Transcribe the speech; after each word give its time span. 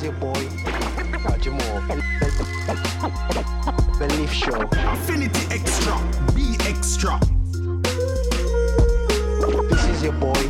is 0.00 0.04
your 0.04 0.12
boy, 0.14 0.48
Moore. 1.50 1.82
Belief 3.98 4.32
Show. 4.32 4.68
Affinity 4.72 5.46
Extra, 5.50 5.98
be 6.34 6.56
extra. 6.60 7.18
This 9.68 9.84
is 9.86 10.02
your 10.02 10.12
boy, 10.12 10.42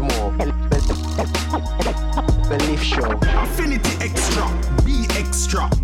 Moore. 0.00 0.32
Belief 2.48 2.82
Show. 2.82 3.18
Affinity 3.22 4.04
Extra, 4.04 4.48
be 4.84 5.06
extra. 5.16 5.79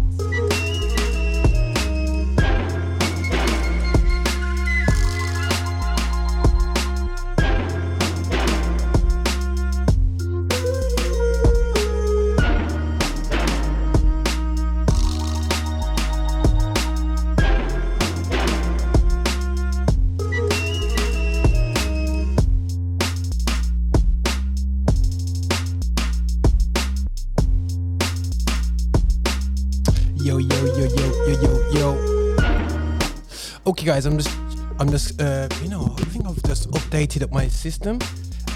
System, 37.71 37.99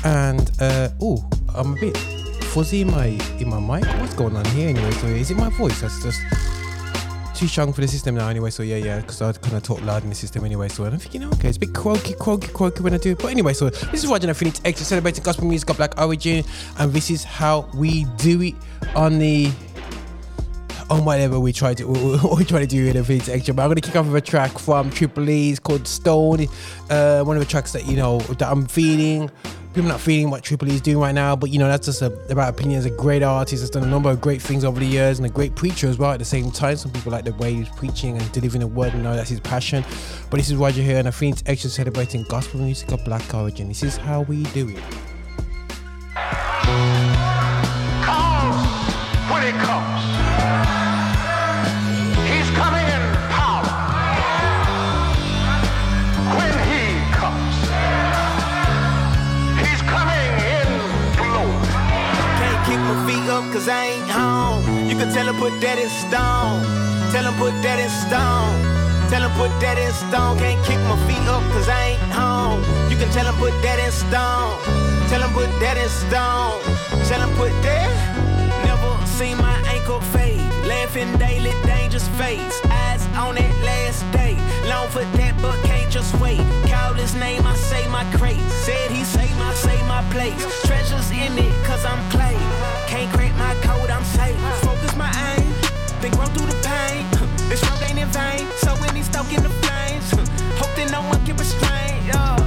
and 0.04 0.52
uh, 0.60 0.88
oh, 1.02 1.18
I'm 1.56 1.76
a 1.76 1.80
bit 1.80 1.96
fuzzy 2.54 2.82
in 2.82 2.90
my 2.92 3.08
in 3.40 3.48
my 3.48 3.58
mic. 3.58 3.84
What's 4.00 4.14
going 4.14 4.36
on 4.36 4.44
here 4.56 4.68
anyway? 4.68 4.92
So 4.92 5.06
is 5.08 5.32
it 5.32 5.36
my 5.36 5.50
voice 5.50 5.80
that's 5.80 6.00
just 6.00 6.20
too 7.34 7.48
strong 7.48 7.72
for 7.72 7.80
the 7.80 7.88
system 7.88 8.14
now 8.14 8.28
anyway? 8.28 8.50
So 8.50 8.62
yeah, 8.62 8.76
yeah, 8.76 9.00
because 9.00 9.20
I 9.20 9.32
kind 9.32 9.56
of 9.56 9.64
talk 9.64 9.82
loud 9.82 10.04
in 10.04 10.10
the 10.10 10.14
system 10.14 10.44
anyway. 10.44 10.68
So 10.68 10.84
I'm 10.84 10.96
thinking, 10.98 11.24
okay, 11.34 11.48
it's 11.48 11.56
a 11.56 11.60
bit 11.60 11.74
croaky, 11.74 12.14
croaky, 12.14 12.48
croaky 12.48 12.84
when 12.84 12.94
I 12.94 12.98
do 12.98 13.10
it. 13.10 13.18
But 13.18 13.32
anyway, 13.32 13.52
so 13.52 13.68
this 13.70 14.04
is 14.04 14.06
Roger 14.06 14.32
Phoenix 14.32 14.60
Extra 14.64 14.86
celebrating 14.86 15.24
gospel 15.24 15.46
music 15.46 15.68
of 15.70 15.76
Black 15.76 16.00
origin, 16.00 16.44
and 16.78 16.92
this 16.92 17.10
is 17.10 17.24
how 17.24 17.68
we 17.74 18.04
do 18.16 18.42
it 18.42 18.54
on 18.94 19.18
the 19.18 19.50
on 20.90 21.04
whatever 21.04 21.38
we 21.38 21.52
try 21.52 21.72
to 21.74 21.86
we 22.36 22.44
try 22.44 22.60
to 22.60 22.66
do 22.66 22.88
in 22.88 22.96
a 22.96 23.04
Phoenix 23.04 23.28
Extra. 23.28 23.54
But 23.54 23.62
I'm 23.62 23.70
gonna 23.70 23.80
kick 23.80 23.96
off 23.96 24.06
with 24.06 24.16
a 24.16 24.20
track 24.20 24.58
from 24.58 24.90
Triple 24.90 25.30
E's 25.30 25.58
called 25.58 25.86
Stone. 25.86 26.46
Uh, 26.90 27.22
one 27.22 27.36
of 27.36 27.42
the 27.42 27.48
tracks 27.48 27.72
that 27.72 27.86
you 27.86 27.96
know 27.96 28.18
that 28.18 28.50
I'm 28.50 28.66
feeling. 28.66 29.30
People 29.72 29.88
not 29.88 30.00
feeling 30.00 30.30
what 30.30 30.42
Triple 30.42 30.68
E 30.68 30.74
is 30.74 30.80
doing 30.80 30.98
right 30.98 31.14
now, 31.14 31.36
but 31.36 31.50
you 31.50 31.60
know 31.60 31.68
that's 31.68 31.86
just 31.86 32.02
a, 32.02 32.06
about 32.28 32.48
opinion. 32.48 32.80
As 32.80 32.86
a 32.86 32.90
great 32.90 33.22
artist, 33.22 33.62
has 33.62 33.70
done 33.70 33.84
a 33.84 33.86
number 33.86 34.10
of 34.10 34.20
great 34.20 34.42
things 34.42 34.64
over 34.64 34.80
the 34.80 34.86
years, 34.86 35.20
and 35.20 35.26
a 35.26 35.30
great 35.30 35.54
preacher 35.54 35.86
as 35.86 35.96
well. 35.96 36.10
At 36.10 36.18
the 36.18 36.24
same 36.24 36.50
time, 36.50 36.76
some 36.76 36.90
people 36.90 37.12
like 37.12 37.24
the 37.24 37.32
way 37.34 37.54
he's 37.54 37.68
preaching 37.68 38.16
and 38.16 38.32
delivering 38.32 38.62
the 38.62 38.66
word, 38.66 38.94
and 38.94 39.04
know 39.04 39.14
that's 39.14 39.30
his 39.30 39.38
passion. 39.38 39.84
But 40.28 40.38
this 40.38 40.50
is 40.50 40.56
Roger 40.56 40.82
here, 40.82 40.98
and 40.98 41.06
I 41.06 41.12
think 41.12 41.34
it's 41.34 41.44
Extra 41.46 41.70
celebrating 41.70 42.24
gospel 42.24 42.60
music 42.60 42.90
of 42.90 43.04
Black 43.04 43.32
origin. 43.32 43.68
This 43.68 43.84
is 43.84 43.96
how 43.96 44.22
we 44.22 44.42
do 44.44 44.68
it. 44.68 44.82
comes 48.02 49.30
when 49.30 49.42
it 49.44 49.54
comes. 49.54 50.09
Cause 63.52 63.68
I 63.68 63.84
ain't 63.98 64.10
home. 64.10 64.62
You 64.88 64.96
can 64.96 65.12
tell 65.12 65.26
him 65.28 65.36
put 65.36 65.60
that 65.60 65.78
in 65.78 65.90
stone. 65.90 66.62
Tell 67.10 67.24
him 67.26 67.34
put 67.34 67.54
that 67.62 67.78
in 67.82 67.90
stone. 67.90 68.54
Tell 69.10 69.22
him 69.26 69.32
put 69.34 69.50
that 69.60 69.76
in 69.78 69.92
stone. 69.92 70.38
Can't 70.38 70.62
kick 70.64 70.78
my 70.86 70.96
feet 71.06 71.26
up 71.26 71.42
cause 71.50 71.68
I 71.68 71.98
ain't 71.98 72.12
home. 72.14 72.62
You 72.90 72.96
can 72.96 73.10
tell 73.10 73.26
him 73.26 73.34
put 73.42 73.54
that 73.62 73.78
in 73.82 73.90
stone. 73.90 74.54
Tell 75.10 75.22
him 75.22 75.32
put 75.34 75.50
that 75.58 75.76
in 75.76 75.90
stone. 75.90 76.62
Tell 77.10 77.20
him 77.20 77.32
put 77.36 77.50
that. 77.66 77.90
Never 78.64 78.90
seen 79.18 79.36
my 79.38 79.58
ankle 79.66 80.00
fade. 80.14 80.38
Laughing 80.66 81.10
daily, 81.18 81.50
dangerous 81.66 82.06
face. 82.20 82.60
On 83.16 83.34
that 83.34 83.54
last 83.64 84.04
day. 84.12 84.36
Long 84.68 84.88
for 84.88 85.04
that, 85.18 85.34
but 85.42 85.56
can't 85.64 85.90
just 85.90 86.18
wait. 86.20 86.40
Call 86.68 86.94
his 86.94 87.14
name, 87.14 87.46
I 87.46 87.54
say 87.54 87.86
my 87.88 88.04
crate. 88.16 88.40
Said 88.64 88.90
he 88.90 89.04
say 89.04 89.28
my, 89.38 89.52
say 89.54 89.78
my 89.86 90.02
place. 90.10 90.36
Treasures 90.66 91.10
in 91.10 91.32
it, 91.38 91.54
cause 91.64 91.84
I'm 91.84 92.00
clay. 92.10 92.36
Can't 92.86 93.10
crack 93.12 93.34
my 93.36 93.54
code, 93.66 93.90
I'm 93.90 94.04
safe. 94.04 94.36
Focus 94.62 94.94
my 94.96 95.10
aim, 95.34 95.48
then 96.00 96.12
grow 96.12 96.26
through 96.26 96.46
the 96.46 96.60
pain. 96.62 97.06
This 97.50 97.66
road 97.68 97.82
ain't 97.88 97.98
in 97.98 98.06
vain, 98.14 98.46
so 98.62 98.70
when 98.76 98.94
he's 98.94 99.06
stoking 99.06 99.42
the 99.42 99.50
flames, 99.66 100.10
hope 100.60 100.70
that 100.78 100.88
no 100.92 101.02
one 101.02 101.18
can 101.26 101.36
restrain. 101.36 101.98
Yeah. 102.06 102.38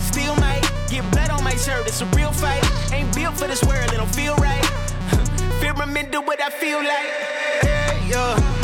Still 0.00 0.34
mate, 0.42 0.66
get 0.88 1.08
blood 1.12 1.30
on 1.30 1.44
my 1.44 1.54
shirt, 1.54 1.86
it's 1.86 2.00
a 2.00 2.06
real 2.18 2.32
fight. 2.32 2.64
Ain't 2.92 3.14
built 3.14 3.36
for 3.38 3.46
this 3.46 3.62
world, 3.62 3.92
it 3.92 3.98
don't 3.98 4.12
feel 4.12 4.34
right. 4.36 4.64
Fear 5.60 5.74
do 6.10 6.20
what 6.20 6.42
I 6.42 6.50
feel 6.50 6.78
like. 6.78 7.10
Hey, 7.62 8.08
yeah, 8.10 8.59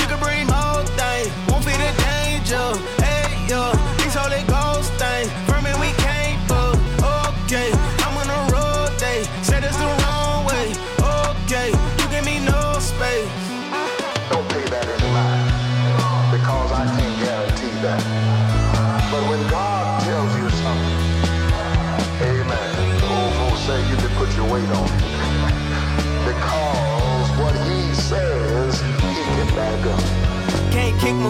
the 2.48 3.05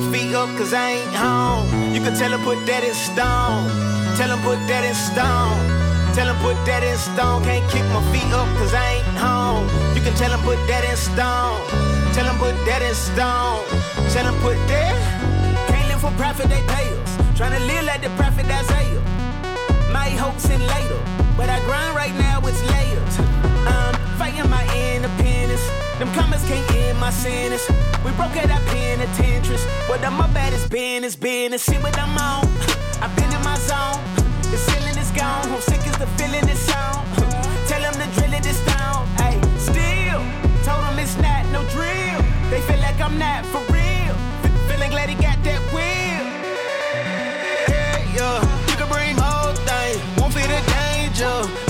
my 0.00 0.12
feet 0.12 0.34
up 0.34 0.48
cause 0.58 0.74
I 0.74 1.00
ain't 1.00 1.14
home. 1.14 1.94
You 1.94 2.00
can 2.02 2.14
tell 2.14 2.30
him 2.30 2.42
put 2.42 2.60
that 2.66 2.84
in 2.84 2.92
stone. 2.92 3.64
Tell 4.18 4.28
him 4.28 4.40
put 4.44 4.60
that 4.68 4.84
in 4.84 4.92
stone. 4.92 5.56
Tell 6.12 6.28
him 6.28 6.36
put 6.44 6.56
that 6.68 6.84
in 6.84 6.98
stone. 7.00 7.40
Can't 7.44 7.64
kick 7.72 7.84
my 7.96 8.04
feet 8.12 8.28
up 8.28 8.48
cause 8.60 8.74
I 8.74 9.00
ain't 9.00 9.16
home. 9.16 9.64
You 9.96 10.02
can 10.04 10.12
tell 10.20 10.28
him 10.28 10.40
put 10.44 10.60
that 10.68 10.84
in 10.84 10.96
stone. 11.00 11.56
Tell 12.12 12.28
him 12.28 12.36
put 12.36 12.52
that 12.68 12.82
in 12.84 12.92
stone. 12.92 13.64
Tell 14.12 14.26
him 14.28 14.36
put 14.44 14.58
that. 14.68 15.00
Can't 15.72 15.88
live 15.88 16.00
for 16.04 16.12
profit, 16.20 16.48
they 16.52 16.60
pay 16.68 16.92
us. 17.00 17.10
Tryna 17.32 17.64
live 17.64 17.84
like 17.88 18.02
the 18.02 18.12
prophet 18.20 18.44
Isaiah. 18.44 19.00
My 19.96 20.12
hopes 20.12 20.44
in 20.50 20.60
later. 20.60 21.00
But 21.40 21.48
I 21.48 21.60
grind 21.64 21.96
right 21.96 22.14
now, 22.20 22.44
it's 22.44 22.60
layers. 22.68 23.14
I'm 23.64 23.96
fighting 24.20 24.48
my 24.50 24.64
independence. 24.76 25.25
Them 25.98 26.12
comments 26.12 26.46
can't 26.46 26.70
end 26.74 26.98
my 27.00 27.10
sentence. 27.10 27.66
We 28.04 28.12
broke 28.12 28.36
at 28.36 28.50
our 28.50 28.60
penitentiaries. 28.68 29.64
But 29.88 30.04
I'm 30.04 30.14
my 30.14 30.26
baddest 30.28 30.70
business, 30.70 31.16
business. 31.16 31.62
See 31.62 31.76
what 31.78 31.98
I'm 31.98 32.16
on. 32.18 32.44
I've 33.02 33.14
been 33.16 33.32
in 33.32 33.42
my 33.42 33.56
zone. 33.56 33.98
The 34.52 34.58
ceiling 34.58 34.96
is 34.98 35.10
gone. 35.12 35.48
I'm 35.50 35.60
sick 35.60 35.80
as 35.86 35.96
the 35.98 36.06
feeling 36.18 36.46
is 36.48 36.68
on. 36.70 37.04
Tell 37.66 37.80
them 37.80 37.94
to 37.94 38.06
drill 38.20 38.34
it 38.34 38.44
is 38.46 38.60
down. 38.66 39.06
Hey, 39.16 39.40
still. 39.58 40.20
Told 40.68 40.84
them 40.84 40.98
it's 40.98 41.16
not 41.16 41.46
no 41.50 41.64
drill. 41.70 42.20
They 42.50 42.60
feel 42.68 42.78
like 42.80 43.00
I'm 43.00 43.18
not 43.18 43.46
for 43.46 43.60
real. 43.72 44.14
Fe- 44.42 44.52
Feeling 44.68 44.90
glad 44.90 45.08
he 45.08 45.14
got 45.16 45.42
that 45.44 45.60
will. 45.72 46.26
Hey, 47.72 48.04
yeah. 48.14 48.40
You 48.68 48.76
can 48.76 48.88
bring 48.92 49.16
whole 49.16 49.54
thing. 49.64 49.96
Won't 50.20 50.34
feel 50.34 50.46
the 50.46 50.60
danger. 50.76 51.65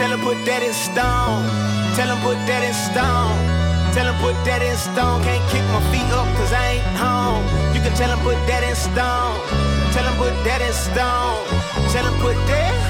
Tell 0.00 0.16
him 0.16 0.20
put 0.24 0.40
that 0.46 0.62
in 0.64 0.72
stone. 0.72 1.44
Tell 1.92 2.08
him 2.08 2.20
put 2.24 2.40
that 2.48 2.64
in 2.64 2.72
stone. 2.72 3.36
Tell 3.92 4.08
him 4.08 4.16
put 4.24 4.32
that 4.48 4.64
in 4.64 4.76
stone. 4.80 5.20
Can't 5.20 5.44
kick 5.52 5.64
my 5.76 5.82
feet 5.92 6.08
up 6.16 6.24
cause 6.40 6.52
I 6.56 6.80
ain't 6.80 6.96
home. 6.96 7.44
You 7.76 7.84
can 7.84 7.92
tell 8.00 8.08
him 8.08 8.20
put 8.24 8.40
that 8.48 8.64
in 8.64 8.74
stone. 8.74 9.36
Tell 9.92 10.06
him 10.08 10.16
put 10.16 10.32
that 10.48 10.64
in 10.64 10.72
stone. 10.72 11.44
Tell 11.92 12.04
him 12.08 12.16
put 12.24 12.38
that. 12.48 12.89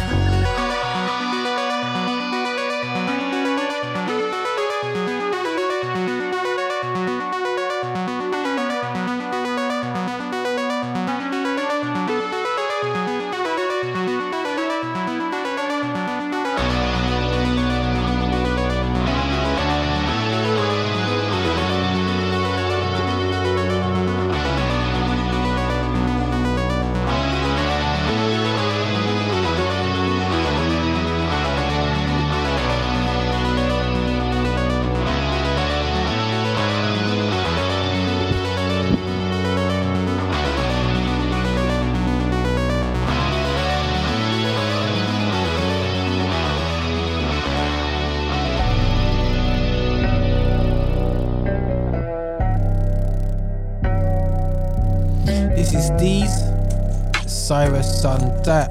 Cyrus 57.51 58.01
that. 58.03 58.71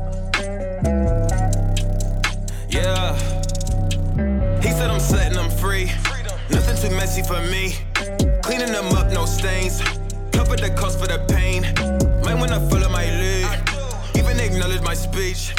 Yeah. 2.69 3.13
He 4.61 4.71
said 4.71 4.89
I'm 4.89 5.01
setting 5.01 5.33
them 5.33 5.51
free. 5.51 5.87
Nothing 6.49 6.89
too 6.89 6.95
messy 6.95 7.21
for 7.21 7.41
me. 7.51 7.75
Cleaning 8.41 8.71
them 8.71 8.85
up, 8.93 9.11
no 9.11 9.25
stains. 9.25 9.81
Cover 10.31 10.55
the 10.55 10.73
cost 10.77 10.97
for 10.97 11.07
the 11.07 11.19
pain. 11.27 11.63
Mind 12.23 12.39
when 12.39 12.53
I 12.53 12.69
follow 12.69 12.87
my 12.87 13.03
lead. 13.03 13.49
Even 14.15 14.39
acknowledge 14.39 14.81
my 14.81 14.93
speech. 14.93 15.53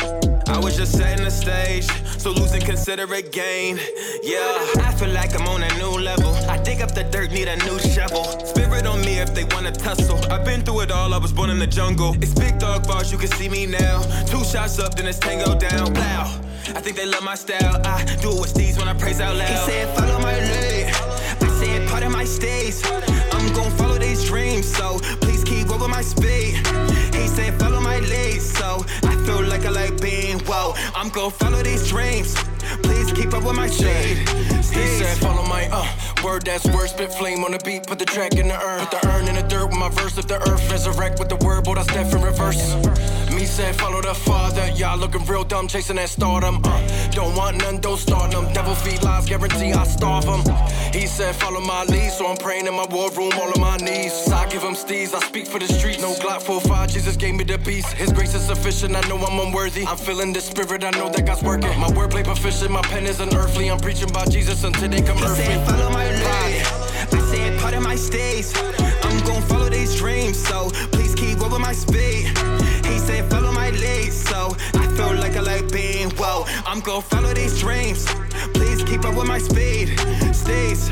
I 0.46 0.58
was 0.58 0.78
just 0.78 0.96
setting 0.96 1.22
the 1.22 1.31
stage, 1.31 1.88
so 2.17 2.31
losing 2.31 2.62
considerate 2.62 3.32
gain. 3.32 3.78
Yeah, 4.22 4.67
I 4.81 4.93
feel 4.93 5.08
like 5.08 5.34
I'm 5.34 5.46
on 5.49 5.62
a 5.62 5.78
new 5.78 5.99
level. 5.99 6.34
I 6.49 6.58
dig 6.58 6.82
up 6.82 6.94
the 6.94 7.05
dirt, 7.05 7.31
need 7.32 7.49
a 7.49 7.56
new 7.64 7.78
shovel. 7.78 8.25
Spirit 8.44 8.87
on 8.87 9.00
me 9.00 9.19
if 9.19 9.34
they 9.34 9.44
wanna 9.44 9.72
tussle. 9.72 10.19
I've 10.31 10.44
been 10.44 10.62
through 10.62 10.81
it 10.81 10.90
all, 10.90 11.14
I 11.14 11.19
was 11.19 11.32
born 11.32 11.49
in 11.49 11.58
the 11.58 11.67
jungle. 11.67 12.14
It's 12.20 12.34
big 12.34 12.58
dog 12.58 12.87
bars, 12.87 13.11
you 13.11 13.17
can 13.17 13.28
see 13.28 13.49
me 13.49 13.64
now. 13.64 14.02
Two 14.26 14.44
shots 14.44 14.78
up, 14.78 14.94
then 14.94 15.06
it's 15.06 15.19
tango 15.19 15.58
down. 15.58 15.94
Wow. 15.94 16.40
I 16.76 16.81
think 16.81 16.96
they 16.96 17.06
love 17.06 17.25
my 17.25 17.34
style. 17.34 17.81
I 17.84 18.05
do 18.20 18.31
it 18.31 18.40
with 18.40 18.52
Steez 18.55 18.78
when 18.78 18.88
I 18.88 18.94
praise 18.94 19.20
out 19.20 19.37
loud. 19.37 19.49
He 19.49 19.56
said, 19.72 19.96
follow 19.96 20.19
my 20.19 20.38
lead. 20.38 20.94
I 21.40 21.49
said, 21.58 21.88
part 21.88 22.02
of 22.02 22.12
my 22.12 22.25
stage. 22.25 22.75
I'm 23.32 23.52
gon' 23.55 23.70
follow 23.72 23.99
these 23.99 24.25
dreams, 24.26 24.67
so 24.70 24.99
please 25.22 25.43
keep 25.44 25.70
up 25.70 25.81
with 25.81 25.90
my 25.90 26.02
speed. 26.02 26.56
He 27.14 27.26
said, 27.26 27.58
follow 27.58 27.81
my 27.81 28.00
lead, 28.00 28.43
so 28.43 28.84
I 29.05 29.17
feel 29.25 29.43
like 29.43 29.64
I 29.64 29.70
like 29.70 29.99
being, 30.00 30.40
whoa. 30.40 30.75
I'm 30.94 31.08
gon' 31.08 31.31
follow 31.31 31.62
these 31.62 31.88
dreams. 31.88 32.37
Please 32.90 33.12
keep 33.12 33.32
up 33.32 33.44
with 33.44 33.54
my 33.54 33.69
shade. 33.69 34.28
He 34.75 34.87
said, 34.98 35.16
follow 35.19 35.46
my 35.46 35.69
uh 35.70 35.87
word 36.25 36.44
that's 36.44 36.66
word, 36.66 36.88
spit 36.88 37.12
flame 37.12 37.44
on 37.44 37.52
the 37.52 37.60
beat, 37.64 37.87
put 37.87 38.00
the 38.00 38.04
track 38.04 38.34
in 38.34 38.48
the 38.48 38.58
urn. 38.60 38.81
Put 38.81 38.90
the 38.90 39.08
urn 39.10 39.28
in 39.28 39.37
the 39.37 39.42
dirt 39.42 39.66
with 39.69 39.78
my 39.78 39.88
verse, 39.90 40.19
if 40.19 40.26
the 40.26 40.40
earth 40.50 40.70
resurrect 40.70 41.20
with 41.20 41.28
the 41.28 41.37
word, 41.37 41.64
but 41.64 41.78
I 41.78 41.82
step 41.84 42.12
in 42.12 42.20
reverse. 42.20 42.75
Me 43.40 43.46
said, 43.46 43.75
follow 43.76 44.02
the 44.02 44.12
father, 44.12 44.69
y'all 44.76 44.98
looking 44.98 45.25
real 45.25 45.44
dumb, 45.44 45.66
chasing 45.66 45.96
that 45.96 46.10
stardom. 46.10 46.60
Uh, 46.62 47.08
don't 47.12 47.34
want 47.34 47.56
none, 47.56 47.81
don't 47.81 47.96
start 47.96 48.32
them. 48.32 48.52
Devil 48.52 48.75
feed 48.75 49.02
lies, 49.02 49.25
guarantee 49.25 49.72
I 49.72 49.84
starve 49.84 50.26
them. 50.26 50.42
He 50.92 51.06
said, 51.06 51.34
follow 51.34 51.60
my 51.60 51.84
lead, 51.84 52.12
so 52.12 52.26
I'm 52.26 52.37
praying 52.37 52.66
in 52.66 52.75
my 52.75 52.84
war 52.90 53.10
room, 53.12 53.32
all 53.40 53.50
on 53.50 53.58
my 53.58 53.78
knees. 53.78 54.31
I 54.31 54.46
give 54.50 54.62
him 54.62 54.75
steez, 54.75 55.14
I 55.14 55.20
speak 55.20 55.46
for 55.46 55.58
the 55.58 55.69
streets. 55.69 56.02
No 56.02 56.12
Glock 56.16 56.42
45, 56.42 56.90
Jesus 56.90 57.16
gave 57.16 57.34
me 57.34 57.44
the 57.44 57.56
peace. 57.58 57.90
His 57.92 58.12
grace 58.12 58.34
is 58.34 58.42
sufficient, 58.42 58.94
I 58.94 59.00
know 59.08 59.16
I'm 59.16 59.40
unworthy. 59.40 59.86
I'm 59.86 59.96
feeling 59.96 60.34
the 60.34 60.40
spirit, 60.43 60.84
I 60.84 60.90
know 60.90 61.08
that 61.08 61.25
God's 61.25 61.43
working. 61.43 61.70
My 61.81 61.88
wordplay 61.88 62.25
proficient, 62.25 62.70
my 62.70 62.82
pen 62.82 63.06
is 63.06 63.20
unearthly. 63.20 63.70
I'm 63.70 63.81
preaching 63.81 64.10
about 64.10 64.31
Jesus 64.31 64.64
until 64.64 64.90
they 64.90 65.00
come 65.00 65.16
He 65.16 65.25
earthly. 65.25 65.44
said, 65.44 65.66
follow 65.66 65.88
my 65.88 66.04
lead. 66.10 66.30
I 67.12 67.20
said, 67.30 67.58
part 67.60 67.74
of 67.74 67.82
my 67.82 67.96
stage. 67.96 68.46
I'm 69.02 69.18
gon' 69.24 69.42
follow 69.42 69.68
these 69.68 69.96
dreams, 69.96 70.38
so 70.38 70.70
please 70.92 71.14
keep 71.14 71.40
up 71.40 71.52
with 71.52 71.60
my 71.60 71.72
speed. 71.72 72.26
He 72.86 72.98
said, 72.98 73.28
follow 73.30 73.52
my 73.52 73.70
lead, 73.70 74.12
so 74.12 74.56
I 74.74 74.86
feel 74.96 75.14
like 75.14 75.36
I 75.36 75.40
like 75.40 75.70
being, 75.72 76.10
whoa. 76.10 76.44
I'm 76.66 76.80
gon' 76.80 77.02
follow 77.02 77.32
these 77.34 77.58
dreams. 77.60 78.06
Please 78.54 78.82
keep 78.84 79.04
up 79.04 79.14
with 79.16 79.26
my 79.26 79.38
speed. 79.38 79.98
Stays. 80.34 80.90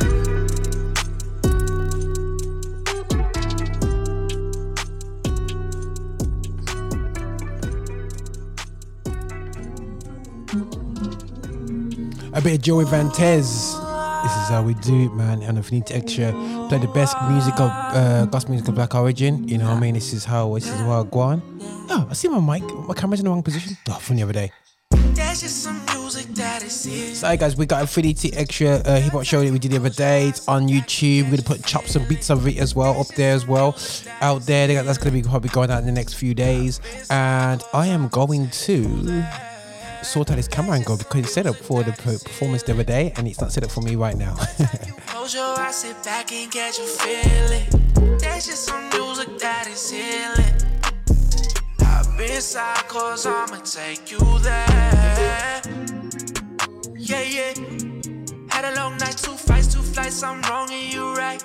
A 12.35 12.41
bit 12.41 12.55
of 12.55 12.63
Joey 12.63 12.85
Vantes. 12.85 13.75
This 13.79 13.88
is 14.49 14.55
how 14.55 14.63
we 14.63 14.75
do 14.75 15.05
it, 15.07 15.15
man. 15.15 15.43
And 15.43 15.59
if 15.59 15.71
you 15.71 15.79
need 15.79 15.87
to 15.87 15.97
extra 15.97 16.33
play 16.69 16.79
the 16.79 16.89
best 16.89 17.17
music 17.29 17.55
of 17.61 17.71
uh, 17.71 18.25
gospel 18.27 18.53
music 18.53 18.69
of 18.69 18.75
black 18.75 18.95
origin, 18.95 19.47
you 19.47 19.59
know 19.59 19.67
what 19.67 19.77
I 19.77 19.81
mean? 19.81 19.95
This 19.95 20.13
is 20.13 20.25
how 20.25 20.55
this 20.55 20.67
is 20.67 20.75
how 20.81 21.03
I 21.03 21.05
go 21.05 21.21
on. 21.21 21.43
Oh, 21.91 22.07
I 22.11 22.15
see 22.15 22.29
my 22.29 22.41
mic. 22.41 22.63
My 22.87 22.95
camera's 22.95 23.21
in 23.21 23.25
the 23.25 23.31
wrong 23.31 23.43
position. 23.43 23.77
Oh, 23.89 23.95
from 23.95 24.17
the 24.17 24.23
other 24.23 24.33
day. 24.33 24.51
That's 24.91 25.41
just 25.43 25.63
some 25.65 25.85
music 25.87 26.27
that 26.37 26.63
is 26.63 26.87
it. 26.87 27.17
So, 27.17 27.37
guys, 27.37 27.57
we 27.57 27.67
got 27.67 27.85
3DT 27.85 28.37
extra 28.37 28.69
uh, 28.77 29.01
hip 29.01 29.13
hop 29.13 29.25
show 29.25 29.43
that 29.45 29.53
we 29.53 29.59
did 29.59 29.73
the 29.73 29.77
other 29.77 29.91
day. 29.91 30.29
It's 30.29 30.47
on 30.49 30.69
YouTube. 30.69 31.25
We're 31.25 31.31
gonna 31.33 31.43
put 31.43 31.65
chops 31.65 31.97
and 31.97 32.09
beats 32.09 32.31
of 32.31 32.47
it 32.47 32.57
as 32.59 32.75
well 32.75 32.99
up 33.01 33.09
there 33.09 33.35
as 33.35 33.47
well. 33.47 33.77
Out 34.21 34.43
there, 34.43 34.69
got- 34.69 34.87
that's 34.87 34.99
gonna 34.99 35.11
be 35.11 35.23
probably 35.23 35.51
going 35.51 35.71
out 35.71 35.81
in 35.81 35.87
the 35.87 35.93
next 35.93 36.15
few 36.15 36.35
days. 36.35 36.81
And 37.11 37.63
I 37.75 37.89
am 37.89 38.09
going 38.09 38.49
to 38.51 39.25
sort 40.03 40.31
out 40.31 40.37
this 40.37 40.49
camera 40.49 40.77
angle 40.77 40.97
because 40.97 41.21
it's 41.21 41.33
set 41.33 41.47
up 41.47 41.57
for 41.57 41.83
the 41.83 41.93
per- 41.93 42.19
performance 42.19 42.63
the 42.63 42.73
other 42.73 42.85
day, 42.85 43.13
and 43.17 43.27
it's 43.27 43.41
not 43.41 43.53
set 43.53 43.65
up 43.65 43.71
for 43.71 43.81
me 43.81 43.97
right 43.97 44.17
now. 44.17 44.35
Close 45.07 45.35
your 45.35 45.59
eyes, 45.59 45.77
sit 45.77 46.03
back 46.05 46.33
and 46.33 46.51
catch 46.51 46.79
a 46.79 46.83
feeling. 46.83 48.19
That's 48.19 48.47
just 48.47 48.65
some 48.65 48.89
music 48.91 49.39
that 49.39 49.67
is 49.69 49.91
healing. 49.91 50.55
I've 51.81 52.17
been 52.17 52.41
side 52.41 52.89
cause 52.89 53.27
I'ma 53.27 53.59
take 53.59 54.11
you 54.11 54.19
there. 54.41 55.63
Yeah, 56.97 57.23
yeah. 57.23 57.55
Had 58.51 58.65
a 58.65 58.77
long 58.77 58.97
night, 58.99 59.17
two 59.17 59.33
fights, 59.33 59.73
two 59.73 59.81
flights, 59.83 60.23
I'm 60.23 60.43
wrong 60.43 60.69
and 60.71 60.93
you 60.93 61.15
right. 61.15 61.43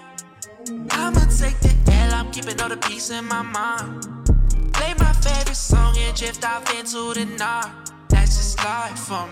I'ma 0.92 1.20
take 1.38 1.60
the 1.60 1.74
L, 1.92 2.14
I'm 2.14 2.32
keeping 2.32 2.60
all 2.62 2.70
the 2.70 2.78
peace 2.78 3.10
in 3.10 3.26
my 3.26 3.42
mind. 3.42 4.04
Play 4.74 4.94
my 5.00 5.14
favorite 5.14 5.56
song 5.56 5.96
and 5.98 6.16
drift 6.16 6.44
off 6.46 6.74
into 6.78 7.14
the 7.14 7.26
night. 7.38 7.93
That's 8.14 8.36
just 8.38 8.58
life 8.64 9.12
me. 9.12 9.30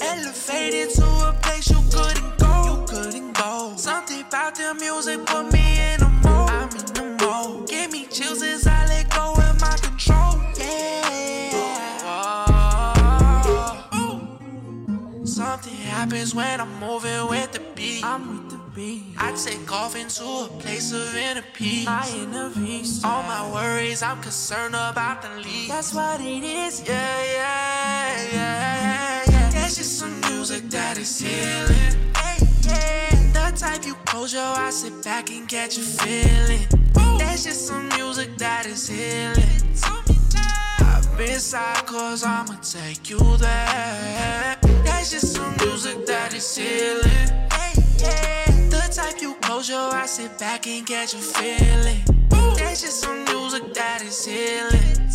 Elevated 0.00 0.90
to 0.96 1.06
a 1.28 1.32
place 1.42 1.70
you 1.70 1.80
couldn't 1.92 2.38
go. 2.38 2.54
You 2.68 2.76
couldn't 2.86 3.32
go. 3.32 3.72
Something 3.76 4.22
about 4.22 4.54
the 4.56 4.74
music 4.74 5.24
put 5.26 5.52
me 5.52 5.80
in 5.92 6.02
a 6.02 6.08
mode. 6.08 6.50
I'm 6.50 6.68
in 6.70 6.86
the 6.94 7.02
mode. 7.24 7.68
Give 7.68 7.90
me 7.92 8.06
chills 8.06 8.42
as 8.42 8.66
I 8.66 8.86
let 8.86 9.10
go 9.10 9.34
of 9.34 9.60
my 9.60 9.76
control. 9.86 10.40
Yeah. 10.58 11.84
Ooh. 13.96 15.26
Something 15.26 15.74
happens 15.74 16.34
when 16.34 16.60
I'm 16.60 16.80
moving 16.80 17.28
with 17.28 17.52
the 17.52 17.60
beat. 17.74 18.04
I'm 18.04 18.43
beat. 18.74 19.02
I 19.18 19.32
take 19.32 19.70
off 19.72 19.96
into 19.96 20.24
a 20.24 20.48
place 20.58 20.92
of 20.92 21.14
inner 21.14 21.44
peace. 21.52 21.86
My 21.86 22.06
inner 22.16 22.50
peace. 22.50 23.04
All 23.04 23.22
my 23.22 23.50
worries, 23.52 24.02
I'm 24.02 24.20
concerned 24.20 24.74
about 24.74 25.22
the 25.22 25.30
lead. 25.40 25.70
That's 25.70 25.94
what 25.94 26.20
it 26.20 26.42
is. 26.42 26.82
Yeah, 26.86 26.94
yeah, 27.36 28.32
yeah, 28.32 29.22
yeah. 29.30 29.50
That's 29.50 29.76
just 29.76 29.98
some 29.98 30.20
music 30.28 30.68
that 30.70 30.98
is 30.98 31.20
healing. 31.20 31.94
Hey, 32.16 32.38
yeah. 32.62 33.32
The 33.32 33.56
type 33.56 33.86
you 33.86 33.94
close 34.04 34.32
your 34.32 34.42
eyes, 34.42 34.80
sit 34.80 35.04
back 35.04 35.30
and 35.30 35.48
catch 35.48 35.78
a 35.78 35.80
feeling. 35.80 36.66
That's 37.18 37.44
just 37.44 37.66
some 37.66 37.88
music 37.90 38.36
that 38.38 38.66
is 38.66 38.88
healing. 38.88 39.62
I've 40.80 41.16
been 41.16 41.38
side 41.38 41.86
cause 41.86 42.24
I'ma 42.24 42.56
take 42.60 43.08
you 43.10 43.18
there. 43.36 44.56
That's 44.84 45.10
just 45.12 45.34
some 45.34 45.54
music 45.60 46.06
that 46.06 46.34
is 46.34 46.56
healing. 46.56 47.28
Hey, 47.52 47.72
yeah. 47.98 48.33
Close 49.54 49.68
your 49.68 49.94
eyes, 49.94 50.10
sit 50.10 50.36
back 50.36 50.66
and 50.66 50.84
catch 50.84 51.14
a 51.14 51.18
feeling. 51.18 52.02
That's 52.56 52.82
just 52.82 53.02
some 53.02 53.22
music 53.22 53.72
that 53.74 54.02
is 54.02 54.26
healing. 54.26 55.08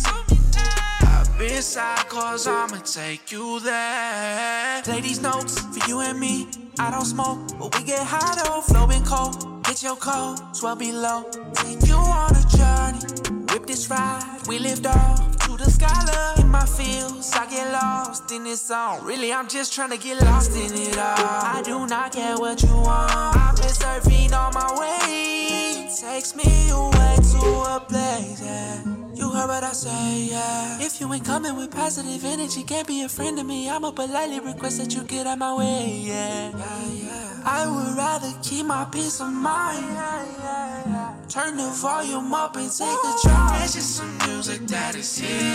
I've 1.02 1.38
been 1.38 1.60
side 1.60 2.08
cause 2.08 2.46
I'ma 2.46 2.78
take 2.78 3.30
you 3.32 3.60
there. 3.60 4.80
Play 4.82 5.02
these 5.02 5.20
notes 5.20 5.60
for 5.60 5.86
you 5.86 6.00
and 6.00 6.18
me. 6.18 6.48
I 6.78 6.90
don't 6.90 7.04
smoke, 7.04 7.50
but 7.58 7.78
we 7.78 7.84
get 7.84 8.00
high 8.02 8.42
though. 8.42 8.62
Flowing 8.62 9.04
cold, 9.04 9.62
get 9.62 9.82
your 9.82 9.96
coat, 9.96 10.38
swell 10.52 10.74
below. 10.74 11.28
Take 11.56 11.86
you 11.86 11.96
on 11.96 12.34
a 12.34 12.44
journey. 12.56 13.44
Whip 13.52 13.66
this 13.66 13.90
ride, 13.90 14.24
we 14.48 14.58
lift 14.58 14.86
off 14.86 15.49
the. 15.60 15.80
Love. 16.06 16.38
In 16.38 16.48
my 16.48 16.64
fields, 16.64 17.32
I 17.34 17.46
get 17.46 17.70
lost 17.72 18.30
in 18.32 18.44
this 18.44 18.62
song. 18.62 19.04
Really, 19.04 19.32
I'm 19.32 19.48
just 19.48 19.72
trying 19.72 19.90
to 19.90 19.98
get 19.98 20.20
lost 20.22 20.52
in 20.52 20.72
it 20.72 20.96
all. 20.96 21.16
I 21.56 21.62
do 21.64 21.86
not 21.86 22.12
care 22.12 22.36
what 22.36 22.62
you 22.62 22.74
want. 22.74 23.36
I've 23.36 23.56
been 23.56 23.66
surfing 23.66 24.32
on 24.32 24.54
my 24.54 24.70
way. 24.80 25.88
Takes 26.00 26.34
me 26.34 26.70
away 26.70 27.16
to 27.32 27.46
a 27.76 27.84
place. 27.86 28.40
Yeah. 28.42 29.00
You 29.14 29.28
heard 29.30 29.48
what 29.48 29.62
I 29.62 29.72
say, 29.72 30.28
yeah. 30.30 30.80
If 30.80 30.98
you 30.98 31.12
ain't 31.12 31.26
coming 31.26 31.54
with 31.54 31.70
positive 31.70 32.24
energy, 32.24 32.62
can't 32.62 32.88
be 32.88 33.02
a 33.02 33.08
friend 33.08 33.36
to 33.36 33.44
me. 33.44 33.68
I'ma 33.68 33.90
politely 33.90 34.40
request 34.40 34.78
that 34.78 34.94
you 34.94 35.02
get 35.04 35.26
out 35.26 35.38
my 35.38 35.54
way, 35.54 36.00
yeah. 36.02 36.50
yeah, 36.56 36.90
yeah. 36.90 37.42
I 37.44 37.66
would 37.66 37.98
rather 37.98 38.32
keep 38.42 38.64
my 38.64 38.86
peace 38.86 39.20
of 39.20 39.30
mind. 39.30 39.84
Yeah, 39.84 40.24
yeah, 40.38 40.82
yeah. 40.86 41.14
Turn 41.28 41.58
the 41.58 41.68
volume 41.68 42.32
up 42.32 42.56
and 42.56 42.72
take 42.72 42.88
a 42.88 43.14
drive. 43.22 43.62
It's 43.62 43.74
just 43.74 43.96
some 43.96 44.16
music 44.26 44.66
that 44.68 44.94
is 44.94 45.18
healing. 45.18 45.49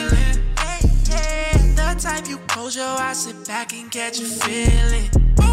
Yeah. 1.09 1.57
The 1.75 1.95
type 1.99 2.27
you 2.27 2.37
close 2.47 2.75
your 2.75 2.85
eyes, 2.85 3.23
sit 3.23 3.47
back 3.47 3.73
and 3.73 3.91
catch 3.91 4.19
a 4.19 4.25
feeling. 4.25 5.09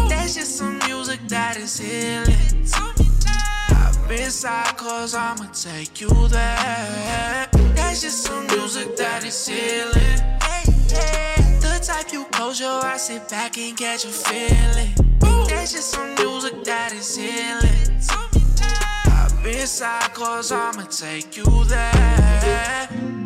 That's 0.09 0.35
just 0.35 0.57
some 0.57 0.79
music 0.87 1.19
that 1.27 1.57
is 1.57 1.79
healing. 1.79 2.35
I've 3.69 4.07
been 4.07 4.29
side 4.29 4.77
cause 4.77 5.15
I'ma 5.15 5.47
take 5.53 6.01
you 6.01 6.09
there. 6.27 7.47
That's 7.75 8.01
just 8.01 8.23
some 8.23 8.45
music 8.47 8.95
that 8.97 9.23
is 9.25 9.47
healing. 9.47 10.19
The 11.61 11.79
type 11.81 12.11
you 12.11 12.25
close 12.31 12.59
your 12.59 12.83
eyes, 12.85 13.07
sit 13.07 13.27
back 13.29 13.57
and 13.57 13.77
catch 13.77 14.05
a 14.05 14.09
feeling. 14.09 14.93
That's 15.47 15.71
just 15.71 15.91
some 15.91 16.15
music 16.15 16.63
that 16.65 16.93
is 16.93 17.15
healing. 17.15 17.83
I've 19.05 19.43
been 19.43 19.67
cause 20.13 20.51
I'ma 20.51 20.83
take 20.83 21.37
you 21.37 21.45
there. 21.65 23.22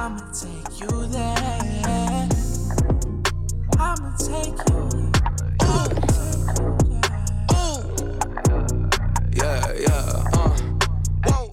I'ma 0.00 0.20
take 0.30 0.80
you 0.80 1.06
there. 1.08 2.28
I'ma 3.80 4.16
take 4.16 4.58
you. 4.68 5.10
Yeah, 9.34 9.72
yeah, 9.76 10.24
uh. 10.34 10.56
Whoa. 11.26 11.50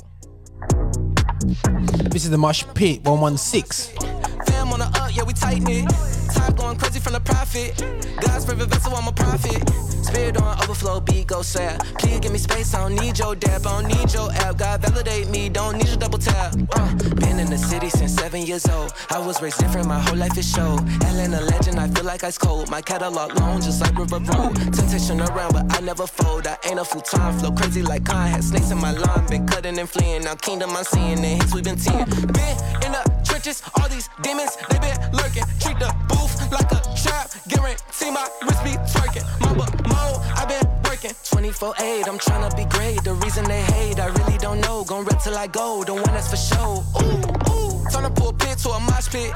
This 2.12 2.26
is 2.26 2.30
the 2.30 2.38
Mosh 2.38 2.64
Pit 2.76 3.04
116. 3.04 3.98
Fam 4.46 4.74
on 4.74 4.80
the 4.80 4.86
up, 4.86 5.16
yeah, 5.16 5.24
we 5.24 5.34
tighten 5.34 5.68
it. 5.68 5.90
Top 6.32 6.56
going 6.56 6.78
crazy 6.78 7.00
from 7.00 7.14
the 7.14 7.22
profit. 7.22 7.84
God's 8.22 8.46
favorite 8.46 8.70
vessel, 8.70 8.96
I'm 8.96 9.08
a 9.08 9.12
prophet. 9.12 9.85
Spirit 10.06 10.38
on 10.38 10.58
overflow, 10.64 11.00
beat 11.00 11.28
go 11.28 11.42
sad. 11.42 11.84
Please 11.98 12.20
give 12.20 12.32
me 12.32 12.38
space, 12.38 12.74
I 12.74 12.88
don't 12.88 12.96
need 12.96 13.18
your 13.18 13.36
dap, 13.36 13.66
I 13.66 13.82
don't 13.82 13.88
need 13.88 14.14
your 14.14 14.32
app. 14.32 14.58
God 14.58 14.82
validate 14.82 15.30
me, 15.30 15.50
don't 15.50 15.78
need 15.78 15.88
your 15.88 15.98
double 15.98 16.20
tap. 16.20 16.54
Uh, 16.74 16.94
been 17.16 17.40
in 17.40 17.50
the 17.50 17.58
city 17.58 17.90
since 17.90 18.14
seven 18.14 18.46
years 18.46 18.68
old. 18.70 18.94
I 19.10 19.20
was 19.20 19.42
raised 19.42 19.60
different, 19.60 19.88
my 19.88 20.00
whole 20.00 20.18
life 20.18 20.38
is 20.38 20.50
show. 20.50 20.78
Atlanta 21.08 21.42
legend, 21.42 21.80
I 21.80 21.88
feel 21.88 22.06
like 22.06 22.24
ice 22.24 22.38
cold. 22.38 22.70
My 22.70 22.82
catalog 22.82 23.34
long, 23.40 23.62
just 23.62 23.82
like 23.82 23.98
River 23.98 24.20
Road. 24.20 24.56
Temptation 24.74 25.22
around, 25.22 25.54
but 25.54 25.66
I 25.76 25.80
never 25.82 26.06
fold. 26.06 26.46
I 26.46 26.58
ain't 26.70 26.80
a 26.80 26.86
full 26.86 27.02
time 27.02 27.38
flow, 27.40 27.52
crazy 27.52 27.82
like 27.82 28.06
Khan. 28.06 28.28
Had 28.30 28.44
snakes 28.44 28.70
in 28.70 28.78
my 28.78 28.92
line, 28.92 29.28
been 29.28 29.48
cutting 29.48 29.80
and 29.80 29.90
fleeing. 29.90 30.24
Now 30.24 30.36
kingdom 30.36 30.70
I'm 30.76 30.84
seeing, 30.84 31.22
the 31.22 31.30
hits 31.40 31.54
we 31.56 31.62
been 31.62 31.78
teeing. 31.78 32.06
Been 32.06 32.56
in 32.86 32.92
the 32.94 33.04
trenches, 33.26 33.64
all 33.76 33.90
these 33.90 34.08
demons, 34.22 34.56
they 34.70 34.78
been 34.80 34.98
lurking. 35.14 35.44
Treat 35.60 35.80
the 35.80 35.94
booth 36.08 36.35
like 36.52 36.72
a 36.72 36.82
trap, 37.02 37.32
guarantee 37.48 38.12
my 38.12 38.28
wrist 38.44 38.64
be 38.64 38.72
twerking. 38.92 39.26
Mamba 39.42 39.66
mo, 39.88 40.22
I 40.36 40.46
been 40.46 40.66
working 40.84 41.12
24-8, 41.12 42.08
I'm 42.08 42.20
tryna 42.20 42.56
be 42.56 42.66
great. 42.66 43.04
The 43.04 43.14
reason 43.14 43.46
they 43.46 43.62
hate, 43.62 44.00
I 44.00 44.08
really 44.08 44.38
don't 44.38 44.60
know. 44.62 44.84
Gon' 44.84 45.06
rep 45.06 45.22
till 45.22 45.38
I 45.38 45.48
go, 45.48 45.84
the 45.84 45.94
one 45.94 46.04
that's 46.04 46.30
for 46.30 46.38
show. 46.38 46.84
Ooh, 47.02 47.52
ooh, 47.52 47.85
turn 47.96 48.06
a 48.06 48.10
pool 48.10 48.34
pit 48.34 48.58
to 48.58 48.70
a 48.70 48.80
mosh 48.80 49.10
pit. 49.10 49.32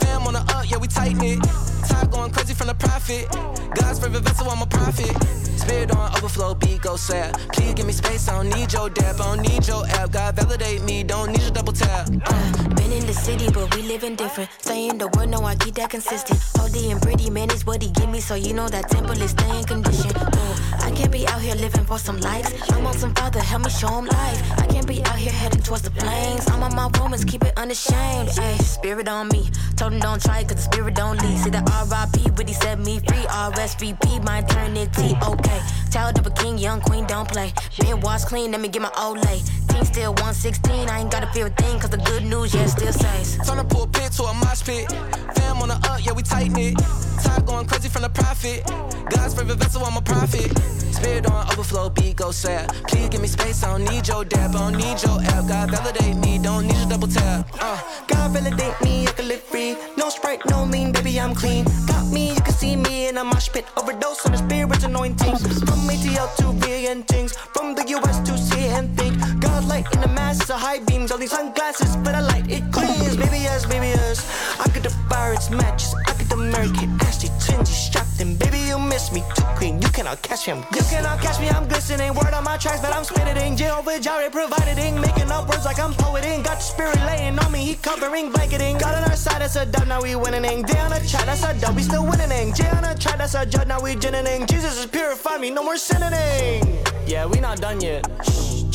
Fam 0.00 0.26
on 0.26 0.34
the 0.34 0.40
up, 0.54 0.70
yeah, 0.70 0.78
we 0.78 0.86
tighten 0.86 1.22
it. 1.22 1.42
Top 1.88 2.10
going 2.10 2.30
crazy 2.30 2.54
from 2.54 2.68
the 2.68 2.74
profit. 2.74 3.28
God's 3.74 3.98
favorite 3.98 4.22
vessel, 4.22 4.48
I'm 4.50 4.62
a 4.62 4.66
prophet. 4.66 5.14
Spirit 5.58 5.90
on 5.96 6.14
overflow, 6.16 6.54
beat 6.54 6.82
go 6.82 6.96
sad. 6.96 7.34
Please 7.52 7.74
give 7.74 7.86
me 7.86 7.92
space, 7.92 8.28
I 8.28 8.34
don't 8.36 8.50
need 8.50 8.72
your 8.72 8.90
dap, 8.90 9.20
I 9.20 9.34
don't 9.34 9.42
need 9.42 9.66
your 9.66 9.86
app. 9.98 10.12
God 10.12 10.36
validate 10.36 10.82
me, 10.82 11.02
don't 11.02 11.32
need 11.32 11.42
your 11.42 11.50
double 11.50 11.72
tap. 11.72 12.08
Uh. 12.26 12.74
Been 12.74 12.92
in 12.92 13.06
the 13.06 13.14
city, 13.14 13.50
but 13.50 13.74
we 13.74 13.82
living 13.82 14.14
different. 14.14 14.50
Saying 14.60 14.98
the 14.98 15.08
word, 15.08 15.30
no, 15.30 15.42
I 15.44 15.56
keep 15.56 15.74
that 15.76 15.90
consistent. 15.90 16.40
Holy 16.56 16.90
and 16.92 17.00
pretty, 17.00 17.30
man, 17.30 17.50
is 17.50 17.66
what 17.66 17.82
he 17.82 17.90
give 17.90 18.10
me, 18.10 18.20
so 18.20 18.34
you 18.34 18.52
know 18.52 18.68
that 18.68 18.90
temple 18.90 19.20
is 19.20 19.30
staying 19.30 19.64
conditioned. 19.64 20.16
Oh, 20.16 20.78
I 20.80 20.90
can't 20.90 21.10
be 21.10 21.26
out 21.26 21.40
here 21.40 21.54
living 21.54 21.84
for 21.84 21.98
some 21.98 22.20
likes. 22.20 22.52
I'm 22.70 22.86
on 22.86 22.94
some 22.94 23.14
father, 23.14 23.40
help 23.40 23.64
me 23.64 23.70
show 23.70 23.88
him 23.88 24.06
life. 24.06 24.38
I 24.60 24.66
can't 24.66 24.86
be 24.86 25.02
out 25.04 25.16
here 25.16 25.32
heading 25.32 25.62
towards 25.62 25.82
the 25.82 25.90
plains. 25.90 26.48
I'm 26.50 26.62
on 26.62 26.74
my 26.74 26.88
Romans, 26.98 27.24
keep 27.24 27.42
it 27.44 27.54
unashamed. 27.56 28.03
Ay, 28.38 28.56
spirit 28.58 29.08
on 29.08 29.28
me. 29.28 29.50
Told 29.76 29.92
him 29.92 30.00
don't 30.00 30.22
try, 30.22 30.44
cause 30.44 30.56
the 30.56 30.62
spirit 30.62 30.94
don't 30.94 31.20
lead. 31.22 31.38
See 31.38 31.50
the 31.50 31.62
RIP, 31.90 32.34
but 32.36 32.48
he 32.48 32.54
set 32.54 32.78
me 32.78 33.00
free. 33.00 33.24
RSVP, 33.26 34.24
my 34.24 34.38
eternity, 34.38 35.16
okay. 35.22 35.60
Child 35.90 36.18
of 36.18 36.26
a 36.26 36.30
king, 36.30 36.58
young 36.58 36.80
queen, 36.80 37.06
don't 37.06 37.28
play. 37.28 37.52
Been 37.80 38.00
washed 38.00 38.26
clean, 38.26 38.50
let 38.52 38.60
me 38.60 38.68
get 38.68 38.82
my 38.82 38.90
Olay. 38.90 39.38
Team 39.68 39.84
still 39.84 40.12
116, 40.12 40.88
I 40.88 41.00
ain't 41.00 41.10
gotta 41.10 41.26
fear 41.32 41.46
a 41.46 41.50
thing, 41.50 41.80
cause 41.80 41.90
the 41.90 41.98
good 41.98 42.24
news, 42.24 42.54
yeah, 42.54 42.66
still 42.66 42.92
says. 42.92 43.38
Turn 43.46 43.58
a 43.58 43.64
pool 43.64 43.86
pit 43.86 44.12
to 44.12 44.24
a 44.24 44.34
mosh 44.34 44.62
pit. 44.62 44.90
Fam 45.34 45.62
on 45.62 45.68
the 45.68 45.74
up, 45.74 46.04
yeah, 46.04 46.12
we 46.12 46.22
tighten 46.22 46.58
it. 46.58 46.78
Top 47.22 47.44
going 47.46 47.66
crazy 47.66 47.88
from 47.88 48.02
the 48.02 48.10
profit. 48.10 48.64
God's 49.10 49.34
favorite 49.34 49.58
vessel, 49.58 49.84
I'm 49.84 49.96
a 49.96 50.02
prophet. 50.02 50.56
Spirit 50.94 51.26
on 51.26 51.46
overflow, 51.52 51.90
beat 51.90 52.16
go 52.16 52.30
sad. 52.30 52.72
Please 52.88 53.08
give 53.08 53.20
me 53.20 53.28
space, 53.28 53.62
I 53.64 53.76
don't 53.76 53.84
need 53.90 54.06
your 54.06 54.24
dap, 54.24 54.54
I 54.54 54.70
don't 54.70 54.76
need 54.76 55.02
your 55.02 55.20
app. 55.34 55.48
God 55.48 55.70
validate 55.70 56.16
me, 56.16 56.38
don't 56.38 56.66
need 56.66 56.76
your 56.76 56.88
double 56.88 57.08
tap. 57.08 57.48
Uh. 57.60 57.93
God 58.06 58.32
validate 58.32 58.80
me, 58.82 59.06
I 59.06 59.12
can 59.12 59.28
live 59.28 59.42
free. 59.42 59.76
No 59.96 60.08
sprite, 60.08 60.42
no 60.46 60.64
lean, 60.64 60.92
baby, 60.92 61.18
I'm 61.20 61.34
clean. 61.34 61.64
Got 61.86 62.06
me, 62.12 62.34
you 62.34 62.40
can 62.40 62.54
see 62.54 62.76
me 62.76 63.08
in 63.08 63.16
a 63.16 63.24
mosh 63.24 63.48
pit. 63.50 63.66
Overdose 63.76 64.24
on 64.26 64.32
the 64.32 64.38
spirit's 64.38 64.84
anointing. 64.84 65.36
From 65.68 65.80
ATL 65.94 66.34
to 66.36 66.46
VA 66.60 66.90
and 66.90 67.06
things. 67.06 67.32
From 67.54 67.74
the 67.74 67.84
US 67.96 68.20
to 68.28 68.36
see 68.36 68.66
and 68.66 68.96
think. 68.98 69.14
God 69.40 69.64
light 69.64 69.86
in 69.94 70.00
the 70.00 70.08
masses 70.08 70.50
of 70.50 70.56
high 70.56 70.80
beams. 70.80 71.10
All 71.12 71.18
these 71.18 71.30
sunglasses, 71.30 71.96
but 72.04 72.14
I 72.14 72.20
light 72.20 72.50
it 72.50 72.64
cleans. 72.72 73.16
Baby, 73.16 73.38
yes, 73.48 73.66
baby, 73.66 73.88
yes. 73.88 74.18
I 74.60 74.68
could 74.68 74.82
devour 74.82 75.32
its 75.32 75.50
matches. 75.50 75.94
I 76.06 76.12
could 76.12 76.30
American, 76.32 76.96
nasty, 76.98 77.28
tingy, 77.44 77.66
strapped 77.66 78.20
in. 78.20 78.43
You 78.74 78.80
miss 78.80 79.12
me 79.12 79.22
too 79.36 79.44
clean. 79.54 79.80
You 79.80 79.88
cannot 79.90 80.20
catch 80.22 80.44
him. 80.44 80.58
You 80.74 80.82
cannot 80.90 81.20
catch 81.20 81.38
me, 81.38 81.48
I'm 81.48 81.68
glistening. 81.68 82.12
Word 82.12 82.34
on 82.34 82.42
my 82.42 82.56
tracks, 82.56 82.80
but 82.80 82.92
I'm 82.92 83.04
spitting. 83.04 83.56
Jehovah 83.56 84.00
Jireh 84.00 84.30
providing. 84.30 85.00
Making 85.00 85.30
up 85.30 85.48
words 85.48 85.64
like 85.64 85.78
I'm 85.78 85.92
poeting. 85.92 86.42
Got 86.42 86.56
the 86.56 86.64
spirit 86.64 86.98
laying 87.06 87.38
on 87.38 87.52
me, 87.52 87.60
he 87.60 87.76
covering, 87.76 88.32
blanketing. 88.32 88.78
God 88.78 88.96
on 88.96 89.08
our 89.08 89.14
side, 89.14 89.42
that's 89.42 89.54
a 89.54 89.64
dub, 89.64 89.86
now 89.86 90.02
we 90.02 90.16
winning. 90.16 90.62
Day 90.62 90.80
on 90.80 90.92
a 90.92 90.98
try, 91.06 91.24
that's 91.24 91.44
a 91.44 91.54
dub, 91.60 91.76
we 91.76 91.82
still 91.82 92.04
winning. 92.04 92.52
J 92.52 92.68
on 92.70 92.84
a 92.84 92.96
try, 92.96 93.16
that's 93.16 93.36
a 93.36 93.46
judge, 93.46 93.68
now 93.68 93.80
we 93.80 93.94
ginning. 93.94 94.44
Jesus 94.48 94.76
has 94.76 94.86
purified 94.86 95.40
me, 95.40 95.50
no 95.50 95.62
more 95.62 95.76
sinning. 95.76 96.82
Yeah, 97.06 97.26
we 97.26 97.38
not 97.38 97.60
done 97.60 97.80
yet. 97.80 98.08
No, 98.08 98.73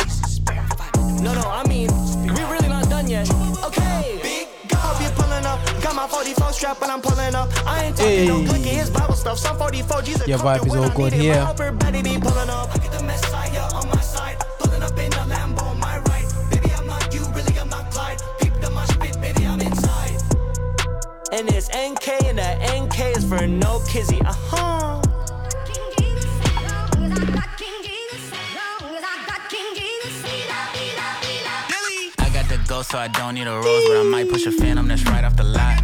44 6.10 6.54
strap, 6.54 6.78
but 6.80 6.90
I'm 6.90 7.02
pulling 7.02 7.36
up. 7.36 7.50
I 7.68 7.86
ain't 7.86 7.98
talking 7.98 8.28
no 8.28 8.40
Hey. 8.40 8.46
clicky, 8.46 8.74
his 8.82 8.90
Bible 8.90 9.16
stuff. 9.16 9.38
Some 9.40 9.58
44 9.58 10.02
Jesus. 10.02 10.28
Your 10.28 10.40
vibe 10.40 10.66
is 10.68 10.76
all 10.76 10.90
good 10.90 11.14
here. 11.14 11.36
My 11.36 11.52
upper 11.52 11.72
body 11.72 12.02
be 12.02 12.20
pulling 12.20 12.50
up. 12.50 12.70
I 12.74 12.78
get 12.80 12.92
the 12.92 13.04
Messiah 13.04 13.64
on 13.76 13.88
my 13.90 14.02
side. 14.02 14.38
Pulling 14.60 14.84
up 14.84 14.98
in 14.98 15.10
the 15.12 15.24
Lambo 15.34 15.64
on 15.64 15.80
my 15.80 16.00
right. 16.10 16.26
Baby, 16.50 16.72
I'm 16.78 16.88
not 16.88 17.14
you, 17.14 17.22
really, 17.36 17.58
I'm 17.60 17.70
not 17.70 17.92
Clyde. 17.92 18.22
Peep 18.40 18.54
the 18.62 18.70
mosh 18.72 18.90
pit, 19.00 19.20
baby, 19.22 19.46
I'm 19.46 19.62
inside. 19.62 20.18
And 21.32 21.48
it's 21.50 21.70
NK, 21.70 22.08
and 22.26 22.38
the 22.40 22.84
NK 22.84 23.18
is 23.18 23.24
for 23.26 23.46
no 23.48 23.82
kizzy. 23.88 24.20
Uh 24.22 24.34
huh. 24.34 25.02
I 32.20 32.30
got 32.34 32.48
the 32.50 32.60
ghost, 32.68 32.92
so 32.92 32.98
I 32.98 33.08
don't 33.08 33.36
need 33.36 33.48
a 33.48 33.52
rose, 33.54 33.86
but 33.88 33.98
I 33.98 34.04
might 34.04 34.30
push 34.30 34.46
a 34.46 34.52
phantom 34.52 34.88
that's 34.88 35.04
right 35.06 35.24
off 35.24 35.36
the 35.36 35.44
lot. 35.44 35.79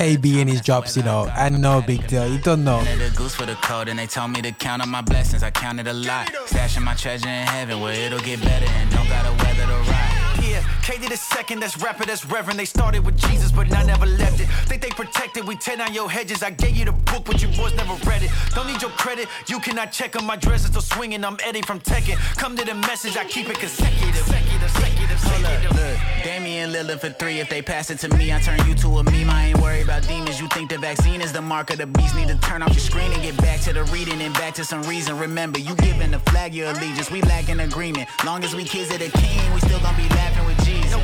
KB 0.00 0.40
in 0.40 0.48
his 0.48 0.62
drops, 0.62 0.96
you 0.96 1.02
know, 1.02 1.30
and 1.36 1.60
no 1.60 1.82
big 1.82 2.06
deal. 2.06 2.26
You 2.26 2.38
don't 2.38 2.64
know. 2.64 2.82
The 2.82 3.12
goose 3.14 3.34
for 3.34 3.44
the 3.44 3.54
code, 3.56 3.86
and 3.86 3.98
they 3.98 4.06
told 4.06 4.30
me 4.30 4.40
to 4.40 4.50
count 4.50 4.80
on 4.80 4.88
my 4.88 5.02
blessings. 5.02 5.42
I 5.42 5.50
counted 5.50 5.86
a 5.88 5.92
lot. 5.92 6.28
Stashing 6.46 6.82
my 6.82 6.94
treasure 6.94 7.28
in 7.28 7.46
heaven 7.46 7.82
where 7.82 7.92
it'll 7.92 8.18
get 8.20 8.40
better 8.40 8.64
and 8.64 8.90
don't 8.90 9.06
gotta 9.10 9.30
weather 9.44 9.66
the 9.66 9.78
ride. 9.90 10.16
Yeah, 10.42 10.62
KD 10.80 11.10
the 11.10 11.18
second, 11.18 11.60
that's 11.60 11.76
rapper, 11.82 12.06
that's 12.06 12.24
reverend. 12.24 12.58
They 12.58 12.64
started 12.64 13.04
with 13.04 13.18
Jesus, 13.18 13.52
but 13.52 13.70
I 13.76 13.82
never 13.82 14.06
left 14.06 14.40
it. 14.40 14.46
Think 14.68 14.80
they 14.80 14.88
protected, 14.88 15.46
we 15.46 15.54
tear 15.56 15.76
down 15.76 15.92
your 15.92 16.10
hedges. 16.10 16.42
I 16.42 16.48
gave 16.48 16.78
you 16.78 16.86
the 16.86 16.92
book, 16.92 17.26
but 17.26 17.42
you 17.42 17.48
boys 17.48 17.74
never 17.74 17.92
read 18.08 18.22
it. 18.22 18.30
Don't 18.54 18.68
need 18.68 18.80
your 18.80 18.92
credit, 18.92 19.28
you 19.48 19.60
cannot 19.60 19.92
check 19.92 20.16
on 20.16 20.24
my 20.24 20.36
dress, 20.36 20.60
it's 20.62 20.70
still 20.70 20.80
swinging. 20.80 21.22
I'm 21.26 21.36
Eddie 21.44 21.60
from 21.60 21.78
Tekken. 21.78 22.16
Come 22.38 22.56
to 22.56 22.64
the 22.64 22.74
message, 22.74 23.18
I 23.18 23.24
keep 23.24 23.50
it 23.50 23.58
consecutive. 23.58 24.14
Consecutive, 24.14 24.60
consecutive, 24.60 24.89
Hold 25.22 25.44
up, 25.44 25.62
look. 25.74 26.24
Damian 26.24 26.70
Lillard 26.70 27.00
for 27.00 27.10
three. 27.10 27.40
If 27.40 27.48
they 27.48 27.62
pass 27.62 27.90
it 27.90 27.98
to 28.00 28.08
me, 28.16 28.32
I 28.32 28.40
turn 28.40 28.58
you 28.68 28.74
to 28.76 28.88
a 28.98 29.04
meme. 29.04 29.30
I 29.30 29.46
ain't 29.48 29.60
worried 29.60 29.84
about 29.84 30.06
demons. 30.06 30.40
You 30.40 30.48
think 30.48 30.70
the 30.70 30.78
vaccine 30.78 31.20
is 31.20 31.32
the 31.32 31.40
mark 31.40 31.70
of 31.70 31.78
the 31.78 31.86
beast. 31.86 32.14
Need 32.14 32.28
to 32.28 32.38
turn 32.38 32.62
off 32.62 32.70
your 32.70 32.80
screen 32.80 33.12
and 33.12 33.22
get 33.22 33.36
back 33.38 33.60
to 33.62 33.72
the 33.72 33.84
reading 33.84 34.20
and 34.20 34.34
back 34.34 34.54
to 34.54 34.64
some 34.64 34.82
reason. 34.82 35.18
Remember, 35.18 35.58
you 35.58 35.74
giving 35.76 36.10
the 36.10 36.18
flag 36.30 36.54
your 36.54 36.70
allegiance. 36.70 37.10
We 37.10 37.22
lack 37.22 37.48
an 37.48 37.60
agreement. 37.60 38.08
Long 38.24 38.44
as 38.44 38.54
we 38.54 38.64
kids 38.64 38.90
of 38.92 38.98
the 38.98 39.10
king, 39.18 39.54
we 39.54 39.60
still 39.60 39.80
gonna 39.80 39.96
be 39.96 40.08
laughing 40.10 40.46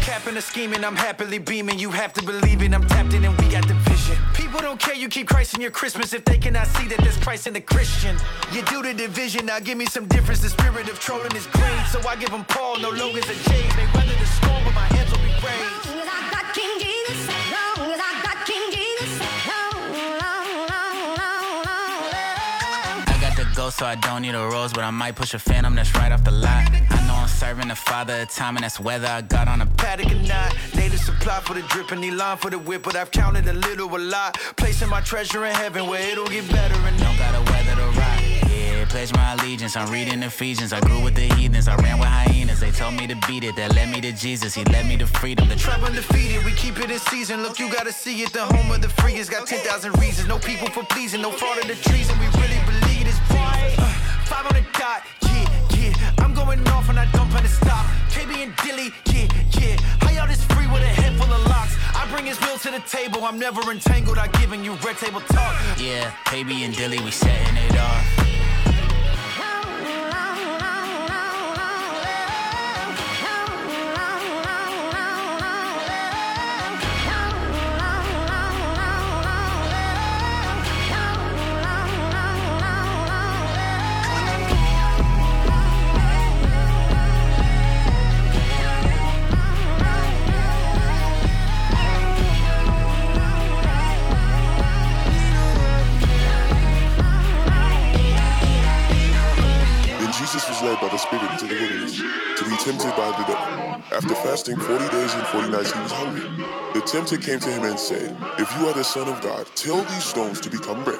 with 0.06 0.12
Jesus. 0.12 0.12
No 0.12 0.12
cap 0.12 0.26
in 0.28 0.34
the 0.34 0.40
scheming, 0.40 0.84
I'm 0.84 0.96
happily 0.96 1.38
beaming. 1.38 1.78
You 1.78 1.90
have 1.90 2.12
to 2.14 2.22
believe 2.24 2.62
it, 2.62 2.74
I'm 2.74 2.86
tapped 2.86 3.12
in 3.14 3.24
and 3.24 3.36
we 3.40 3.48
got 3.48 3.66
the 3.66 3.74
vision. 3.74 4.16
People 4.34 4.60
don't 4.60 4.78
care, 4.78 4.94
you 4.94 5.08
keep 5.08 5.28
Christ 5.28 5.54
in 5.54 5.60
your 5.60 5.70
Christmas 5.70 6.12
if 6.12 6.24
they 6.24 6.38
cannot 6.38 6.66
see 6.68 6.88
that 6.88 6.98
there's 6.98 7.16
Christ 7.18 7.46
in 7.46 7.54
the 7.54 7.60
Christian. 7.60 8.16
You 8.52 8.62
do 8.62 8.82
the 8.82 8.94
division, 8.94 9.46
now 9.46 9.60
give 9.60 9.78
me 9.78 9.86
some 9.86 10.06
difference. 10.06 10.40
The 10.40 10.50
spirit 10.50 10.88
of 10.88 10.98
trolling 11.00 11.34
is 11.34 11.46
great, 11.46 11.86
so 11.90 12.00
I 12.08 12.16
give 12.16 12.30
them 12.30 12.44
Paul, 12.44 12.78
no 12.78 12.90
logos 12.90 13.28
or 13.28 13.34
James. 13.50 13.76
They 13.76 13.86
weather 13.94 14.16
the 14.18 14.26
storm, 14.26 14.64
but 14.64 14.74
my 14.74 14.86
hands 14.94 15.10
will 15.10 15.18
be 15.18 15.32
raised. 15.44 15.86
I 23.08 23.18
got 23.20 23.36
the 23.36 23.46
ghost, 23.54 23.78
so 23.78 23.86
I 23.86 23.94
don't 23.96 24.22
need 24.22 24.34
a 24.34 24.46
rose, 24.46 24.72
but 24.72 24.84
I 24.84 24.90
might 24.90 25.14
push 25.14 25.34
a 25.34 25.38
phantom 25.38 25.74
that's 25.74 25.94
right 25.94 26.12
off 26.12 26.24
the 26.24 26.30
lot. 26.30 26.95
I 27.26 27.28
serving 27.28 27.66
the 27.66 27.74
father 27.74 28.20
of 28.20 28.28
time, 28.30 28.56
and 28.56 28.62
that's 28.62 28.78
whether 28.78 29.08
I 29.08 29.20
got 29.20 29.48
on 29.48 29.60
a 29.60 29.66
Patek 29.66 30.12
or 30.12 30.28
not, 30.28 30.54
native 30.76 31.00
supply 31.00 31.40
for 31.40 31.54
the 31.54 31.62
drip 31.62 31.90
and 31.90 32.16
line 32.16 32.36
for 32.36 32.50
the 32.50 32.58
whip, 32.58 32.84
but 32.84 32.94
I've 32.94 33.10
counted 33.10 33.48
a 33.48 33.52
little 33.52 33.88
a 33.96 33.98
lot. 33.98 34.38
Placing 34.56 34.88
my 34.88 35.00
treasure 35.00 35.44
in 35.44 35.52
heaven 35.52 35.88
where 35.88 36.00
it'll 36.08 36.28
get 36.28 36.48
better 36.48 36.76
and 36.86 36.96
don't 37.00 37.18
gotta 37.18 37.42
weather 37.50 37.74
the 37.74 37.88
ride. 37.98 38.22
Yeah, 38.48 38.84
pledge 38.88 39.12
my 39.12 39.32
allegiance. 39.32 39.74
I'm 39.76 39.90
reading 39.90 40.22
Ephesians. 40.22 40.72
I 40.72 40.78
grew 40.78 41.02
with 41.02 41.16
the 41.16 41.26
heathens. 41.34 41.66
I 41.66 41.74
ran 41.76 41.98
with 41.98 42.06
hyenas. 42.06 42.60
They 42.60 42.70
told 42.70 42.94
me 42.94 43.08
to 43.08 43.16
beat 43.26 43.42
it. 43.42 43.56
That 43.56 43.74
led 43.74 43.90
me 43.90 44.00
to 44.02 44.12
Jesus. 44.12 44.54
He 44.54 44.62
led 44.66 44.86
me 44.86 44.96
to 44.98 45.06
freedom. 45.08 45.48
The 45.48 45.56
Trap 45.56 45.82
undefeated, 45.82 46.44
we 46.44 46.52
keep 46.52 46.78
it 46.78 46.92
in 46.92 47.00
season. 47.00 47.42
Look, 47.42 47.58
you 47.58 47.68
gotta 47.72 47.92
see 47.92 48.22
it. 48.22 48.32
The 48.32 48.44
home 48.44 48.70
of 48.70 48.82
the 48.82 48.88
free 48.88 49.14
has 49.14 49.28
got 49.28 49.48
10,000 49.48 49.98
reasons. 49.98 50.28
No 50.28 50.38
people 50.38 50.68
for 50.68 50.84
pleasing, 50.84 51.22
no 51.22 51.32
fraud 51.32 51.58
of 51.58 51.66
the 51.66 51.74
treason. 51.74 52.16
We 52.20 52.26
really 52.38 52.60
believe 52.66 53.04
this 53.04 53.18
right. 53.30 53.74
Uh, 53.78 53.92
five 54.26 54.46
on 54.46 54.54
the 54.54 54.64
dot, 54.78 55.02
yeah, 55.22 55.25
yeah. 55.25 55.25
I'm 55.25 55.25
going 56.46 56.68
off 56.68 56.88
and 56.88 56.98
I 56.98 57.10
don't 57.12 57.28
plan 57.28 57.42
to 57.42 57.48
stop. 57.48 57.84
KB 58.10 58.30
and 58.44 58.54
Dilly, 58.62 58.92
yeah, 59.06 59.26
yeah. 59.58 59.76
How 60.00 60.10
y'all 60.10 60.28
this 60.28 60.44
free 60.44 60.66
with 60.68 60.82
a 60.82 60.92
head 61.00 61.12
full 61.18 61.32
of 61.32 61.44
locks? 61.46 61.74
I 61.94 62.06
bring 62.12 62.26
his 62.26 62.40
will 62.40 62.58
to 62.58 62.70
the 62.70 62.82
table, 62.86 63.24
I'm 63.24 63.38
never 63.38 63.60
entangled. 63.70 64.18
I'm 64.18 64.30
giving 64.40 64.64
you 64.64 64.74
red 64.86 64.96
table 64.96 65.20
talk. 65.20 65.56
Yeah, 65.78 66.12
baby 66.30 66.62
and 66.62 66.74
Dilly, 66.74 67.00
we 67.00 67.10
setting 67.10 67.56
it 67.56 67.76
off. 67.78 68.65
Tempted 102.66 102.96
by 102.96 103.12
the 103.12 103.24
devil. 103.28 103.96
After 103.96 104.14
fasting 104.26 104.56
40 104.56 104.88
days 104.88 105.14
and 105.14 105.24
40 105.28 105.50
nights, 105.50 105.72
he 105.72 105.78
was 105.78 105.92
hungry. 105.92 106.44
The 106.74 106.80
tempter 106.80 107.16
came 107.16 107.38
to 107.38 107.48
him 107.48 107.62
and 107.62 107.78
said, 107.78 108.16
If 108.40 108.52
you 108.58 108.66
are 108.66 108.74
the 108.74 108.82
Son 108.82 109.06
of 109.06 109.20
God, 109.20 109.46
tell 109.54 109.82
these 109.82 110.02
stones 110.02 110.40
to 110.40 110.50
become 110.50 110.82
bread. 110.82 110.98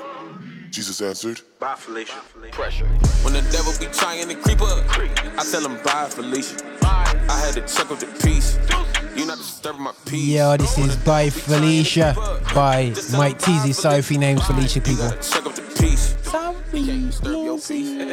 Jesus 0.70 1.00
answered, 1.00 1.40
Bye, 1.58 1.74
Felicia. 1.74 2.20
Pressure. 2.52 2.86
When 3.24 3.32
the 3.32 3.42
devil 3.50 3.72
be 3.80 3.92
trying 3.92 4.28
to 4.28 4.36
creep 4.36 4.62
up, 4.62 4.84
I 5.36 5.44
tell 5.50 5.66
him 5.66 5.82
bye, 5.82 6.06
Felicia. 6.08 6.54
I 6.82 7.42
had 7.44 7.54
to 7.54 7.62
chuck 7.62 7.90
up 7.90 7.98
the 7.98 8.06
piece. 8.24 8.56
You 9.16 9.26
not 9.26 9.38
disturbing 9.38 9.82
my 9.82 9.92
peace. 10.04 10.36
Yo, 10.36 10.56
this 10.56 10.78
is 10.78 10.96
by 10.98 11.30
Felicia 11.30 12.14
by 12.54 12.94
Mike 13.16 13.40
Teezy. 13.40 13.74
Sophie 13.74 14.18
names 14.18 14.46
Felicia 14.46 14.80
people. 14.80 15.10
Up. 16.34 16.54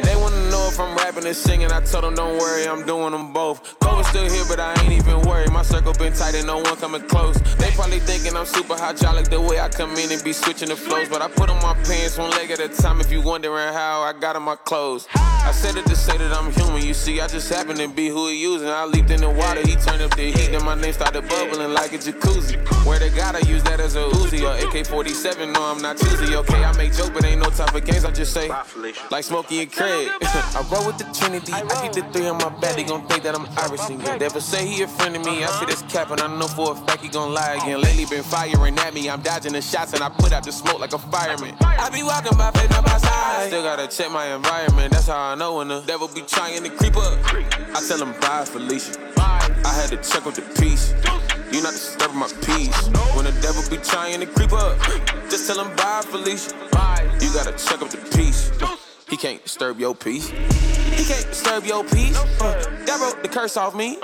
They 0.02 0.16
wanna 0.16 0.50
know 0.50 0.68
if 0.70 0.78
I'm 0.78 0.96
rapping 0.96 1.26
and 1.26 1.36
singing. 1.36 1.70
I 1.72 1.80
told 1.80 2.04
them, 2.04 2.14
don't 2.14 2.38
worry, 2.38 2.66
I'm 2.66 2.86
doing 2.86 3.10
them 3.12 3.32
both. 3.32 3.78
COVID's 3.80 4.08
still 4.08 4.30
here, 4.30 4.44
but 4.48 4.60
I 4.60 4.72
ain't 4.82 4.92
even 4.92 5.20
worried. 5.22 5.50
My 5.52 5.62
circle 5.62 5.92
been 5.94 6.12
tight 6.12 6.34
and 6.34 6.46
no 6.46 6.58
one 6.58 6.76
coming 6.76 7.02
close. 7.02 7.36
They 7.56 7.70
probably 7.72 7.98
thinking 8.00 8.36
I'm 8.36 8.46
super 8.46 8.74
hydraulic 8.74 9.28
the 9.28 9.40
way 9.40 9.60
I 9.60 9.68
come 9.68 9.92
in 9.96 10.10
and 10.12 10.22
be 10.22 10.32
switching 10.32 10.68
the 10.68 10.76
flows. 10.76 11.08
But 11.08 11.22
I 11.22 11.28
put 11.28 11.50
on 11.50 11.60
my 11.62 11.74
pants 11.84 12.16
one 12.16 12.30
leg 12.30 12.50
at 12.50 12.60
a 12.60 12.68
time. 12.68 13.00
If 13.00 13.10
you 13.10 13.20
wondering 13.20 13.72
how 13.72 14.02
I 14.02 14.12
got 14.12 14.36
on 14.36 14.42
my 14.42 14.56
clothes, 14.56 15.08
I 15.14 15.52
said 15.52 15.76
it 15.76 15.86
to 15.86 15.96
say 15.96 16.16
that 16.16 16.32
I'm 16.32 16.52
human. 16.52 16.82
You 16.82 16.94
see, 16.94 17.20
I 17.20 17.26
just 17.28 17.52
happen 17.52 17.76
to 17.76 17.88
be 17.88 18.08
who 18.08 18.28
he 18.28 18.40
using. 18.40 18.68
I 18.68 18.84
leaped 18.84 19.10
in 19.10 19.20
the 19.20 19.30
water, 19.30 19.60
he 19.60 19.74
turned 19.76 20.02
up 20.02 20.14
the 20.16 20.30
heat, 20.30 20.52
then 20.52 20.64
my 20.64 20.74
name 20.74 20.92
started 20.92 21.28
bubbling 21.28 21.74
like 21.74 21.92
a 21.92 21.98
jacuzzi. 21.98 22.56
Where 22.86 22.98
the 22.98 23.10
God, 23.10 23.34
I 23.36 23.40
use 23.40 23.62
that 23.64 23.80
as 23.80 23.96
a 23.96 24.04
Uzi 24.04 24.42
or 24.42 24.54
AK-47. 24.68 25.52
No, 25.52 25.62
I'm 25.62 25.82
not 25.82 25.98
choosy. 25.98 26.36
Okay, 26.36 26.64
I 26.64 26.72
make 26.76 26.94
joke, 26.94 27.12
but 27.12 27.24
ain't 27.24 27.42
no 27.42 27.50
type 27.50 27.74
of 27.74 27.84
games. 27.84 28.03
I 28.04 28.10
just 28.10 28.34
say, 28.34 28.48
like 29.10 29.24
Smokey 29.24 29.62
and 29.62 29.72
Craig. 29.72 30.10
I 30.20 30.66
roll 30.70 30.86
with 30.86 30.98
the 30.98 31.04
Trinity. 31.14 31.52
I 31.52 31.62
keep 31.82 31.92
the 31.92 32.02
three 32.12 32.26
on 32.26 32.36
my 32.38 32.50
back. 32.60 32.76
They 32.76 32.84
gon' 32.84 33.06
think 33.06 33.22
that 33.22 33.34
I'm 33.34 33.46
Irish 33.56 33.88
again. 33.88 34.18
Never 34.18 34.40
say 34.40 34.66
he 34.66 34.82
a 34.82 34.88
friend 34.88 35.16
of 35.16 35.24
me. 35.24 35.42
I 35.42 35.46
see 35.58 35.66
this 35.66 35.82
cap 35.82 36.10
and 36.10 36.20
I 36.20 36.26
know 36.38 36.46
for 36.48 36.72
a 36.72 36.74
fact 36.74 37.02
he 37.02 37.08
gon' 37.08 37.32
lie 37.32 37.54
again. 37.54 37.80
Lately 37.80 38.04
been 38.04 38.22
firing 38.22 38.78
at 38.78 38.92
me. 38.92 39.08
I'm 39.08 39.22
dodging 39.22 39.52
the 39.52 39.62
shots 39.62 39.94
and 39.94 40.02
I 40.02 40.10
put 40.10 40.32
out 40.32 40.44
the 40.44 40.52
smoke 40.52 40.80
like 40.80 40.92
a 40.92 40.98
fireman. 40.98 41.56
I 41.60 41.88
be 41.90 42.02
walking 42.02 42.36
by 42.36 42.50
faith 42.52 42.76
on 42.76 42.84
my 42.84 42.98
side. 42.98 43.48
Still 43.48 43.62
gotta 43.62 43.88
check 43.88 44.10
my 44.12 44.34
environment. 44.34 44.92
That's 44.92 45.06
how 45.08 45.32
I 45.32 45.34
know 45.34 45.56
when 45.56 45.68
the 45.68 45.80
devil 45.80 46.08
be 46.08 46.22
trying 46.22 46.62
to 46.62 46.70
creep 46.70 46.96
up. 46.96 47.18
I 47.74 47.82
tell 47.88 48.02
him 48.02 48.12
bye, 48.20 48.44
Felicia. 48.44 48.98
I 49.16 49.72
had 49.72 49.88
to 49.88 49.96
check 49.96 50.24
with 50.26 50.34
the 50.36 50.60
piece. 50.60 50.92
You 51.54 51.62
not 51.62 51.74
disturbing 51.74 52.18
my 52.18 52.26
peace. 52.42 52.88
When 53.14 53.26
the 53.26 53.38
devil 53.40 53.62
be 53.70 53.76
trying 53.76 54.18
to 54.18 54.26
creep 54.26 54.52
up, 54.52 54.76
just 55.30 55.46
tell 55.46 55.64
him 55.64 55.70
bye, 55.76 56.02
Felicia. 56.04 56.50
You 57.20 57.32
gotta 57.32 57.52
check 57.52 57.80
up 57.80 57.90
the 57.90 57.98
peace. 58.16 58.50
He 59.08 59.16
can't 59.16 59.40
disturb 59.40 59.78
your 59.78 59.94
peace. 59.94 60.30
He 60.30 61.04
can't 61.04 61.24
disturb 61.28 61.64
your 61.64 61.84
peace. 61.84 62.18
Uh, 62.40 62.58
that 62.86 62.98
wrote 63.00 63.22
the 63.22 63.28
curse 63.28 63.56
off 63.56 63.76
me. 63.76 63.98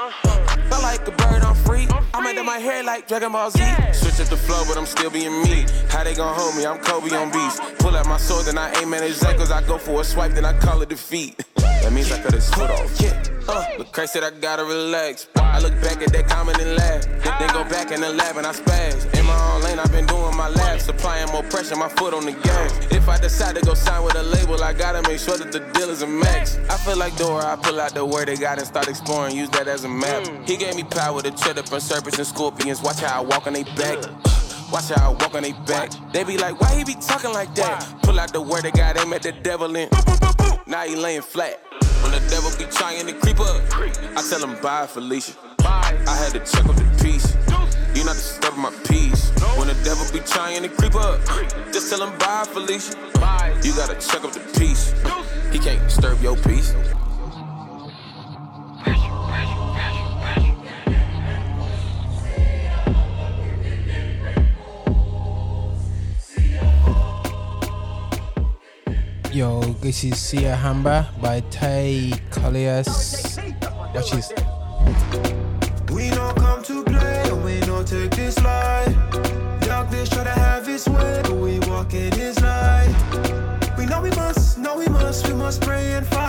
Felt 0.68 0.82
like 0.84 1.08
a 1.08 1.10
bird, 1.10 1.42
I'm 1.42 1.56
free. 1.56 1.88
I'm 2.14 2.24
under 2.24 2.44
my 2.44 2.58
hair 2.58 2.84
like 2.84 3.08
Dragon 3.08 3.32
Ball 3.32 3.50
Z. 3.50 3.58
Switch 3.94 4.20
up 4.20 4.28
the 4.28 4.36
flow, 4.36 4.62
but 4.68 4.78
I'm 4.78 4.86
still 4.86 5.10
being 5.10 5.42
me. 5.42 5.66
How 5.88 6.04
they 6.04 6.14
gon' 6.14 6.32
hold 6.38 6.54
me? 6.54 6.66
I'm 6.66 6.78
Kobe 6.78 7.10
on 7.16 7.32
beast. 7.32 7.60
Pull 7.80 7.96
out 7.96 8.06
my 8.06 8.18
sword, 8.18 8.46
then 8.46 8.58
I 8.58 8.72
aim 8.80 8.94
at 8.94 9.02
his 9.02 9.24
ankles. 9.24 9.50
I 9.50 9.66
go 9.66 9.76
for 9.76 10.02
a 10.02 10.04
swipe, 10.04 10.34
then 10.34 10.44
I 10.44 10.56
call 10.56 10.82
it 10.82 10.88
defeat. 10.88 11.44
That 11.56 11.92
means 11.92 12.12
I 12.12 12.22
cut 12.22 12.32
his 12.32 12.48
foot 12.48 12.70
off. 12.70 13.00
Yeah. 13.00 13.39
Uh, 13.50 13.64
but 13.78 13.92
Christ 13.92 14.12
said 14.12 14.22
I 14.22 14.30
gotta 14.30 14.64
relax. 14.64 15.26
I 15.36 15.58
look 15.58 15.74
back 15.82 16.00
at 16.02 16.12
that 16.12 16.28
comment 16.28 16.58
and 16.60 16.76
laugh. 16.76 17.02
Then, 17.40 17.48
go 17.52 17.64
back 17.64 17.90
in 17.90 18.00
the 18.00 18.12
lab 18.12 18.36
and 18.36 18.46
I 18.46 18.52
spaz. 18.52 19.02
In 19.18 19.26
my 19.26 19.36
own 19.52 19.62
lane, 19.62 19.78
I've 19.78 19.90
been 19.90 20.06
doing 20.06 20.36
my 20.36 20.48
lab. 20.48 20.80
Supplying 20.80 21.30
more 21.32 21.42
pressure, 21.42 21.74
my 21.74 21.88
foot 21.88 22.14
on 22.14 22.24
the 22.24 22.32
gas. 22.32 22.86
If 22.92 23.08
I 23.08 23.18
decide 23.18 23.56
to 23.56 23.62
go 23.62 23.74
sign 23.74 24.04
with 24.04 24.14
a 24.14 24.22
label, 24.22 24.62
I 24.62 24.72
gotta 24.72 25.02
make 25.08 25.18
sure 25.18 25.36
that 25.36 25.50
the 25.50 25.60
deal 25.74 25.90
is 25.90 26.02
a 26.02 26.06
max. 26.06 26.58
I 26.68 26.76
feel 26.76 26.96
like 26.96 27.16
Dora, 27.16 27.44
I 27.44 27.56
pull 27.56 27.80
out 27.80 27.92
the 27.92 28.04
word 28.04 28.28
they 28.28 28.36
got 28.36 28.58
and 28.58 28.66
start 28.66 28.88
exploring. 28.88 29.36
Use 29.36 29.50
that 29.50 29.66
as 29.66 29.84
a 29.84 29.88
map. 29.88 30.26
He 30.46 30.56
gave 30.56 30.76
me 30.76 30.84
power 30.84 31.20
to 31.20 31.30
tread 31.32 31.58
up 31.58 31.72
on 31.72 31.80
serpents 31.80 32.18
and 32.18 32.26
scorpions. 32.26 32.82
Watch 32.82 33.00
how 33.00 33.20
I 33.20 33.24
walk 33.24 33.46
on 33.48 33.54
they 33.54 33.64
back. 33.64 33.98
Watch 34.70 34.90
how 34.90 35.08
I 35.08 35.10
walk 35.10 35.34
on 35.34 35.42
they 35.42 35.52
back. 35.66 35.90
They 36.12 36.22
be 36.22 36.38
like, 36.38 36.60
why 36.60 36.76
he 36.76 36.84
be 36.84 36.94
talking 36.94 37.32
like 37.32 37.52
that? 37.56 37.84
Pull 38.02 38.20
out 38.20 38.32
the 38.32 38.40
word 38.40 38.62
they 38.62 38.70
got, 38.70 38.96
aim 38.96 39.12
at 39.12 39.22
the 39.22 39.32
devil 39.32 39.74
in. 39.74 39.88
now 40.66 40.82
he 40.84 40.94
laying 40.94 41.22
flat. 41.22 41.60
When 42.02 42.12
the 42.12 42.22
devil 42.30 42.50
be 42.58 42.64
trying 42.70 43.06
to 43.06 43.12
creep 43.12 43.40
up, 43.40 43.62
I 44.16 44.22
tell 44.28 44.42
him 44.42 44.60
bye, 44.62 44.86
Felicia. 44.86 45.32
I 45.64 46.16
had 46.16 46.32
to 46.32 46.40
check 46.40 46.66
up 46.66 46.76
the 46.76 46.84
piece. 47.02 47.36
You 47.94 48.04
not 48.04 48.14
disturbing 48.14 48.60
my 48.60 48.70
peace. 48.88 49.30
When 49.56 49.68
the 49.68 49.76
devil 49.84 50.06
be 50.12 50.20
trying 50.20 50.62
to 50.62 50.68
creep 50.68 50.94
up, 50.94 51.20
just 51.72 51.90
tell 51.90 52.02
him 52.06 52.16
bye, 52.18 52.44
Felicia. 52.50 52.96
You 53.62 53.74
gotta 53.74 53.94
check 54.00 54.24
up 54.24 54.32
the 54.32 54.40
piece. 54.58 54.94
He 55.52 55.58
can't 55.58 55.82
disturb 55.88 56.22
your 56.22 56.36
peace. 56.36 56.74
Yo, 69.40 69.62
this 69.80 70.04
is 70.04 70.16
Siyahamba 70.16 71.18
by 71.22 71.40
Tay 71.48 72.12
Colliers. 72.30 73.38
Watch 73.94 74.10
this. 74.10 74.30
We 75.90 76.10
don't 76.10 76.36
come 76.36 76.62
to 76.64 76.84
play, 76.84 77.22
and 77.24 77.42
we 77.42 77.58
don't 77.60 77.88
take 77.88 78.10
this 78.10 78.38
life. 78.44 78.94
Darkness 79.60 80.10
try 80.10 80.24
to 80.24 80.30
have 80.30 80.68
its 80.68 80.86
way, 80.86 81.20
but 81.22 81.32
we 81.32 81.58
walk 81.60 81.94
in 81.94 82.12
His 82.12 82.38
light. 82.42 82.94
We 83.78 83.86
know 83.86 84.02
we 84.02 84.10
must, 84.10 84.58
know 84.58 84.76
we 84.76 84.88
must, 84.88 85.26
we 85.26 85.32
must 85.32 85.62
pray 85.62 85.94
and 85.94 86.06
fight. 86.06 86.19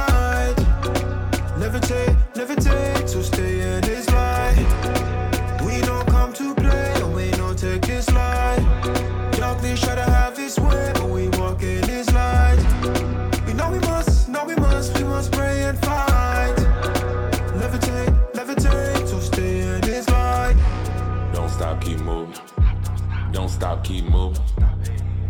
Keep 23.83 24.05
moving. 24.05 24.43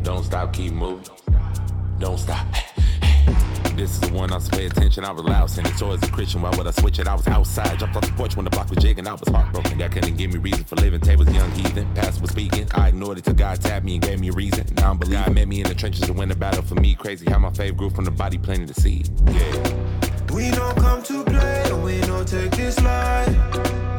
Don't 0.03 0.23
stop, 0.23 0.53
keep 0.53 0.73
moving. 0.73 1.05
Don't 1.99 2.17
stop. 2.17 2.45
This 3.75 3.91
is 3.91 3.99
the 4.01 4.13
one 4.13 4.31
I 4.31 4.35
was 4.35 4.49
pay 4.49 4.65
attention. 4.65 5.05
I 5.05 5.11
was 5.11 5.23
loud, 5.23 5.49
sending 5.49 5.73
towards 5.73 6.03
a 6.03 6.11
Christian. 6.11 6.41
Why 6.41 6.49
would 6.55 6.67
I 6.67 6.71
switch 6.71 6.99
it? 6.99 7.07
I 7.07 7.15
was 7.15 7.27
outside, 7.27 7.79
jumped 7.79 7.95
off 7.95 8.05
the 8.05 8.11
porch 8.13 8.35
when 8.35 8.43
the 8.43 8.51
block 8.51 8.69
was 8.69 8.79
jigging. 8.79 9.07
I 9.07 9.13
was 9.13 9.27
heartbroken. 9.27 9.77
That 9.77 9.91
couldn't 9.91 10.17
give 10.17 10.33
me 10.33 10.39
reason 10.39 10.63
for 10.65 10.75
living. 10.75 10.99
Tay 10.99 11.15
was 11.15 11.33
young 11.33 11.51
heathen. 11.51 11.91
Pastor 11.95 12.21
was 12.21 12.31
speaking. 12.31 12.67
I 12.73 12.89
ignored 12.89 13.17
it 13.17 13.23
till 13.23 13.33
God 13.33 13.61
tapped 13.61 13.85
me 13.85 13.95
and 13.95 14.03
gave 14.03 14.19
me 14.19 14.29
a 14.29 14.33
reason. 14.33 14.67
Now 14.75 14.91
I'm 14.91 14.97
believing. 14.97 15.23
God 15.23 15.33
met 15.33 15.47
me 15.47 15.61
in 15.61 15.67
the 15.67 15.75
trenches 15.75 16.01
to 16.01 16.13
win 16.13 16.29
the 16.29 16.35
battle 16.35 16.61
for 16.61 16.75
me. 16.75 16.95
Crazy 16.95 17.29
how 17.29 17.39
my 17.39 17.51
faith 17.51 17.77
grew 17.77 17.89
from 17.89 18.05
the 18.05 18.11
body 18.11 18.37
planting 18.37 18.67
the 18.67 18.73
seed. 18.73 19.09
Yeah. 19.27 19.91
We 20.33 20.51
don't 20.51 20.77
come 20.77 21.03
to 21.03 21.23
play, 21.23 21.73
we 21.83 21.99
don't 22.01 22.27
take 22.27 22.51
this 22.51 22.81
life. 22.81 23.35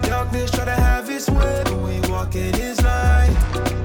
Darkness 0.03 0.51
try 0.51 0.65
to 0.65 0.71
have 0.71 1.11
its 1.11 1.29
way, 1.29 1.63
but 1.65 1.77
we 1.77 2.01
walk 2.11 2.35
in 2.35 2.55
His 2.55 2.83
light. 2.83 3.82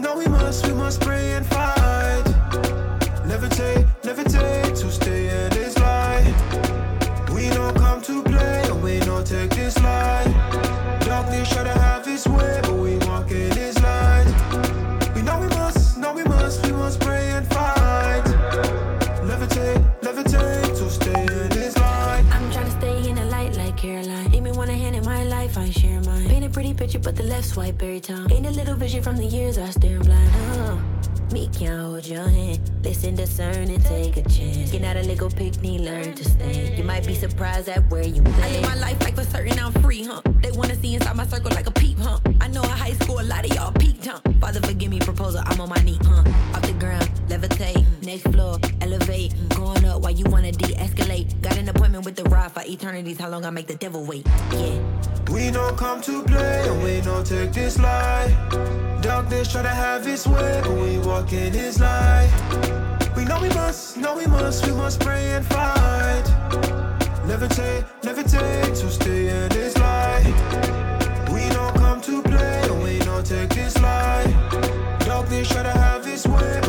Must, 0.00 0.16
we 0.16 0.26
must, 0.28 0.66
we 0.66 0.72
must 0.72 1.00
pray 1.02 1.32
and 1.34 1.46
fight. 1.46 2.24
Levitate, 3.26 3.86
levitate 4.02 4.59
but 27.02 27.16
the 27.16 27.22
left 27.24 27.46
swipe 27.48 27.82
every 27.82 28.00
time. 28.00 28.30
Ain't 28.30 28.46
a 28.46 28.50
little 28.50 28.74
vision 28.74 29.02
from 29.02 29.16
the 29.16 29.24
years 29.24 29.58
I 29.58 29.70
stare 29.70 29.98
blind. 30.00 30.30
Uh, 30.58 30.78
me 31.32 31.48
can't 31.52 31.80
hold 31.80 32.06
your 32.06 32.28
hand. 32.28 32.60
Listen, 32.82 33.14
discern, 33.14 33.68
and 33.68 33.84
take 33.84 34.16
a 34.16 34.22
chance. 34.22 34.70
Get 34.72 34.84
out 34.84 34.96
a 34.96 35.02
Lego 35.02 35.30
picnic, 35.30 35.80
learn 35.80 36.14
to 36.14 36.24
stand. 36.24 36.78
You 36.78 36.84
might 36.84 37.06
be 37.06 37.14
surprised 37.14 37.68
at 37.68 37.88
where 37.90 38.02
you 38.02 38.22
land. 38.22 38.42
I 38.42 38.50
live 38.52 38.62
my 38.62 38.74
life 38.74 39.00
like 39.02 39.14
for 39.14 39.24
certain 39.24 39.58
I'm 39.58 39.72
free, 39.82 40.04
huh? 40.04 40.22
They 40.42 40.50
wanna 40.52 40.74
see 40.76 40.94
inside 40.94 41.16
my 41.16 41.26
circle 41.26 41.50
like 41.50 41.66
a 41.66 41.70
peep, 41.70 41.98
huh? 41.98 42.18
I 42.40 42.48
know 42.48 42.62
in 42.62 42.70
high 42.70 42.94
school 42.94 43.20
a 43.20 43.22
lot 43.22 43.44
of 43.44 43.54
y'all 43.54 43.72
peaked, 43.72 44.06
huh? 44.06 44.20
Father, 44.40 44.60
forgive 44.60 44.90
me, 44.90 44.98
proposal, 44.98 45.42
I'm 45.46 45.60
on 45.60 45.68
my 45.68 45.80
knee, 45.82 45.98
huh? 46.02 46.24
Off 46.54 46.62
the 46.62 46.72
ground, 46.78 47.08
levitate, 47.28 47.86
next 48.04 48.22
floor, 48.22 48.58
elevate. 49.00 49.34
Going 49.50 49.84
up 49.84 50.02
while 50.02 50.12
you 50.12 50.24
wanna 50.26 50.52
de-escalate. 50.52 51.40
Got 51.40 51.56
an 51.58 51.68
appointment 51.68 52.04
with 52.04 52.16
the 52.16 52.24
rod 52.24 52.52
for 52.52 52.62
eternities. 52.62 53.18
How 53.18 53.28
long 53.28 53.44
I 53.44 53.50
make 53.50 53.66
the 53.66 53.74
devil 53.74 54.04
wait? 54.04 54.26
Yeah. 54.52 54.78
We 55.30 55.50
don't 55.50 55.76
come 55.76 56.00
to 56.02 56.22
play 56.24 56.68
and 56.68 56.82
we 56.82 57.00
don't 57.00 57.26
take 57.26 57.52
this 57.52 57.78
life. 57.78 58.32
Darkness 59.00 59.52
try 59.52 59.62
to 59.62 59.68
have 59.68 60.06
its 60.06 60.26
way, 60.26 60.60
but 60.62 60.72
we 60.72 60.98
walk 60.98 61.32
in 61.32 61.52
his 61.52 61.80
light. 61.80 62.30
We 63.16 63.24
know 63.24 63.40
we 63.40 63.48
must, 63.50 63.96
know 63.96 64.16
we 64.16 64.26
must, 64.26 64.66
we 64.66 64.72
must 64.72 65.00
pray 65.00 65.32
and 65.32 65.46
fight. 65.46 66.24
Levitate, 67.26 67.84
levitate 68.02 68.80
to 68.80 68.90
stay 68.90 69.28
in 69.28 69.50
his 69.52 69.76
light. 69.78 70.24
We 71.32 71.48
don't 71.50 71.74
come 71.76 72.00
to 72.02 72.22
play 72.22 72.62
and 72.64 72.82
we 72.82 72.98
don't 72.98 73.24
take 73.24 73.50
this 73.50 73.78
life. 73.80 74.34
Darkness 75.06 75.48
try 75.48 75.62
to 75.62 75.70
have 75.70 76.06
its 76.06 76.26
way, 76.26 76.60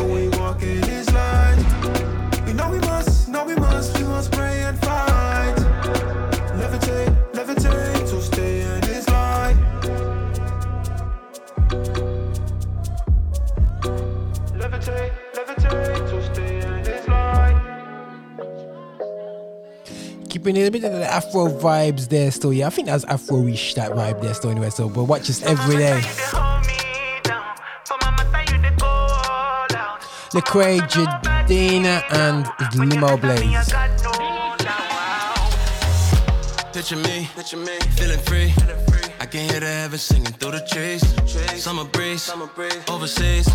Keeping 20.42 20.66
a 20.66 20.70
bit 20.70 20.82
of 20.82 20.90
the 20.90 21.06
Afro 21.06 21.46
vibes 21.46 22.08
there 22.08 22.28
still, 22.32 22.52
yeah. 22.52 22.66
I 22.66 22.70
think 22.70 22.88
that's 22.88 23.04
Afro-ish 23.04 23.74
that 23.74 23.92
vibe 23.92 24.20
there 24.22 24.34
still 24.34 24.50
anyway. 24.50 24.70
So, 24.70 24.88
but 24.88 25.04
watch 25.04 25.28
this 25.28 25.40
every 25.44 25.76
day. 25.76 26.00
Lecrae, 30.34 30.80
Jadina, 30.90 32.02
and 32.10 32.44
Limoblaze. 32.74 33.70
Picture 36.72 36.96
me, 36.96 37.28
picture 37.36 37.58
me, 37.58 37.78
feeling 37.94 38.18
free. 38.18 38.52
I 39.20 39.26
can 39.26 39.48
hear 39.48 39.60
the 39.60 39.66
heavens 39.66 40.02
singing 40.02 40.32
through 40.32 40.58
the 40.58 40.66
trees. 40.66 41.04
Summer 41.62 41.84
breeze, 41.84 42.28
overseas. 42.88 43.46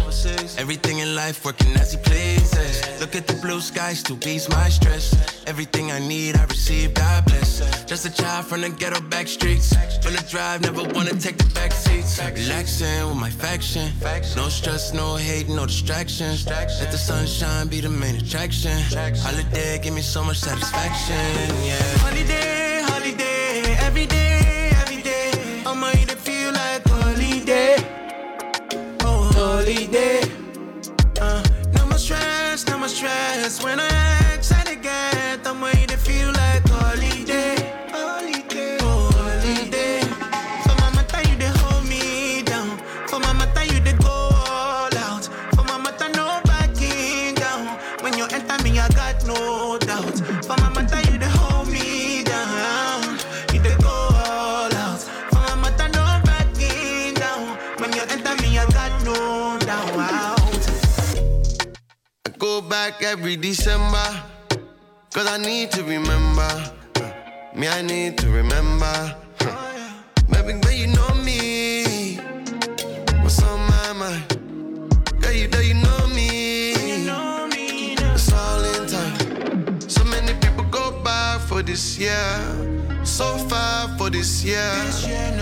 Everything 0.58 1.00
in 1.00 1.16
life 1.16 1.44
working 1.44 1.76
as 1.76 1.92
he 1.92 1.98
pleases. 1.98 2.87
Look 3.00 3.16
at 3.16 3.28
the 3.28 3.36
blue 3.36 3.62
skies 3.62 4.02
to 4.04 4.18
ease 4.28 4.50
my 4.50 4.70
stress. 4.70 5.14
Everything 5.46 5.92
I 5.92 6.00
need, 6.00 6.36
I 6.36 6.46
receive, 6.46 6.96
God 6.96 7.26
bless. 7.26 7.62
Just 7.86 8.06
a 8.06 8.10
child 8.10 8.46
from 8.48 8.62
the 8.62 8.70
ghetto 8.70 9.02
back 9.02 9.28
streets. 9.28 9.74
Full 10.02 10.14
of 10.14 10.28
drive, 10.30 10.62
never 10.62 10.84
wanna 10.96 11.14
take 11.14 11.38
the 11.38 11.46
back 11.54 11.72
seats. 11.72 12.20
Relaxing 12.20 13.08
with 13.08 13.18
my 13.18 13.30
faction. 13.30 13.92
No 14.36 14.50
stress, 14.50 14.94
no 14.94 15.16
hate, 15.16 15.48
no 15.48 15.66
distractions. 15.68 16.48
Let 16.48 16.92
the 16.92 16.98
sunshine 16.98 17.68
be 17.68 17.82
the 17.82 17.90
main 17.90 18.16
attraction. 18.16 18.78
Holiday 19.22 19.80
give 19.80 19.94
me 19.94 20.02
so 20.02 20.24
much 20.24 20.40
satisfaction, 20.40 21.16
yeah. 21.64 21.98
Holiday, 22.00 22.82
holiday, 22.82 23.78
every 23.86 24.08
day, 24.08 24.72
every 24.82 25.02
day. 25.04 25.32
I'ma 25.66 25.92
eat 26.00 26.12
it 26.12 26.20
feel 26.20 26.52
like 26.52 26.84
holiday. 26.88 27.76
Oh, 29.02 29.32
holiday. 29.36 30.27
Every 63.08 63.38
December. 63.38 64.08
Cause 65.14 65.28
I 65.28 65.38
need 65.38 65.72
to 65.72 65.84
remember. 65.84 66.50
Me, 67.56 67.68
I 67.70 67.82
need 67.82 68.18
to 68.18 68.28
remember. 68.30 69.16
Baby, 70.30 70.60
girl, 70.60 70.74
you 70.74 70.88
know 70.88 71.14
me. 71.24 72.18
What's 73.24 73.42
on 73.44 73.60
my 73.72 73.94
mind? 73.94 74.24
Girl, 75.22 75.32
you 75.32 75.48
know 75.48 75.60
you 75.60 75.74
know 75.74 76.08
me. 76.16 76.74
It's 78.14 78.32
all 78.34 78.64
in 78.76 78.88
time. 78.88 79.80
So 79.90 80.04
many 80.04 80.34
people 80.42 80.66
go 80.66 80.92
by 81.02 81.40
for 81.48 81.64
this 81.64 81.98
year. 81.98 82.30
So 83.06 83.38
far 83.50 83.88
for 83.98 84.10
this 84.10 84.44
year. 84.44 84.70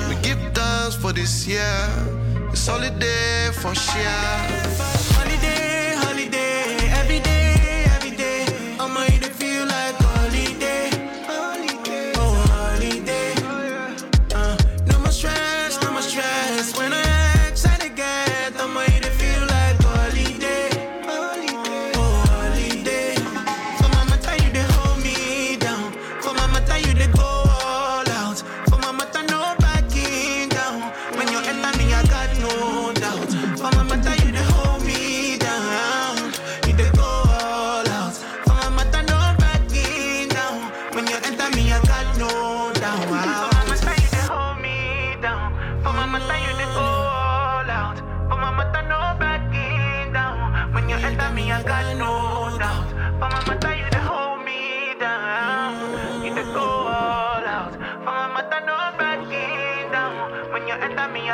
We 0.07 0.15
give 0.21 0.39
thanks 0.53 0.95
for 0.95 1.11
this 1.11 1.47
year. 1.47 1.89
It's 2.51 2.67
holiday 2.67 3.49
for 3.53 3.73
sure. 3.73 4.01
Holiday, 5.17 5.95
holiday, 5.97 6.84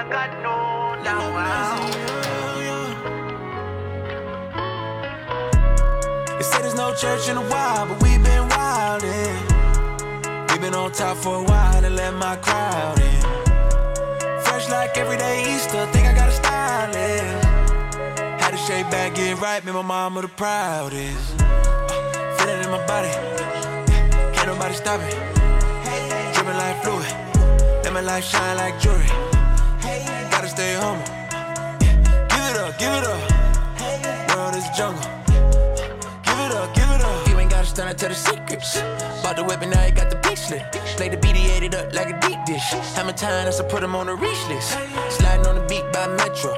Got 0.10 0.32
no 0.42 0.98
doubt. 1.04 1.92
They 6.38 6.44
say 6.44 6.62
there's 6.62 6.76
no 6.76 6.94
church 6.94 7.30
in 7.30 7.38
a 7.38 7.42
while, 7.42 7.86
but 7.88 8.02
we've 8.02 8.22
been 8.22 8.50
wildin'. 8.50 10.50
We've 10.50 10.60
been 10.60 10.74
on 10.74 10.92
top 10.92 11.16
for 11.18 11.36
a 11.38 11.44
while 11.44 11.86
and 11.86 11.96
let 11.96 12.14
my 12.16 12.36
crowd 12.38 13.00
in. 13.00 13.22
Fresh 14.44 14.70
like 14.70 14.98
everyday 14.98 15.44
Easter, 15.56 15.86
think 15.94 16.08
I 16.08 16.14
got 16.14 16.30
a 16.30 16.32
stylist. 16.32 17.46
Had 18.42 18.52
to 18.52 18.58
shake 18.58 18.90
back, 18.90 19.14
get 19.16 19.40
right, 19.40 19.64
make 19.64 19.76
my 19.76 19.82
mama 19.82 20.22
the 20.24 20.28
proudest. 20.28 21.40
Uh, 21.40 22.36
feel 22.38 22.50
it 22.50 22.66
in 22.66 22.72
my 22.72 22.86
body, 22.88 23.12
can't 24.34 24.48
nobody 24.48 24.74
stop 24.74 25.00
it. 25.02 25.16
Dripping 26.34 26.58
like 26.58 26.82
fluid, 26.84 27.14
let 27.84 27.94
my 27.94 28.02
life 28.02 28.26
shine 28.26 28.58
like 28.58 28.78
jewelry. 28.80 29.31
Stay 30.72 30.80
humble, 30.80 31.04
give 32.32 32.48
it 32.48 32.58
up, 32.64 32.80
give 32.80 32.94
it 32.96 33.04
up. 33.04 34.38
World 34.38 34.56
is 34.56 34.64
jungle. 34.70 35.04
Give 36.24 36.40
it 36.48 36.52
up, 36.56 36.74
give 36.74 36.90
it 36.96 37.02
up. 37.02 37.28
You 37.28 37.40
ain't 37.40 37.52
gotta 37.52 37.68
stand 37.68 37.90
up 37.90 37.98
to 37.98 38.08
the 38.08 38.16
secrets. 38.16 38.80
Bought 39.22 39.36
the 39.36 39.44
weapon, 39.44 39.72
now 39.72 39.84
you 39.84 39.92
got 39.92 40.10
the 40.10 40.16
big 40.24 40.38
slip. 40.38 40.72
The 40.72 41.34
he 41.36 41.52
ate 41.52 41.64
it 41.64 41.76
up 41.76 41.94
like 41.94 42.16
a 42.16 42.18
deep 42.26 42.40
dish. 42.46 42.72
How 42.96 43.04
many 43.04 43.18
times 43.18 43.60
I 43.60 43.68
put 43.68 43.84
him 43.84 43.96
on 43.96 44.06
the 44.08 44.16
reach 44.16 44.48
list. 44.48 44.78
Sliding 45.10 45.46
on 45.46 45.56
the 45.56 45.66
beat 45.68 45.84
by 45.92 46.08
Metro. 46.08 46.56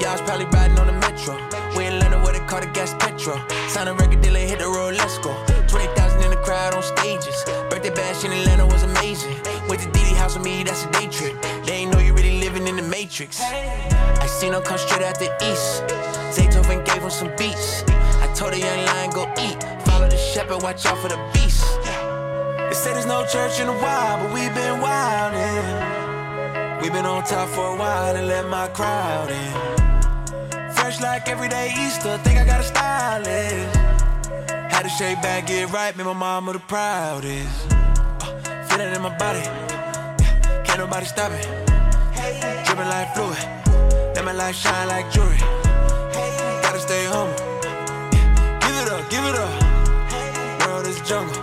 Y'all's 0.00 0.20
probably 0.20 0.44
riding 0.52 0.78
on 0.78 0.88
the 0.88 0.98
Metro. 1.00 1.32
We 1.74 1.86
in 1.86 1.98
London 1.98 2.20
where 2.20 2.34
they 2.34 2.44
call 2.44 2.60
the 2.60 2.66
gas 2.66 2.92
petrol. 2.98 3.40
Sign 3.68 3.88
a 3.88 3.94
record 3.94 4.20
deal 4.20 4.36
and 4.36 4.50
hit 4.50 4.58
the 4.58 4.68
road, 4.68 4.96
let's 4.96 5.16
go. 5.20 5.32
20,000 5.68 6.20
in 6.20 6.30
the 6.30 6.36
crowd 6.44 6.74
on 6.74 6.82
stages. 6.82 7.42
Birthday 7.70 7.88
bash 7.88 8.22
in 8.22 8.32
Atlanta 8.32 8.66
was 8.66 8.82
amazing. 8.82 9.32
Went 9.66 9.80
to 9.80 9.88
DD 9.96 10.12
house 10.12 10.36
with 10.36 10.44
me, 10.44 10.62
that's 10.62 10.84
a 10.84 10.90
day 10.90 11.06
trip. 11.08 11.35
Living 12.66 12.78
in 12.78 12.84
the 12.84 12.96
matrix. 12.96 13.40
I 13.40 14.26
seen 14.26 14.52
him 14.52 14.62
come 14.62 14.78
straight 14.78 15.02
out 15.02 15.18
the 15.18 15.30
east. 15.52 15.82
Zaytoven 16.34 16.84
gave 16.84 17.02
him 17.02 17.10
some 17.10 17.30
beats. 17.36 17.82
I 18.22 18.32
told 18.34 18.52
the 18.52 18.58
young 18.58 18.84
lion 18.84 19.10
go 19.10 19.24
eat. 19.38 19.62
Follow 19.84 20.08
the 20.08 20.16
shepherd, 20.16 20.62
watch 20.62 20.84
out 20.86 20.98
for 20.98 21.08
the 21.08 21.18
beast. 21.32 21.64
They 22.68 22.74
say 22.74 22.92
there's 22.92 23.06
no 23.06 23.24
church 23.26 23.60
in 23.60 23.68
the 23.68 23.72
wild, 23.72 24.22
but 24.22 24.34
we've 24.34 24.54
been 24.54 24.80
wildin'. 24.80 26.82
We've 26.82 26.92
been 26.92 27.06
on 27.06 27.22
top 27.24 27.48
for 27.50 27.74
a 27.74 27.76
while 27.76 28.16
and 28.16 28.26
let 28.26 28.48
my 28.48 28.68
crowd 28.68 29.30
in. 29.30 29.52
Fresh 30.72 31.00
like 31.00 31.28
everyday 31.28 31.72
Easter, 31.78 32.18
think 32.18 32.38
I 32.38 32.44
got 32.44 32.60
a 32.60 32.64
stylist. 32.64 33.76
Had 34.72 34.82
to 34.82 34.88
shake 34.88 35.22
back, 35.22 35.46
get 35.46 35.70
right, 35.72 35.96
make 35.96 36.06
my 36.06 36.12
mama 36.12 36.52
the 36.52 36.58
proudest. 36.58 37.70
Uh, 37.70 38.66
feel 38.66 38.80
it 38.80 38.92
in 38.92 39.02
my 39.02 39.16
body, 39.16 39.42
can't 40.64 40.78
nobody 40.78 41.06
stop 41.06 41.32
it. 41.32 42.55
Dripping 42.86 42.98
like 42.98 43.14
fluid, 43.14 44.14
let 44.14 44.24
my 44.24 44.32
light 44.32 44.54
shine 44.54 44.88
like 44.88 45.10
jewelry. 45.10 45.38
Gotta 46.62 46.78
stay 46.78 47.04
humble, 47.06 47.34
yeah, 48.12 48.58
give 48.62 48.76
it 48.76 48.92
up, 48.92 49.10
give 49.10 49.24
it 49.24 49.34
up. 49.34 50.68
World 50.68 50.86
is 50.86 51.00
jungle. 51.00 51.34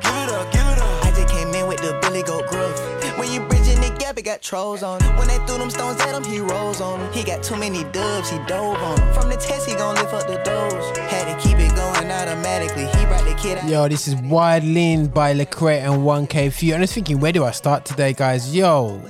Give 0.00 0.16
it 0.16 0.30
up, 0.30 0.52
give 0.52 0.66
it 0.66 0.78
up. 0.78 1.04
I 1.04 1.12
just 1.14 1.28
came 1.28 1.52
in 1.54 1.66
with 1.68 1.80
the 1.80 1.98
Billy 2.00 2.22
Goat 2.22 2.46
Gruff. 2.46 2.78
When 3.18 3.30
you 3.30 3.40
bridging 3.40 3.80
the 3.80 3.94
gap, 3.98 4.18
it 4.18 4.22
got 4.22 4.40
trolls 4.40 4.82
on 4.82 5.02
it. 5.02 5.18
When 5.18 5.28
they 5.28 5.38
threw 5.46 5.58
them 5.58 5.70
stones 5.70 6.00
at 6.00 6.14
him, 6.14 6.24
he 6.24 6.40
rose 6.40 6.80
on 6.80 7.00
them. 7.00 7.12
He 7.12 7.24
got 7.24 7.42
too 7.42 7.56
many 7.56 7.84
dubs, 7.92 8.30
he 8.30 8.38
dove 8.46 8.76
on 8.76 8.96
them. 8.96 9.12
From 9.12 9.28
the 9.28 9.36
test, 9.36 9.68
he 9.68 9.74
gon' 9.74 9.96
lift 9.96 10.14
up 10.14 10.26
the 10.26 10.38
doors. 10.44 10.96
Had 11.10 11.28
to 11.28 11.46
keep 11.46 11.58
it 11.58 11.74
going 11.76 12.10
automatically. 12.10 12.86
He 12.98 13.06
brought 13.06 13.24
the 13.24 13.34
kid 13.34 13.58
out. 13.58 13.68
Yo, 13.68 13.88
this 13.88 14.08
is 14.08 14.16
Wild 14.16 14.64
Lean 14.64 15.08
by 15.08 15.34
Lecrae 15.34 15.80
and 15.80 16.02
1K 16.02 16.52
Phew. 16.52 16.72
And 16.72 16.80
I 16.80 16.84
was 16.84 16.92
thinking, 16.92 17.20
where 17.20 17.32
do 17.32 17.44
I 17.44 17.50
start 17.50 17.84
today, 17.84 18.14
guys? 18.14 18.54
Yo, 18.54 19.02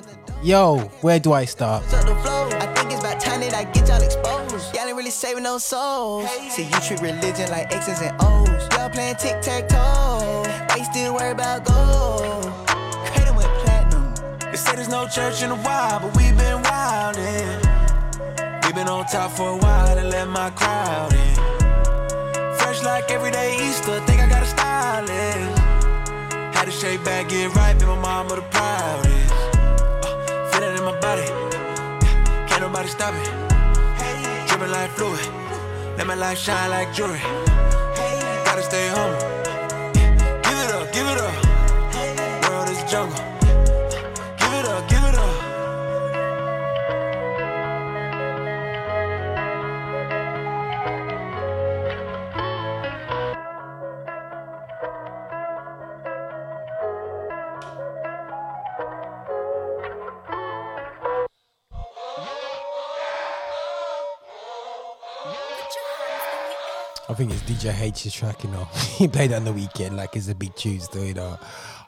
yo, 0.42 0.78
where 1.00 1.18
do 1.18 1.32
I 1.32 1.44
start? 1.44 1.82
Up 1.92 2.06
the 2.06 2.14
flow. 2.16 2.48
I 2.52 2.66
think 2.74 2.92
it's 2.92 3.00
about 3.00 3.20
time 3.20 3.40
that 3.40 3.54
I 3.54 3.64
get 3.64 3.88
y'all 3.88 4.02
exposed. 4.02 4.74
Y'all 4.74 4.86
ain't 4.86 4.96
really 4.96 5.10
saving 5.10 5.44
no 5.44 5.58
souls. 5.58 6.28
See, 6.50 6.64
you 6.64 6.80
treat 6.80 7.00
religion 7.00 7.50
like 7.50 7.72
X's 7.72 8.00
and 8.00 8.14
O's. 8.20 8.68
Y'all 8.72 8.90
playing 8.90 9.16
tic 9.16 9.40
tac 9.40 9.68
toe. 9.68 10.42
Why 10.68 10.76
you 10.76 10.84
still 10.84 11.14
worry 11.14 11.30
about 11.30 11.64
gold? 11.64 12.44
Cradle 12.66 13.36
went 13.36 13.50
platinum. 13.62 14.14
They 14.50 14.56
say 14.56 14.76
there's 14.76 14.88
no 14.88 15.06
church 15.06 15.42
in 15.42 15.50
a 15.50 15.56
while, 15.56 16.00
but 16.00 16.16
we've 16.16 16.36
been 16.36 16.62
wildin'. 16.62 18.64
We've 18.64 18.74
been 18.74 18.88
on 18.88 19.06
top 19.06 19.30
for 19.32 19.50
a 19.50 19.56
while 19.56 19.98
and 19.98 20.10
let 20.10 20.28
my 20.28 20.50
crowd 20.50 21.12
in. 21.12 21.34
Fresh 22.58 22.82
like 22.82 23.10
everyday 23.10 23.54
Easter, 23.68 24.00
think 24.06 24.20
I 24.20 24.28
got 24.28 24.42
a 24.42 24.46
stylist. 24.46 25.58
Had 26.56 26.64
to 26.66 26.70
shake 26.70 27.04
back, 27.04 27.28
get 27.28 27.54
right, 27.54 27.74
make 27.74 27.86
my 27.86 27.98
mama 28.00 28.36
the 28.36 28.42
stop 33.02 33.14
it. 33.16 34.48
Dripping 34.48 34.70
like 34.70 34.90
fluid, 34.92 35.26
let 35.96 36.06
my 36.06 36.14
light 36.14 36.38
shine 36.38 36.70
like 36.70 36.94
jewelry. 36.94 37.18
Gotta 38.44 38.62
stay 38.62 38.86
humble, 38.94 39.11
think 67.24 67.40
it's 67.40 67.64
DJ 67.64 67.80
H's 67.80 68.12
track, 68.12 68.42
you 68.44 68.50
know. 68.54 68.64
he 68.98 69.08
played 69.08 69.32
on 69.32 69.44
the 69.44 69.52
weekend 69.52 69.96
like 69.96 70.16
it's 70.16 70.28
a 70.28 70.34
big 70.34 70.54
Tuesday, 70.56 71.08
you 71.08 71.14
know. 71.14 71.38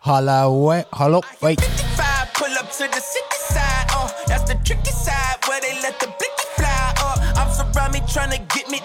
Holla, 0.01 0.53
wait, 0.53 0.85
holla, 0.93 1.21
wait. 1.41 1.61
Five, 1.61 2.33
pull 2.35 2.53
up 2.59 2.71
to 2.71 2.87
the 2.87 3.01
city 3.01 3.37
side, 3.37 3.87
uh, 3.91 4.11
that's 4.27 4.45
the 4.45 4.55
tricky 4.65 4.91
side 4.91 5.37
where 5.49 5.61
they 5.61 5.75
let 5.81 5.99
the 5.99 6.07
blicky 6.07 6.47
fly 6.57 6.95
up. 6.99 7.19
I'm 7.37 7.93
me 7.93 8.01
trying 8.13 8.31
to 8.31 8.39
get 8.55 8.69
me 8.71 8.81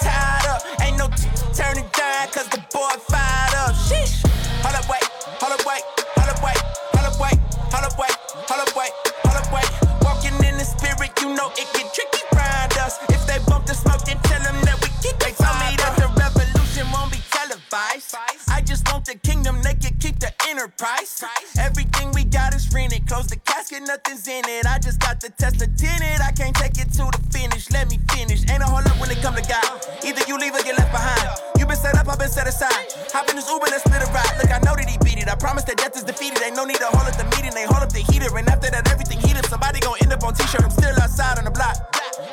tied 0.00 0.46
up. 0.46 0.62
Ain't 0.80 0.98
no 0.98 1.08
turning 1.54 1.88
down 1.92 2.28
cause 2.28 2.48
the 2.48 2.62
boy 2.72 2.90
the 20.60 20.68
enterprise. 20.68 21.24
Everything 21.58 22.12
we 22.12 22.24
got 22.24 22.54
is 22.54 22.72
rented. 22.72 23.06
Close 23.06 23.26
the 23.26 23.36
casket, 23.36 23.82
nothing's 23.86 24.26
in 24.28 24.44
it. 24.44 24.66
I 24.66 24.78
just 24.78 25.00
got 25.00 25.20
the 25.20 25.30
Tesla 25.30 25.66
tinted. 25.66 26.20
I 26.20 26.32
can't 26.32 26.54
take 26.54 26.76
it 26.78 26.92
to 27.00 27.08
the 27.08 27.20
finish. 27.30 27.70
Let 27.70 27.88
me 27.90 27.98
finish. 28.12 28.44
Ain't 28.50 28.62
a 28.62 28.66
whole 28.66 28.84
up 28.84 29.00
when 29.00 29.10
it 29.10 29.20
come 29.22 29.34
to 29.34 29.42
God. 29.42 29.80
Either 30.04 30.22
you 30.28 30.36
leave 30.38 30.54
or 30.54 30.62
get 30.62 30.76
left 30.76 30.92
behind. 30.92 31.24
You 31.58 31.66
been 31.66 31.76
set 31.76 31.96
up, 31.96 32.08
I've 32.08 32.18
been 32.18 32.28
set 32.28 32.46
aside. 32.46 32.92
Hop 33.12 33.28
in 33.30 33.36
this 33.36 33.48
Uber, 33.48 33.66
let's 33.70 33.84
split 33.84 34.02
a 34.02 34.08
ride. 34.12 34.34
Look, 34.40 34.50
I 34.50 34.58
know 34.60 34.76
that 34.76 34.88
he 34.88 34.98
beat 35.04 35.18
it. 35.22 35.28
I 35.28 35.34
promise 35.34 35.64
that 35.64 35.76
death 35.76 35.96
is 35.96 36.04
defeated. 36.04 36.42
Ain't 36.42 36.56
no 36.56 36.64
need 36.64 36.80
to 36.80 36.90
hold 36.92 37.08
up 37.08 37.16
the 37.16 37.24
meeting. 37.36 37.52
They 37.54 37.64
hold 37.64 37.82
up 37.82 37.92
the 37.92 38.04
heater. 38.04 38.28
And 38.36 38.48
after 38.48 38.70
that, 38.70 38.88
everything 38.90 39.20
heat 39.20 39.36
up. 39.36 39.46
Somebody 39.46 39.80
gon' 39.80 39.96
end 40.02 40.12
up 40.12 40.22
on 40.24 40.34
t-shirt. 40.34 40.72
Outside 41.10 41.38
on 41.38 41.44
the 41.44 41.50
block. 41.50 41.74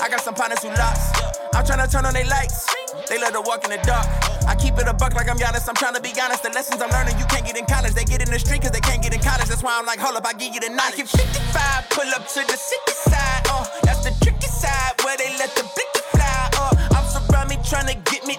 I 0.01 0.09
got 0.09 0.21
some 0.21 0.35
partners 0.35 0.61
who 0.61 0.69
lost. 0.69 1.17
I'm 1.53 1.65
tryna 1.65 1.89
turn 1.89 2.05
on 2.05 2.13
their 2.13 2.25
lights. 2.25 2.69
They 3.09 3.17
let 3.17 3.33
her 3.33 3.41
walk 3.41 3.65
in 3.65 3.71
the 3.71 3.81
dark. 3.81 4.05
I 4.45 4.53
keep 4.53 4.77
it 4.77 4.87
a 4.87 4.93
buck 4.93 5.15
like 5.15 5.29
I'm 5.29 5.37
Giannis. 5.37 5.67
I'm 5.67 5.75
tryna 5.75 6.01
be 6.03 6.13
honest. 6.21 6.43
The 6.43 6.49
lessons 6.53 6.81
I'm 6.81 6.91
learning, 6.91 7.17
you 7.17 7.25
can't 7.25 7.45
get 7.45 7.57
in 7.57 7.65
college. 7.65 7.93
They 7.93 8.05
get 8.05 8.21
in 8.21 8.29
the 8.29 8.39
street 8.39 8.61
cause 8.61 8.71
they 8.71 8.81
can't 8.81 9.01
get 9.01 9.13
in 9.13 9.21
college. 9.21 9.49
That's 9.49 9.63
why 9.63 9.73
I'm 9.77 9.85
like, 9.85 9.99
hold 9.99 10.15
up, 10.15 10.25
I 10.25 10.33
give 10.33 10.53
you 10.53 10.61
the 10.61 10.69
knife. 10.69 10.93
I 10.93 10.97
get 10.97 11.09
55, 11.09 11.89
pull 11.89 12.09
up 12.13 12.27
to 12.37 12.41
the 12.45 12.57
city 12.57 12.93
side. 12.93 13.41
Uh, 13.49 13.65
that's 13.83 14.05
the 14.05 14.13
tricky 14.23 14.47
side 14.47 14.93
where 15.03 15.17
they 15.17 15.33
let 15.41 15.49
the 15.57 15.65
blicky 15.65 16.03
fly. 16.13 16.49
Uh, 16.61 16.73
I'm 16.93 17.05
surround 17.09 17.49
me 17.49 17.57
tryna 17.65 17.97
get 18.05 18.27
me 18.27 18.37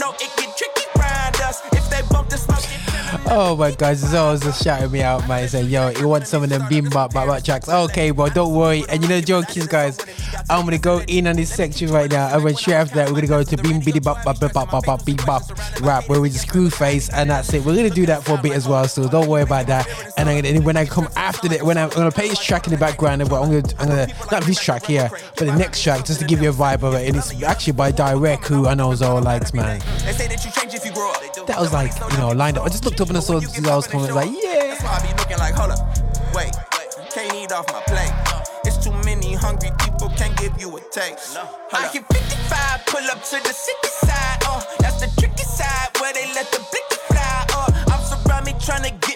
spirit, 0.00 0.22
you 0.38 0.39
Oh 3.32 3.54
my 3.54 3.70
god, 3.70 3.96
Zo's 3.96 4.40
just 4.40 4.60
shouting 4.64 4.90
me 4.90 5.02
out, 5.02 5.28
man. 5.28 5.46
Saying, 5.46 5.70
yo, 5.70 5.90
he 5.90 6.04
wants 6.04 6.28
some 6.28 6.42
of 6.42 6.48
them 6.50 6.66
beam 6.68 6.88
bop 6.88 7.12
tracks. 7.44 7.68
Okay, 7.68 8.10
bro, 8.10 8.28
don't 8.28 8.52
worry. 8.52 8.84
And 8.88 9.00
you 9.02 9.08
know 9.08 9.20
the 9.20 9.24
joke 9.24 9.56
is, 9.56 9.68
guys, 9.68 10.00
I'm 10.50 10.64
gonna 10.64 10.78
go 10.78 11.00
in 11.02 11.28
on 11.28 11.36
this 11.36 11.54
section 11.54 11.92
right 11.92 12.10
now. 12.10 12.34
And 12.34 12.44
then 12.44 12.56
straight 12.56 12.74
after 12.74 12.96
that, 12.96 13.08
we're 13.08 13.14
gonna 13.14 13.28
go 13.28 13.42
to 13.44 13.56
beam 13.58 13.78
biddy 13.78 14.00
bop 14.00 14.24
bop 14.24 14.40
bop 14.40 14.52
bop 14.52 14.84
bop 14.84 15.04
bop 15.24 15.42
rap 15.80 16.08
where 16.08 16.20
we 16.20 16.28
just 16.28 16.48
screw 16.48 16.70
face 16.70 17.08
and 17.10 17.30
that's 17.30 17.54
it. 17.54 17.64
We're 17.64 17.76
gonna 17.76 17.90
do 17.90 18.04
that 18.06 18.24
for 18.24 18.36
a 18.36 18.42
bit 18.42 18.50
as 18.52 18.66
well, 18.66 18.88
so 18.88 19.08
don't 19.08 19.28
worry 19.28 19.42
about 19.42 19.68
that. 19.68 19.88
And 20.16 20.28
I'm 20.28 20.42
gonna, 20.42 20.60
when 20.62 20.76
I 20.76 20.84
come 20.84 21.08
after 21.14 21.46
that, 21.50 21.62
when 21.62 21.78
I'm, 21.78 21.88
I'm 21.90 21.96
gonna 21.96 22.10
play 22.10 22.28
this 22.28 22.42
track 22.42 22.66
in 22.66 22.72
the 22.72 22.78
background, 22.78 23.22
well, 23.30 23.44
I'm 23.44 23.50
gonna, 23.50 23.74
I'm 23.78 23.88
gonna 23.88 24.08
not 24.32 24.42
this 24.42 24.58
track 24.58 24.86
here, 24.86 25.08
but 25.36 25.46
the 25.46 25.54
next 25.54 25.84
track 25.84 26.04
just 26.04 26.18
to 26.18 26.26
give 26.26 26.42
you 26.42 26.50
a 26.50 26.52
vibe 26.52 26.82
of 26.82 26.94
it. 26.94 27.06
And 27.06 27.16
it's 27.16 27.42
actually 27.44 27.74
by 27.74 27.92
Direct, 27.92 28.44
who 28.48 28.66
I 28.66 28.74
know 28.74 28.92
Zoe 28.96 29.20
likes, 29.20 29.54
man. 29.54 29.80
They 30.70 30.78
say 30.78 30.80
that 30.80 30.80
change 30.80 30.80
if 30.80 30.84
you 30.84 30.92
grow 30.92 31.10
up. 31.10 31.46
That 31.46 31.60
was 31.60 31.72
like, 31.72 31.92
you 32.12 32.18
know, 32.18 32.28
lined 32.28 32.58
up. 32.58 32.64
I 32.64 32.68
just 32.68 32.84
looked 32.84 33.00
up 33.00 33.08
and 33.08 33.16
I 33.16 33.20
saw 33.20 33.40
Zoe's 33.40 33.86
comment, 33.86 34.14
like, 34.14 34.30
yeah. 34.30 34.68
That's 34.68 34.82
why 34.82 34.98
I 34.98 35.02
be 35.02 35.18
looking 35.18 35.38
like, 35.38 35.54
hold 35.54 35.72
up, 35.72 35.80
wait, 36.34 36.52
can't 37.10 37.34
eat 37.34 37.52
off 37.52 37.66
my 37.72 37.80
plate. 37.86 38.12
It's 38.64 38.76
too 38.82 38.92
many 39.04 39.34
hungry 39.34 39.70
people, 39.80 40.10
can't 40.10 40.36
give 40.36 40.60
you 40.60 40.76
a 40.76 40.80
taste. 40.90 41.38
I 41.72 41.88
hit 41.88 42.04
55, 42.06 42.86
pull 42.86 43.10
up 43.10 43.22
to 43.24 43.40
the 43.42 43.52
city 43.52 43.88
side. 43.88 44.38
Uh, 44.46 44.62
that's 44.78 45.00
the 45.00 45.20
tricky 45.20 45.44
side 45.44 45.90
where 46.00 46.12
they 46.12 46.26
let 46.34 46.50
the 46.52 46.58
blicky 46.58 46.98
fly. 47.08 47.46
Uh, 47.54 47.72
I'm 47.88 48.04
surround 48.04 48.46
me 48.46 48.52
tryna 48.54 49.00
get 49.00 49.09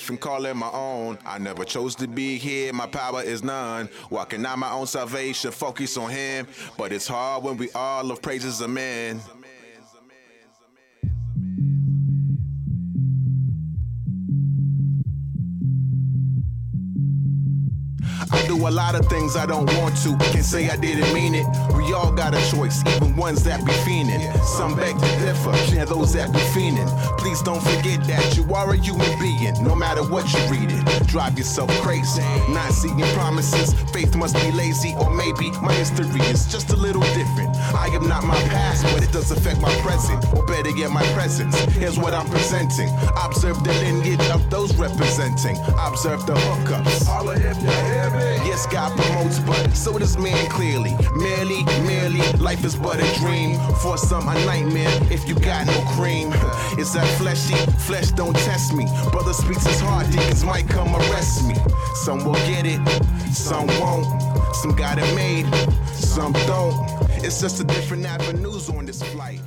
life 0.00 0.08
and 0.10 0.20
call 0.20 0.46
it 0.46 0.54
my 0.54 0.70
own. 0.72 1.18
I 1.26 1.38
never 1.38 1.64
chose 1.64 1.94
to 1.96 2.08
be 2.08 2.38
here, 2.38 2.72
my 2.72 2.86
power 2.86 3.22
is 3.22 3.42
none. 3.44 3.88
Walking 4.08 4.44
out 4.46 4.58
my 4.58 4.70
own 4.70 4.86
salvation, 4.86 5.50
focus 5.50 5.96
on 5.96 6.10
Him. 6.10 6.46
But 6.78 6.92
it's 6.92 7.06
hard 7.06 7.44
when 7.44 7.56
we 7.58 7.70
all 7.72 8.04
love 8.04 8.22
praises 8.22 8.60
of 8.60 8.70
men. 8.70 9.20
Do 18.50 18.66
a 18.66 18.68
lot 18.68 18.96
of 18.96 19.06
things 19.06 19.36
I 19.36 19.46
don't 19.46 19.72
want 19.78 19.96
to. 20.02 20.16
Can't 20.32 20.44
say 20.44 20.68
I 20.68 20.76
didn't 20.76 21.14
mean 21.14 21.36
it. 21.36 21.46
We 21.76 21.92
all 21.92 22.10
got 22.10 22.34
a 22.34 22.42
choice, 22.50 22.82
even 22.96 23.14
ones 23.14 23.44
that 23.44 23.64
be 23.64 23.70
fiending. 23.86 24.22
Some 24.42 24.74
beg 24.74 24.98
to 24.98 25.10
differ, 25.22 25.54
yeah, 25.72 25.84
those 25.84 26.14
that 26.14 26.32
be 26.32 26.40
fiending. 26.50 26.88
Please 27.16 27.42
don't 27.42 27.62
forget 27.62 28.02
that 28.08 28.36
you 28.36 28.42
are 28.52 28.72
a 28.72 28.76
human 28.76 29.12
being, 29.20 29.54
no 29.62 29.76
matter 29.76 30.02
what 30.02 30.26
you 30.32 30.40
read 30.50 30.68
it. 30.72 31.06
Drive 31.06 31.38
yourself 31.38 31.70
crazy, 31.80 32.22
not 32.48 32.72
seeing 32.72 32.98
promises. 33.14 33.72
Faith 33.92 34.16
must 34.16 34.34
be 34.34 34.50
lazy, 34.50 34.94
or 34.98 35.14
maybe 35.14 35.52
my 35.62 35.72
history 35.74 36.08
is 36.22 36.46
just 36.50 36.70
a 36.70 36.76
little 36.76 37.06
different. 37.14 37.54
I 37.72 37.86
am 37.94 38.08
not 38.08 38.24
my 38.24 38.40
past, 38.50 38.82
but 38.92 39.04
it 39.04 39.12
does 39.12 39.30
affect 39.30 39.60
my 39.60 39.72
present, 39.86 40.24
or 40.34 40.44
better 40.44 40.70
yet, 40.70 40.90
my 40.90 41.06
presence. 41.12 41.54
Here's 41.78 41.98
what 41.98 42.14
I'm 42.14 42.28
presenting. 42.28 42.90
Observe 43.24 43.62
the 43.62 43.72
lineage 43.74 44.28
of 44.30 44.50
those 44.50 44.74
representing. 44.74 45.56
Observe 45.78 46.26
the 46.26 46.34
hookups. 46.34 47.06
Holla 47.06 47.34
if 47.36 47.56
you 47.62 47.70
hear 47.70 48.10
me. 48.10 48.39
Yes, 48.44 48.66
God 48.66 48.96
promotes, 48.98 49.38
but 49.40 49.72
so 49.74 49.98
does 49.98 50.16
man 50.18 50.48
clearly. 50.50 50.96
Merely, 51.16 51.64
merely, 51.86 52.20
life 52.38 52.64
is 52.64 52.76
but 52.76 52.96
a 52.98 53.18
dream. 53.20 53.58
For 53.82 53.96
some, 53.96 54.28
a 54.28 54.34
nightmare 54.46 54.90
if 55.10 55.28
you 55.28 55.34
got 55.34 55.66
no 55.66 55.80
cream. 55.96 56.32
It's 56.78 56.92
that 56.94 57.06
fleshy, 57.18 57.56
flesh 57.82 58.10
don't 58.12 58.34
test 58.34 58.72
me. 58.72 58.86
Brother 59.10 59.34
speaks 59.34 59.66
his 59.66 59.80
heart, 59.80 60.10
deacons 60.10 60.44
might 60.44 60.68
come 60.68 60.94
arrest 60.94 61.46
me. 61.46 61.56
Some 62.04 62.24
will 62.24 62.40
get 62.48 62.64
it, 62.64 62.80
some 63.32 63.66
won't. 63.80 64.06
Some 64.54 64.74
got 64.74 64.98
it 64.98 65.14
made, 65.14 65.46
some 65.92 66.32
don't. 66.46 66.74
It's 67.22 67.40
just 67.40 67.60
a 67.60 67.64
different 67.64 68.06
avenues 68.06 68.70
on 68.70 68.86
this 68.86 69.02
flight. 69.02 69.40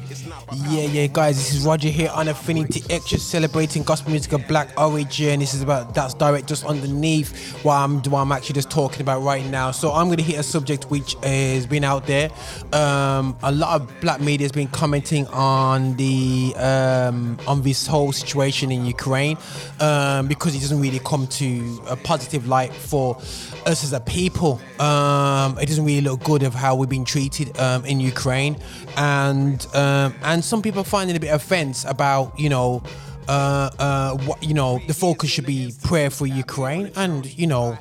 Yeah, 0.56 0.86
yeah, 0.86 1.08
guys, 1.08 1.38
this 1.38 1.54
is 1.56 1.66
Roger 1.66 1.90
here 1.90 2.12
on 2.14 2.28
Affinity 2.28 2.84
Extra 2.90 3.18
celebrating 3.18 3.82
gospel 3.82 4.12
music 4.12 4.34
of 4.34 4.48
black 4.48 4.70
origin. 4.80 5.40
This 5.40 5.56
is 5.56 5.64
about 5.64 5.96
that's 5.96 6.14
direct 6.14 6.48
just 6.48 6.64
underneath 6.66 7.54
what 7.64 7.76
I'm, 7.76 8.02
what 8.04 8.20
I'm 8.20 8.32
actually 8.32 8.54
just 8.54 8.70
talking 8.70 9.02
about 9.02 9.24
right 9.24 9.44
now. 9.46 9.72
So 9.72 9.92
I'm 9.92 10.16
to 10.16 10.22
hit 10.22 10.38
a 10.38 10.44
subject 10.44 10.92
which 10.92 11.16
has 11.24 11.66
been 11.66 11.84
out 11.84 12.06
there. 12.06 12.30
Um, 12.72 13.36
a 13.42 13.52
lot 13.52 13.82
of 13.82 14.00
black 14.00 14.22
media 14.22 14.46
has 14.46 14.52
been 14.52 14.68
commenting 14.68 15.26
on 15.28 15.96
the 15.96 16.54
um, 16.58 17.40
on 17.48 17.64
this 17.64 17.88
whole 17.88 18.12
situation 18.12 18.72
in 18.72 18.86
Ukraine 18.86 19.38
um, 19.80 20.28
because 20.28 20.56
it 20.56 20.60
doesn't 20.60 20.80
really 20.80 21.00
come 21.00 21.26
to 21.28 21.82
a 21.88 21.96
positive 21.96 22.48
light 22.48 22.74
for 22.74 23.20
us 23.66 23.84
as 23.84 23.94
a 23.94 24.00
people. 24.00 24.62
Um, 24.80 25.58
it 25.60 25.68
doesn't 25.68 25.86
really 25.86 26.02
look 26.02 26.24
good 26.24 26.44
of 26.44 26.54
how 26.54 26.76
we've 26.76 26.90
been 26.90 27.06
treated 27.06 27.58
um, 27.60 27.86
in 27.86 28.00
Ukraine, 28.00 28.58
and 28.98 29.66
um, 29.74 30.14
and 30.24 30.44
some 30.44 30.62
people 30.62 30.84
finding 30.84 31.16
a 31.16 31.20
bit 31.20 31.30
of 31.30 31.42
offense 31.42 31.86
about 31.86 32.40
you 32.40 32.50
know. 32.50 32.84
Uh, 33.26 33.70
uh, 33.80 34.18
what 34.26 34.44
you 34.44 34.54
know, 34.54 34.82
the 34.86 34.94
focus 34.94 35.30
should 35.30 35.46
be 35.46 35.74
prayer 35.84 36.10
for 36.10 36.28
Ukraine, 36.28 36.92
and 36.98 37.26
you 37.40 37.48
know, 37.48 37.78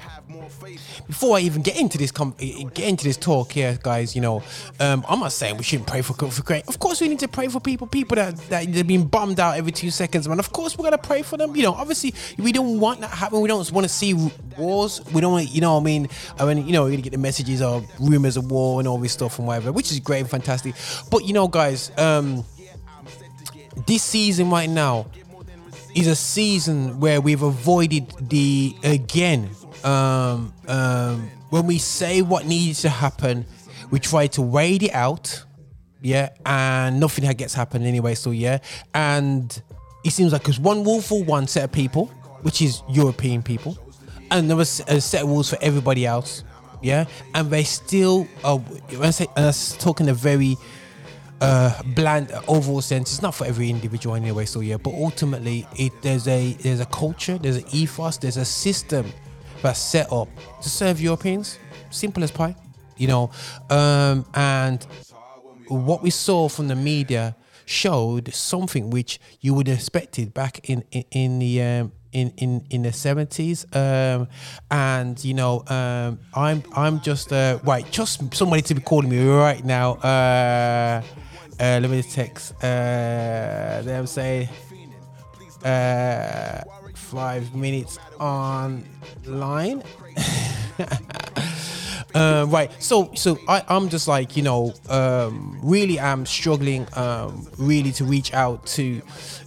before 1.12 1.36
I 1.36 1.40
even 1.40 1.60
get 1.60 1.78
into 1.78 1.98
this 1.98 2.10
com- 2.10 2.34
get 2.38 2.88
into 2.88 3.04
this 3.04 3.18
talk 3.18 3.52
here, 3.52 3.78
guys, 3.82 4.14
you 4.16 4.22
know, 4.22 4.42
um, 4.80 5.04
I'm 5.06 5.20
not 5.20 5.32
saying 5.32 5.58
we 5.58 5.62
shouldn't 5.62 5.86
pray 5.86 6.00
for 6.00 6.14
for 6.14 6.34
Ukraine. 6.34 6.62
Of 6.66 6.78
course, 6.78 7.02
we 7.02 7.08
need 7.08 7.18
to 7.18 7.28
pray 7.28 7.48
for 7.48 7.60
people, 7.60 7.86
people 7.86 8.14
that 8.16 8.34
that 8.48 8.72
they're 8.72 8.82
being 8.82 9.04
bombed 9.04 9.38
out 9.38 9.58
every 9.58 9.72
two 9.72 9.90
seconds, 9.90 10.26
man. 10.26 10.38
Of 10.38 10.52
course, 10.52 10.78
we're 10.78 10.84
gonna 10.84 10.96
pray 10.96 11.20
for 11.20 11.36
them. 11.36 11.54
You 11.54 11.64
know, 11.64 11.74
obviously, 11.74 12.14
we 12.38 12.50
don't 12.50 12.80
want 12.80 13.02
that 13.02 13.10
happen. 13.10 13.42
We 13.42 13.48
don't 13.48 13.70
want 13.72 13.84
to 13.84 13.92
see 13.92 14.14
wars. 14.56 15.02
We 15.12 15.20
don't 15.20 15.32
want, 15.32 15.50
you 15.54 15.60
know, 15.60 15.76
I 15.76 15.80
mean, 15.80 16.08
I 16.38 16.46
mean, 16.46 16.66
you 16.66 16.72
know, 16.72 16.86
you're 16.86 16.92
gonna 16.92 17.02
get 17.02 17.12
the 17.12 17.18
messages 17.18 17.60
of 17.60 17.86
rumors 18.00 18.38
of 18.38 18.50
war 18.50 18.80
and 18.80 18.88
all 18.88 18.96
this 18.96 19.12
stuff 19.12 19.38
and 19.38 19.46
whatever, 19.46 19.70
which 19.70 19.92
is 19.92 20.00
great 20.00 20.20
and 20.20 20.30
fantastic. 20.30 20.74
But 21.10 21.26
you 21.26 21.34
know, 21.34 21.46
guys, 21.46 21.92
um, 21.98 22.42
this 23.86 24.02
season 24.02 24.48
right 24.48 24.70
now 24.70 25.08
is 25.94 26.06
a 26.06 26.16
season 26.16 27.00
where 27.00 27.20
we've 27.20 27.42
avoided 27.42 28.08
the 28.30 28.74
again 28.82 29.50
um, 29.84 30.52
um, 30.68 31.30
when 31.50 31.66
we 31.66 31.78
say 31.78 32.22
what 32.22 32.46
needs 32.46 32.82
to 32.82 32.88
happen, 32.88 33.44
we 33.90 33.98
try 33.98 34.26
to 34.28 34.42
wait 34.42 34.82
it 34.82 34.94
out, 34.94 35.44
yeah, 36.00 36.30
and 36.46 36.98
nothing 36.98 37.30
gets 37.32 37.54
happened 37.54 37.86
anyway. 37.86 38.14
So 38.14 38.30
yeah, 38.30 38.58
and 38.94 39.62
it 40.04 40.10
seems 40.10 40.32
like 40.32 40.44
there's 40.44 40.60
one 40.60 40.84
rule 40.84 41.00
for 41.00 41.22
one 41.22 41.46
set 41.46 41.64
of 41.64 41.72
people, 41.72 42.06
which 42.42 42.62
is 42.62 42.82
European 42.88 43.42
people, 43.42 43.76
and 44.30 44.48
there 44.48 44.56
was 44.56 44.80
a 44.86 45.00
set 45.00 45.22
of 45.22 45.28
rules 45.28 45.50
for 45.50 45.58
everybody 45.60 46.06
else, 46.06 46.44
yeah, 46.80 47.04
and 47.34 47.50
they 47.50 47.64
still, 47.64 48.24
when 48.42 49.02
I 49.02 49.10
say, 49.10 49.26
and 49.36 49.46
I'm 49.46 49.78
talking 49.78 50.08
a 50.08 50.14
very 50.14 50.56
uh, 51.42 51.82
bland 51.94 52.32
overall 52.46 52.80
sense. 52.80 53.12
It's 53.12 53.22
not 53.22 53.34
for 53.34 53.44
every 53.44 53.68
individual 53.68 54.14
anyway. 54.14 54.44
So 54.44 54.60
yeah, 54.60 54.76
but 54.76 54.94
ultimately, 54.94 55.66
it 55.76 55.92
there's 56.00 56.28
a 56.28 56.52
there's 56.54 56.80
a 56.80 56.86
culture, 56.86 57.36
there's 57.36 57.56
an 57.56 57.64
ethos, 57.72 58.16
there's 58.16 58.36
a 58.36 58.44
system 58.44 59.12
that's 59.62 59.80
set 59.80 60.12
up 60.12 60.28
to 60.62 60.68
serve 60.68 61.00
Europeans. 61.00 61.58
Simple 61.90 62.22
as 62.24 62.30
pie, 62.30 62.56
you 62.96 63.06
know. 63.06 63.30
Um, 63.70 64.26
and 64.34 64.84
what 65.68 66.02
we 66.02 66.10
saw 66.10 66.48
from 66.48 66.68
the 66.68 66.76
media 66.76 67.36
showed 67.64 68.32
something 68.34 68.90
which 68.90 69.20
you 69.40 69.54
would 69.54 69.68
have 69.68 69.78
expected 69.78 70.34
back 70.34 70.68
in 70.68 70.84
in, 70.90 71.04
in 71.10 71.38
the 71.38 71.62
um, 71.62 71.92
in, 72.12 72.30
in, 72.36 72.62
in 72.68 72.82
the 72.82 72.90
70s 72.90 73.64
um, 73.74 74.28
and 74.70 75.24
you 75.24 75.32
know 75.32 75.64
um, 75.68 76.18
I'm 76.34 76.62
I'm 76.76 77.00
just 77.00 77.32
uh, 77.32 77.58
right 77.64 77.90
just 77.90 78.34
somebody 78.34 78.62
to 78.62 78.74
be 78.74 78.82
calling 78.82 79.08
me 79.08 79.26
right 79.26 79.64
now 79.64 79.94
uh, 79.94 81.02
uh, 81.58 81.78
let 81.80 81.90
me 81.90 82.02
text 82.02 82.54
uh, 82.62 83.80
them 83.82 84.06
say 84.06 84.50
uh, 85.64 86.60
five 87.12 87.54
minutes 87.54 87.98
online. 88.18 89.82
Uh, 92.14 92.44
right 92.50 92.70
so 92.82 93.10
so 93.14 93.38
I, 93.48 93.64
i'm 93.68 93.88
just 93.88 94.06
like 94.06 94.36
you 94.36 94.42
know 94.42 94.74
um, 94.90 95.58
really 95.62 95.98
am 95.98 96.26
struggling 96.26 96.86
um, 96.92 97.48
really 97.56 97.90
to 97.92 98.04
reach 98.04 98.34
out 98.34 98.66
to 98.66 99.00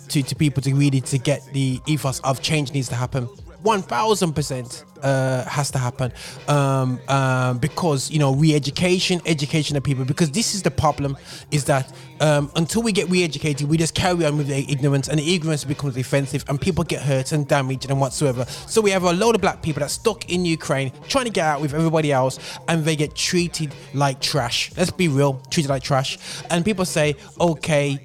to 0.10 0.24
to 0.24 0.36
people 0.36 0.64
to 0.64 0.74
really 0.74 1.00
to 1.02 1.20
get 1.20 1.46
the 1.54 1.80
ethos 1.86 2.22
of 2.22 2.42
change 2.42 2.74
needs 2.74 2.90
to 2.90 2.96
happen 2.96 3.30
1000% 3.66 4.84
uh, 5.02 5.44
has 5.46 5.72
to 5.72 5.78
happen 5.78 6.14
um, 6.48 7.00
um, 7.10 7.58
because 7.58 8.10
you 8.12 8.20
know 8.20 8.34
re-education 8.34 9.22
education 9.26 9.76
of 9.76 9.84
people 9.84 10.06
because 10.06 10.32
this 10.32 10.56
is 10.56 10.62
the 10.62 10.72
problem 10.72 11.18
is 11.52 11.66
that 11.66 11.92
um, 12.22 12.52
until 12.56 12.82
we 12.82 12.92
get 12.92 13.10
re-educated 13.10 13.68
we 13.68 13.78
just 13.78 13.94
carry 13.94 14.26
on 14.26 14.38
with 14.38 14.48
the 14.48 14.66
ignorance 14.72 15.08
and 15.08 15.20
the 15.20 15.36
ignorance 15.36 15.64
becomes 15.64 15.98
offensive 15.98 16.46
and 16.48 16.62
people 16.62 16.84
get 16.84 17.02
hurt 17.02 17.32
and 17.32 17.48
damaged 17.48 17.90
and 17.90 18.00
whatsoever. 18.00 18.46
So 18.68 18.82
we 18.82 18.92
have 18.92 19.04
a 19.04 19.14
load 19.14 19.36
of 19.36 19.42
black 19.42 19.62
people 19.62 19.82
that's 19.82 19.94
stuck 19.94 20.32
in 20.32 20.46
ukraine 20.46 20.92
trying 21.08 21.26
to 21.26 21.32
get 21.32 21.46
out 21.46 21.62
with 21.62 21.74
everybody 21.74 22.12
else 22.12 22.40
and 22.68 22.86
they 22.86 22.96
get 22.96 23.16
treated 23.16 23.74
like 23.94 24.22
trash. 24.22 24.72
Let's 24.78 24.92
be 24.92 25.08
real 25.08 25.42
treated 25.50 25.70
like 25.70 25.84
trash. 25.84 26.18
And 26.50 26.64
people 26.64 26.86
say 26.86 27.16
okay 27.40 28.00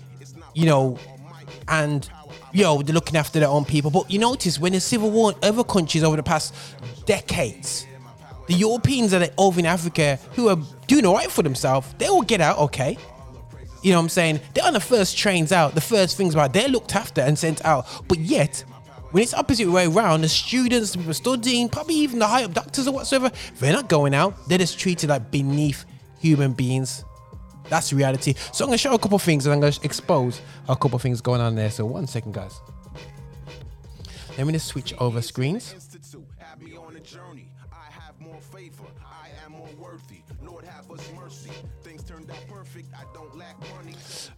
you 0.55 0.67
know 0.67 0.99
and 1.69 2.11
yo, 2.53 2.83
they're 2.83 2.95
looking 2.95 3.17
after 3.17 3.41
their 3.41 3.49
own 3.49 3.65
people. 3.65 3.91
But 3.91 4.11
you 4.11 4.19
notice 4.19 4.59
when 4.59 4.73
the 4.73 4.81
civil 4.81 5.11
war 5.11 5.33
in 5.33 5.39
other 5.43 5.65
countries 5.65 6.03
over 6.03 6.17
the 6.17 6.23
past 6.23 6.55
decades, 7.07 7.87
the 8.47 8.55
Europeans 8.55 9.13
that 9.13 9.23
are 9.23 9.35
over 9.39 9.61
in 9.61 9.67
Africa 9.67 10.19
who 10.33 10.49
are 10.49 10.59
doing 10.87 11.07
all 11.07 11.15
right 11.15 11.31
for 11.31 11.43
themselves, 11.43 11.95
they 11.99 12.09
all 12.09 12.23
get 12.23 12.41
out 12.41 12.59
okay. 12.59 12.99
You 13.83 13.93
know 13.93 13.99
what 13.99 14.05
I'm 14.05 14.09
saying? 14.11 14.41
They're 14.53 14.67
on 14.67 14.75
the 14.75 14.81
first 14.81 15.17
trains 15.17 15.53
out, 15.53 15.75
the 15.75 15.81
first 15.81 16.17
things 16.17 16.35
about 16.35 16.53
they're 16.53 16.69
looked 16.69 16.95
after 16.95 17.23
and 17.23 17.39
sent 17.39 17.65
out. 17.65 17.87
But 18.09 18.19
yet, 18.19 18.63
when 19.11 19.23
it's 19.23 19.35
opposite 19.35 19.71
way 19.71 19.87
around, 19.87 20.21
the 20.21 20.29
students, 20.29 20.93
the 20.93 20.99
people 20.99 21.15
studying, 21.15 21.69
probably 21.69 21.95
even 21.97 22.19
the 22.19 22.27
high 22.27 22.45
up 22.45 22.53
doctors 22.53 22.87
or 22.87 22.93
whatsoever, 22.93 23.31
they're 23.59 23.73
not 23.73 23.89
going 23.89 24.15
out. 24.15 24.49
They're 24.49 24.59
just 24.59 24.79
treated 24.79 25.09
like 25.11 25.31
beneath 25.31 25.85
human 26.21 26.53
beings. 26.53 27.05
That's 27.71 27.93
reality. 27.93 28.35
So 28.53 28.65
I'm 28.65 28.69
gonna 28.69 28.79
show 28.79 28.93
a 28.95 28.99
couple 28.99 29.19
things 29.19 29.47
and 29.47 29.55
I'm 29.55 29.61
gonna 29.61 29.73
expose 29.83 30.43
a 30.69 30.77
couple 30.77 30.99
things 30.99 31.21
going 31.21 31.41
on 31.41 31.55
there. 31.55 31.71
So 31.71 31.87
one 31.87 32.07
second, 32.07 32.35
guys. 32.35 32.61
Let 34.37 34.47
me 34.47 34.53
just 34.53 34.67
switch 34.67 34.93
over 34.99 35.23
screens. 35.23 35.75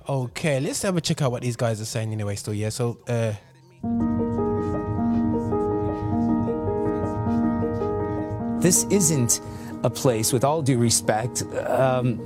Okay, 0.08 0.60
let's 0.60 0.82
have 0.82 0.96
a 0.96 1.00
check 1.00 1.22
out 1.22 1.30
what 1.30 1.42
these 1.42 1.56
guys 1.56 1.80
are 1.80 1.86
saying 1.86 2.12
anyway. 2.12 2.36
So 2.36 2.52
yeah, 2.52 2.68
so 2.68 2.98
uh 3.08 3.32
This 8.62 8.84
isn't 8.90 9.40
a 9.82 9.90
place, 9.90 10.32
with 10.32 10.44
all 10.44 10.62
due 10.62 10.78
respect, 10.78 11.42
um, 11.66 12.24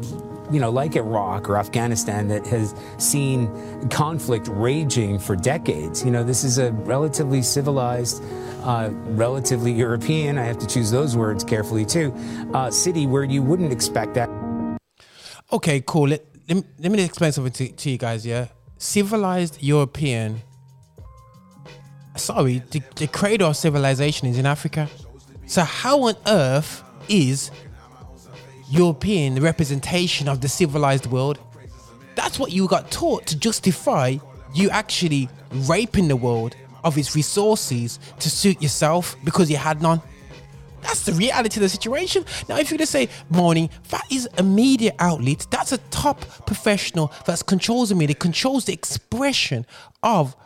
you 0.51 0.61
know, 0.61 0.71
like 0.71 0.97
Iraq 0.97 1.49
or 1.49 1.57
Afghanistan 1.57 2.29
that 2.29 2.47
has 2.47 2.75
seen 2.99 3.89
conflict 3.89 4.49
raging 4.49 5.19
for 5.19 5.37
decades. 5.37 6.05
You 6.05 6.11
know, 6.11 6.23
this 6.23 6.45
is 6.45 6.59
a 6.59 6.73
relatively 6.73 7.43
civilized, 7.43 8.23
uh, 8.63 8.91
relatively 8.93 9.73
European, 9.73 10.39
I 10.39 10.45
have 10.45 10.59
to 10.59 10.67
choose 10.67 10.91
those 10.91 11.17
words 11.17 11.45
carefully 11.45 11.85
too, 11.85 12.15
uh, 12.55 12.71
city 12.71 13.07
where 13.07 13.25
you 13.25 13.43
wouldn't 13.43 13.73
expect 13.73 14.15
that. 14.15 14.31
Okay, 15.53 15.83
cool. 15.87 16.09
Let, 16.09 16.25
let, 16.49 16.57
me, 16.57 16.65
let 16.79 16.93
me 16.93 17.05
explain 17.05 17.33
something 17.33 17.53
to, 17.53 17.73
to 17.73 17.91
you 17.91 17.99
guys, 17.99 18.27
yeah? 18.27 18.49
Civilized 18.79 19.63
European. 19.63 20.43
Sorry, 22.17 22.63
the, 22.71 22.83
the 22.97 23.07
cradle 23.07 23.51
of 23.51 23.57
civilization 23.57 24.29
is 24.29 24.39
in 24.39 24.47
Africa. 24.47 24.89
So, 25.47 25.63
how 25.63 26.03
on 26.03 26.15
earth 26.27 26.83
is 27.09 27.51
European 28.71 29.41
representation 29.41 30.29
of 30.29 30.41
the 30.41 30.49
civilized 30.49 31.07
world? 31.07 31.39
That's 32.15 32.39
what 32.39 32.53
you 32.53 32.67
got 32.67 32.91
taught 32.91 33.27
to 33.27 33.39
justify 33.39 34.17
you 34.55 34.71
actually 34.71 35.29
raping 35.51 36.09
the 36.09 36.17
world 36.17 36.57
of 36.83 36.97
its 36.97 37.15
resources 37.15 37.99
to 38.21 38.31
suit 38.31 38.61
yourself 38.63 39.17
because 39.25 39.51
you 39.51 39.57
had 39.57 39.83
none. 39.83 40.01
That's 40.83 41.05
the 41.05 41.13
reality 41.13 41.59
of 41.59 41.63
the 41.63 41.69
situation. 41.69 42.25
Now, 42.49 42.59
if 42.59 42.71
you're 42.71 42.79
gonna 42.79 42.87
say 42.87 43.09
morning, 43.29 43.71
that 43.91 44.05
is 44.11 44.29
a 44.39 44.43
media 44.43 44.93
outlet. 45.01 45.47
That's 45.51 45.73
a 45.73 45.79
top 45.91 46.21
professional 46.47 47.13
that 47.27 47.45
controls 47.45 47.89
the 47.89 47.97
media, 47.97 48.15
controls 48.15 48.67
the 48.67 48.73
expression 48.73 49.67
of 50.03 50.37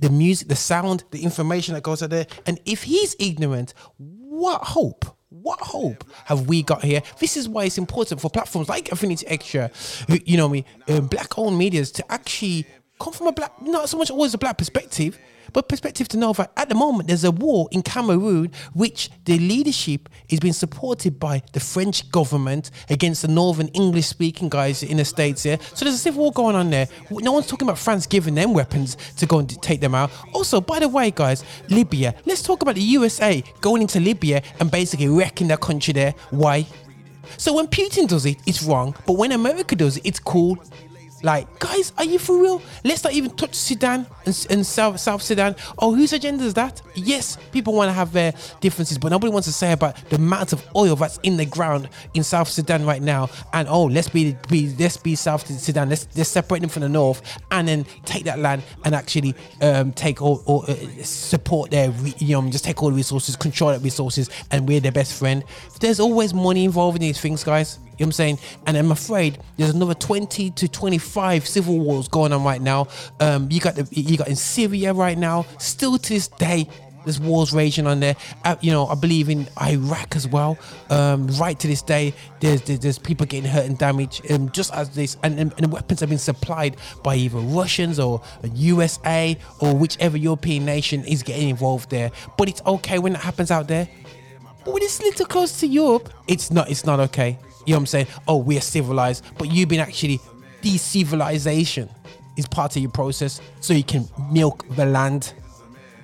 the 0.00 0.08
music, 0.08 0.48
the 0.48 0.56
sound, 0.56 1.04
the 1.10 1.22
information 1.22 1.74
that 1.74 1.82
goes 1.82 2.02
out 2.02 2.10
there. 2.10 2.26
And 2.46 2.58
if 2.64 2.84
he's 2.84 3.14
ignorant, 3.18 3.74
what 3.98 4.62
hope? 4.62 5.13
What 5.42 5.60
hope 5.60 6.04
have 6.26 6.46
we 6.46 6.62
got 6.62 6.84
here? 6.84 7.02
This 7.18 7.36
is 7.36 7.48
why 7.48 7.64
it's 7.64 7.76
important 7.76 8.20
for 8.20 8.30
platforms 8.30 8.68
like 8.68 8.92
Affinity 8.92 9.26
Extra, 9.26 9.68
you 10.08 10.36
know 10.36 10.48
me, 10.48 10.64
um, 10.88 11.08
black-owned 11.08 11.58
medias 11.58 11.90
to 11.92 12.12
actually 12.12 12.66
come 13.00 13.12
from 13.12 13.26
a 13.26 13.32
black, 13.32 13.60
not 13.60 13.88
so 13.88 13.98
much 13.98 14.12
always 14.12 14.32
a 14.34 14.38
black 14.38 14.58
perspective, 14.58 15.18
but 15.54 15.68
perspective 15.68 16.08
to 16.08 16.18
know 16.18 16.34
that 16.34 16.52
at 16.58 16.68
the 16.68 16.74
moment 16.74 17.08
there's 17.08 17.24
a 17.24 17.30
war 17.30 17.68
in 17.70 17.80
Cameroon, 17.80 18.52
which 18.74 19.10
the 19.24 19.38
leadership 19.38 20.10
is 20.28 20.40
being 20.40 20.52
supported 20.52 21.18
by 21.18 21.42
the 21.52 21.60
French 21.60 22.10
government 22.10 22.70
against 22.90 23.22
the 23.22 23.28
northern 23.28 23.68
English 23.68 24.06
speaking 24.06 24.50
guys 24.50 24.82
in 24.82 24.98
the 24.98 25.04
States 25.04 25.44
here. 25.44 25.58
So 25.72 25.84
there's 25.84 25.94
a 25.94 25.98
civil 25.98 26.24
war 26.24 26.32
going 26.32 26.56
on 26.56 26.68
there. 26.68 26.88
No 27.10 27.32
one's 27.32 27.46
talking 27.46 27.66
about 27.66 27.78
France 27.78 28.06
giving 28.06 28.34
them 28.34 28.52
weapons 28.52 28.96
to 29.16 29.24
go 29.26 29.38
and 29.38 29.62
take 29.62 29.80
them 29.80 29.94
out. 29.94 30.10
Also, 30.34 30.60
by 30.60 30.80
the 30.80 30.88
way, 30.88 31.10
guys, 31.10 31.44
Libya. 31.70 32.14
Let's 32.26 32.42
talk 32.42 32.62
about 32.62 32.74
the 32.74 32.82
USA 32.82 33.42
going 33.60 33.80
into 33.80 34.00
Libya 34.00 34.42
and 34.60 34.70
basically 34.70 35.08
wrecking 35.08 35.48
their 35.48 35.56
country 35.56 35.94
there. 35.94 36.14
Why? 36.30 36.66
So 37.36 37.54
when 37.54 37.68
Putin 37.68 38.08
does 38.08 38.26
it, 38.26 38.38
it's 38.46 38.62
wrong. 38.62 38.94
But 39.06 39.14
when 39.14 39.32
America 39.32 39.76
does 39.76 39.96
it, 39.98 40.06
it's 40.06 40.18
cool. 40.18 40.58
Like, 41.24 41.58
guys, 41.58 41.90
are 41.96 42.04
you 42.04 42.18
for 42.18 42.38
real? 42.38 42.60
Let's 42.84 43.02
not 43.02 43.14
even 43.14 43.30
touch 43.30 43.54
Sudan 43.54 44.06
and, 44.26 44.46
and 44.50 44.66
South 44.66 45.00
South 45.00 45.22
Sudan. 45.22 45.56
Oh, 45.78 45.94
whose 45.94 46.12
agenda 46.12 46.44
is 46.44 46.52
that? 46.52 46.82
Yes, 46.94 47.38
people 47.50 47.72
want 47.72 47.88
to 47.88 47.94
have 47.94 48.12
their 48.12 48.34
differences, 48.60 48.98
but 48.98 49.08
nobody 49.08 49.32
wants 49.32 49.48
to 49.48 49.52
say 49.54 49.72
about 49.72 49.96
the 50.10 50.16
amount 50.16 50.52
of 50.52 50.62
oil 50.76 50.94
that's 50.96 51.18
in 51.22 51.38
the 51.38 51.46
ground 51.46 51.88
in 52.12 52.22
South 52.24 52.48
Sudan 52.50 52.84
right 52.84 53.00
now. 53.00 53.30
And 53.54 53.66
oh, 53.68 53.84
let's 53.84 54.10
be, 54.10 54.36
be 54.50 54.74
let's 54.78 54.98
be 54.98 55.14
South 55.14 55.46
Sudan. 55.46 55.88
Let's 55.88 56.06
let's 56.14 56.28
separate 56.28 56.60
them 56.60 56.68
from 56.68 56.82
the 56.82 56.90
north, 56.90 57.22
and 57.50 57.68
then 57.68 57.86
take 58.04 58.24
that 58.24 58.38
land 58.38 58.62
and 58.84 58.94
actually 58.94 59.34
um, 59.62 59.94
take 59.94 60.20
all, 60.20 60.42
all 60.44 60.66
uh, 60.68 60.74
support 61.02 61.70
their 61.70 61.90
you 62.18 62.38
know 62.38 62.50
just 62.50 62.64
take 62.64 62.82
all 62.82 62.90
the 62.90 62.96
resources, 62.96 63.34
control 63.34 63.72
the 63.72 63.78
resources, 63.78 64.28
and 64.50 64.68
we're 64.68 64.80
their 64.80 64.92
best 64.92 65.18
friend. 65.18 65.42
There's 65.80 66.00
always 66.00 66.34
money 66.34 66.66
involved 66.66 66.96
in 66.96 67.00
these 67.00 67.18
things, 67.18 67.42
guys. 67.42 67.78
You 67.98 68.04
know 68.04 68.06
what 68.06 68.06
I'm 68.06 68.12
saying? 68.12 68.38
And 68.66 68.76
I'm 68.76 68.90
afraid 68.90 69.38
there's 69.56 69.74
another 69.74 69.94
20 69.94 70.50
to 70.50 70.68
25 70.68 71.46
civil 71.46 71.78
wars 71.78 72.08
going 72.08 72.32
on 72.32 72.42
right 72.44 72.60
now. 72.60 72.88
Um, 73.20 73.48
you 73.50 73.60
got 73.60 73.76
the 73.76 73.88
you 73.90 74.16
got 74.16 74.28
in 74.28 74.36
Syria 74.36 74.92
right 74.92 75.16
now. 75.16 75.46
Still 75.58 75.98
to 75.98 76.08
this 76.08 76.28
day, 76.28 76.68
there's 77.04 77.20
wars 77.20 77.52
raging 77.52 77.86
on 77.86 78.00
there. 78.00 78.16
Uh, 78.44 78.56
you 78.60 78.72
know, 78.72 78.86
I 78.86 78.94
believe 78.94 79.28
in 79.28 79.46
Iraq 79.60 80.16
as 80.16 80.26
well. 80.26 80.58
Um, 80.90 81.28
right 81.38 81.58
to 81.58 81.68
this 81.68 81.82
day, 81.82 82.14
there's 82.40 82.62
there's, 82.62 82.80
there's 82.80 82.98
people 82.98 83.26
getting 83.26 83.48
hurt 83.48 83.66
and 83.66 83.78
damaged. 83.78 84.30
Um, 84.30 84.50
just 84.50 84.72
as 84.72 84.90
this, 84.90 85.16
and, 85.22 85.38
and, 85.38 85.52
and 85.52 85.64
the 85.64 85.68
weapons 85.68 86.00
have 86.00 86.08
been 86.08 86.18
supplied 86.18 86.76
by 87.02 87.16
either 87.16 87.38
Russians 87.38 87.98
or 87.98 88.22
USA 88.54 89.36
or 89.60 89.74
whichever 89.74 90.16
European 90.16 90.64
nation 90.64 91.04
is 91.04 91.22
getting 91.22 91.48
involved 91.48 91.90
there. 91.90 92.10
But 92.36 92.48
it's 92.48 92.62
okay 92.66 92.98
when 92.98 93.14
it 93.14 93.20
happens 93.20 93.50
out 93.50 93.68
there. 93.68 93.88
But 94.64 94.72
when 94.72 94.82
it's 94.82 94.98
a 94.98 95.02
little 95.02 95.26
close 95.26 95.60
to 95.60 95.66
Europe, 95.66 96.12
it's 96.26 96.50
not. 96.50 96.70
It's 96.70 96.84
not 96.84 97.00
okay. 97.00 97.38
You 97.64 97.72
know 97.72 97.78
what 97.78 97.82
I'm 97.82 97.86
saying? 97.86 98.06
Oh, 98.28 98.36
we 98.36 98.56
are 98.58 98.62
civilized, 98.62 99.24
but 99.38 99.50
you've 99.50 99.68
been 99.68 99.80
actually 99.80 100.20
decivilization 100.62 101.88
is 102.36 102.46
part 102.46 102.74
of 102.76 102.82
your 102.82 102.90
process, 102.90 103.40
so 103.60 103.72
you 103.72 103.84
can 103.84 104.08
milk 104.32 104.64
the 104.76 104.84
land, 104.84 105.34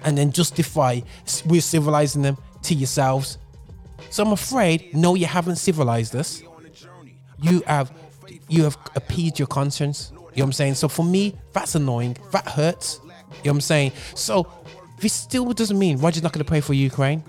and 0.05 0.17
then 0.17 0.31
justify 0.31 1.01
we're 1.47 1.61
civilizing 1.61 2.23
them 2.23 2.37
to 2.63 2.75
yourselves. 2.75 3.39
So 4.11 4.23
I'm 4.23 4.33
afraid, 4.33 4.95
no, 4.95 5.15
you 5.15 5.27
haven't 5.27 5.57
civilized 5.57 6.15
us. 6.17 6.43
You 7.43 7.63
have, 7.67 7.93
you 8.49 8.65
have 8.65 8.77
appeased 8.95 9.39
your 9.39 9.49
conscience. 9.49 10.11
You 10.11 10.17
know 10.17 10.25
what 10.31 10.43
I'm 10.45 10.53
saying? 10.53 10.75
So 10.75 10.89
for 10.89 11.05
me, 11.05 11.37
that's 11.53 11.75
annoying. 11.75 12.17
That 12.33 12.47
hurts. 12.49 13.01
You 13.03 13.09
know 13.09 13.15
what 13.43 13.51
I'm 13.51 13.61
saying? 13.61 13.93
So 14.15 14.47
this 14.99 15.13
still 15.13 15.53
doesn't 15.53 15.79
mean 15.79 15.99
Roger's 15.99 16.23
not 16.23 16.33
going 16.33 16.45
to 16.45 16.49
pray 16.49 16.61
for 16.61 16.75
Ukraine. 16.75 17.23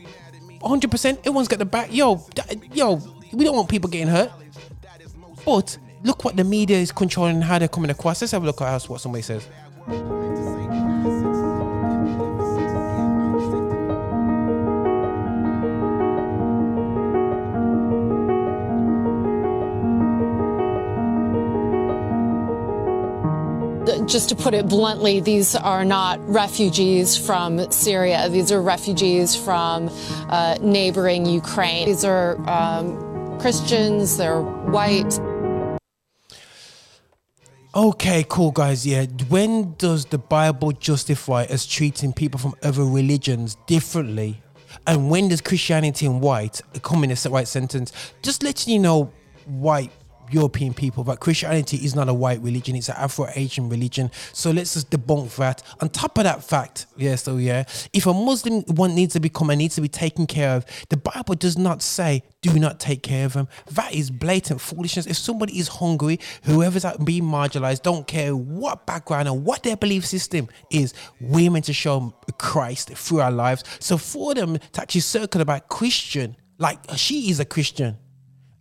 100%. 0.61 1.17
Everyone's 1.19 1.47
got 1.47 1.59
the 1.59 1.65
back. 1.65 1.93
Yo, 1.93 2.23
yo, 2.73 3.01
we 3.33 3.43
don't 3.43 3.55
want 3.55 3.69
people 3.69 3.89
getting 3.89 4.07
hurt. 4.07 4.31
But 5.45 5.77
look 6.03 6.23
what 6.23 6.35
the 6.35 6.43
media 6.43 6.77
is 6.77 6.91
controlling 6.91 7.35
and 7.35 7.43
how 7.43 7.59
they're 7.59 7.67
coming 7.67 7.91
across. 7.91 8.21
Let's 8.21 8.31
have 8.31 8.43
a 8.43 8.45
look 8.45 8.61
at 8.61 8.83
what 8.83 9.01
somebody 9.01 9.23
says. 9.23 9.47
just 24.07 24.27
to 24.29 24.35
put 24.35 24.53
it 24.53 24.67
bluntly, 24.67 25.21
these 25.21 25.55
are 25.55 25.85
not 25.85 26.19
refugees 26.27 27.17
from 27.17 27.71
Syria. 27.71 28.27
These 28.29 28.51
are 28.51 28.61
refugees 28.61 29.35
from 29.35 29.89
uh, 30.29 30.57
neighboring 30.61 31.25
Ukraine. 31.25 31.87
These 31.87 32.03
are 32.03 32.37
um, 32.49 33.10
Christians, 33.41 34.17
they're 34.17 34.43
white. 34.43 35.19
Okay, 37.73 38.23
cool, 38.29 38.51
guys. 38.51 38.85
Yeah, 38.85 39.07
when 39.29 39.73
does 39.79 40.05
the 40.05 40.19
Bible 40.19 40.71
justify 40.73 41.45
us 41.45 41.65
treating 41.65 42.13
people 42.13 42.39
from 42.39 42.53
other 42.61 42.85
religions 42.85 43.57
differently? 43.65 44.39
And 44.85 45.09
when 45.09 45.29
does 45.29 45.41
Christianity 45.41 46.05
and 46.05 46.21
white 46.21 46.61
come 46.83 47.03
in 47.03 47.09
a 47.09 47.29
right 47.31 47.47
sentence? 47.47 47.91
Just 48.21 48.43
letting 48.43 48.73
you 48.73 48.79
know, 48.79 49.11
white 49.45 49.91
European 50.31 50.73
people, 50.73 51.03
that 51.05 51.19
Christianity 51.19 51.77
is 51.77 51.95
not 51.95 52.09
a 52.09 52.13
white 52.13 52.41
religion, 52.41 52.75
it's 52.75 52.89
an 52.89 52.95
Afro 52.97 53.27
Asian 53.35 53.69
religion. 53.69 54.11
So 54.33 54.51
let's 54.51 54.73
just 54.73 54.89
debunk 54.89 55.35
that. 55.37 55.63
On 55.81 55.89
top 55.89 56.17
of 56.17 56.23
that 56.23 56.43
fact, 56.43 56.85
yeah, 56.97 57.15
so 57.15 57.37
yeah, 57.37 57.63
if 57.93 58.05
a 58.05 58.13
Muslim 58.13 58.61
one 58.63 58.95
needs 58.95 59.13
to 59.13 59.19
become 59.19 59.49
and 59.49 59.59
needs 59.59 59.75
to 59.75 59.81
be 59.81 59.87
taken 59.87 60.27
care 60.27 60.55
of, 60.55 60.65
the 60.89 60.97
Bible 60.97 61.35
does 61.35 61.57
not 61.57 61.81
say 61.81 62.23
do 62.41 62.57
not 62.57 62.79
take 62.79 63.03
care 63.03 63.25
of 63.25 63.33
them. 63.33 63.47
That 63.71 63.93
is 63.93 64.09
blatant 64.09 64.61
foolishness. 64.61 65.05
If 65.05 65.17
somebody 65.17 65.59
is 65.59 65.67
hungry, 65.67 66.19
whoever's 66.43 66.85
out 66.85 67.05
being 67.05 67.23
marginalized, 67.23 67.83
don't 67.83 68.07
care 68.07 68.35
what 68.35 68.87
background 68.87 69.27
and 69.27 69.45
what 69.45 69.63
their 69.63 69.77
belief 69.77 70.05
system 70.05 70.47
is, 70.71 70.93
we're 71.19 71.51
meant 71.51 71.65
to 71.65 71.73
show 71.73 72.15
Christ 72.39 72.89
through 72.89 73.21
our 73.21 73.31
lives. 73.31 73.63
So 73.79 73.97
for 73.97 74.33
them 74.33 74.57
to 74.57 74.81
actually 74.81 75.01
circle 75.01 75.41
about 75.41 75.69
Christian, 75.69 76.35
like 76.57 76.79
she 76.95 77.29
is 77.29 77.39
a 77.39 77.45
Christian 77.45 77.97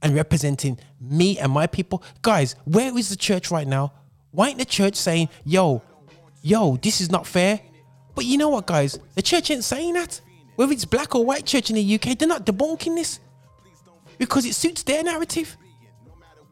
and 0.02 0.14
representing 0.14 0.78
me 1.01 1.38
and 1.38 1.51
my 1.51 1.66
people. 1.66 2.03
Guys, 2.22 2.57
where 2.64 2.96
is 2.96 3.09
the 3.09 3.16
church 3.16 3.51
right 3.51 3.66
now? 3.66 3.92
Why 4.32 4.48
ain't 4.48 4.59
the 4.59 4.64
church 4.64 4.96
saying, 4.96 5.28
yo, 5.44 5.82
yo, 6.42 6.76
this 6.76 7.01
is 7.01 7.11
not 7.11 7.26
fair? 7.26 7.61
But 8.14 8.24
you 8.24 8.38
know 8.38 8.51
what, 8.51 8.66
guys? 8.66 8.98
The 9.14 9.22
church 9.22 9.51
ain't 9.51 9.64
saying 9.64 9.94
that. 9.94 10.20
Whether 10.57 10.72
it's 10.72 10.84
black 10.84 11.14
or 11.14 11.24
white 11.24 11.46
church 11.46 11.70
in 11.70 11.76
the 11.76 11.94
UK, 11.94 12.18
they're 12.18 12.28
not 12.28 12.44
debunking 12.44 12.94
this 12.94 13.20
because 14.18 14.44
it 14.44 14.55
suits 14.55 14.82
their 14.82 15.03
narrative. 15.03 15.57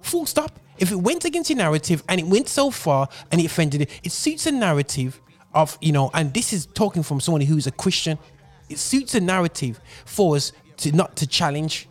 Full 0.00 0.24
stop. 0.26 0.58
If 0.78 0.92
it 0.92 0.96
went 0.96 1.24
against 1.24 1.50
your 1.50 1.58
narrative 1.58 2.02
and 2.08 2.20
it 2.20 2.26
went 2.26 2.48
so 2.48 2.70
far 2.70 3.08
and 3.30 3.40
it 3.40 3.44
offended 3.44 3.82
it, 3.82 4.00
it 4.02 4.12
suits 4.12 4.46
a 4.46 4.52
narrative 4.52 5.20
of, 5.52 5.76
you 5.80 5.92
know, 5.92 6.10
and 6.14 6.32
this 6.32 6.52
is 6.52 6.66
talking 6.66 7.02
from 7.02 7.20
someone 7.20 7.40
who's 7.42 7.66
a 7.66 7.72
Christian. 7.72 8.18
It 8.68 8.78
suits 8.78 9.14
a 9.14 9.20
narrative 9.20 9.80
for 10.04 10.36
us 10.36 10.52
to 10.78 10.92
not 10.92 11.16
to 11.16 11.26
challenge 11.26 11.88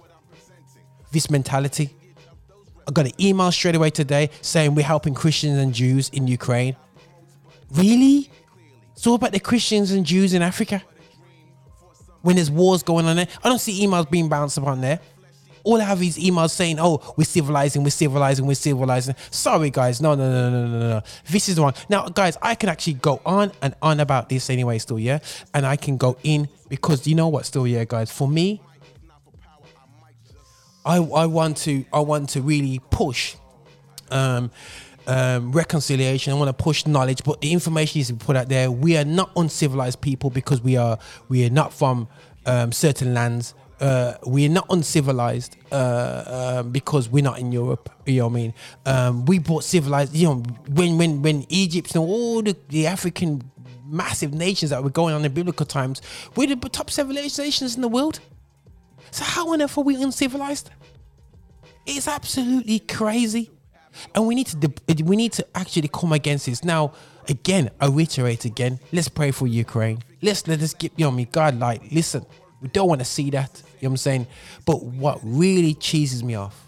this 1.11 1.29
mentality. 1.29 1.95
I 2.87 2.91
got 2.91 3.05
an 3.05 3.11
email 3.19 3.51
straight 3.51 3.75
away 3.75 3.89
today 3.89 4.29
saying 4.41 4.73
we're 4.73 4.85
helping 4.85 5.13
Christians 5.13 5.57
and 5.57 5.73
Jews 5.73 6.09
in 6.09 6.27
Ukraine. 6.27 6.75
Really? 7.71 8.31
So 8.95 9.11
what 9.11 9.17
about 9.17 9.33
the 9.33 9.41
Christians 9.41 9.91
and 9.91 10.05
Jews 10.05 10.33
in 10.33 10.41
Africa? 10.41 10.81
When 12.21 12.37
there's 12.37 12.49
wars 12.49 12.83
going 12.83 13.05
on 13.05 13.17
there, 13.17 13.27
I 13.43 13.49
don't 13.49 13.59
see 13.59 13.85
emails 13.85 14.09
being 14.09 14.29
bounced 14.29 14.57
upon 14.57 14.81
there. 14.81 14.99
All 15.63 15.81
I 15.81 15.83
have 15.83 16.01
is 16.01 16.17
emails 16.17 16.51
saying, 16.51 16.79
"Oh, 16.79 17.13
we're 17.17 17.25
civilizing, 17.25 17.83
we're 17.83 17.89
civilizing, 17.89 18.45
we're 18.45 18.53
civilizing." 18.55 19.15
Sorry, 19.31 19.69
guys, 19.69 19.99
no, 19.99 20.15
no, 20.15 20.31
no, 20.31 20.49
no, 20.49 20.65
no, 20.65 20.79
no, 20.79 20.89
no. 20.89 21.01
This 21.29 21.49
is 21.49 21.57
the 21.57 21.61
one. 21.61 21.73
Now, 21.89 22.07
guys, 22.07 22.37
I 22.41 22.55
can 22.55 22.69
actually 22.69 22.93
go 22.93 23.21
on 23.25 23.51
and 23.61 23.75
on 23.81 23.99
about 23.99 24.29
this 24.29 24.49
anyway, 24.49 24.77
still, 24.77 24.97
yeah, 24.97 25.19
and 25.53 25.65
I 25.65 25.75
can 25.75 25.97
go 25.97 26.17
in 26.23 26.47
because 26.69 27.05
you 27.05 27.15
know 27.15 27.27
what, 27.27 27.45
still, 27.45 27.67
yeah, 27.67 27.83
guys. 27.83 28.09
For 28.09 28.29
me, 28.29 28.61
I 30.87 30.97
I 30.97 31.25
want 31.25 31.57
to 31.57 31.85
I 31.91 31.99
want 31.99 32.29
to 32.29 32.41
really 32.41 32.79
push 32.89 33.35
um, 34.09 34.51
um, 35.05 35.51
reconciliation. 35.51 36.33
I 36.33 36.35
want 36.37 36.49
to 36.49 36.63
push 36.63 36.85
knowledge, 36.85 37.23
but 37.23 37.41
the 37.41 37.51
information 37.51 37.99
needs 37.99 38.07
to 38.07 38.13
be 38.13 38.25
put 38.25 38.35
out 38.35 38.47
there. 38.49 38.71
We 38.71 38.97
are 38.97 39.05
not 39.05 39.31
uncivilized 39.35 40.01
people 40.01 40.29
because 40.29 40.61
we 40.61 40.77
are 40.77 40.97
we 41.29 41.45
are 41.45 41.49
not 41.49 41.73
from 41.73 42.07
um, 42.45 42.71
certain 42.71 43.13
lands. 43.13 43.53
Uh, 43.79 44.15
we 44.25 44.43
are 44.45 44.49
not 44.49 44.65
uncivilized 44.71 45.55
uh, 45.71 46.59
um, 46.63 46.71
because 46.71 47.09
we're 47.09 47.23
not 47.23 47.37
in 47.37 47.51
Europe. 47.51 47.91
You 48.07 48.19
know 48.19 48.27
what 48.27 48.31
I 48.31 48.35
mean? 48.35 48.53
Um, 48.85 49.25
we 49.25 49.39
brought 49.39 49.63
civilized. 49.63 50.15
You 50.15 50.27
know, 50.27 50.43
when 50.69 50.97
when 50.97 51.21
when 51.21 51.45
Egypt 51.49 51.93
and 51.95 52.03
all 52.03 52.41
the, 52.41 52.55
the 52.69 52.87
African 52.87 53.51
massive 53.85 54.33
nations 54.33 54.71
that 54.71 54.83
were 54.83 54.89
going 54.89 55.13
on 55.13 55.23
in 55.23 55.33
biblical 55.33 55.65
times, 55.65 56.01
we're 56.35 56.47
the 56.47 56.69
top 56.69 56.89
civilizations 56.89 57.75
in 57.75 57.81
the 57.81 57.87
world. 57.87 58.19
So 59.11 59.23
how 59.23 59.53
on 59.53 59.61
earth 59.61 59.77
are 59.77 59.83
we 59.83 60.01
uncivilized? 60.01 60.69
It's 61.85 62.07
absolutely 62.07 62.79
crazy, 62.79 63.49
and 64.13 64.27
we 64.27 64.35
need 64.35 64.47
to 64.47 65.03
we 65.03 65.15
need 65.15 65.33
to 65.33 65.47
actually 65.55 65.87
come 65.87 66.11
against 66.11 66.45
this. 66.45 66.63
Now, 66.63 66.93
again, 67.29 67.69
I 67.79 67.87
reiterate 67.87 68.45
again. 68.45 68.79
Let's 68.91 69.07
pray 69.07 69.31
for 69.31 69.47
Ukraine. 69.47 70.03
Let's 70.21 70.47
let 70.47 70.61
us 70.61 70.73
get 70.73 70.97
know 70.99 71.11
me. 71.11 71.25
God, 71.25 71.57
like, 71.59 71.81
listen, 71.91 72.25
we 72.61 72.67
don't 72.67 72.89
want 72.89 72.99
to 72.99 73.05
see 73.05 73.29
that. 73.31 73.61
You 73.79 73.87
know 73.87 73.89
what 73.89 73.93
I'm 73.93 73.97
saying? 73.97 74.27
But 74.65 74.83
what 74.83 75.19
really 75.23 75.73
cheeses 75.75 76.23
me 76.23 76.35
off 76.35 76.67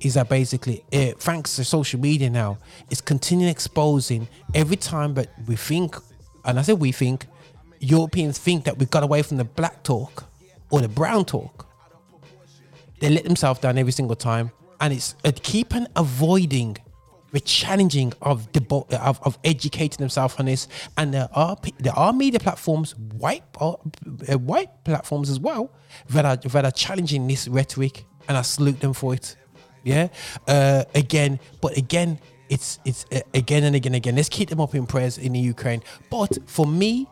is 0.00 0.14
that 0.14 0.28
basically, 0.28 0.84
uh, 0.92 1.12
thanks 1.18 1.56
to 1.56 1.64
social 1.64 2.00
media 2.00 2.28
now, 2.28 2.58
it's 2.90 3.00
continuing 3.00 3.50
exposing 3.50 4.28
every 4.54 4.76
time. 4.76 5.14
But 5.14 5.30
we 5.46 5.56
think, 5.56 5.96
and 6.44 6.58
I 6.58 6.62
said 6.62 6.80
we 6.80 6.92
think, 6.92 7.26
Europeans 7.80 8.38
think 8.38 8.64
that 8.64 8.78
we 8.78 8.86
got 8.86 9.02
away 9.02 9.22
from 9.22 9.36
the 9.36 9.44
black 9.44 9.82
talk 9.82 10.24
or 10.74 10.80
the 10.80 10.88
brown 10.88 11.24
talk 11.24 11.66
they 13.00 13.10
let 13.10 13.24
themselves 13.24 13.60
down 13.60 13.76
every 13.78 13.92
single 13.92 14.16
time, 14.16 14.50
and 14.80 14.92
it's 14.92 15.14
keeping 15.42 15.86
avoiding 15.94 16.76
the 17.32 17.40
challenging 17.40 18.12
of 18.22 18.50
the 18.52 18.62
of, 18.98 19.20
of 19.22 19.38
educating 19.44 19.98
themselves 19.98 20.36
on 20.38 20.46
this. 20.46 20.68
And 20.96 21.12
there 21.12 21.28
are 21.32 21.56
there 21.78 21.92
are 21.92 22.12
media 22.12 22.40
platforms, 22.40 22.96
white 22.96 23.44
uh, 23.60 23.74
white 24.38 24.84
platforms 24.84 25.28
as 25.30 25.38
well, 25.38 25.70
that 26.10 26.24
are 26.24 26.36
that 26.36 26.64
are 26.64 26.70
challenging 26.70 27.26
this 27.26 27.46
rhetoric, 27.46 28.04
and 28.28 28.36
I 28.36 28.42
salute 28.42 28.80
them 28.80 28.94
for 28.94 29.14
it. 29.14 29.36
Yeah, 29.82 30.08
uh, 30.48 30.84
again, 30.94 31.40
but 31.60 31.76
again, 31.76 32.18
it's 32.48 32.78
it's 32.84 33.04
uh, 33.12 33.20
again 33.34 33.64
and 33.64 33.76
again 33.76 33.90
and 33.90 33.96
again. 33.96 34.16
Let's 34.16 34.30
keep 34.30 34.48
them 34.48 34.60
up 34.60 34.74
in 34.74 34.86
prayers 34.86 35.18
in 35.18 35.32
the 35.32 35.40
Ukraine. 35.40 35.82
But 36.10 36.38
for 36.46 36.66
me, 36.66 37.06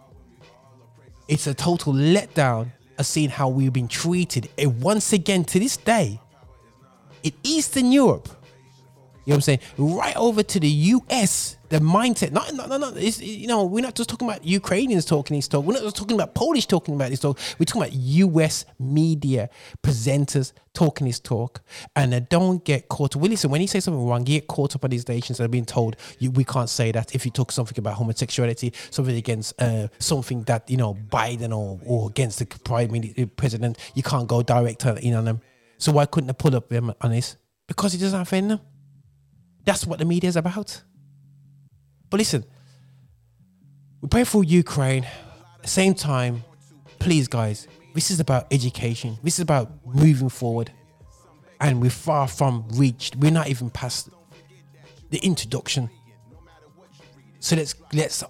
it's 1.28 1.46
a 1.46 1.54
total 1.54 1.92
letdown 1.92 2.72
of 2.98 3.06
seeing 3.06 3.30
how 3.30 3.48
we've 3.48 3.72
been 3.72 3.88
treated. 3.88 4.48
And 4.58 4.80
once 4.80 5.12
again, 5.12 5.44
to 5.44 5.58
this 5.58 5.76
day, 5.76 6.20
in 7.22 7.32
Eastern 7.42 7.92
Europe, 7.92 8.28
you 9.24 9.30
know 9.30 9.34
what 9.34 9.34
I'm 9.36 9.40
saying? 9.42 9.60
Right 9.78 10.16
over 10.16 10.42
to 10.42 10.60
the 10.60 10.68
US, 10.68 11.56
the 11.72 11.78
mindset. 11.78 12.32
No, 12.32 12.42
no, 12.52 12.66
no, 12.66 12.76
no. 12.76 12.94
It's, 12.96 13.18
you 13.20 13.46
know, 13.46 13.64
we're 13.64 13.80
not 13.80 13.94
just 13.94 14.10
talking 14.10 14.28
about 14.28 14.44
Ukrainians 14.44 15.06
talking 15.06 15.36
this 15.36 15.48
talk. 15.48 15.64
We're 15.64 15.72
not 15.72 15.82
just 15.82 15.96
talking 15.96 16.14
about 16.14 16.34
Polish 16.34 16.66
talking 16.66 16.94
about 16.94 17.08
this 17.08 17.20
talk. 17.20 17.38
We're 17.58 17.64
talking 17.64 17.82
about 17.82 17.94
US 17.94 18.66
media 18.78 19.48
presenters 19.82 20.52
talking 20.74 21.06
this 21.06 21.18
talk. 21.18 21.62
And 21.96 22.12
they 22.12 22.20
don't 22.20 22.62
get 22.62 22.90
caught. 22.90 23.16
Well, 23.16 23.30
listen, 23.30 23.50
when 23.50 23.62
you 23.62 23.68
say 23.68 23.80
something 23.80 24.06
wrong, 24.06 24.20
you 24.26 24.40
get 24.40 24.48
caught 24.48 24.76
up 24.76 24.84
on 24.84 24.90
these 24.90 25.08
nations 25.08 25.38
that 25.38 25.44
are 25.44 25.48
being 25.48 25.64
told 25.64 25.96
we 26.20 26.44
can't 26.44 26.68
say 26.68 26.92
that. 26.92 27.14
If 27.14 27.24
you 27.24 27.30
talk 27.32 27.50
something 27.50 27.78
about 27.78 27.94
homosexuality, 27.94 28.74
something 28.90 29.16
against 29.16 29.60
uh, 29.60 29.88
something 29.98 30.42
that, 30.42 30.68
you 30.68 30.76
know, 30.76 30.92
Biden 30.92 31.56
or, 31.56 31.80
or 31.86 32.10
against 32.10 32.38
the 32.38 32.44
prime 32.44 32.90
president, 33.36 33.78
you 33.94 34.02
can't 34.02 34.28
go 34.28 34.42
direct 34.42 34.84
in 34.84 35.14
on 35.14 35.24
them. 35.24 35.40
So 35.78 35.90
why 35.92 36.04
couldn't 36.04 36.26
they 36.26 36.34
pull 36.34 36.54
up 36.54 36.68
them 36.68 36.92
on 37.00 37.12
this? 37.12 37.36
Because 37.66 37.94
it 37.94 37.98
doesn't 37.98 38.20
offend 38.20 38.50
them. 38.50 38.60
That's 39.64 39.86
what 39.86 40.00
the 40.00 40.04
media 40.04 40.28
is 40.28 40.36
about. 40.36 40.82
But 42.12 42.18
listen, 42.18 42.44
we 44.02 44.08
pray 44.08 44.24
for 44.24 44.44
Ukraine. 44.44 45.04
At 45.04 45.62
the 45.62 45.68
same 45.68 45.94
time, 45.94 46.44
please, 46.98 47.26
guys, 47.26 47.66
this 47.94 48.10
is 48.10 48.20
about 48.20 48.48
education. 48.50 49.16
This 49.22 49.36
is 49.36 49.40
about 49.40 49.70
moving 49.86 50.28
forward. 50.28 50.70
And 51.58 51.80
we're 51.80 51.88
far 51.88 52.28
from 52.28 52.66
reached. 52.74 53.16
We're 53.16 53.30
not 53.30 53.48
even 53.48 53.70
past 53.70 54.10
the 55.08 55.20
introduction. 55.20 55.88
So 57.40 57.56
let's 57.56 57.74
let's 57.94 58.22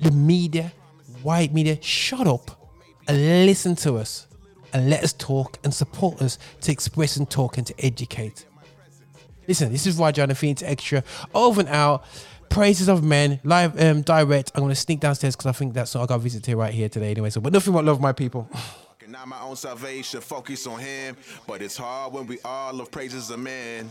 the 0.00 0.10
media, 0.10 0.70
white 1.22 1.54
media, 1.54 1.78
shut 1.80 2.26
up 2.26 2.70
and 3.08 3.46
listen 3.46 3.74
to 3.76 3.96
us 3.96 4.26
and 4.74 4.90
let 4.90 5.02
us 5.02 5.14
talk 5.14 5.58
and 5.64 5.72
support 5.72 6.20
us 6.20 6.38
to 6.60 6.70
express 6.70 7.16
and 7.16 7.30
talk 7.30 7.56
and 7.56 7.66
to 7.68 7.74
educate. 7.82 8.44
Listen, 9.46 9.72
this 9.72 9.86
is 9.86 9.96
the 9.96 10.26
Affinity 10.28 10.66
Extra. 10.66 11.02
Over 11.34 11.60
and 11.60 11.70
out. 11.70 12.04
Praises 12.48 12.88
of 12.88 13.04
Men, 13.04 13.40
live, 13.44 13.80
um, 13.80 14.02
direct. 14.02 14.52
I'm 14.54 14.62
gonna 14.62 14.74
sneak 14.74 15.00
downstairs 15.00 15.36
because 15.36 15.46
I 15.46 15.52
think 15.52 15.74
that's 15.74 15.94
what 15.94 16.02
I 16.02 16.06
got 16.06 16.20
visited 16.20 16.54
right 16.56 16.72
here 16.72 16.88
today 16.88 17.10
anyway. 17.10 17.30
So, 17.30 17.40
but 17.40 17.52
nothing 17.52 17.72
but 17.72 17.84
love, 17.84 18.00
my 18.00 18.12
people. 18.12 18.48
Not 19.06 19.26
my 19.26 19.40
own 19.40 19.56
salvation, 19.56 20.20
focus 20.20 20.66
on 20.66 20.80
Him. 20.80 21.16
But 21.46 21.62
it's 21.62 21.78
hard 21.78 22.12
when 22.12 22.26
we 22.26 22.38
all 22.44 22.74
love 22.74 22.90
praises 22.90 23.30
of 23.30 23.40
men. 23.40 23.90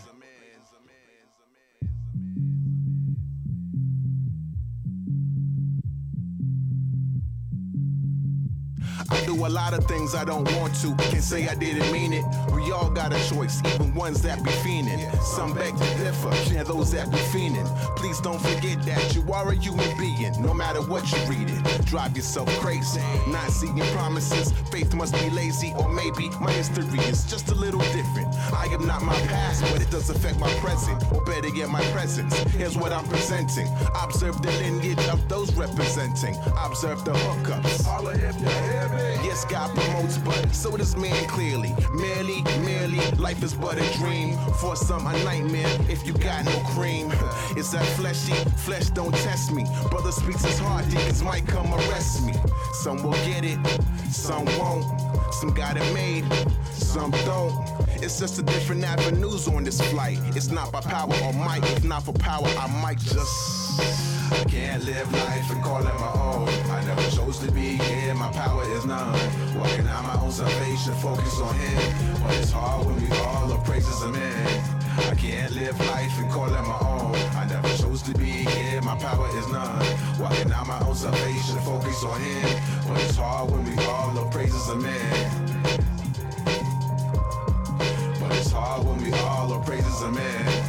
I 9.09 9.25
do 9.25 9.45
a 9.45 9.47
lot 9.47 9.73
of 9.73 9.85
things 9.85 10.15
I 10.15 10.25
don't 10.25 10.49
want 10.55 10.75
to. 10.81 10.95
Can't 11.09 11.23
say 11.23 11.47
I 11.47 11.55
didn't 11.55 11.91
mean 11.91 12.13
it. 12.13 12.25
We 12.51 12.71
all 12.71 12.89
got 12.89 13.13
a 13.13 13.29
choice, 13.29 13.61
even 13.65 13.93
ones 13.95 14.21
that 14.23 14.43
be 14.43 14.51
fiending. 14.51 14.99
Some 15.21 15.53
beg 15.53 15.77
to 15.77 15.83
differ, 15.97 16.33
yeah, 16.53 16.63
those 16.63 16.91
that 16.91 17.11
be 17.11 17.17
fiending. 17.17 17.67
Please 17.95 18.19
don't 18.19 18.41
forget 18.41 18.81
that 18.83 19.15
you 19.15 19.31
are 19.31 19.49
a 19.49 19.55
human 19.55 19.97
being, 19.97 20.33
no 20.41 20.53
matter 20.53 20.81
what 20.81 21.09
you 21.11 21.17
read 21.29 21.49
it. 21.49 21.85
Drive 21.85 22.15
yourself 22.15 22.49
crazy, 22.59 23.01
not 23.27 23.49
seeing 23.51 23.79
promises. 23.93 24.51
Faith 24.71 24.93
must 24.93 25.13
be 25.13 25.29
lazy, 25.29 25.73
or 25.77 25.89
maybe 25.89 26.29
my 26.41 26.51
history 26.51 26.99
is 27.01 27.23
just 27.25 27.49
a 27.49 27.55
little 27.55 27.81
different. 27.93 28.33
I 28.53 28.65
am 28.71 28.85
not 28.85 29.03
my 29.03 29.19
past, 29.27 29.61
but 29.71 29.81
it 29.81 29.89
does 29.89 30.09
affect 30.09 30.39
my 30.39 30.51
present, 30.59 31.01
or 31.13 31.23
better 31.23 31.49
yet, 31.49 31.69
my 31.69 31.83
presence. 31.91 32.33
Here's 32.55 32.77
what 32.77 32.91
I'm 32.91 33.05
presenting. 33.07 33.67
Observe 34.01 34.41
the 34.41 34.51
lineage 34.51 35.07
of 35.07 35.27
those 35.29 35.53
representing. 35.53 36.35
Observe 36.65 37.05
the 37.05 37.13
hookups. 37.13 37.85
Holla 37.85 38.13
if 38.13 38.39
you. 38.41 38.96
Yes, 39.23 39.45
God 39.45 39.75
promotes, 39.75 40.17
but 40.17 40.53
so 40.53 40.75
does 40.77 40.95
man 40.95 41.27
clearly. 41.27 41.75
Merely, 41.93 42.41
merely, 42.65 42.99
life 43.17 43.43
is 43.43 43.53
but 43.53 43.77
a 43.77 43.97
dream. 43.97 44.37
For 44.59 44.75
some, 44.75 45.05
a 45.07 45.13
nightmare 45.23 45.77
if 45.89 46.05
you 46.05 46.13
got 46.13 46.45
no 46.45 46.59
cream. 46.75 47.11
It's 47.57 47.71
that 47.71 47.85
fleshy, 47.97 48.35
flesh 48.65 48.89
don't 48.91 49.15
test 49.15 49.51
me. 49.51 49.65
Brother 49.89 50.11
speaks 50.11 50.43
his 50.45 50.59
heart, 50.59 50.87
deacons 50.89 51.23
might 51.23 51.47
come 51.47 51.73
arrest 51.73 52.23
me. 52.25 52.33
Some 52.73 53.01
will 53.01 53.19
get 53.25 53.43
it, 53.43 53.57
some 54.11 54.45
won't. 54.59 54.85
Some 55.33 55.53
got 55.53 55.77
it 55.77 55.93
made, 55.93 56.25
some 56.71 57.11
don't. 57.25 57.55
It's 58.01 58.19
just 58.19 58.37
a 58.39 58.43
different 58.43 58.83
avenues 58.83 59.47
on 59.47 59.63
this 59.63 59.81
flight. 59.89 60.19
It's 60.35 60.49
not 60.49 60.71
by 60.71 60.81
power 60.81 61.13
or 61.23 61.33
might. 61.33 61.63
If 61.63 61.83
not 61.83 62.03
for 62.03 62.13
power, 62.13 62.47
I 62.47 62.67
might 62.81 62.99
just. 62.99 64.16
I 64.31 64.43
can't 64.43 64.83
live 64.83 65.11
life 65.13 65.49
and 65.51 65.63
call 65.63 65.79
it 65.79 65.99
my 65.99 66.11
own. 66.11 66.49
I 66.69 66.83
never 66.85 67.09
chose 67.15 67.39
to 67.39 67.51
be 67.51 67.77
here, 67.77 68.13
my 68.13 68.31
power 68.31 68.63
is 68.71 68.85
none. 68.85 69.13
Walking 69.57 69.87
out 69.87 70.03
my 70.03 70.21
own 70.21 70.31
salvation, 70.31 70.93
focus 70.95 71.39
on 71.39 71.55
Him. 71.55 72.21
But 72.21 72.35
it's 72.35 72.51
hard 72.51 72.85
when 72.85 72.95
we 73.01 73.09
all 73.17 73.51
are 73.53 73.63
praises 73.63 74.01
of 74.03 74.11
men. 74.11 74.63
I 75.09 75.15
can't 75.15 75.53
live 75.53 75.79
life 75.79 76.19
and 76.19 76.29
call 76.29 76.47
it 76.47 76.61
my 76.61 76.79
own. 76.81 77.15
I 77.37 77.45
never 77.47 77.69
chose 77.77 78.01
to 78.03 78.13
be 78.13 78.25
here, 78.25 78.81
my 78.81 78.97
power 78.97 79.29
is 79.37 79.47
none. 79.47 79.85
Walking 80.19 80.51
out 80.51 80.67
my 80.67 80.79
own 80.85 80.95
salvation, 80.95 81.57
focus 81.59 82.03
on 82.03 82.19
Him. 82.19 82.61
But 82.87 83.01
it's 83.03 83.15
hard 83.15 83.49
when 83.49 83.63
we 83.63 83.77
all 83.85 84.17
are 84.17 84.29
praises 84.29 84.67
of 84.67 84.81
men. 84.81 85.63
But 88.19 88.31
it's 88.35 88.51
hard 88.51 88.85
when 88.85 89.01
we 89.01 89.13
all 89.13 89.53
are 89.53 89.63
praises 89.63 90.01
of 90.01 90.13
men. 90.13 90.66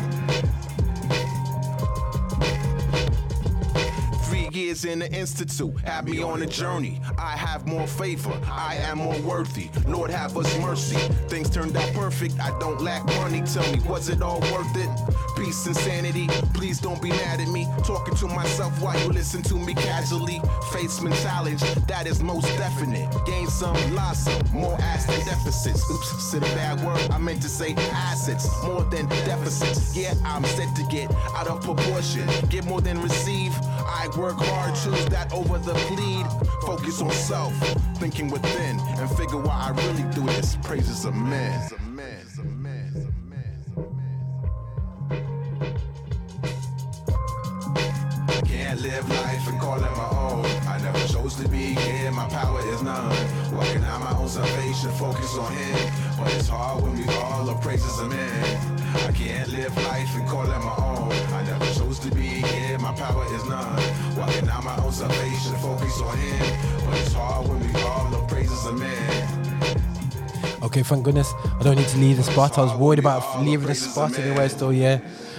Years 4.59 4.85
in 4.85 4.99
the 4.99 5.13
institute 5.13 5.79
had 5.81 6.09
me 6.09 6.23
on 6.23 6.43
a 6.43 6.47
journey. 6.47 7.01
I 7.17 7.37
have 7.37 7.67
more 7.67 7.87
favor, 7.87 8.37
I 8.51 8.77
am 8.77 8.99
more 8.99 9.19
worthy. 9.21 9.71
Lord, 9.87 10.11
have 10.11 10.37
us 10.37 10.59
mercy. 10.59 10.97
Things 11.29 11.49
turned 11.49 11.77
out 11.77 11.93
perfect, 11.95 12.39
I 12.41 12.57
don't 12.59 12.81
lack 12.81 13.05
money. 13.07 13.43
Tell 13.43 13.71
me, 13.73 13.81
was 13.89 14.09
it 14.09 14.21
all 14.21 14.41
worth 14.53 14.77
it? 14.77 14.91
Peace 15.37 15.67
and 15.67 15.77
sanity, 15.77 16.27
please 16.55 16.81
don't 16.81 17.01
be 17.01 17.11
mad 17.11 17.41
at 17.41 17.49
me. 17.49 17.67
Talking 17.85 18.17
to 18.17 18.27
myself 18.27 18.73
while 18.83 18.99
you 19.01 19.09
listen 19.09 19.43
to 19.45 19.55
me 19.55 19.75
casually. 19.75 20.41
Face 20.73 20.99
challenge, 21.23 21.61
that 21.87 22.07
is 22.07 22.23
most 22.23 22.49
definite. 22.57 23.09
Gain 23.27 23.47
some, 23.47 23.77
lost 23.95 24.25
some, 24.25 24.43
more 24.53 24.77
ass 24.81 25.07
than 25.07 25.21
deficits. 25.25 25.89
Oops, 25.91 26.25
said 26.25 26.43
a 26.43 26.47
bad 26.57 26.85
word, 26.85 27.11
I 27.11 27.19
meant 27.19 27.43
to 27.43 27.49
say 27.49 27.75
assets, 27.93 28.49
more 28.65 28.83
than 28.85 29.07
deficits. 29.25 29.97
Yeah, 29.97 30.15
I'm 30.25 30.45
set 30.45 30.75
to 30.77 30.83
get 30.85 31.11
out 31.37 31.47
of 31.47 31.63
proportion, 31.63 32.29
get 32.49 32.65
more 32.65 32.81
than 32.81 33.01
receive. 33.01 33.55
I 33.89 34.09
work 34.19 34.37
hard, 34.37 34.75
choose 34.75 35.07
that 35.07 35.33
over 35.33 35.59
the 35.59 35.75
plead. 35.89 36.27
Focus 36.63 37.01
on 37.01 37.11
self, 37.11 37.55
thinking 37.97 38.29
within, 38.31 38.79
and 38.81 39.11
figure 39.17 39.39
why 39.39 39.69
I 39.69 39.87
really 39.87 40.03
do 40.15 40.25
this. 40.27 40.57
Praises 40.63 41.05
of 41.05 41.15
men. 41.15 41.69
Can't 48.45 48.81
live 48.83 49.09
life 49.09 49.49
and 49.49 49.59
call 49.61 49.77
it 49.77 49.97
my 49.97 50.09
own. 50.11 50.45
I 50.67 50.79
never 50.83 51.01
chose 51.09 51.35
to 51.37 51.49
be 51.49 51.75
here, 51.75 52.11
my 52.13 52.29
power 52.29 52.61
is 52.69 52.83
none. 52.83 53.11
Walking 53.55 53.83
out 53.85 54.01
my 54.01 54.17
own 54.19 54.29
salvation, 54.29 54.91
focus 54.93 55.37
on 55.39 55.51
Him. 55.53 55.93
But 56.19 56.35
it's 56.35 56.49
hard 56.49 56.83
when 56.83 56.97
we 56.99 57.07
all 57.15 57.49
are 57.49 57.61
praises 57.61 57.99
of 57.99 58.11
men. 58.11 58.78
I 58.95 59.13
can't 59.13 59.51
live 59.53 59.77
life 59.85 60.17
and 60.17 60.29
call 60.29 60.45
it 60.45 60.59
my 60.59 60.75
own. 60.79 61.13
I 61.33 61.43
never 61.45 61.67
chose 61.75 61.99
to 62.01 62.11
be 62.11 62.23
here, 62.23 62.79
my 62.79 62.93
power 62.93 63.25
is 63.35 63.45
none. 63.47 63.83
Walking 64.17 64.49
out 64.49 64.65
my 64.65 64.77
own 64.83 64.93
salvation, 64.93 65.55
focus 65.57 66.01
on 66.01 66.17
Him. 66.19 66.85
But 66.85 66.99
it's 66.99 67.13
hard 67.13 67.49
when 67.49 67.61
we 67.61 67.81
all 67.83 68.15
are 68.15 68.27
praises 68.27 68.67
of 68.67 68.79
men. 68.79 69.49
Okay, 70.63 70.83
thank 70.83 71.05
goodness 71.05 71.33
I 71.61 71.63
don't 71.63 71.77
need 71.77 71.89
to 71.89 71.99
leave 71.99 72.17
the 72.17 72.23
spot. 72.23 72.59
I 72.59 72.63
was 72.63 72.75
worried 72.75 72.99
about 72.99 73.43
leaving 73.43 73.69
the 73.69 73.75
spot 73.75 74.19
anyway, 74.19 74.49
still, 74.49 74.73
yeah. 74.73 74.99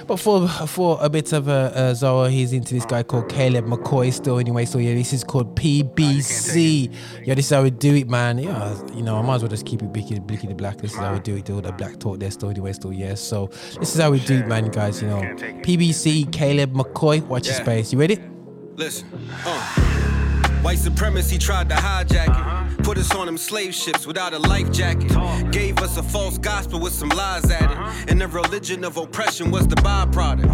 But 0.09 0.19
for 0.19 0.47
for 0.47 0.97
a 1.01 1.07
bit 1.07 1.33
of 1.33 1.47
a 1.47 1.51
uh, 1.51 1.93
Zoa, 1.93 2.31
he's 2.31 2.51
into 2.51 2.73
this 2.73 2.83
guy 2.83 3.03
called 3.03 3.29
Caleb 3.29 3.65
McCoy 3.65 4.11
still 4.11 4.39
anyway. 4.39 4.65
So 4.65 4.79
yeah, 4.79 4.95
this 4.95 5.13
is 5.13 5.23
called 5.23 5.55
PBC. 5.55 6.91
Yeah, 7.23 7.35
this 7.35 7.45
is 7.45 7.51
how 7.51 7.61
we 7.61 7.69
do 7.69 7.93
it, 7.93 8.09
man. 8.09 8.39
Yeah, 8.39 8.75
you 8.95 9.03
know, 9.03 9.17
I 9.17 9.21
might 9.21 9.35
as 9.35 9.43
well 9.43 9.51
just 9.51 9.67
keep 9.67 9.83
it 9.83 9.93
blicky, 9.93 10.17
blicky 10.17 10.47
the 10.47 10.55
black. 10.55 10.77
This 10.77 10.93
is 10.93 10.97
how 10.97 11.13
we 11.13 11.19
do 11.19 11.35
it. 11.35 11.45
Do 11.45 11.53
all 11.53 11.61
the 11.61 11.73
black 11.73 11.99
talk 11.99 12.17
there 12.17 12.31
still 12.31 12.49
anyway, 12.49 12.73
still 12.73 12.91
yeah. 12.91 13.13
So 13.13 13.51
this 13.79 13.93
is 13.93 14.01
how 14.01 14.09
we 14.09 14.19
do 14.21 14.39
it, 14.39 14.47
man, 14.47 14.69
guys. 14.69 14.99
You 14.99 15.09
know, 15.09 15.21
PBC, 15.21 16.33
Caleb 16.33 16.73
McCoy. 16.73 17.21
Watch 17.27 17.45
your 17.45 17.53
space. 17.57 17.93
You 17.93 17.99
ready? 17.99 18.17
Listen, 18.77 19.07
uh. 19.45 19.99
White 20.63 20.79
supremacy 20.79 21.37
tried 21.37 21.69
to 21.69 21.75
hijack 21.75 22.29
it. 22.29 22.58
Put 22.89 22.97
us 22.97 23.13
on 23.13 23.27
them 23.27 23.37
slave 23.37 23.75
ships 23.75 24.07
without 24.07 24.33
a 24.33 24.39
life 24.39 24.71
jacket. 24.71 25.11
Gave 25.51 25.77
us 25.77 25.97
a 25.97 26.01
false 26.01 26.39
gospel 26.39 26.79
with 26.79 26.91
some 26.91 27.09
lies 27.09 27.51
added. 27.51 27.77
Uh-huh. 27.77 28.05
And 28.07 28.19
the 28.19 28.27
religion 28.27 28.83
of 28.83 28.97
oppression 28.97 29.51
was 29.51 29.67
the 29.67 29.75
byproduct. 29.75 30.49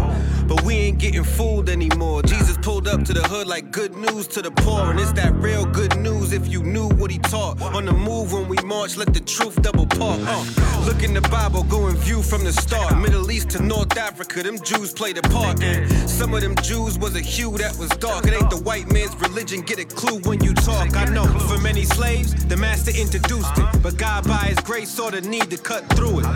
But 0.46 0.62
we 0.62 0.74
ain't 0.74 0.98
getting 0.98 1.24
fooled 1.24 1.68
anymore. 1.68 2.22
Jesus 2.22 2.56
pulled 2.58 2.86
up 2.86 3.02
to 3.04 3.12
the 3.12 3.22
hood 3.22 3.46
like 3.46 3.70
good 3.72 3.96
news 3.96 4.26
to 4.28 4.42
the 4.42 4.50
poor. 4.50 4.90
And 4.90 5.00
it's 5.00 5.12
that 5.12 5.34
real 5.34 5.64
good 5.66 5.96
news 5.98 6.32
if 6.32 6.48
you 6.48 6.62
knew 6.62 6.88
what 6.88 7.10
he 7.10 7.18
taught. 7.18 7.60
On 7.60 7.84
the 7.84 7.92
move 7.92 8.32
when 8.32 8.48
we 8.48 8.56
march, 8.64 8.96
let 8.96 9.12
the 9.12 9.20
truth 9.20 9.60
double 9.62 9.86
park. 9.86 10.20
Uh. 10.22 10.84
Look 10.86 11.02
in 11.02 11.14
the 11.14 11.20
Bible, 11.22 11.64
go 11.64 11.86
and 11.86 11.98
view 11.98 12.22
from 12.22 12.44
the 12.44 12.52
start. 12.52 12.96
Middle 12.98 13.30
East 13.30 13.50
to 13.50 13.62
North 13.62 13.96
Africa, 13.96 14.42
them 14.42 14.58
Jews 14.62 14.92
played 14.92 15.18
a 15.18 15.22
part. 15.22 15.62
And 15.62 15.90
some 16.08 16.32
of 16.32 16.42
them 16.42 16.54
Jews 16.62 16.98
was 16.98 17.16
a 17.16 17.20
hue 17.20 17.58
that 17.58 17.76
was 17.76 17.90
dark. 17.90 18.26
It 18.26 18.34
ain't 18.34 18.50
the 18.50 18.62
white 18.62 18.90
man's 18.92 19.16
religion, 19.16 19.62
get 19.62 19.78
a 19.80 19.84
clue 19.84 20.20
when 20.20 20.42
you 20.44 20.54
talk. 20.54 20.96
I 20.96 21.06
know 21.06 21.24
for 21.24 21.58
many 21.58 21.84
slaves, 21.84 22.44
the 22.46 22.56
master 22.56 22.92
introduced 22.92 23.58
it. 23.58 23.82
But 23.82 23.96
God, 23.96 24.28
by 24.28 24.46
his 24.52 24.60
grace, 24.60 24.90
saw 24.90 25.10
the 25.10 25.20
need 25.20 25.50
to 25.50 25.58
cut 25.58 25.84
through 25.96 26.20
it. 26.20 26.26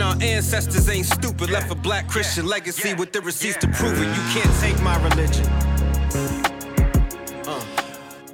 And 0.00 0.08
our 0.08 0.26
ancestors 0.26 0.88
ain't 0.88 1.04
stupid, 1.04 1.50
left 1.50 1.70
a 1.70 1.74
black 1.74 2.08
Christian 2.08 2.46
legacy 2.46 2.94
with 2.94 3.12
the 3.12 3.20
receipts 3.20 3.58
to 3.58 3.68
prove 3.68 4.00
it. 4.00 4.06
You 4.06 4.22
can't 4.32 4.58
take 4.58 4.80
my 4.82 4.96
religion. 5.06 5.44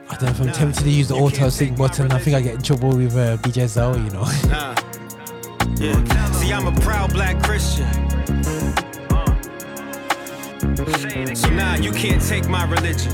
I 0.09 0.17
don't 0.17 0.23
know 0.23 0.29
if 0.29 0.41
I'm 0.43 0.53
tempted 0.53 0.85
to 0.85 0.91
use 0.91 1.09
the 1.09 1.17
auto 1.17 1.49
sync 1.49 1.77
button. 1.77 2.13
I 2.13 2.21
think 2.21 2.37
I 2.37 2.41
get 2.41 2.55
in 2.55 2.63
trouble 2.63 2.91
with 2.91 3.17
uh, 3.17 3.37
Zoe, 3.67 3.99
you 3.99 4.11
know. 4.11 4.23
Nah. 4.47 4.77
Yeah. 5.81 6.31
See, 6.35 6.53
I'm 6.53 6.69
a 6.69 6.81
proud 6.83 7.13
black 7.13 7.43
Christian. 7.43 7.91
So 11.35 11.51
now 11.51 11.75
you 11.75 11.91
can't 11.91 12.23
take 12.23 12.49
my 12.49 12.65
religion. 12.71 13.13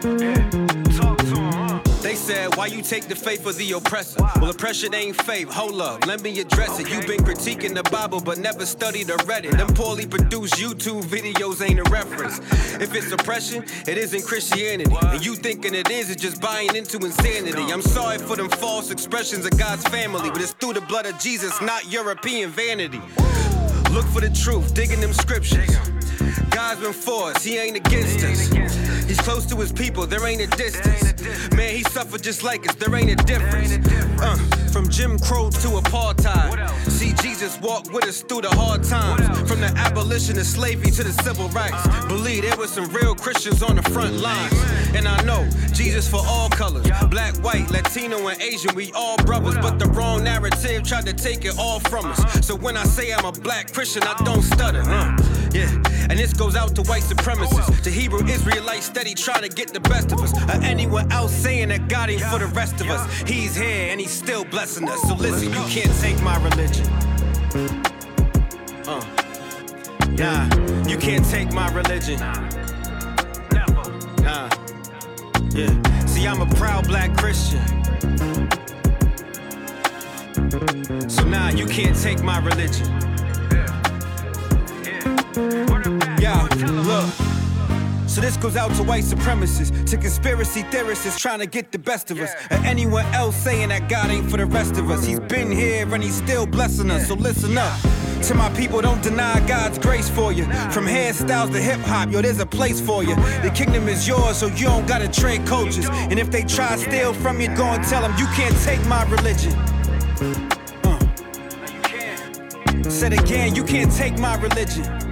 They 0.00 0.57
why 2.56 2.66
you 2.66 2.82
take 2.82 3.08
the 3.08 3.16
faith 3.16 3.46
of 3.46 3.56
the 3.56 3.72
oppressor? 3.72 4.22
Well, 4.36 4.50
oppression 4.50 4.94
ain't 4.94 5.20
faith. 5.22 5.50
Hold 5.50 5.80
up, 5.80 6.06
let 6.06 6.22
me 6.22 6.38
address 6.40 6.78
it. 6.78 6.88
You've 6.88 7.06
been 7.06 7.20
critiquing 7.20 7.74
the 7.74 7.82
Bible, 7.90 8.20
but 8.20 8.38
never 8.38 8.64
studied 8.64 9.10
or 9.10 9.16
read 9.26 9.44
it. 9.44 9.56
Them 9.56 9.68
poorly 9.74 10.06
produced 10.06 10.54
YouTube 10.54 11.02
videos 11.02 11.66
ain't 11.66 11.80
a 11.80 11.90
reference. 11.90 12.38
If 12.80 12.94
it's 12.94 13.10
oppression, 13.12 13.64
it 13.86 13.98
isn't 13.98 14.24
Christianity. 14.24 14.94
And 15.02 15.24
you 15.24 15.34
thinking 15.34 15.74
it 15.74 15.90
is, 15.90 16.10
it's 16.10 16.22
just 16.22 16.40
buying 16.40 16.74
into 16.76 16.98
insanity. 16.98 17.72
I'm 17.72 17.82
sorry 17.82 18.18
for 18.18 18.36
them 18.36 18.48
false 18.48 18.90
expressions 18.90 19.44
of 19.46 19.58
God's 19.58 19.86
family, 19.88 20.30
but 20.30 20.40
it's 20.40 20.52
through 20.52 20.74
the 20.74 20.80
blood 20.82 21.06
of 21.06 21.18
Jesus, 21.18 21.60
not 21.60 21.90
European 21.90 22.50
vanity. 22.50 23.00
Look 23.90 24.06
for 24.06 24.20
the 24.20 24.30
truth, 24.30 24.74
digging 24.74 25.00
them 25.00 25.12
scriptures. 25.12 25.97
God's 26.58 26.80
been 26.80 26.92
for 26.92 27.30
us, 27.30 27.44
he 27.44 27.56
ain't 27.56 27.76
against 27.76 28.24
us. 28.24 28.48
He's 29.06 29.20
close 29.20 29.46
to 29.46 29.54
his 29.54 29.70
people, 29.70 30.08
there 30.08 30.26
ain't 30.26 30.40
a 30.40 30.48
distance. 30.56 31.52
Man, 31.54 31.72
he 31.72 31.84
suffered 31.84 32.20
just 32.20 32.42
like 32.42 32.68
us, 32.68 32.74
there 32.74 32.92
ain't 32.96 33.12
a 33.12 33.24
difference. 33.24 33.78
Uh, 34.20 34.36
from 34.72 34.88
Jim 34.88 35.18
Crow 35.20 35.50
to 35.50 35.68
apartheid. 35.80 36.68
See 36.90 37.12
Jesus 37.22 37.60
walk 37.60 37.92
with 37.92 38.06
us 38.06 38.22
through 38.22 38.42
the 38.42 38.50
hard 38.50 38.82
times. 38.82 39.26
From 39.48 39.60
the 39.60 39.72
abolition 39.76 40.38
of 40.38 40.46
slavery 40.46 40.90
to 40.90 41.04
the 41.04 41.12
civil 41.22 41.48
rights. 41.50 41.86
Believe 42.06 42.42
there 42.42 42.56
were 42.56 42.66
some 42.66 42.88
real 42.92 43.14
Christians 43.14 43.62
on 43.62 43.76
the 43.76 43.82
front 43.82 44.14
lines. 44.14 44.52
And 44.94 45.06
I 45.06 45.22
know 45.22 45.48
Jesus 45.72 46.08
for 46.08 46.20
all 46.26 46.48
colors. 46.50 46.86
Black, 47.08 47.34
white, 47.42 47.70
Latino, 47.70 48.26
and 48.28 48.40
Asian, 48.42 48.74
we 48.74 48.92
all 48.92 49.16
brothers. 49.18 49.56
But 49.56 49.78
the 49.78 49.86
wrong 49.86 50.24
narrative 50.24 50.82
tried 50.82 51.06
to 51.06 51.12
take 51.12 51.44
it 51.44 51.56
all 51.58 51.80
from 51.80 52.06
us. 52.06 52.46
So 52.46 52.56
when 52.56 52.76
I 52.76 52.84
say 52.84 53.12
I'm 53.12 53.24
a 53.24 53.32
black 53.32 53.72
Christian, 53.72 54.02
I 54.02 54.14
don't 54.24 54.42
stutter. 54.42 54.82
Uh, 54.84 55.16
yeah, 55.52 55.70
and 56.10 56.18
this 56.18 56.32
goes 56.32 56.47
out 56.56 56.74
to 56.76 56.82
white 56.82 57.02
supremacists, 57.02 57.82
to 57.82 57.90
Hebrew 57.90 58.24
Israelites 58.26 58.86
steady 58.86 59.14
trying 59.14 59.42
to 59.42 59.48
get 59.48 59.72
the 59.72 59.80
best 59.80 60.12
of 60.12 60.20
us, 60.20 60.32
or 60.48 60.62
anyone 60.62 61.10
else 61.12 61.32
saying 61.32 61.68
that 61.68 61.88
God 61.88 62.10
ain't 62.10 62.22
for 62.22 62.38
the 62.38 62.46
rest 62.46 62.80
of 62.80 62.88
us. 62.90 63.20
He's 63.22 63.56
here 63.56 63.90
and 63.90 64.00
he's 64.00 64.10
still 64.10 64.44
blessing 64.44 64.88
us. 64.88 65.00
So 65.02 65.14
listen, 65.14 65.52
you 65.52 65.64
can't 65.68 65.94
take 66.00 66.20
my 66.22 66.36
religion. 66.42 66.86
Uh, 68.86 69.04
nah, 70.12 70.48
you 70.88 70.96
can't 70.98 71.24
take 71.24 71.52
my 71.52 71.70
religion. 71.72 72.18
Nah, 74.22 74.48
yeah. 75.50 76.06
See, 76.06 76.26
I'm 76.26 76.40
a 76.42 76.46
proud 76.56 76.86
black 76.86 77.16
Christian. 77.16 77.62
So 81.08 81.24
nah, 81.24 81.50
you 81.50 81.66
can't 81.66 81.96
take 81.96 82.22
my 82.22 82.38
religion. 82.40 82.86
Yeah, 83.52 83.98
look. 86.82 87.28
So 88.08 88.22
this 88.22 88.36
goes 88.36 88.56
out 88.56 88.74
to 88.76 88.82
white 88.82 89.04
supremacists, 89.04 89.88
to 89.90 89.96
conspiracy 89.96 90.62
theorists 90.62 91.20
trying 91.20 91.40
to 91.40 91.46
get 91.46 91.72
the 91.72 91.78
best 91.78 92.10
of 92.10 92.18
us, 92.18 92.32
or 92.50 92.56
anyone 92.64 93.04
else 93.14 93.36
saying 93.36 93.68
that 93.68 93.88
God 93.88 94.10
ain't 94.10 94.30
for 94.30 94.38
the 94.38 94.46
rest 94.46 94.78
of 94.78 94.90
us. 94.90 95.04
He's 95.04 95.20
been 95.20 95.52
here 95.52 95.86
and 95.94 96.02
he's 96.02 96.16
still 96.16 96.46
blessing 96.46 96.90
us. 96.90 97.06
So 97.08 97.14
listen 97.14 97.56
up. 97.58 97.78
To 98.22 98.34
my 98.34 98.48
people, 98.54 98.80
don't 98.80 99.02
deny 99.02 99.46
God's 99.46 99.78
grace 99.78 100.08
for 100.08 100.32
you. 100.32 100.44
From 100.72 100.86
hairstyles 100.86 101.52
to 101.52 101.60
hip 101.60 101.80
hop, 101.80 102.10
yo, 102.10 102.20
there's 102.20 102.40
a 102.40 102.46
place 102.46 102.80
for 102.80 103.04
you. 103.04 103.14
The 103.42 103.52
kingdom 103.54 103.86
is 103.88 104.08
yours, 104.08 104.38
so 104.38 104.46
you 104.48 104.66
don't 104.66 104.88
gotta 104.88 105.08
trade 105.08 105.46
coaches. 105.46 105.88
And 105.88 106.18
if 106.18 106.30
they 106.30 106.42
try 106.42 106.74
to 106.74 106.78
steal 106.78 107.12
from 107.12 107.40
you, 107.40 107.54
go 107.54 107.64
and 107.64 107.84
tell 107.84 108.02
them 108.02 108.12
you 108.18 108.26
can't 108.28 108.56
take 108.64 108.84
my 108.86 109.04
religion. 109.04 109.52
Uh. 110.82 110.98
Said 112.90 113.12
again, 113.12 113.54
you 113.54 113.62
can't 113.62 113.92
take 113.92 114.18
my 114.18 114.34
religion. 114.36 115.07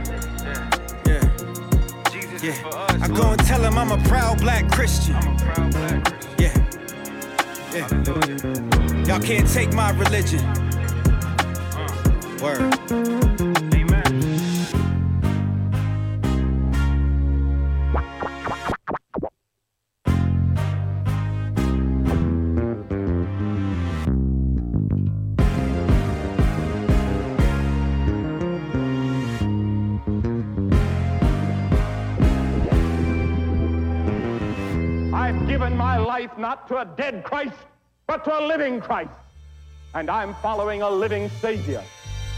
Yeah. 2.46 2.98
I 3.02 3.08
go 3.08 3.32
and 3.32 3.44
tell 3.44 3.60
him 3.60 3.76
I'm 3.76 3.90
a 3.90 3.98
proud 4.08 4.38
black 4.38 4.70
Christian. 4.70 5.16
Yeah. 6.38 6.54
Yeah. 7.74 7.88
Y'all 9.04 9.20
can't 9.20 9.48
take 9.52 9.72
my 9.72 9.90
religion. 9.90 10.44
Word. 12.40 13.25
To 36.68 36.78
a 36.78 36.84
dead 36.84 37.24
Christ, 37.24 37.56
but 38.06 38.24
to 38.24 38.38
a 38.38 38.42
living 38.46 38.80
Christ. 38.80 39.10
And 39.94 40.10
I'm 40.10 40.34
following 40.36 40.82
a 40.82 40.90
living 40.90 41.28
Savior. 41.40 41.82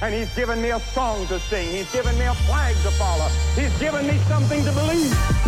And 0.01 0.15
he's 0.15 0.33
given 0.35 0.63
me 0.63 0.71
a 0.71 0.81
song 0.81 1.27
to 1.27 1.41
sing. 1.41 1.69
He's 1.69 1.93
given 1.93 2.17
me 2.19 2.25
a 2.27 2.35
flag 2.35 2.75
to 2.77 2.91
follow. 2.93 3.29
He's 3.57 3.77
given 3.81 4.07
me 4.07 4.17
something 4.29 4.65
to 4.65 4.73
believe. 4.73 5.48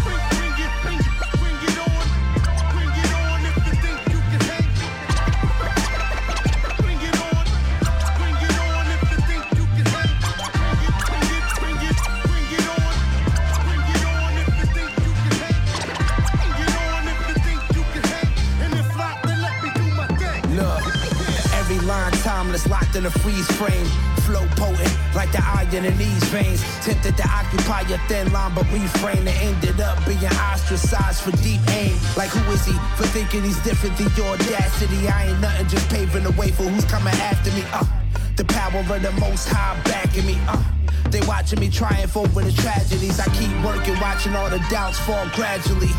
Timeless, 22.50 22.68
locked 22.68 22.96
in 22.96 23.06
a 23.06 23.10
freeze 23.10 23.50
frame. 23.52 23.86
Flow 24.26 24.46
potent, 24.56 24.92
like 25.14 25.30
the 25.32 25.42
iron 25.42 25.84
in 25.84 25.96
these 25.96 26.24
veins. 26.24 26.62
Tempted 26.84 27.16
to 27.16 27.28
occupy 27.28 27.82
your 27.82 27.98
thin 28.08 28.32
line, 28.32 28.54
but 28.54 28.64
refrain 28.72 29.18
and 29.18 29.28
ended 29.28 29.80
up 29.80 29.98
being 30.06 30.24
ostracized 30.50 31.22
for 31.22 31.32
deep 31.42 31.60
aim. 31.70 31.96
Like 32.16 32.30
who 32.30 32.52
is 32.52 32.64
he 32.66 32.72
for 32.96 33.06
thinking 33.08 33.42
he's 33.42 33.58
different 33.62 33.96
than 33.98 34.10
your 34.16 34.34
audacity? 34.34 35.08
I 35.08 35.28
ain't 35.28 35.40
nothing, 35.40 35.68
just 35.68 35.88
paving 35.88 36.24
the 36.24 36.32
way 36.32 36.50
for 36.50 36.64
who's 36.64 36.84
coming 36.84 37.14
after 37.14 37.50
me. 37.52 37.62
Uh, 37.72 37.84
the 38.36 38.44
power 38.44 38.80
of 38.80 39.02
the 39.02 39.12
most 39.20 39.48
high 39.48 39.80
backing 39.84 40.26
me. 40.26 40.36
Uh, 40.48 40.62
they 41.10 41.20
watching 41.26 41.60
me 41.60 41.70
triumph 41.70 42.16
over 42.16 42.42
the 42.42 42.52
tragedies. 42.52 43.18
I 43.20 43.26
keep 43.34 43.52
working, 43.64 43.98
watching 44.00 44.34
all 44.34 44.50
the 44.50 44.62
doubts 44.70 44.98
fall 45.00 45.26
gradually. 45.34 45.90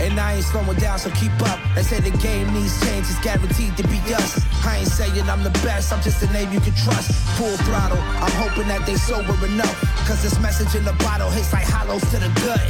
And 0.00 0.18
I 0.18 0.34
ain't 0.34 0.44
slowing 0.44 0.78
down, 0.78 0.98
so 0.98 1.10
keep 1.10 1.32
up. 1.42 1.58
They 1.74 1.82
say 1.82 2.00
the 2.00 2.16
game 2.18 2.52
needs 2.52 2.80
change, 2.84 3.06
it's 3.08 3.20
guaranteed 3.20 3.76
to 3.76 3.84
be 3.88 3.98
us. 4.14 4.40
I 4.64 4.78
ain't 4.78 4.88
saying 4.88 5.28
I'm 5.28 5.42
the 5.42 5.50
best, 5.64 5.92
I'm 5.92 6.02
just 6.02 6.22
a 6.22 6.32
name 6.32 6.52
you 6.52 6.60
can 6.60 6.74
trust. 6.74 7.12
Full 7.38 7.56
throttle, 7.58 7.98
I'm 7.98 8.32
hoping 8.42 8.68
that 8.68 8.86
they 8.86 8.96
sober 8.96 9.34
enough. 9.46 9.78
Cause 10.06 10.22
this 10.22 10.38
message 10.40 10.74
in 10.74 10.84
the 10.84 10.94
bottle 11.04 11.30
hits 11.30 11.52
like 11.52 11.64
hollows 11.64 12.02
to 12.10 12.18
the 12.18 12.30
gut. 12.44 12.60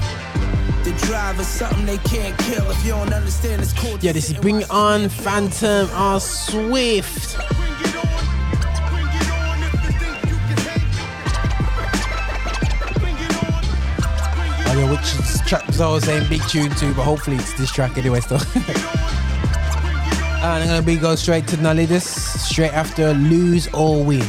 The 0.84 0.90
drive 1.06 1.40
something 1.46 1.86
they 1.86 1.98
can't 1.98 2.36
kill 2.38 2.68
if 2.70 2.84
you 2.84 2.90
don't 2.90 3.12
understand 3.12 3.62
it's 3.62 3.72
cool. 3.72 3.98
Yeah, 4.00 4.12
this 4.12 4.30
is 4.30 4.36
Bring 4.36 4.64
On 4.64 5.08
Phantom 5.08 5.88
R 5.92 6.18
Swift. 6.18 7.38
Which 15.02 15.48
track 15.48 15.66
was 15.66 15.80
I 15.80 15.90
was 15.90 16.04
saying 16.04 16.28
big 16.28 16.42
tune 16.48 16.70
to, 16.70 16.94
but 16.94 17.02
hopefully 17.02 17.36
it's 17.36 17.52
this 17.54 17.72
track 17.72 17.98
anyway 17.98 18.20
still. 18.20 18.38
and 20.42 20.44
I'm 20.44 20.66
gonna 20.66 20.82
be 20.82 20.96
go 20.96 21.14
straight 21.14 21.46
to 21.48 21.56
Nalidus, 21.56 22.06
straight 22.38 22.72
after 22.72 23.12
lose 23.14 23.68
or 23.74 24.04
win. 24.04 24.26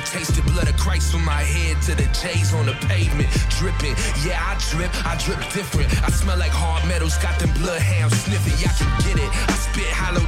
The 0.00 0.06
taste 0.06 0.34
the 0.36 0.42
blood 0.52 0.68
of 0.68 0.76
Christ 0.76 1.12
from 1.12 1.24
my 1.24 1.40
head 1.40 1.80
to 1.88 1.94
the 1.94 2.04
J's 2.12 2.52
on 2.52 2.66
the 2.66 2.76
pavement. 2.84 3.28
Dripping, 3.56 3.96
yeah, 4.20 4.36
I 4.44 4.58
drip, 4.68 4.90
I 5.06 5.16
drip 5.16 5.40
different. 5.52 5.88
I 6.04 6.10
smell 6.10 6.36
like 6.36 6.52
hard 6.52 6.86
metals, 6.86 7.16
got 7.18 7.38
them 7.38 7.48
bloodhounds 7.56 8.16
sniffing. 8.20 8.58
Y'all 8.60 8.76
can 8.76 8.92
get 9.00 9.16
it. 9.16 9.30
I 9.48 9.54
spit 9.56 9.79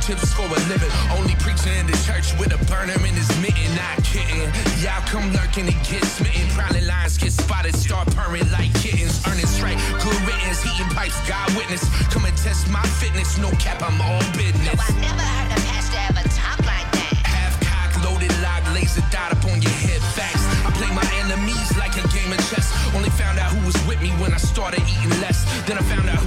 tips 0.02 0.34
for 0.34 0.42
a 0.42 0.60
living. 0.66 0.90
Only 1.14 1.34
preaching 1.38 1.72
in 1.78 1.86
the 1.86 1.96
church 2.02 2.34
with 2.38 2.50
a 2.50 2.58
burner 2.66 2.98
in 3.06 3.14
his 3.14 3.30
mitten, 3.38 3.70
not 3.78 4.02
kidding. 4.02 4.50
Y'all 4.82 4.98
come 5.06 5.30
lurking 5.32 5.70
and 5.70 5.80
get 5.86 6.02
smitten. 6.04 6.48
Prowling 6.58 6.86
lines 6.86 7.16
get 7.16 7.32
spotted, 7.32 7.74
start 7.76 8.10
purring 8.16 8.50
like 8.50 8.74
kittens. 8.82 9.22
Earning 9.26 9.46
straight, 9.46 9.78
good 10.02 10.18
riddance, 10.26 10.62
heating 10.62 10.90
pipes, 10.90 11.16
God 11.28 11.46
witness. 11.54 11.86
Come 12.10 12.24
and 12.26 12.36
test 12.36 12.68
my 12.68 12.82
fitness, 12.98 13.38
no 13.38 13.50
cap, 13.62 13.78
I'm 13.80 14.00
all 14.02 14.22
business. 14.34 14.74
No, 14.74 14.74
I 14.74 14.90
never 14.98 15.22
heard 15.22 15.50
a 15.54 15.60
pastor 15.70 16.02
ever 16.10 16.24
talk 16.34 16.58
like 16.66 16.88
that. 16.98 17.14
Half 17.22 17.54
cock, 17.62 17.90
loaded 18.02 18.34
lock, 18.42 18.62
laser 18.74 19.06
dot 19.14 19.30
up 19.30 19.44
on 19.46 19.62
your 19.62 19.76
head. 19.86 20.02
Facts. 20.18 20.42
I 20.66 20.70
play 20.74 20.90
my 20.90 21.06
enemies 21.22 21.70
like 21.78 21.94
a 21.94 22.04
game 22.10 22.32
of 22.32 22.42
chess. 22.50 22.74
Only 22.94 23.10
found 23.10 23.38
out 23.38 23.54
who 23.54 23.64
was 23.64 23.78
with 23.86 24.02
me 24.02 24.10
when 24.18 24.34
I 24.34 24.38
started 24.38 24.82
eating 24.82 25.14
less. 25.22 25.46
Then 25.66 25.78
I 25.78 25.82
found 25.82 26.10
out 26.10 26.21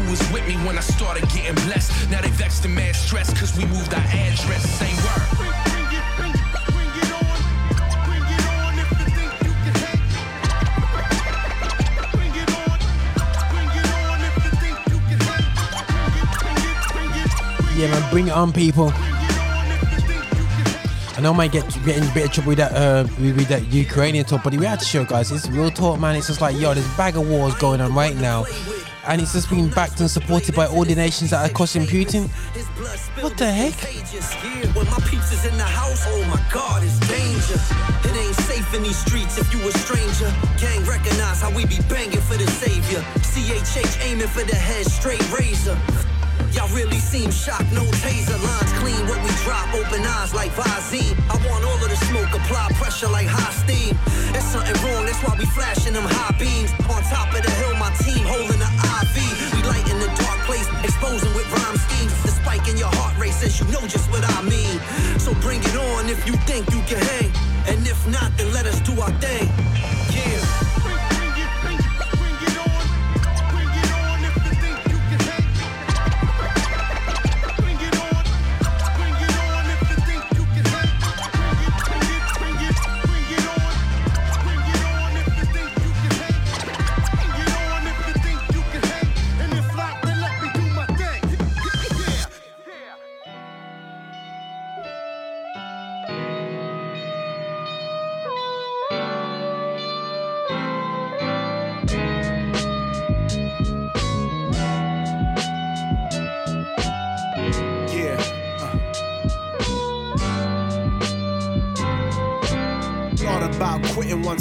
when 0.65 0.77
I 0.77 0.81
started 0.81 1.29
getting 1.29 1.55
blessed. 1.65 2.09
Now 2.09 2.21
they 2.21 2.29
vexed 2.29 2.65
and 2.65 2.73
mad 2.73 2.95
stress 2.95 3.31
cause 3.39 3.55
we 3.55 3.65
moved 3.65 3.93
our 3.93 3.99
address. 3.99 4.67
Same 4.69 4.95
word. 4.97 5.45
Yeah, 17.77 17.91
man, 17.91 18.09
bring 18.09 18.27
it 18.27 18.33
on, 18.33 18.53
people. 18.53 18.91
I 21.17 21.21
know 21.21 21.31
I 21.31 21.35
might 21.35 21.51
get, 21.51 21.65
get 21.85 21.97
in 21.97 22.03
a 22.03 22.13
bit 22.13 22.25
of 22.25 22.31
trouble 22.31 22.49
with 22.49 22.57
that, 22.57 22.71
uh, 22.73 23.05
with, 23.19 23.47
that 23.49 23.71
Ukrainian 23.71 24.25
talk, 24.25 24.43
but 24.43 24.55
we 24.55 24.65
had 24.65 24.79
to 24.79 24.85
show, 24.85 25.03
guys. 25.03 25.31
It's 25.31 25.47
real 25.49 25.69
talk, 25.69 25.99
man. 25.99 26.15
It's 26.15 26.27
just 26.27 26.41
like, 26.41 26.57
yo, 26.57 26.73
there's 26.73 26.85
a 26.85 26.97
bag 26.97 27.17
of 27.17 27.29
wars 27.29 27.53
going 27.55 27.81
on 27.81 27.93
right 27.93 28.15
now, 28.15 28.45
and 29.07 29.21
it's 29.21 29.33
just 29.33 29.49
being 29.49 29.69
backed 29.69 29.99
and 29.99 30.09
supported 30.09 30.55
by 30.55 30.67
all 30.67 30.83
the 30.83 30.95
nations 30.95 31.31
that 31.31 31.49
are 31.49 31.53
costing 31.53 31.83
Putin. 31.83 32.29
What 33.21 33.37
the 33.37 33.51
heck? 33.51 33.73
When 34.75 34.85
my 34.87 34.99
peeps 35.07 35.31
is 35.31 35.45
in 35.45 35.57
the 35.57 35.63
house, 35.63 36.03
oh 36.07 36.23
my 36.25 36.41
god, 36.51 36.83
it's 36.83 36.99
danger. 37.07 37.59
It 38.07 38.15
ain't 38.17 38.35
safe 38.35 38.73
in 38.73 38.83
these 38.83 38.97
streets 38.97 39.37
if 39.37 39.53
you 39.53 39.59
a 39.67 39.71
stranger. 39.71 40.33
Gang 40.57 40.83
recognize 40.85 41.41
how 41.41 41.51
we 41.55 41.65
be 41.65 41.79
banging 41.89 42.21
for 42.21 42.37
the 42.37 42.47
savior. 42.47 43.01
CHH 43.21 44.03
aiming 44.05 44.27
for 44.27 44.43
the 44.43 44.55
head, 44.55 44.85
straight 44.85 45.23
razor. 45.31 45.77
Y'all 46.55 46.71
really 46.71 46.99
seem 46.99 47.29
shocked, 47.31 47.67
no 47.73 47.83
taser 47.99 48.39
lines 48.39 48.71
clean. 48.79 49.03
What 49.11 49.19
we 49.19 49.31
drop, 49.43 49.67
open 49.75 50.07
eyes 50.07 50.33
like 50.33 50.51
Visine. 50.55 51.11
I 51.27 51.35
want 51.43 51.65
all 51.67 51.75
of 51.75 51.89
the 51.89 51.99
smoke, 52.07 52.31
apply 52.31 52.71
pressure 52.79 53.09
like 53.09 53.27
high 53.27 53.51
steam. 53.51 53.91
There's 54.31 54.47
something 54.47 54.71
wrong, 54.79 55.03
that's 55.05 55.19
why 55.19 55.35
we 55.37 55.45
flashing 55.51 55.91
them 55.91 56.07
high 56.07 56.31
beams. 56.39 56.71
On 56.87 57.03
top 57.11 57.35
of 57.35 57.43
the 57.43 57.51
hill, 57.59 57.75
my 57.75 57.91
team 57.99 58.23
holding 58.23 58.63
the 58.63 58.71
IV. 58.71 59.15
We 59.51 59.67
light 59.67 59.83
in 59.91 59.99
the 59.99 60.07
dark 60.15 60.39
place, 60.47 60.63
exposing 60.79 61.35
with 61.35 61.43
rhyme 61.51 61.75
schemes. 61.75 62.15
The 62.23 62.31
spike 62.31 62.67
in 62.71 62.77
your 62.77 62.93
heart 63.03 63.19
rate 63.19 63.35
says 63.35 63.59
you 63.59 63.67
know 63.75 63.83
just 63.83 64.09
what 64.09 64.23
I 64.23 64.39
mean. 64.47 64.79
So 65.19 65.35
bring 65.43 65.59
it 65.59 65.75
on 65.75 66.07
if 66.07 66.25
you 66.25 66.39
think 66.47 66.71
you 66.71 66.79
can 66.87 67.03
hang. 67.03 67.35
And 67.67 67.83
if 67.85 67.99
not, 68.07 68.31
then 68.37 68.53
let 68.53 68.65
us 68.65 68.79
do 68.79 68.95
our 69.01 69.11
thing. 69.19 69.51
Yeah. 70.07 70.64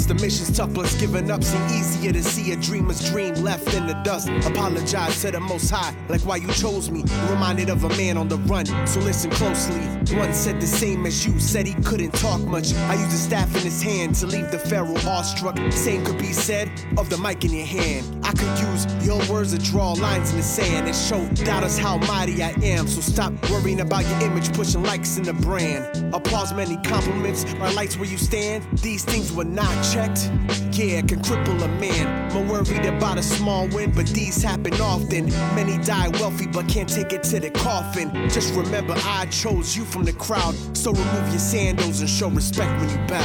The 0.05 0.13
mission's 0.15 0.55
tough, 0.55 0.73
plus 0.73 0.99
giving 0.99 1.31
up 1.31 1.43
seem 1.43 1.61
easier 1.67 2.11
to 2.11 2.23
see 2.23 2.51
a 2.51 2.55
dreamer's 2.55 3.09
dream 3.09 3.33
left 3.35 3.73
in 3.73 3.87
the 3.87 3.93
dust. 4.03 4.29
Apologize 4.45 5.21
to 5.21 5.31
the 5.31 5.39
most 5.39 5.69
high, 5.69 5.95
like 6.09 6.21
why 6.21 6.37
you 6.37 6.47
chose 6.53 6.89
me. 6.89 7.03
Reminded 7.29 7.69
of 7.69 7.83
a 7.83 7.89
man 7.89 8.17
on 8.17 8.27
the 8.27 8.37
run, 8.37 8.65
so 8.87 8.99
listen 8.99 9.31
closely. 9.31 10.04
One 10.13 10.33
said 10.33 10.61
the 10.61 10.67
same 10.67 11.05
as 11.05 11.25
you, 11.25 11.39
said 11.39 11.65
he 11.65 11.73
couldn't 11.83 12.11
talk 12.11 12.39
much. 12.41 12.73
I 12.73 12.93
used 12.93 13.11
a 13.11 13.17
staff 13.17 13.53
in 13.55 13.63
his 13.63 13.81
hand 13.81 14.15
to 14.15 14.27
leave 14.27 14.51
the 14.51 14.59
pharaoh 14.59 14.95
awestruck. 15.05 15.57
Same 15.71 16.05
could 16.05 16.17
be 16.17 16.31
said 16.31 16.69
of 16.97 17.09
the 17.09 17.17
mic 17.17 17.43
in 17.43 17.51
your 17.51 17.65
hand. 17.65 18.23
I 18.23 18.31
could 18.31 18.59
use 18.59 18.85
your 19.05 19.19
words 19.31 19.51
to 19.53 19.59
draw 19.59 19.93
lines 19.93 20.31
in 20.31 20.37
the 20.37 20.43
sand 20.43 20.87
and 20.87 20.95
show 20.95 21.27
doubters 21.43 21.77
how 21.77 21.97
mighty 21.97 22.43
I 22.43 22.51
am. 22.61 22.87
So 22.87 23.01
stop 23.01 23.33
worrying 23.49 23.81
about 23.81 24.07
your 24.07 24.21
image, 24.21 24.53
pushing 24.53 24.83
likes 24.83 25.17
in 25.17 25.23
the 25.23 25.33
brand. 25.33 26.13
Applause, 26.13 26.53
many 26.53 26.77
compliments, 26.83 27.45
my 27.55 27.71
lights 27.71 27.97
where 27.97 28.09
you 28.09 28.17
stand. 28.17 28.65
These 28.79 29.03
things 29.05 29.33
were 29.33 29.43
not 29.43 29.73
checked. 29.93 30.31
Yeah, 30.71 31.01
can 31.01 31.21
cripple 31.21 31.61
a 31.63 31.67
man. 31.79 32.24
More 32.35 32.43
worried 32.43 32.85
about 32.85 33.17
a 33.17 33.23
small 33.23 33.67
win, 33.69 33.91
but 33.91 34.07
these 34.07 34.43
happen 34.43 34.73
often. 34.81 35.27
Many 35.55 35.77
die 35.85 36.09
wealthy, 36.19 36.47
but 36.47 36.67
can't 36.67 36.89
take 36.89 37.13
it 37.13 37.23
to 37.23 37.39
the 37.39 37.49
coffin. 37.49 38.11
Just 38.29 38.53
remember, 38.55 38.93
I 39.05 39.25
chose 39.27 39.73
you 39.73 39.85
from 39.85 40.03
the 40.03 40.11
crowd. 40.11 40.53
So 40.75 40.91
remove 40.91 41.29
your 41.29 41.39
sandals 41.39 42.01
and 42.01 42.09
show 42.09 42.29
respect 42.29 42.77
when 42.81 42.89
you 42.89 42.97
bow. 43.07 43.23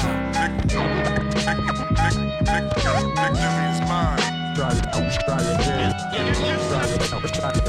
Try 4.55 4.71
it, 4.71 4.93
try 4.95 5.43
again. 5.43 5.93
Try 6.15 6.87
it, 6.87 7.01
try 7.35 7.51
it, 7.51 7.67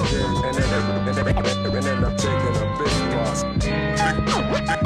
again. 0.00 0.32
And 0.42 0.56
then, 0.56 0.72
and 0.72 1.18
then, 1.18 1.26
and 1.76 3.60
then. 3.60 4.81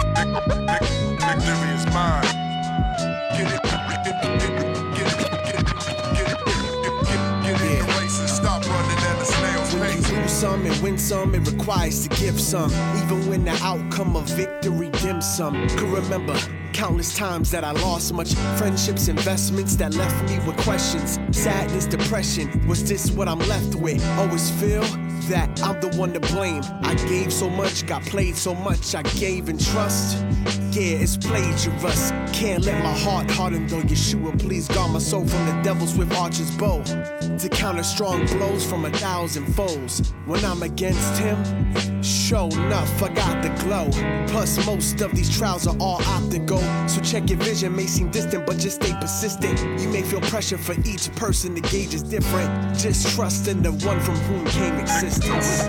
Some 10.36 10.66
and 10.66 10.82
win 10.82 10.98
some, 10.98 11.34
it 11.34 11.50
requires 11.50 12.06
to 12.06 12.14
give 12.20 12.38
some. 12.38 12.70
Even 13.02 13.26
when 13.26 13.44
the 13.44 13.58
outcome 13.62 14.16
of 14.16 14.28
victory 14.28 14.90
dims 14.90 15.26
some. 15.26 15.66
Could 15.70 15.88
remember 15.88 16.38
countless 16.74 17.16
times 17.16 17.50
that 17.52 17.64
I 17.64 17.70
lost 17.70 18.12
much 18.12 18.34
friendships, 18.58 19.08
investments 19.08 19.76
that 19.76 19.94
left 19.94 20.28
me 20.28 20.38
with 20.46 20.58
questions. 20.58 21.18
Sadness, 21.30 21.86
depression. 21.86 22.68
Was 22.68 22.86
this 22.86 23.10
what 23.10 23.28
I'm 23.28 23.38
left 23.48 23.76
with? 23.76 24.06
Always 24.18 24.50
feel 24.60 24.82
that 25.30 25.62
I'm 25.62 25.80
the 25.80 25.88
one 25.96 26.12
to 26.12 26.20
blame. 26.20 26.62
I 26.82 26.94
gave 27.08 27.32
so 27.32 27.48
much, 27.48 27.86
got 27.86 28.02
played 28.02 28.36
so 28.36 28.54
much, 28.54 28.94
I 28.94 29.02
gave 29.02 29.48
in 29.48 29.56
trust. 29.56 30.22
Yeah, 30.76 30.98
it's 30.98 31.16
plagiarous. 31.16 32.10
Can't 32.34 32.62
let 32.66 32.84
my 32.84 32.92
heart 32.92 33.30
harden 33.30 33.66
though. 33.66 33.80
Yeshua, 33.80 34.38
please 34.38 34.68
guard 34.68 34.92
my 34.92 34.98
soul 34.98 35.26
from 35.26 35.46
the 35.46 35.62
devils 35.62 35.96
with 35.96 36.12
archer's 36.12 36.50
bow. 36.50 36.82
To 36.82 37.48
counter 37.48 37.82
strong 37.82 38.26
blows 38.26 38.66
from 38.66 38.84
a 38.84 38.90
thousand 38.90 39.46
foes. 39.54 40.12
When 40.26 40.44
I'm 40.44 40.62
against 40.62 41.16
him, 41.18 41.42
sure 42.02 42.50
enough, 42.52 43.02
I 43.02 43.08
got 43.08 43.42
the 43.42 43.48
glow. 43.64 43.88
Plus, 44.28 44.66
most 44.66 45.00
of 45.00 45.16
these 45.16 45.34
trials 45.34 45.66
are 45.66 45.76
all 45.80 46.02
optical. 46.04 46.60
So 46.88 47.00
check 47.00 47.30
your 47.30 47.38
vision, 47.38 47.74
may 47.74 47.86
seem 47.86 48.10
distant, 48.10 48.44
but 48.44 48.58
just 48.58 48.82
stay 48.82 48.92
persistent. 49.00 49.58
You 49.80 49.88
may 49.88 50.02
feel 50.02 50.20
pressure 50.20 50.58
for 50.58 50.74
each 50.84 51.10
person, 51.16 51.54
the 51.54 51.62
gauge 51.62 51.94
is 51.94 52.02
different. 52.02 52.78
Just 52.78 53.16
trust 53.16 53.48
in 53.48 53.62
the 53.62 53.72
one 53.72 53.98
from 54.00 54.16
whom 54.16 54.44
came 54.48 54.74
existence. 54.74 55.62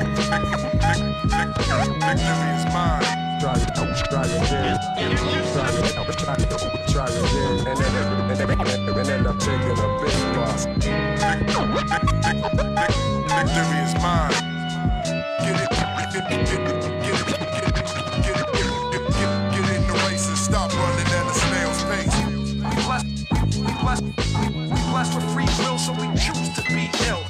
Victory 2.03 2.49
is 2.57 2.65
mine. 2.73 3.26
Try 3.39 3.53
it, 3.53 3.69
try 4.09 4.25
it 4.25 4.31
again. 4.33 4.77
Try 5.53 5.69
it, 5.69 5.85
try 6.17 6.33
it, 6.33 6.49
try 6.89 7.05
it 7.05 7.13
again. 7.21 7.67
And 7.67 7.77
then, 7.77 7.93
and 8.27 9.05
then 9.05 9.27
I'm 9.27 9.37
taking 9.37 9.77
a 9.77 9.87
big 10.01 10.17
loss. 10.35 10.61
Victory 13.37 13.79
is 13.85 13.93
mine. 14.01 14.33
Get 15.39 15.53
it, 15.53 15.69
get 15.69 15.85
it, 16.15 16.31
get 16.31 16.33
it, 16.33 16.65
get 17.03 17.13
it, 17.13 17.29
get 18.23 18.25
it, 18.25 18.25
get 18.25 18.37
it, 18.37 19.05
get 19.13 19.65
it, 19.65 19.75
in 19.75 19.81
the 19.85 19.93
race 20.09 20.25
and 20.27 20.37
stop 20.37 20.69
running 20.73 21.05
at 21.05 21.25
the 21.27 21.33
snail's 21.33 21.81
pace. 21.83 22.17
We 22.57 22.75
blessed, 22.85 23.07
we 23.61 23.71
blessed, 23.83 24.03
we 24.03 24.79
blessed 24.89 25.13
with 25.15 25.27
free 25.33 25.49
will, 25.63 25.77
so 25.77 25.91
we 25.93 26.07
choose 26.17 26.49
to 26.55 26.61
be 26.73 26.89
ill. 27.07 27.23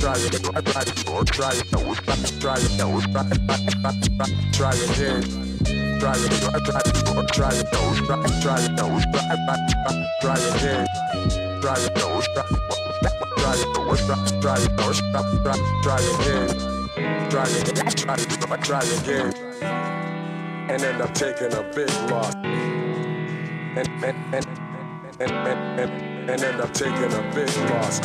Try 0.00 0.16
it, 0.18 0.32
try 0.32 0.58
it, 0.58 0.66
try 0.66 0.82
it, 0.82 0.94
try 0.96 1.12
it, 1.12 1.26
try 1.26 1.52
it, 1.52 1.66
try 1.66 2.16
it 2.16 2.26
again. 2.26 2.40
Try 2.40 2.56
it, 2.58 2.70
try 2.76 2.88
it, 2.88 3.02
try 3.02 3.22
it, 3.22 3.46
try 3.52 3.62
it, 3.62 3.80
try 3.80 3.92
it, 3.92 4.10
try 4.16 4.26
it, 4.26 4.52
try 4.52 4.74
it 4.74 4.90
again. 4.90 5.22
Try 5.22 5.42
it, 5.42 5.51
try 6.02 6.16
it, 6.16 6.32
try 6.42 6.50
it, 6.58 6.64
try 6.64 6.80
it, 6.80 7.32
try 7.32 7.54
it 7.54 7.72
try 15.82 15.98
again. 15.98 16.48
Try 17.30 17.44
it, 17.44 17.96
try 17.96 18.14
it, 18.14 18.64
try 18.64 18.80
it 18.82 19.02
again. 19.02 19.32
And 20.70 20.82
end 20.82 21.02
up 21.02 21.14
taking 21.14 21.52
a 21.52 21.62
big 21.74 21.90
loss. 22.10 22.34
And 22.34 23.88
and 24.04 24.34
and 24.34 24.46
and 25.20 25.30
and 25.30 25.80
and, 25.80 26.30
and 26.30 26.42
end 26.42 26.60
up 26.60 26.72
taking 26.72 27.12
a 27.12 27.32
big 27.34 27.54
loss. 27.70 28.00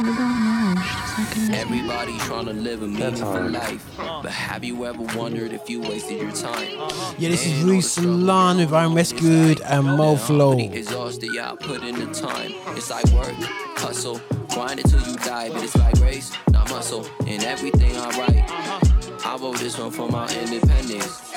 What 0.00 0.08
about 0.08 0.40
marriage? 0.40 0.78
Does 0.78 1.16
that 1.16 1.48
get 1.50 1.60
Everybody 1.60 2.16
trying 2.20 2.46
to 2.46 2.54
live 2.54 2.82
a 2.82 2.88
meaningful 2.88 3.50
life. 3.50 3.84
But 3.98 4.32
have 4.32 4.64
you 4.64 4.86
ever 4.86 5.02
wondered 5.14 5.52
if 5.52 5.68
you 5.68 5.82
wasted 5.82 6.22
your 6.22 6.32
time? 6.32 6.70
Yeah, 7.18 7.28
this 7.28 7.46
is 7.46 7.62
Rue 7.62 7.82
Salon 7.82 8.56
with 8.56 8.72
I'm 8.72 8.94
Rescued 8.94 9.60
and 9.60 9.84
Mo 9.84 10.16
Flow. 10.16 10.58
Exhausted, 10.58 11.38
I 11.38 11.54
put 11.54 11.82
in 11.82 11.96
the 11.96 12.06
time. 12.14 12.54
It's 12.68 12.88
like 12.88 13.04
work, 13.08 13.34
hustle, 13.76 14.22
grind 14.48 14.80
it 14.80 14.86
till 14.86 15.02
you 15.02 15.16
die. 15.16 15.50
But 15.50 15.64
it's 15.64 15.76
like 15.76 15.94
race, 16.00 16.32
not 16.50 16.70
muscle, 16.70 17.06
and 17.26 17.44
everything 17.44 17.94
I 17.94 18.08
write. 18.18 19.26
I 19.26 19.36
wrote 19.36 19.58
this 19.58 19.78
one 19.78 19.90
for 19.90 20.08
my 20.08 20.26
independence. 20.34 21.30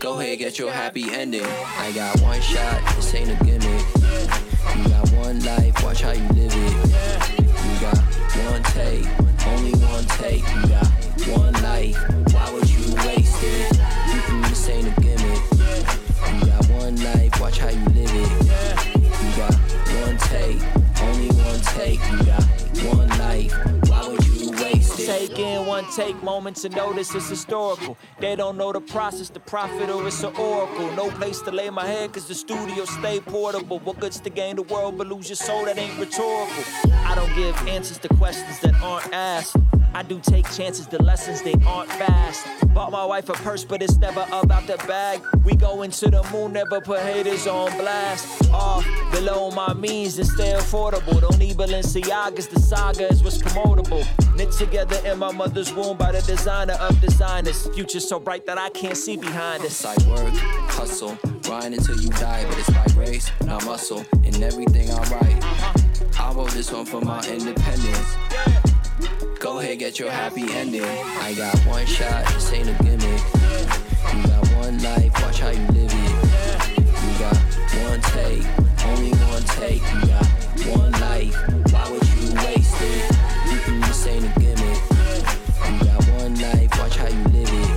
Go 0.00 0.18
ahead, 0.18 0.40
get 0.40 0.58
your 0.58 0.72
happy 0.72 1.04
ending. 1.12 1.46
I 1.46 1.92
got 1.94 2.20
one 2.20 2.40
shot, 2.40 2.82
this 2.96 3.14
ain't 3.14 3.30
a 3.30 3.44
gimmick. 3.44 3.86
You 4.76 4.88
got 4.88 5.08
one 5.12 5.38
life, 5.44 5.84
watch 5.84 6.02
how 6.02 6.10
you 6.10 6.28
live 6.30 6.52
it. 6.52 7.23
You 8.74 8.80
take, 8.80 9.46
only 9.46 9.70
one 9.72 10.04
take. 10.18 10.42
You 10.42 10.66
got 10.66 10.86
one 11.38 11.52
life, 11.62 11.96
why 12.32 12.50
would 12.52 12.68
you 12.68 12.94
waste 13.06 13.42
it? 13.44 13.72
Mm-mm, 13.72 14.48
this 14.48 14.68
ain't 14.68 14.88
a 14.88 15.03
take 25.94 26.20
moments 26.22 26.62
to 26.62 26.68
notice 26.70 27.14
it's 27.14 27.28
historical. 27.28 27.96
They 28.18 28.34
don't 28.34 28.56
know 28.56 28.72
the 28.72 28.80
process, 28.80 29.28
the 29.28 29.40
prophet, 29.40 29.88
or 29.90 30.06
it's 30.06 30.22
an 30.22 30.34
oracle. 30.36 30.90
No 30.92 31.10
place 31.10 31.40
to 31.42 31.52
lay 31.52 31.70
my 31.70 31.86
head, 31.86 32.12
cause 32.12 32.26
the 32.26 32.34
studio 32.34 32.84
stay 32.84 33.20
portable. 33.20 33.78
What 33.80 34.00
good's 34.00 34.20
to 34.20 34.30
gain 34.30 34.56
the 34.56 34.62
world 34.62 34.98
but 34.98 35.06
lose 35.06 35.28
your 35.28 35.36
soul? 35.36 35.66
That 35.66 35.78
ain't 35.78 35.98
rhetorical. 35.98 36.64
I 36.92 37.14
don't 37.14 37.34
give 37.36 37.56
answers 37.68 37.98
to 37.98 38.08
questions 38.08 38.58
that 38.60 38.74
aren't 38.82 39.12
asked. 39.12 39.56
I 39.94 40.02
do 40.02 40.18
take 40.18 40.50
chances, 40.50 40.88
the 40.88 41.00
lessons 41.00 41.40
they 41.42 41.54
aren't 41.64 41.88
fast. 41.92 42.46
Bought 42.74 42.90
my 42.90 43.04
wife 43.04 43.28
a 43.28 43.34
purse, 43.34 43.64
but 43.64 43.80
it's 43.80 43.96
never 43.96 44.26
about 44.32 44.66
the 44.66 44.76
bag. 44.88 45.22
We 45.44 45.54
go 45.54 45.82
into 45.82 46.10
the 46.10 46.22
moon, 46.32 46.52
never 46.52 46.80
put 46.80 46.98
haters 47.00 47.46
on 47.46 47.70
blast. 47.78 48.50
Off 48.50 48.84
below 49.12 49.52
my 49.52 49.72
means 49.72 50.18
and 50.18 50.26
stay 50.26 50.52
affordable. 50.52 51.20
Don't 51.20 51.38
need 51.38 51.56
Balenciagas, 51.56 52.50
the 52.50 52.58
saga 52.58 53.06
is 53.06 53.22
what's 53.22 53.38
promotable. 53.38 54.04
Knit 54.34 54.50
together 54.50 54.98
in 55.06 55.16
my 55.16 55.30
mother's 55.30 55.72
womb 55.72 55.96
by 55.96 56.10
the 56.10 56.22
designer 56.22 56.74
of 56.74 57.00
designers. 57.00 57.68
Future 57.68 58.00
so 58.00 58.18
bright 58.18 58.44
that 58.46 58.58
I 58.58 58.70
can't 58.70 58.96
see 58.96 59.16
behind 59.16 59.62
it. 59.62 59.80
Like 59.84 60.00
work, 60.06 60.34
hustle, 60.72 61.16
grind 61.44 61.72
until 61.72 62.00
you 62.00 62.08
die. 62.08 62.44
But 62.48 62.58
it's 62.58 62.70
like 62.70 62.96
race, 62.96 63.30
not 63.44 63.64
muscle, 63.64 64.04
and 64.24 64.42
everything 64.42 64.90
I 64.90 64.98
write. 65.10 65.44
Uh-huh. 65.44 66.30
I 66.30 66.32
wrote 66.32 66.50
this 66.50 66.72
one 66.72 66.84
for 66.84 67.00
my 67.00 67.24
independence. 67.28 68.73
Go 69.40 69.58
ahead, 69.58 69.78
get 69.78 69.98
your 69.98 70.10
happy 70.10 70.44
ending. 70.52 70.84
I 70.84 71.34
got 71.34 71.56
one 71.66 71.84
shot, 71.86 72.26
this 72.28 72.52
ain't 72.52 72.68
a 72.68 72.82
gimmick. 72.82 73.20
You 74.14 74.22
got 74.28 74.48
one 74.54 74.82
life, 74.82 75.12
watch 75.22 75.40
how 75.40 75.50
you 75.50 75.66
live 75.68 75.90
it. 75.92 76.14
You 76.78 77.18
got 77.18 77.36
one 77.84 78.00
take, 78.14 78.44
only 78.86 79.10
one 79.10 79.42
take. 79.58 79.82
You 79.82 80.00
got 80.06 80.26
one 80.78 80.92
life, 80.92 81.34
why 81.72 81.90
would 81.90 82.08
you 82.08 82.34
waste 82.46 82.80
it? 82.80 83.16
This 83.66 84.06
ain't 84.06 84.24
a 84.24 84.40
gimmick. 84.40 84.80
You 85.64 85.78
got 85.84 86.04
one 86.20 86.34
life, 86.40 86.78
watch 86.78 86.96
how 86.96 87.08
you 87.08 87.24
live 87.24 87.50
it. 87.50 87.68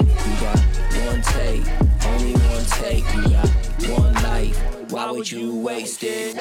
You 0.00 0.34
got 0.40 0.60
one 1.06 1.22
take, 1.22 1.64
only 2.06 2.32
one 2.32 2.64
take. 2.66 3.04
You 3.14 3.22
got 3.30 3.48
one 3.98 4.14
life, 4.22 4.92
why 4.92 5.10
would 5.10 5.30
you 5.30 5.56
waste 5.56 6.04
it? 6.04 6.36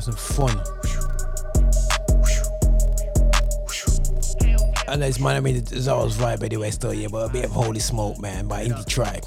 And 0.00 0.08
let's 0.08 0.18
have 0.18 0.36
some 0.36 0.48
fun. 0.48 0.56
And 4.88 5.02
that's 5.02 5.20
my 5.20 5.36
I 5.36 5.40
mean 5.40 5.56
it's 5.56 5.88
always 5.88 6.16
vibe 6.16 6.42
anyway 6.42 6.70
still 6.70 6.94
yeah, 6.94 7.08
but 7.08 7.28
a 7.28 7.32
bit 7.32 7.44
of 7.44 7.50
holy 7.50 7.80
smoke 7.80 8.18
man 8.20 8.46
by 8.46 8.66
Indie 8.66 8.86
Tribe. 8.86 9.24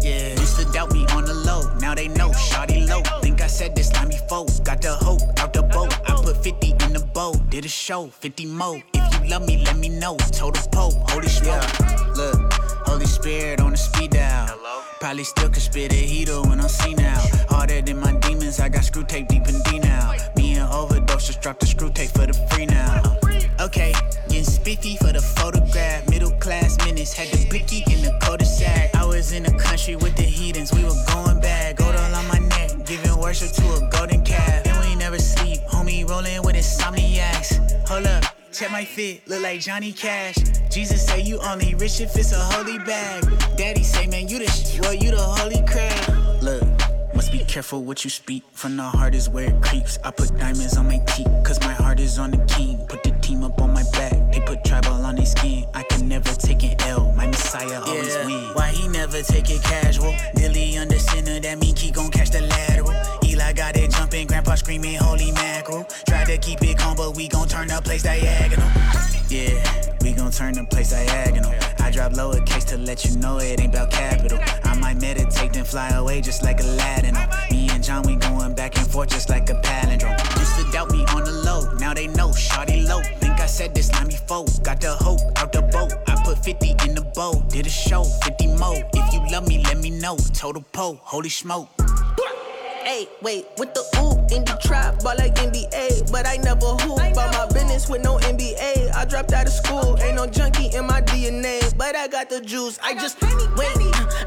Yeah, 0.00 0.30
used 0.30 0.56
to 0.60 0.64
doubt 0.72 0.92
me 0.92 1.04
on 1.08 1.24
the 1.24 1.34
low. 1.34 1.74
Now 1.80 1.94
they 1.94 2.08
know, 2.08 2.30
shawty 2.30 2.88
low. 2.88 3.02
Think 3.20 3.42
I 3.42 3.48
said 3.48 3.74
this 3.74 3.90
time 3.90 4.08
before. 4.08 4.46
Got 4.62 4.82
the 4.82 4.94
hope 4.94 5.20
out 5.40 5.52
the 5.52 5.62
boat. 5.62 5.92
I 6.08 6.14
put 6.22 6.36
50 6.42 6.70
in 6.70 6.92
the 6.92 7.04
bowl. 7.12 7.34
Did 7.50 7.64
a 7.64 7.68
show, 7.68 8.06
50 8.06 8.46
more. 8.46 8.80
If 8.94 9.20
you 9.20 9.28
love 9.28 9.46
me, 9.46 9.64
let 9.64 9.76
me 9.76 9.88
know. 9.88 10.16
Total 10.32 10.62
Pope, 10.70 10.94
holy 11.10 11.28
smoke. 11.28 11.64
Look, 12.16 12.77
Holy 12.98 13.06
Spirit 13.06 13.60
on 13.60 13.70
the 13.70 13.76
speed 13.76 14.10
dial. 14.10 14.58
Probably 14.98 15.22
still 15.22 15.48
could 15.48 15.62
spit 15.62 15.92
a 15.92 15.94
heater 15.94 16.42
when 16.42 16.58
I'm 16.58 16.68
seen 16.68 16.96
now. 16.96 17.24
Harder 17.48 17.80
than 17.80 18.00
my 18.00 18.10
demons, 18.14 18.58
I 18.58 18.68
got 18.68 18.82
screw 18.82 19.04
tape 19.04 19.28
deep 19.28 19.46
in 19.46 19.62
D 19.62 19.78
now. 19.78 20.14
Me 20.36 20.54
and 20.54 20.68
overdose 20.72 21.28
just 21.28 21.40
dropped 21.40 21.60
the 21.60 21.66
screw 21.66 21.92
tape 21.92 22.10
for 22.10 22.26
the 22.26 22.32
free 22.50 22.66
now. 22.66 23.00
Okay, 23.60 23.94
getting 24.26 24.42
spiffy 24.42 24.96
for 24.96 25.12
the 25.12 25.20
photograph. 25.20 26.10
Middle 26.10 26.32
class 26.40 26.76
minutes, 26.84 27.12
had 27.12 27.28
the 27.28 27.48
blicky 27.48 27.84
in 27.86 28.02
the 28.02 28.18
cul-de-sac. 28.20 28.92
I 28.96 29.06
was 29.06 29.30
in 29.30 29.44
the 29.44 29.52
country 29.52 29.94
with 29.94 30.16
the 30.16 30.24
heathens, 30.24 30.72
we 30.72 30.82
were 30.82 31.04
going 31.06 31.40
bad. 31.40 31.76
Gold 31.76 31.94
all 31.94 32.14
on 32.16 32.26
my 32.26 32.40
neck, 32.40 32.84
giving 32.84 33.16
worship 33.16 33.52
to 33.52 33.74
a 33.74 33.88
golden 33.90 34.24
calf. 34.24 34.66
And 34.66 34.76
we 34.84 34.96
never 34.96 35.20
sleep, 35.20 35.60
homie 35.70 36.02
rolling 36.02 36.42
with 36.42 36.56
insomniacs. 36.56 37.60
Hold 37.86 38.06
up, 38.06 38.24
check 38.58 38.72
my 38.72 38.84
fit, 38.84 39.26
look 39.28 39.40
like 39.42 39.60
Johnny 39.60 39.92
Cash. 39.92 40.36
Jesus 40.70 41.06
say 41.06 41.20
you 41.20 41.38
only 41.38 41.74
rich 41.76 42.00
if 42.00 42.16
it's 42.16 42.32
a 42.32 42.38
holy 42.40 42.78
bag. 42.78 43.22
Daddy 43.56 43.84
say, 43.84 44.06
man, 44.08 44.26
you 44.28 44.38
the 44.40 44.46
sh- 44.50 44.80
well, 44.80 44.92
you 44.94 45.10
the 45.12 45.16
holy 45.20 45.62
crab. 45.66 46.42
Look. 46.42 46.64
Must 47.14 47.32
be 47.32 47.44
careful 47.44 47.82
what 47.84 48.04
you 48.04 48.10
speak. 48.10 48.42
From 48.52 48.76
the 48.76 48.82
heart 48.82 49.14
is 49.14 49.28
where 49.28 49.44
it 49.50 49.62
creeps. 49.62 49.98
I 50.04 50.10
put 50.10 50.36
diamonds 50.38 50.76
on 50.76 50.86
my 50.86 50.98
teeth, 51.06 51.28
cause 51.44 51.58
my 51.60 51.72
heart 51.72 51.98
is 52.00 52.18
on 52.18 52.30
the 52.30 52.44
king. 52.46 52.78
Put 52.88 53.02
the 53.02 53.10
team 53.20 53.42
up 53.44 53.60
on 53.60 53.72
my 53.72 53.82
back. 53.92 54.32
They 54.32 54.40
put 54.40 54.64
tribal 54.64 54.92
on 54.92 55.16
their 55.16 55.26
skin. 55.26 55.64
I 55.74 55.82
can 55.84 56.08
never 56.08 56.32
take 56.34 56.62
an 56.64 56.80
L. 56.82 57.12
My 57.16 57.26
messiah 57.26 57.80
always 57.82 58.14
Yeah. 58.14 58.26
win. 58.26 58.54
Why 58.54 58.68
he 58.70 58.86
never 58.88 59.22
take 59.22 59.50
it 59.50 59.62
casual? 59.62 60.14
Dilly 60.36 60.78
under 60.78 60.98
center, 60.98 61.40
that 61.40 61.58
mean 61.58 61.74
he 61.76 61.90
gon' 61.90 62.10
catch 62.10 62.30
the 62.30 62.42
lateral. 62.42 62.92
Eli 63.48 63.54
got 63.54 63.76
it 63.78 63.90
jumping, 63.90 64.26
grandpa 64.26 64.56
screaming, 64.56 64.96
holy 64.96 65.32
mackerel. 65.32 65.86
Try 66.06 66.22
to 66.24 66.36
keep 66.36 66.60
it 66.60 66.76
calm, 66.76 66.94
but 66.96 67.16
we 67.16 67.28
gon' 67.28 67.48
turn 67.48 67.68
the 67.68 67.80
place 67.80 68.02
diagonal. 68.02 68.68
Yeah, 69.30 69.94
we 70.02 70.12
gon' 70.12 70.30
turn 70.30 70.52
the 70.52 70.64
place 70.64 70.90
diagonal. 70.90 71.54
I 71.78 71.90
drop 71.90 72.12
lowercase 72.12 72.66
to 72.66 72.76
let 72.76 73.06
you 73.06 73.16
know 73.16 73.38
it 73.38 73.58
ain't 73.58 73.74
about 73.74 73.90
capital. 73.90 74.38
I 74.64 74.78
might 74.78 75.00
meditate 75.00 75.54
then 75.54 75.64
fly 75.64 75.88
away 75.92 76.20
just 76.20 76.42
like 76.42 76.60
Aladdin. 76.60 77.14
Me 77.50 77.70
and 77.70 77.82
John, 77.82 78.02
we 78.02 78.16
going 78.16 78.54
back 78.54 78.76
and 78.76 78.86
forth 78.86 79.08
just 79.08 79.30
like 79.30 79.48
a 79.48 79.54
palindrome. 79.54 80.18
Used 80.38 80.56
to 80.58 80.70
doubt 80.70 80.90
me 80.90 81.06
on 81.14 81.24
the 81.24 81.32
low, 81.32 81.72
now 81.78 81.94
they 81.94 82.06
know, 82.06 82.28
shawty 82.28 82.86
low. 82.86 83.00
Think 83.18 83.40
I 83.40 83.46
said 83.46 83.74
this 83.74 83.90
line 83.94 84.08
before, 84.08 84.44
got 84.62 84.82
the 84.82 84.90
hope 84.90 85.20
out 85.36 85.54
the 85.54 85.62
boat. 85.62 85.94
I 86.06 86.22
put 86.22 86.44
50 86.44 86.76
in 86.86 86.94
the 86.94 87.10
bowl, 87.14 87.40
did 87.48 87.66
a 87.66 87.70
show, 87.70 88.04
50 88.04 88.58
mo. 88.58 88.74
If 88.92 89.14
you 89.14 89.20
love 89.32 89.48
me, 89.48 89.64
let 89.64 89.78
me 89.78 89.88
know. 89.88 90.18
Total 90.34 90.62
po, 90.70 91.00
holy 91.02 91.30
smoke. 91.30 91.70
Hey, 92.88 93.06
wait, 93.20 93.44
with 93.58 93.74
the 93.74 93.80
ooh, 94.00 94.16
the 94.28 94.58
trap, 94.62 95.02
ball 95.02 95.12
like 95.18 95.34
NBA, 95.34 96.10
but 96.10 96.26
I 96.26 96.38
never 96.38 96.68
hoop. 96.80 96.96
About 96.96 97.34
my 97.34 97.46
business 97.52 97.86
with 97.86 98.02
no 98.02 98.16
NBA. 98.16 98.94
I 98.94 99.04
dropped 99.04 99.34
out 99.34 99.46
of 99.46 99.52
school, 99.52 99.98
ain't 100.00 100.16
no 100.16 100.26
junkie 100.26 100.74
in 100.74 100.86
my 100.86 101.02
DNA, 101.02 101.76
but 101.76 101.94
I 101.94 102.08
got 102.08 102.30
the 102.30 102.40
juice. 102.40 102.78
I 102.82 102.94
just 102.94 103.20
wait, 103.20 103.76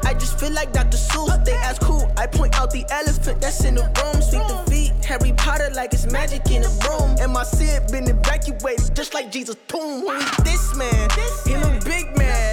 I 0.04 0.14
just 0.14 0.38
feel 0.38 0.52
like 0.52 0.72
Dr. 0.72 0.96
Seuss. 0.96 1.44
They 1.44 1.54
ask 1.54 1.82
who, 1.82 2.04
I 2.16 2.28
point 2.28 2.54
out 2.54 2.70
the 2.70 2.86
elephant 2.88 3.40
that's 3.40 3.64
in 3.64 3.74
the 3.74 3.82
room. 3.82 4.22
Sweep 4.22 4.46
the 4.46 4.70
feet, 4.70 4.92
Harry 5.06 5.32
Potter 5.32 5.70
like 5.74 5.92
it's 5.92 6.06
magic 6.12 6.48
in 6.48 6.62
a 6.62 6.68
room. 6.86 7.16
And 7.18 7.32
my 7.32 7.42
Sid 7.42 7.90
been 7.90 8.06
evacuated 8.06 8.94
just 8.94 9.12
like 9.12 9.32
Jesus' 9.32 9.56
tomb. 9.66 10.02
Who 10.02 10.10
is 10.12 10.36
this 10.44 10.76
man? 10.76 11.10
He 11.44 11.56
look 11.56 11.84
big 11.84 12.16
man. 12.16 12.51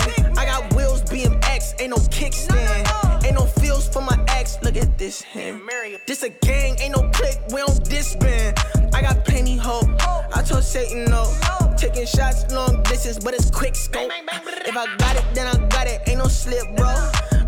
Ain't 1.80 1.92
no 1.92 1.98
kickstand, 1.98 3.24
ain't 3.26 3.36
no 3.36 3.46
feels 3.46 3.88
for 3.88 4.02
my 4.02 4.18
ex. 4.30 4.58
Look 4.62 4.76
at 4.76 4.98
this 4.98 5.22
hand. 5.22 5.62
This 6.08 6.24
a 6.24 6.30
gang, 6.30 6.78
ain't 6.80 6.96
no 6.96 7.10
click, 7.10 7.40
we 7.50 7.58
don't 7.58 7.84
disband. 7.84 8.58
I 8.94 9.02
got 9.02 9.24
plenty 9.26 9.56
hope. 9.56 9.90
I 10.36 10.44
told 10.46 10.64
Satan 10.64 11.06
no. 11.06 11.26
Taking 11.78 12.06
shots 12.06 12.52
long 12.52 12.84
distance, 12.84 13.20
but 13.20 13.34
it's 13.34 13.50
quick 13.50 13.76
scope. 13.76 14.12
If 14.12 14.76
I 14.76 14.98
got 14.98 15.16
it, 15.16 15.24
then 15.34 15.48
I 15.48 15.66
got 15.68 15.88
it. 15.88 16.02
Ain't 16.08 16.20
no 16.20 16.28
slip, 16.28 16.76
bro. 16.76 16.94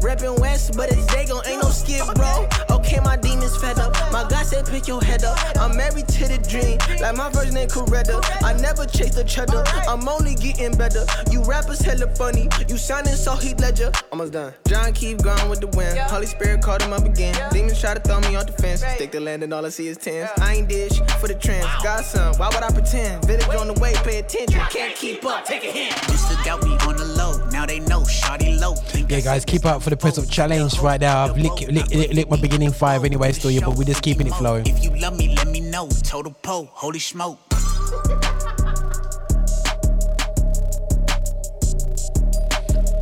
Reppin' 0.01 0.39
West, 0.39 0.75
but 0.75 0.89
it's 0.91 1.05
Dago, 1.05 1.45
ain't 1.47 1.61
no 1.63 1.69
skip, 1.69 2.05
bro. 2.15 2.47
Okay, 2.69 2.99
my 2.99 3.15
demons 3.15 3.55
fed 3.57 3.79
up. 3.79 3.93
My 4.11 4.27
God 4.27 4.45
said, 4.45 4.65
pick 4.65 4.87
your 4.87 5.01
head 5.01 5.23
up. 5.23 5.37
I'm 5.57 5.77
married 5.77 6.07
to 6.07 6.27
the 6.27 6.37
dream, 6.37 6.77
like 6.99 7.15
my 7.15 7.31
first 7.31 7.53
name 7.53 7.67
Coretta. 7.69 8.19
I 8.43 8.53
never 8.53 8.85
chase 8.85 9.15
the 9.15 9.23
cheddar, 9.23 9.63
I'm 9.87 10.07
only 10.07 10.35
getting 10.35 10.75
better. 10.75 11.05
You 11.29 11.43
rappers 11.43 11.79
hella 11.81 12.07
funny, 12.15 12.49
you 12.67 12.77
sounding 12.77 13.13
so 13.15 13.35
Heath 13.35 13.59
Ledger. 13.59 13.91
Almost 14.11 14.33
done. 14.33 14.53
John 14.67 14.91
keep 14.93 15.21
going 15.21 15.49
with 15.49 15.61
the 15.61 15.67
wind. 15.77 15.97
Holy 15.99 16.25
Spirit 16.25 16.61
called 16.61 16.81
him 16.81 16.93
up 16.93 17.05
again. 17.05 17.35
Demons 17.51 17.79
try 17.79 17.93
to 17.93 17.99
throw 17.99 18.19
me 18.21 18.35
off 18.35 18.47
the 18.47 18.53
fence. 18.53 18.83
Stick 18.95 19.11
the 19.11 19.19
land 19.19 19.43
and 19.43 19.53
all 19.53 19.65
I 19.65 19.69
see 19.69 19.87
is 19.87 19.97
tens. 19.97 20.29
I 20.39 20.55
ain't 20.55 20.67
dish 20.67 20.99
for 21.19 21.27
the 21.27 21.35
trends. 21.35 21.67
Godson, 21.83 22.33
why 22.37 22.47
would 22.47 22.63
I 22.63 22.71
pretend? 22.71 23.23
Village 23.25 23.47
on 23.55 23.67
the 23.67 23.79
way, 23.79 23.93
pay 24.03 24.19
attention. 24.19 24.59
Can't 24.69 24.95
keep 24.95 25.23
up, 25.25 25.45
take 25.45 25.63
a 25.63 25.71
hint. 25.71 25.95
Used 26.09 26.27
to 26.29 26.35
doubt 26.43 26.63
me 26.63 26.71
on 26.87 26.97
the 26.97 27.05
low, 27.05 27.37
now 27.51 27.65
they 27.65 27.79
know, 27.79 28.01
shawty 28.01 28.59
low. 28.59 28.73
Think 28.75 29.11
Yeah, 29.11 29.19
guys, 29.21 29.45
keep 29.45 29.65
up 29.65 29.83
for 29.83 29.90
the 29.91 29.97
press 29.97 30.17
up 30.17 30.27
challenge 30.29 30.79
right 30.79 31.01
now. 31.01 31.25
I've 31.25 31.37
licked 31.37 31.69
lick, 31.69 31.89
lick, 31.89 32.13
lick 32.13 32.29
my 32.29 32.39
beginning 32.39 32.71
five 32.71 33.03
anyway, 33.03 33.33
still, 33.33 33.51
yeah, 33.51 33.59
but 33.65 33.75
we're 33.75 33.83
just 33.83 34.01
keeping 34.01 34.25
it 34.25 34.33
flowing. 34.33 34.65
If 34.65 34.81
you 34.81 34.95
love 34.95 35.17
me, 35.17 35.35
let 35.35 35.47
me 35.47 35.59
know. 35.59 35.89
Total 36.03 36.31
po, 36.31 36.69
holy 36.71 36.99
smoke. 36.99 37.37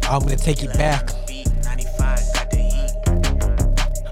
I'm 0.10 0.22
gonna 0.22 0.36
take 0.36 0.64
it 0.64 0.74
back. 0.74 1.12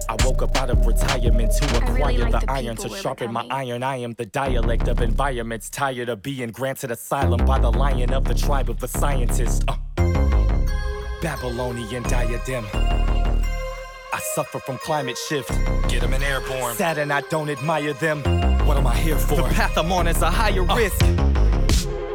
I 0.10 0.16
woke 0.24 0.44
up 0.44 0.56
out 0.58 0.70
of 0.70 0.86
retirement 0.86 1.52
to 1.54 1.78
acquire 1.78 2.20
like 2.20 2.32
the, 2.32 2.40
the 2.46 2.52
iron 2.52 2.76
to 2.78 2.90
sharpen 2.90 3.34
my 3.34 3.48
iron. 3.50 3.82
I 3.82 3.98
am 3.98 4.14
the 4.14 4.28
dialect 4.28 4.88
of 4.88 5.02
environments, 5.02 5.72
tired 5.72 6.10
of 6.10 6.22
being 6.22 6.52
granted 6.52 6.92
asylum 6.92 7.44
by 7.44 7.58
the 7.58 7.72
lion 7.72 8.14
of 8.14 8.26
the 8.26 8.36
tribe 8.36 8.70
of 8.70 8.80
the 8.80 8.88
scientist. 8.88 9.64
Uh. 9.68 9.97
Babylonian 11.28 12.04
diadem. 12.04 12.66
I 12.74 14.20
suffer 14.34 14.60
from 14.60 14.78
climate 14.78 15.18
shift. 15.18 15.50
Get 15.90 16.00
them 16.00 16.14
in 16.14 16.24
airborne. 16.24 16.78
Sad 16.78 16.98
and 17.00 17.12
I 17.12 17.20
don't 17.20 17.50
admire 17.50 17.92
them. 17.92 18.24
What 18.66 18.78
am 18.78 18.88
I 18.88 18.96
here 18.96 19.18
for? 19.18 19.36
The 19.36 19.44
path 19.44 19.78
I'm 19.78 19.92
on 19.92 20.08
is 20.08 20.22
a 20.22 20.32
higher 20.32 20.62
uh. 20.62 20.74
risk. 20.78 20.98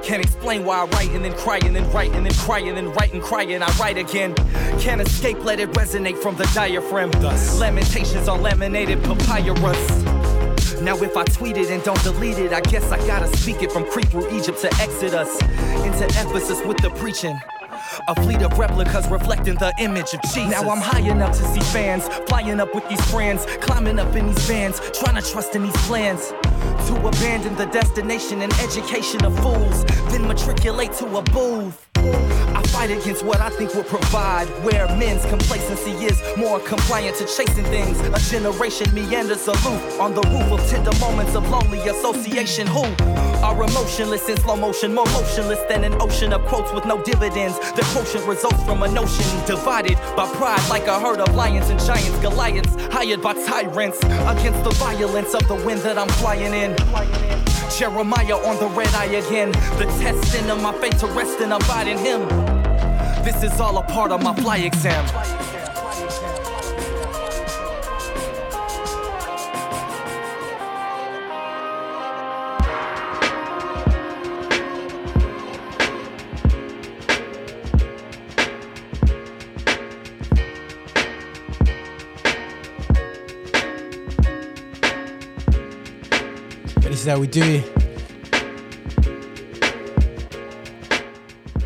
Can't 0.02 0.24
explain 0.24 0.64
why 0.64 0.80
I 0.80 0.84
write 0.86 1.10
and 1.10 1.22
then 1.22 1.34
cry 1.34 1.58
and 1.62 1.76
then 1.76 1.92
write 1.92 2.12
and 2.12 2.24
then 2.24 2.32
cry 2.32 2.60
and 2.60 2.74
then 2.74 2.90
write 2.92 3.12
and 3.12 3.22
cry 3.22 3.42
and 3.42 3.62
I 3.62 3.70
write 3.76 3.98
again. 3.98 4.34
Can't 4.80 5.02
escape, 5.02 5.44
let 5.44 5.60
it 5.60 5.70
resonate 5.72 6.16
from 6.16 6.34
the 6.36 6.50
diaphragm. 6.54 7.10
Thus, 7.10 7.60
lamentations 7.60 8.28
on 8.28 8.40
laminated 8.40 9.04
papyrus. 9.04 10.02
Now 10.80 10.96
if 10.96 11.18
I 11.18 11.24
tweet 11.24 11.58
it 11.58 11.70
and 11.70 11.84
don't 11.84 12.02
delete 12.02 12.38
it, 12.38 12.54
I 12.54 12.62
guess 12.62 12.90
I 12.90 12.96
gotta 13.06 13.28
speak 13.36 13.62
it 13.62 13.72
from 13.72 13.84
Crete 13.84 14.08
through 14.08 14.34
Egypt 14.34 14.62
to 14.62 14.68
Exodus. 14.80 15.38
Into 15.84 16.06
Ephesus 16.06 16.64
with 16.64 16.78
the 16.78 16.88
preaching. 16.96 17.38
A 18.08 18.14
fleet 18.22 18.42
of 18.42 18.58
replicas 18.58 19.06
reflecting 19.08 19.54
the 19.54 19.72
image 19.78 20.12
of 20.12 20.22
Jesus. 20.22 20.50
Now 20.50 20.68
I'm 20.68 20.80
high 20.80 21.08
enough 21.08 21.36
to 21.38 21.44
see 21.52 21.60
fans, 21.60 22.08
flying 22.28 22.58
up 22.58 22.74
with 22.74 22.88
these 22.88 23.00
friends, 23.10 23.46
climbing 23.60 23.98
up 23.98 24.14
in 24.16 24.26
these 24.26 24.44
vans, 24.46 24.80
trying 24.92 25.20
to 25.22 25.30
trust 25.30 25.54
in 25.54 25.62
these 25.62 25.76
plans. 25.86 26.32
To 26.88 27.06
abandon 27.06 27.54
the 27.56 27.66
destination 27.66 28.42
and 28.42 28.52
education 28.54 29.24
of 29.24 29.38
fools, 29.40 29.84
then 30.10 30.26
matriculate 30.26 30.92
to 30.94 31.16
a 31.16 31.22
booth. 31.22 31.88
Fight 32.72 32.90
against 32.90 33.22
what 33.22 33.40
I 33.40 33.50
think 33.50 33.74
will 33.74 33.84
provide, 33.84 34.46
where 34.64 34.86
men's 34.96 35.26
complacency 35.26 35.90
is 35.92 36.20
more 36.38 36.58
compliant 36.60 37.16
to 37.18 37.26
chasing 37.26 37.64
things. 37.66 38.00
A 38.00 38.18
generation 38.30 38.92
meanders 38.94 39.46
aloof 39.46 40.00
on 40.00 40.14
the 40.14 40.22
roof 40.22 40.58
of 40.58 40.66
tender 40.68 40.90
moments 40.98 41.34
of 41.34 41.48
lonely 41.50 41.80
association. 41.80 42.66
Who 42.66 42.82
are 43.44 43.62
emotionless 43.62 44.26
in 44.28 44.38
slow 44.38 44.56
motion, 44.56 44.94
more 44.94 45.04
motionless 45.06 45.60
than 45.68 45.84
an 45.84 46.00
ocean 46.00 46.32
of 46.32 46.46
quotes 46.46 46.72
with 46.72 46.86
no 46.86 47.02
dividends. 47.02 47.58
The 47.72 47.82
quotient 47.92 48.26
results 48.26 48.62
from 48.64 48.82
a 48.82 48.90
notion 48.90 49.26
divided 49.46 49.98
by 50.16 50.26
pride, 50.34 50.66
like 50.70 50.86
a 50.86 50.98
herd 50.98 51.20
of 51.20 51.34
lions 51.34 51.68
and 51.68 51.78
giants, 51.78 52.18
Goliaths 52.20 52.74
hired 52.90 53.20
by 53.20 53.34
tyrants 53.34 53.98
against 54.02 54.64
the 54.64 54.74
violence 54.78 55.34
of 55.34 55.46
the 55.46 55.56
wind 55.56 55.82
that 55.82 55.98
I'm 55.98 56.08
flying 56.08 56.54
in. 56.54 56.74
Jeremiah 57.78 58.36
on 58.36 58.56
the 58.58 58.68
red 58.74 58.94
eye 58.94 59.06
again. 59.06 59.52
The 59.78 59.86
testing 60.00 60.48
of 60.50 60.62
my 60.62 60.72
faith 60.80 60.98
to 61.00 61.06
rest 61.08 61.40
and 61.40 61.52
abide 61.52 61.88
in 61.88 61.98
him. 61.98 62.61
This 63.24 63.44
is 63.44 63.60
all 63.60 63.78
a 63.78 63.82
part 63.84 64.10
of 64.10 64.20
my 64.20 64.34
fly 64.34 64.58
exam. 64.58 65.04
This 86.80 87.00
is 87.00 87.06
how 87.06 87.20
we 87.20 87.28
do 87.28 87.42
it. 87.42 87.81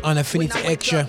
On 0.07 0.17
Affinity 0.17 0.59
Extra. 0.59 1.05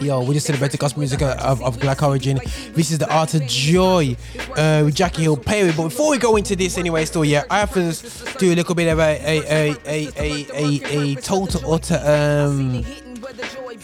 Yo, 0.00 0.20
we 0.24 0.34
just 0.34 0.46
celebrated 0.48 0.80
gospel 0.80 0.98
music 0.98 1.22
of, 1.22 1.62
of 1.62 1.78
black 1.78 2.02
origin. 2.02 2.40
This 2.72 2.90
is 2.90 2.98
the 2.98 3.08
art 3.08 3.34
of 3.34 3.46
joy 3.46 4.16
uh, 4.56 4.82
with 4.84 4.96
Jackie 4.96 5.22
Hill 5.22 5.36
Perry. 5.36 5.70
But 5.70 5.84
before 5.84 6.10
we 6.10 6.18
go 6.18 6.34
into 6.34 6.56
this, 6.56 6.76
anyway, 6.76 7.04
still, 7.04 7.24
yeah, 7.24 7.44
I 7.48 7.60
have 7.60 7.72
to 7.74 8.38
do 8.38 8.52
a 8.52 8.56
little 8.56 8.74
bit 8.74 8.88
of 8.88 8.98
a 8.98 9.20
a 9.24 9.38
a 9.44 9.76
a 9.86 10.08
a, 10.16 10.46
a, 10.54 11.12
a 11.12 11.14
total 11.20 11.72
utter 11.72 12.02
um. 12.04 12.82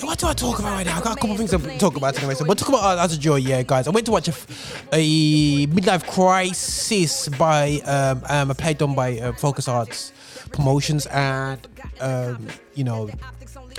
What 0.01 0.19
do 0.19 0.27
I 0.27 0.33
talk 0.33 0.59
about 0.59 0.73
right 0.73 0.87
now? 0.87 0.99
I 0.99 1.01
got 1.01 1.17
a 1.17 1.21
couple 1.21 1.31
of 1.31 1.37
things 1.37 1.51
to 1.53 1.79
talk 1.79 1.97
about 1.97 2.19
anyway. 2.19 2.35
So 2.35 2.45
we'll 2.45 2.57
talk 2.57 2.69
about 2.71 2.99
Art 2.99 3.13
of 3.13 3.21
Joy, 3.21 3.37
yeah, 3.37 3.63
guys. 3.63 3.87
I 3.87 3.91
went 3.91 4.07
to 4.07 4.13
watch 4.13 4.27
a 4.27 4.33
Midlife 4.33 6.05
Crisis 6.09 7.29
by 7.29 7.81
um, 7.85 8.25
um 8.29 8.51
a 8.51 8.55
play 8.57 8.75
done 8.75 8.97
by 8.97 9.21
uh, 9.21 9.33
Focus 9.35 9.69
Arts. 9.69 10.13
Promotions 10.51 11.07
and 11.07 11.67
um, 12.01 12.47
you 12.75 12.85
know 12.85 13.09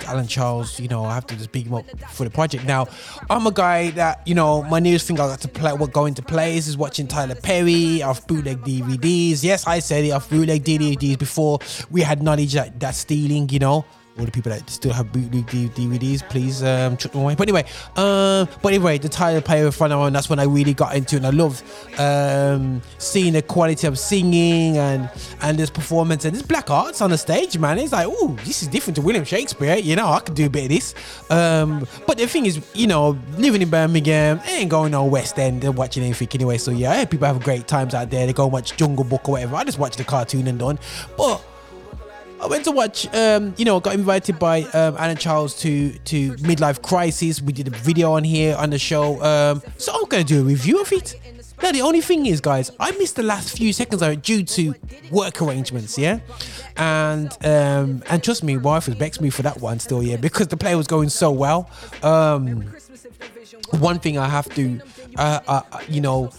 Alan 0.04 0.26
Charles, 0.26 0.78
you 0.80 0.88
know, 0.88 1.04
I 1.04 1.14
have 1.14 1.26
to 1.26 1.36
just 1.36 1.52
big 1.52 1.66
him 1.66 1.74
up 1.74 1.84
for 2.10 2.24
the 2.24 2.30
project. 2.30 2.64
Now, 2.64 2.86
I'm 3.30 3.46
a 3.46 3.52
guy 3.52 3.90
that, 3.90 4.26
you 4.26 4.34
know, 4.34 4.62
my 4.64 4.80
newest 4.80 5.06
thing 5.06 5.18
I 5.20 5.26
got 5.26 5.40
to 5.40 5.48
play, 5.48 5.72
what 5.72 5.92
going 5.92 6.14
to 6.14 6.22
plays 6.22 6.68
is 6.68 6.76
watching 6.76 7.06
Tyler 7.06 7.34
Perry. 7.34 8.02
I've 8.02 8.26
bootleg 8.26 8.60
DVDs. 8.60 9.42
Yes, 9.42 9.66
I 9.66 9.78
said 9.78 10.04
it. 10.04 10.12
I've 10.12 10.28
bootleg 10.28 10.64
DVDs 10.64 11.18
before 11.18 11.58
we 11.90 12.02
had 12.02 12.22
knowledge 12.22 12.52
that 12.54 12.78
that's 12.78 12.98
stealing, 12.98 13.48
you 13.48 13.58
know 13.58 13.84
all 14.18 14.24
the 14.24 14.30
people 14.30 14.52
that 14.52 14.68
still 14.70 14.92
have 14.92 15.12
bootleg 15.12 15.46
DVDs, 15.46 16.28
please 16.28 16.62
um, 16.62 16.96
chuck 16.96 17.12
them 17.12 17.22
away. 17.22 17.34
But 17.34 17.48
anyway, 17.48 17.64
um, 17.96 18.48
but 18.62 18.72
anyway, 18.72 18.98
the 18.98 19.08
Tyler 19.08 19.40
Perry 19.40 19.70
front 19.72 19.92
on, 19.92 20.12
that's 20.12 20.30
when 20.30 20.38
I 20.38 20.44
really 20.44 20.72
got 20.72 20.94
into, 20.94 21.16
it. 21.16 21.24
and 21.24 21.26
I 21.26 21.30
loved 21.30 21.64
um, 21.98 22.80
seeing 22.98 23.32
the 23.32 23.42
quality 23.42 23.86
of 23.86 23.98
singing 23.98 24.78
and 24.78 25.10
and 25.42 25.58
this 25.58 25.70
performance 25.70 26.24
and 26.24 26.34
this 26.34 26.42
black 26.42 26.70
arts 26.70 27.00
on 27.00 27.10
the 27.10 27.18
stage, 27.18 27.58
man. 27.58 27.78
It's 27.78 27.92
like, 27.92 28.06
oh, 28.08 28.36
this 28.44 28.62
is 28.62 28.68
different 28.68 28.96
to 28.96 29.02
William 29.02 29.24
Shakespeare. 29.24 29.76
You 29.76 29.96
know, 29.96 30.06
I 30.06 30.20
could 30.20 30.34
do 30.34 30.46
a 30.46 30.50
bit 30.50 30.64
of 30.64 30.68
this. 30.68 30.94
Um, 31.30 31.86
but 32.06 32.16
the 32.16 32.26
thing 32.26 32.46
is, 32.46 32.64
you 32.74 32.86
know, 32.86 33.18
living 33.36 33.62
in 33.62 33.70
Birmingham, 33.70 34.40
I 34.44 34.50
ain't 34.52 34.70
going 34.70 34.92
no 34.92 35.04
West 35.04 35.38
End 35.38 35.64
and 35.64 35.76
watching 35.76 36.04
anything 36.04 36.28
anyway. 36.34 36.58
So 36.58 36.70
yeah, 36.70 37.04
people 37.04 37.26
have 37.26 37.42
great 37.42 37.66
times 37.66 37.94
out 37.94 38.10
there. 38.10 38.26
They 38.26 38.32
go 38.32 38.46
watch 38.46 38.76
Jungle 38.76 39.04
Book 39.04 39.28
or 39.28 39.32
whatever. 39.32 39.56
I 39.56 39.64
just 39.64 39.78
watch 39.78 39.96
the 39.96 40.04
cartoon 40.04 40.46
and 40.46 40.58
done. 40.58 40.78
But 41.16 41.44
I 42.40 42.46
went 42.46 42.64
to 42.64 42.72
watch, 42.72 43.06
um, 43.14 43.54
you 43.56 43.64
know, 43.64 43.80
got 43.80 43.94
invited 43.94 44.38
by 44.38 44.62
um, 44.62 44.96
Alan 44.98 45.16
Charles 45.16 45.54
to 45.60 45.92
to 45.92 46.32
Midlife 46.36 46.82
Crisis. 46.82 47.40
We 47.40 47.52
did 47.52 47.68
a 47.68 47.70
video 47.70 48.12
on 48.12 48.24
here 48.24 48.56
on 48.56 48.70
the 48.70 48.78
show. 48.78 49.22
Um, 49.22 49.62
so 49.78 49.92
I'm 49.94 50.06
to 50.06 50.24
do 50.24 50.40
a 50.40 50.44
review 50.44 50.80
of 50.80 50.92
it. 50.92 51.20
Now, 51.62 51.72
the 51.72 51.82
only 51.82 52.00
thing 52.00 52.26
is, 52.26 52.40
guys, 52.40 52.70
I 52.78 52.90
missed 52.92 53.16
the 53.16 53.22
last 53.22 53.56
few 53.56 53.72
seconds 53.72 54.02
of 54.02 54.12
it 54.12 54.22
due 54.22 54.42
to 54.42 54.74
work 55.10 55.40
arrangements, 55.40 55.96
yeah? 55.96 56.18
And 56.76 57.32
um, 57.44 58.02
and 58.10 58.22
trust 58.22 58.42
me, 58.42 58.56
wife 58.58 58.86
has 58.86 58.96
vexed 58.96 59.20
me 59.20 59.30
for 59.30 59.42
that 59.42 59.60
one 59.60 59.78
still, 59.78 60.02
yeah, 60.02 60.16
because 60.16 60.48
the 60.48 60.56
play 60.56 60.74
was 60.74 60.86
going 60.86 61.08
so 61.08 61.30
well. 61.30 61.70
Um, 62.02 62.66
one 63.70 63.98
thing 63.98 64.18
I 64.18 64.28
have 64.28 64.48
to, 64.56 64.80
uh, 65.16 65.40
uh, 65.46 65.62
you 65.88 66.00
know, 66.00 66.30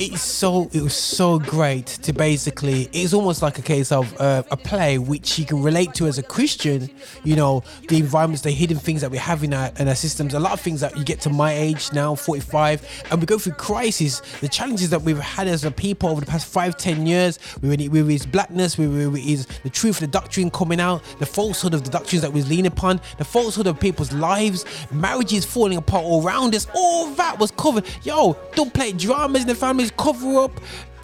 it's 0.00 0.22
so 0.22 0.66
it 0.72 0.80
was 0.80 0.94
so 0.94 1.38
great 1.38 1.84
to 1.86 2.10
basically 2.14 2.88
it's 2.90 3.12
almost 3.12 3.42
like 3.42 3.58
a 3.58 3.62
case 3.62 3.92
of 3.92 4.18
uh, 4.18 4.42
a 4.50 4.56
play 4.56 4.96
which 4.96 5.38
you 5.38 5.44
can 5.44 5.62
relate 5.62 5.92
to 5.92 6.06
as 6.06 6.16
a 6.16 6.22
christian 6.22 6.88
you 7.22 7.36
know 7.36 7.62
the 7.90 7.98
environments 7.98 8.40
the 8.40 8.50
hidden 8.50 8.78
things 8.78 9.02
that 9.02 9.10
we 9.10 9.18
have 9.18 9.44
in 9.44 9.52
our, 9.52 9.70
in 9.78 9.86
our 9.86 9.94
systems 9.94 10.32
a 10.32 10.40
lot 10.40 10.52
of 10.52 10.60
things 10.60 10.80
that 10.80 10.96
you 10.96 11.04
get 11.04 11.20
to 11.20 11.28
my 11.28 11.52
age 11.52 11.92
now 11.92 12.14
45 12.14 13.04
and 13.10 13.20
we 13.20 13.26
go 13.26 13.36
through 13.36 13.52
crisis 13.52 14.22
the 14.40 14.48
challenges 14.48 14.88
that 14.88 15.02
we've 15.02 15.18
had 15.18 15.46
as 15.46 15.66
a 15.66 15.70
people 15.70 16.08
over 16.08 16.20
the 16.20 16.26
past 16.26 16.46
five 16.46 16.78
ten 16.78 17.06
years 17.06 17.38
with, 17.60 17.86
with 17.88 18.08
his 18.08 18.24
blackness 18.24 18.78
with, 18.78 18.90
with 18.90 19.20
his 19.20 19.46
the 19.64 19.70
truth 19.70 19.96
of 19.96 20.00
the 20.00 20.06
doctrine 20.06 20.50
coming 20.50 20.80
out 20.80 21.02
the 21.18 21.26
falsehood 21.26 21.74
of 21.74 21.84
the 21.84 21.90
doctrines 21.90 22.22
that 22.22 22.32
we 22.32 22.40
lean 22.44 22.64
upon 22.64 22.98
the 23.18 23.24
falsehood 23.24 23.66
of 23.66 23.78
people's 23.78 24.12
lives 24.12 24.64
marriages 24.90 25.44
falling 25.44 25.76
apart 25.76 26.02
all 26.02 26.26
around 26.26 26.54
us 26.54 26.66
all 26.74 27.10
that 27.16 27.38
was 27.38 27.50
covered. 27.50 27.84
Yo 28.02 28.34
don't 28.54 28.72
play 28.72 28.92
dramas 28.92 29.42
in 29.42 29.48
the 29.48 29.54
families 29.54 29.89
cover 29.96 30.38
up 30.38 30.60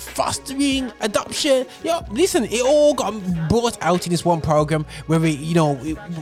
fostering, 0.07 0.93
adoption. 1.01 1.67
Yo, 1.83 2.01
listen, 2.11 2.45
it 2.45 2.63
all 2.63 2.95
got 2.95 3.13
brought 3.49 3.77
out 3.83 4.07
in 4.07 4.11
this 4.11 4.25
one 4.25 4.41
program 4.41 4.87
where 5.07 5.21
we, 5.21 5.31
you 5.33 5.55
know, 5.55 5.75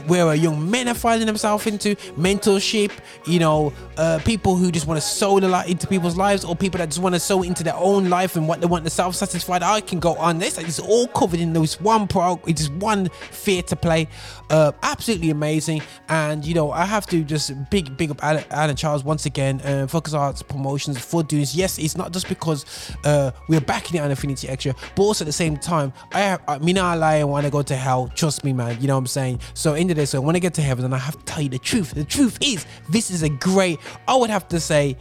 where 0.07 0.33
young 0.35 0.69
men 0.69 0.87
are 0.87 0.93
finding 0.93 1.27
themselves 1.27 1.67
into 1.67 1.95
mentorship, 2.17 2.91
you 3.25 3.39
know, 3.39 3.73
uh, 3.97 4.19
people 4.25 4.55
who 4.55 4.71
just 4.71 4.87
want 4.87 4.99
to 4.99 5.05
sow 5.05 5.39
the 5.39 5.47
light 5.47 5.69
into 5.69 5.87
people's 5.87 6.17
lives, 6.17 6.43
or 6.43 6.55
people 6.55 6.77
that 6.77 6.89
just 6.89 7.01
want 7.01 7.15
to 7.15 7.19
sow 7.19 7.43
into 7.43 7.63
their 7.63 7.75
own 7.75 8.09
life 8.09 8.35
and 8.35 8.47
what 8.47 8.61
they 8.61 8.67
want 8.67 8.83
to 8.83 8.89
self-satisfied. 8.89 9.63
I 9.63 9.81
can 9.81 9.99
go 9.99 10.15
on 10.15 10.39
this. 10.39 10.57
It's 10.57 10.79
all 10.79 11.07
covered 11.07 11.39
in 11.39 11.53
this 11.53 11.79
one 11.79 12.07
program. 12.07 12.43
It's 12.47 12.61
just 12.61 12.73
one 12.73 13.09
theatre 13.31 13.75
play. 13.75 14.07
Uh, 14.49 14.71
absolutely 14.83 15.29
amazing. 15.29 15.81
And 16.09 16.45
you 16.45 16.53
know, 16.53 16.71
I 16.71 16.85
have 16.85 17.05
to 17.07 17.23
just 17.23 17.51
big, 17.69 17.97
big 17.97 18.11
up 18.11 18.23
Alan, 18.23 18.43
Alan 18.51 18.75
Charles 18.75 19.03
once 19.03 19.25
again. 19.25 19.61
Uh, 19.61 19.87
Focus 19.87 20.13
Arts 20.13 20.41
Promotions 20.41 20.99
for 20.99 21.23
doing 21.23 21.41
this. 21.41 21.55
Yes, 21.55 21.77
it's 21.77 21.97
not 21.97 22.11
just 22.11 22.27
because 22.29 22.65
uh, 23.03 23.31
we're 23.47 23.61
backing 23.75 23.97
it 23.97 24.03
on 24.03 24.09
Affinity 24.09 24.47
Extra, 24.47 24.73
but 24.95 25.03
also 25.03 25.25
at 25.25 25.27
the 25.27 25.33
same 25.33 25.57
time, 25.57 25.91
I 26.13 26.39
I 26.47 26.59
mean, 26.59 26.77
I 26.77 26.95
lie 26.95 27.15
and 27.15 27.29
want 27.29 27.45
to 27.45 27.51
go 27.51 27.61
to 27.61 27.75
hell. 27.75 28.09
Trust 28.15 28.45
me, 28.45 28.53
man. 28.53 28.79
You 28.79 28.87
know 28.87 28.95
what 28.95 28.99
I'm 28.99 29.07
saying? 29.07 29.41
So 29.53 29.73
into 29.73 29.93
this, 29.93 30.11
so 30.11 30.21
when 30.21 30.35
I 30.35 30.39
get 30.39 30.53
to 30.53 30.61
heaven, 30.61 30.85
and 30.85 30.95
I 30.95 30.97
have 30.97 31.17
to 31.17 31.25
tell 31.25 31.41
you 31.41 31.49
the 31.49 31.59
truth. 31.59 31.93
The 31.93 32.05
truth 32.05 32.37
is, 32.41 32.65
this 32.89 33.11
is 33.11 33.21
a 33.23 33.29
great. 33.29 33.79
I 34.07 34.15
would 34.15 34.29
have 34.29 34.47
to 34.49 34.61
say, 34.61 34.97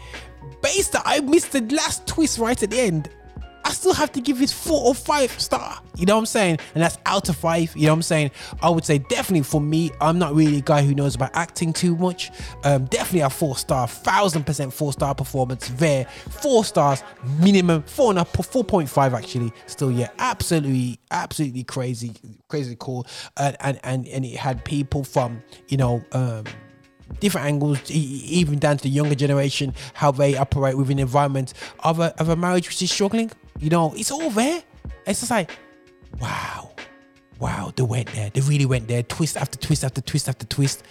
based 0.61 0.93
that 0.93 1.03
I 1.05 1.21
missed 1.21 1.53
the 1.53 1.61
last 1.61 2.07
twist 2.09 2.39
right 2.39 2.61
at 2.61 2.71
the 2.71 2.81
end. 2.81 3.11
I 3.65 3.71
still 3.71 3.95
have 3.95 4.13
to 4.13 4.21
give 4.21 4.39
this 4.39 4.53
four 4.53 4.87
or 4.87 4.95
five 4.95 5.31
star. 5.41 5.81
You 5.97 6.07
know 6.07 6.15
what 6.15 6.21
I'm 6.21 6.27
saying? 6.27 6.59
And 6.75 6.83
that's 6.83 6.99
out 7.07 7.29
of 7.29 7.37
five. 7.37 7.75
You 7.75 7.87
know 7.87 7.93
what 7.93 7.99
I'm 7.99 8.03
saying? 8.03 8.31
I 8.63 8.69
would 8.69 8.85
say 8.85 8.99
definitely 8.99 9.43
for 9.43 9.61
me, 9.61 9.91
I'm 10.01 10.19
not 10.19 10.35
really 10.35 10.59
a 10.59 10.61
guy 10.61 10.83
who 10.83 10.95
knows 10.95 11.15
about 11.15 11.31
acting 11.35 11.73
too 11.73 11.97
much. 11.97 12.31
Um, 12.65 12.85
definitely 12.87 13.21
a 13.21 13.31
four 13.31 13.57
star, 13.57 13.89
thousand 13.89 14.45
percent 14.45 14.73
four 14.73 14.93
star 14.93 15.15
performance 15.15 15.69
there. 15.69 16.05
Four 16.05 16.65
stars 16.65 17.03
minimum, 17.41 17.83
four 17.85 18.11
and 18.11 18.19
a 18.19 18.25
four 18.25 18.65
point 18.65 18.89
five 18.89 19.15
actually. 19.15 19.53
Still, 19.67 19.91
yeah, 19.91 20.11
absolutely, 20.19 21.01
absolutely 21.11 21.65
crazy, 21.65 22.13
crazy 22.49 22.77
cool. 22.79 23.07
And 23.37 23.57
and 23.61 23.81
and, 23.83 24.07
and 24.09 24.25
it 24.25 24.37
had 24.37 24.65
people 24.65 25.05
from 25.05 25.43
you 25.69 25.77
know. 25.77 26.05
Um, 26.13 26.45
different 27.21 27.47
angles, 27.47 27.91
even 27.91 28.59
down 28.59 28.77
to 28.79 28.83
the 28.85 28.89
younger 28.89 29.15
generation, 29.15 29.75
how 29.93 30.11
they 30.11 30.37
operate 30.37 30.77
within 30.77 30.97
the 30.97 31.03
environment 31.03 31.53
of 31.81 32.01
a, 32.01 32.15
of 32.21 32.29
a 32.29 32.37
marriage 32.37 32.67
which 32.67 32.83
is 32.83 32.91
struggling. 32.91 33.31
You 33.61 33.71
know, 33.71 33.95
it's 33.97 34.11
over. 34.11 34.63
It's 35.07 35.21
just 35.21 35.31
like, 35.31 35.51
wow, 36.21 36.73
wow, 37.39 37.73
they 37.75 37.83
went 37.83 38.13
there. 38.13 38.31
They 38.31 38.41
really 38.41 38.67
went 38.67 38.89
there. 38.89 39.03
Twist 39.03 39.37
after 39.37 39.59
twist 39.59 39.85
after 39.85 40.01
twist 40.01 40.29
after 40.29 40.47
twist. 40.47 40.83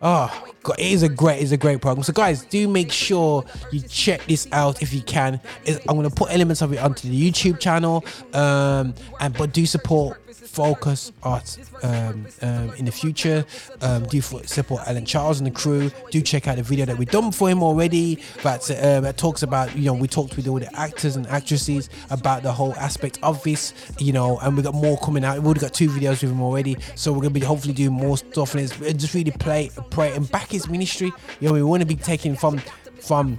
Ah. 0.00 0.42
Oh, 0.44 0.52
God, 0.62 0.78
it 0.78 0.92
is 0.92 1.02
a 1.02 1.08
great, 1.08 1.42
it's 1.42 1.52
a 1.52 1.56
great 1.56 1.80
program. 1.80 2.02
So, 2.04 2.12
guys, 2.12 2.44
do 2.44 2.68
make 2.68 2.92
sure 2.92 3.44
you 3.72 3.80
check 3.80 4.24
this 4.26 4.46
out 4.52 4.82
if 4.82 4.92
you 4.92 5.02
can. 5.02 5.40
It's, 5.64 5.78
I'm 5.88 5.96
gonna 5.96 6.10
put 6.10 6.32
elements 6.32 6.62
of 6.62 6.72
it 6.72 6.78
onto 6.78 7.08
the 7.08 7.30
YouTube 7.30 7.58
channel, 7.58 8.04
um, 8.32 8.94
and 9.20 9.36
but 9.36 9.52
do 9.52 9.66
support 9.66 10.18
Focus 10.52 11.12
Art 11.22 11.58
um, 11.82 12.26
um, 12.42 12.72
in 12.74 12.84
the 12.84 12.92
future. 12.92 13.44
Um, 13.80 14.04
do 14.04 14.20
support 14.20 14.82
Alan 14.86 15.06
Charles 15.06 15.40
and 15.40 15.46
the 15.46 15.50
crew. 15.50 15.90
Do 16.10 16.20
check 16.20 16.46
out 16.46 16.56
the 16.56 16.62
video 16.62 16.84
that 16.84 16.98
we've 16.98 17.10
done 17.10 17.32
for 17.32 17.48
him 17.48 17.62
already. 17.62 18.22
That 18.42 18.70
uh, 18.70 19.00
that 19.00 19.16
talks 19.16 19.42
about 19.42 19.74
you 19.76 19.86
know 19.86 19.94
we 19.94 20.08
talked 20.08 20.36
with 20.36 20.46
all 20.46 20.58
the 20.58 20.74
actors 20.78 21.16
and 21.16 21.26
actresses 21.28 21.88
about 22.10 22.42
the 22.42 22.52
whole 22.52 22.74
aspect 22.74 23.18
of 23.22 23.42
this. 23.42 23.72
You 23.98 24.12
know, 24.12 24.38
and 24.40 24.56
we 24.56 24.62
got 24.62 24.74
more 24.74 24.98
coming 24.98 25.24
out. 25.24 25.36
We've 25.36 25.46
already 25.46 25.60
got 25.60 25.72
two 25.72 25.88
videos 25.88 26.22
with 26.22 26.30
him 26.32 26.42
already, 26.42 26.76
so 26.96 27.12
we're 27.12 27.22
gonna 27.22 27.30
be 27.30 27.40
hopefully 27.40 27.74
doing 27.74 27.92
more 27.92 28.18
stuff 28.18 28.54
and 28.54 28.64
it's, 28.64 28.76
just 29.02 29.14
really 29.14 29.30
play, 29.30 29.70
pray 29.90 30.12
and 30.12 30.30
back 30.30 30.51
his 30.52 30.68
ministry. 30.68 31.12
You 31.40 31.48
know, 31.48 31.54
we 31.54 31.62
want 31.62 31.80
to 31.80 31.86
be 31.86 31.96
taking 31.96 32.36
from 32.36 32.58
from 33.00 33.38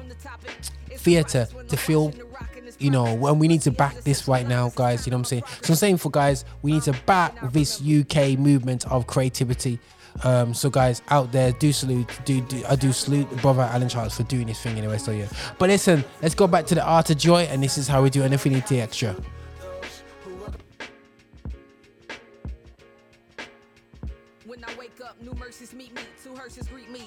theatre 0.98 1.48
to 1.70 1.78
film 1.78 2.14
you 2.80 2.92
know, 2.92 3.14
when 3.16 3.40
we 3.40 3.48
need 3.48 3.62
to 3.62 3.72
back 3.72 3.96
this 4.02 4.28
right 4.28 4.46
now, 4.46 4.70
guys. 4.76 5.08
You 5.08 5.12
know 5.12 5.18
what 5.18 5.22
I'm 5.22 5.26
saying? 5.26 5.44
So 5.62 5.72
I'm 5.72 5.76
saying 5.76 5.98
for 5.98 6.12
guys, 6.12 6.44
we 6.62 6.74
need 6.74 6.84
to 6.84 6.94
back 7.06 7.34
this 7.54 7.82
UK 7.82 8.38
movement 8.38 8.86
of 8.92 9.08
creativity. 9.08 9.80
Um, 10.24 10.54
so 10.54 10.70
guys 10.70 11.02
out 11.10 11.32
there, 11.32 11.54
do 11.54 11.72
salute, 11.72 12.08
do, 12.26 12.42
do 12.42 12.64
I 12.70 12.76
do 12.76 12.92
salute 12.92 13.30
brother 13.38 13.64
Alan 13.64 13.90
Charles 13.90 14.16
for 14.16 14.24
doing 14.24 14.48
this 14.48 14.62
thing 14.62 14.78
anyway. 14.78 14.98
So 14.98 15.12
yeah, 15.12 15.28
but 15.58 15.70
listen, 15.70 16.04
let's 16.22 16.36
go 16.36 16.46
back 16.46 16.66
to 16.68 16.76
the 16.76 16.84
art 16.84 17.10
of 17.10 17.18
joy, 17.18 17.44
and 17.44 17.64
this 17.64 17.78
is 17.78 17.88
how 17.88 18.04
we 18.04 18.10
do 18.10 18.24
an 18.24 18.34
Affinity 18.34 18.82
Extra. 18.82 19.16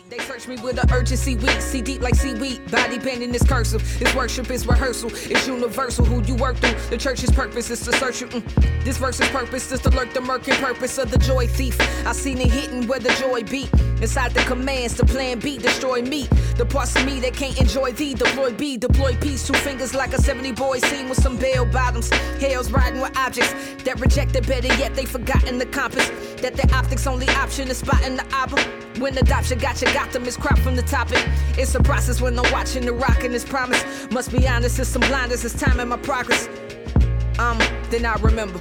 They 0.09 0.19
search 0.19 0.49
me 0.49 0.57
with 0.63 0.83
an 0.83 0.91
urgency 0.91 1.37
weak, 1.37 1.61
see 1.61 1.83
deep 1.83 2.01
like 2.01 2.15
seaweed. 2.15 2.71
Body 2.71 2.99
bending 2.99 3.35
is 3.35 3.43
cursive. 3.43 3.83
It's 4.01 4.15
worship, 4.15 4.51
it's 4.51 4.65
rehearsal. 4.65 5.11
It's 5.13 5.47
universal. 5.47 6.07
Who 6.07 6.23
you 6.23 6.37
work 6.37 6.57
through. 6.57 6.79
The 6.89 6.97
church's 6.97 7.31
purpose 7.31 7.69
is 7.71 7.81
to 7.83 7.93
search 7.93 8.23
you. 8.23 8.29
Mm. 8.29 8.85
This 8.85 8.97
verse's 8.97 9.29
purpose 9.29 9.71
is 9.73 9.81
to 9.81 9.91
lurk 9.91 10.15
the 10.15 10.23
murky 10.23 10.53
purpose 10.53 10.97
of 10.97 11.11
the 11.11 11.19
joy 11.19 11.47
thief. 11.49 11.79
I 12.07 12.13
seen 12.13 12.39
it 12.39 12.51
hitting 12.51 12.87
where 12.87 12.99
the 12.99 13.11
joy 13.21 13.43
beat. 13.43 13.71
Inside 14.01 14.33
the 14.33 14.41
commands, 14.45 14.95
the 14.95 15.05
plan 15.05 15.39
B, 15.39 15.59
destroy 15.59 16.01
me. 16.01 16.29
The 16.57 16.65
parts 16.65 16.97
of 16.97 17.05
me 17.05 17.21
that 17.21 17.35
can't 17.35 17.61
enjoy 17.61 17.93
thee. 17.93 18.15
Deploy 18.15 18.55
B, 18.55 18.79
deploy 18.79 19.17
peace. 19.17 19.47
Two 19.47 19.55
fingers 19.55 19.95
like 19.95 20.15
a 20.15 20.21
70 20.23 20.53
boy 20.53 20.79
scene 20.79 21.11
with 21.11 21.21
some 21.21 21.37
bell 21.37 21.67
bottoms. 21.67 22.09
Hell's 22.41 22.71
riding 22.71 23.03
with 23.03 23.15
objects 23.19 23.53
that 23.85 24.01
reject 24.01 24.17
rejected 24.17 24.47
better 24.47 24.75
yet 24.81 24.95
they 24.95 25.05
forgotten 25.05 25.59
the 25.59 25.67
compass. 25.67 26.09
That 26.41 26.57
the 26.57 26.75
optics 26.75 27.07
only 27.07 27.29
option 27.29 27.69
is 27.69 27.79
spotting 27.79 28.17
the 28.17 28.27
album. 28.35 28.61
When 29.01 29.15
adoption 29.27 29.59
got 29.59 29.81
you, 29.83 29.93
got 29.93 30.13
them 30.13 30.25
is 30.25 30.37
crop 30.37 30.59
from 30.61 30.77
the 30.77 30.83
topic. 30.83 31.19
It's 31.59 31.75
a 31.75 31.83
process 31.83 32.21
when 32.21 32.39
I'm 32.39 32.51
watching 32.53 32.87
the 32.87 32.93
rock 32.93 33.25
and 33.25 33.35
this 33.35 33.45
promise. 33.45 33.83
Must 34.11 34.31
be 34.31 34.47
honest, 34.47 34.79
it's 34.79 34.89
some 34.89 35.03
blinders, 35.03 35.45
it's 35.45 35.59
time 35.59 35.81
in 35.81 35.89
my 35.89 35.97
progress. 35.97 36.49
Um, 37.39 37.59
then 37.91 38.07
I 38.07 38.15
remember. 38.17 38.61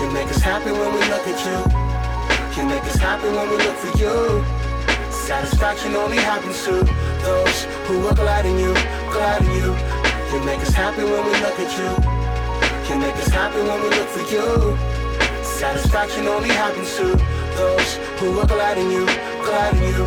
You 0.00 0.10
make 0.10 0.28
us 0.28 0.42
happy 0.42 0.70
when 0.70 0.94
we 0.94 1.00
look 1.10 1.26
at 1.26 1.38
you. 1.46 2.62
You 2.62 2.68
make 2.68 2.84
us 2.84 2.96
happy 2.96 3.28
when 3.28 3.50
we 3.50 3.56
look 3.56 3.76
for 3.76 3.98
you. 3.98 4.44
Satisfaction 5.10 5.96
only 5.96 6.18
happens 6.18 6.62
to 6.64 6.84
those 7.22 7.64
who 7.86 8.06
are 8.06 8.14
glad 8.14 8.46
in 8.46 8.58
you, 8.58 8.72
glad 9.10 9.42
in 9.42 9.50
you. 9.52 9.74
You 10.32 10.44
make 10.44 10.60
us 10.60 10.72
happy 10.72 11.02
when 11.02 11.24
we 11.24 11.32
look 11.44 11.58
at 11.58 11.72
you. 11.78 11.90
can 12.86 13.00
make 13.00 13.16
us 13.16 13.28
happy 13.28 13.58
when 13.58 13.82
we 13.82 13.88
look 13.90 14.08
for 14.08 14.24
you. 14.32 15.01
Satisfaction 15.62 16.26
only 16.26 16.48
happens 16.48 16.96
to 16.96 17.04
those 17.54 17.94
who 18.18 18.36
are 18.40 18.46
glad 18.48 18.78
in 18.78 18.90
you, 18.90 19.06
glad 19.06 19.76
in 19.76 19.82
you, 19.94 20.06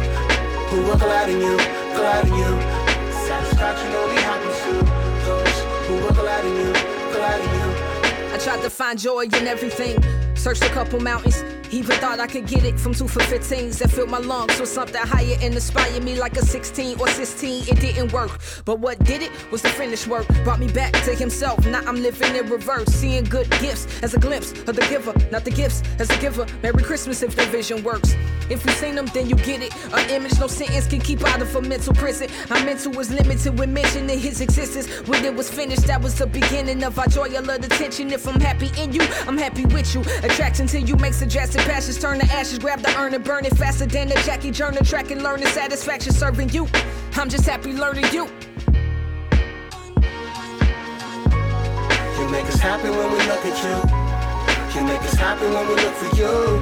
who 0.67 0.91
are 0.91 0.97
glad 0.97 1.29
in 1.29 1.39
you, 1.39 1.55
glad 1.95 2.27
in 2.27 2.33
you. 2.33 2.61
Satisfaction 3.25 3.87
only 3.93 4.21
happens 4.21 4.57
to 4.65 4.73
those 5.25 5.87
who 5.87 6.07
are 6.07 6.13
glad 6.13 6.43
in 6.43 6.55
you, 6.57 6.73
glad 7.13 7.39
in 7.39 7.49
you. 7.55 8.33
I 8.35 8.37
tried 8.37 8.63
to 8.63 8.69
find 8.69 8.99
joy 8.99 9.27
in 9.27 9.47
everything. 9.47 10.03
Searched 10.35 10.65
a 10.65 10.69
couple 10.71 10.99
mountains. 10.99 11.41
Even 11.71 11.97
thought 11.97 12.19
I 12.19 12.27
could 12.27 12.47
get 12.47 12.63
it 12.63 12.79
from 12.79 12.93
two 12.93 13.07
for 13.07 13.19
15s 13.21 13.79
that 13.79 13.91
filled 13.91 14.09
my 14.09 14.19
lungs 14.19 14.59
with 14.59 14.69
something 14.69 15.01
higher 15.01 15.35
and 15.41 15.53
inspired 15.53 16.03
me 16.03 16.15
like 16.15 16.37
a 16.37 16.41
16 16.41 16.99
or 16.99 17.07
16. 17.07 17.63
It 17.67 17.79
didn't 17.79 18.11
work, 18.11 18.39
but 18.65 18.79
what 18.79 18.99
did 19.03 19.21
it 19.21 19.31
was 19.51 19.61
the 19.61 19.69
finished 19.69 20.07
work. 20.07 20.27
Brought 20.43 20.59
me 20.59 20.71
back 20.71 20.93
to 21.03 21.15
himself. 21.15 21.65
Now 21.65 21.81
I'm 21.85 22.01
living 22.01 22.35
in 22.35 22.49
reverse, 22.49 22.87
seeing 22.87 23.23
good 23.23 23.49
gifts 23.59 23.87
as 24.03 24.13
a 24.13 24.19
glimpse 24.19 24.51
of 24.51 24.75
the 24.75 24.85
giver, 24.89 25.13
not 25.31 25.43
the 25.43 25.51
gifts 25.51 25.81
as 25.99 26.09
a 26.09 26.17
giver. 26.19 26.45
Merry 26.61 26.83
Christmas 26.83 27.21
if 27.23 27.35
the 27.35 27.45
vision 27.45 27.83
works. 27.83 28.15
If 28.49 28.63
you 28.63 28.71
seen 28.73 28.95
them, 28.95 29.07
then 29.07 29.27
you 29.27 29.35
get 29.37 29.61
it. 29.61 29.75
An 29.93 30.07
image 30.09 30.39
no 30.39 30.47
sentence 30.47 30.87
can 30.87 30.99
keep 30.99 31.23
out 31.23 31.41
of 31.41 31.55
a 31.55 31.61
mental 31.61 31.93
prison. 31.93 32.29
Our 32.51 32.63
mental 32.63 32.91
was 32.91 33.11
limited 33.11 33.57
when 33.57 33.73
mentioning 33.73 34.19
his 34.19 34.39
existence. 34.39 34.87
When 35.07 35.25
it 35.25 35.33
was 35.33 35.49
finished, 35.49 35.87
that 35.87 36.01
was 36.01 36.15
the 36.15 36.27
beginning 36.27 36.83
of 36.83 36.99
our 36.99 37.07
joy. 37.07 37.33
I 37.35 37.39
love 37.39 37.61
the 37.61 37.69
tension. 37.69 38.11
If 38.11 38.27
I'm 38.27 38.39
happy 38.39 38.69
in 38.77 38.93
you, 38.93 39.01
I'm 39.27 39.37
happy 39.37 39.65
with 39.65 39.93
you. 39.95 40.01
Attraction 40.23 40.67
to 40.67 40.79
you 40.79 40.95
makes 40.97 41.19
the 41.19 41.25
drastic 41.25 41.54
passions 41.63 41.99
turn 41.99 42.19
to 42.19 42.25
ashes. 42.25 42.59
Grab 42.59 42.81
the 42.81 42.89
urn 42.99 43.13
and 43.13 43.23
burn 43.23 43.45
it 43.45 43.55
faster 43.57 43.85
than 43.85 44.07
the 44.09 44.15
Jackie 44.25 44.51
Journal 44.51 44.83
track 44.83 45.11
and 45.11 45.21
learning 45.21 45.47
satisfaction 45.47 46.11
serving 46.13 46.49
you. 46.49 46.67
I'm 47.15 47.29
just 47.29 47.45
happy 47.45 47.73
learning 47.73 48.05
you. 48.11 48.27
You 52.19 52.29
make 52.29 52.45
us 52.45 52.59
happy 52.59 52.89
when 52.89 53.11
we 53.11 53.17
look 53.29 53.45
at 53.45 53.57
you. 53.63 54.79
You 54.79 54.87
make 54.87 55.01
us 55.01 55.13
happy 55.13 55.45
when 55.45 55.67
we 55.67 55.75
look 55.75 55.93
for 55.93 56.15
you. 56.17 56.61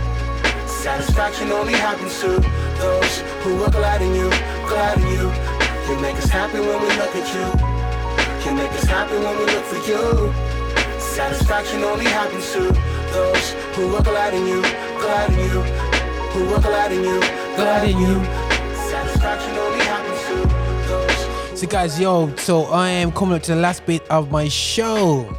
Satisfaction 0.67 1.51
only 1.51 1.73
happens 1.73 2.19
to 2.21 2.39
those 2.77 3.19
who 3.43 3.63
are 3.63 3.71
glad 3.71 4.01
in 4.01 4.13
you, 4.13 4.29
glad 4.67 4.97
in 4.99 5.07
you. 5.07 5.31
You 5.89 5.99
make 6.01 6.17
us 6.17 6.29
happy 6.29 6.59
when 6.59 6.81
we 6.81 6.87
look 6.99 7.15
at 7.15 7.27
you. 7.33 7.45
You 8.45 8.55
make 8.55 8.71
us 8.71 8.83
happy 8.83 9.15
when 9.15 9.37
we 9.37 9.45
look 9.45 9.63
for 9.65 9.81
you. 9.89 10.33
Satisfaction 10.99 11.83
only 11.83 12.05
happens 12.05 12.51
to 12.53 12.92
those 13.13 13.51
who 13.75 13.95
are 13.95 14.03
glad 14.03 14.33
in 14.33 14.45
you, 14.47 14.61
glad 14.99 15.31
in 15.31 15.39
you. 15.39 15.61
Who 16.33 16.53
are 16.55 16.61
glad 16.61 16.91
in 16.91 17.03
you, 17.03 17.19
glad 17.55 17.87
in 17.87 17.97
you. 17.97 18.15
Satisfaction 18.89 19.55
only 19.55 19.85
happens 19.85 20.21
to 20.27 20.35
those. 20.87 21.59
So 21.59 21.67
guys, 21.67 21.99
yo, 21.99 22.35
so 22.37 22.63
I 22.65 22.89
am 22.89 23.11
coming 23.11 23.35
up 23.35 23.43
to 23.43 23.53
the 23.53 23.61
last 23.61 23.85
bit 23.85 24.01
of 24.09 24.31
my 24.31 24.47
show. 24.47 25.29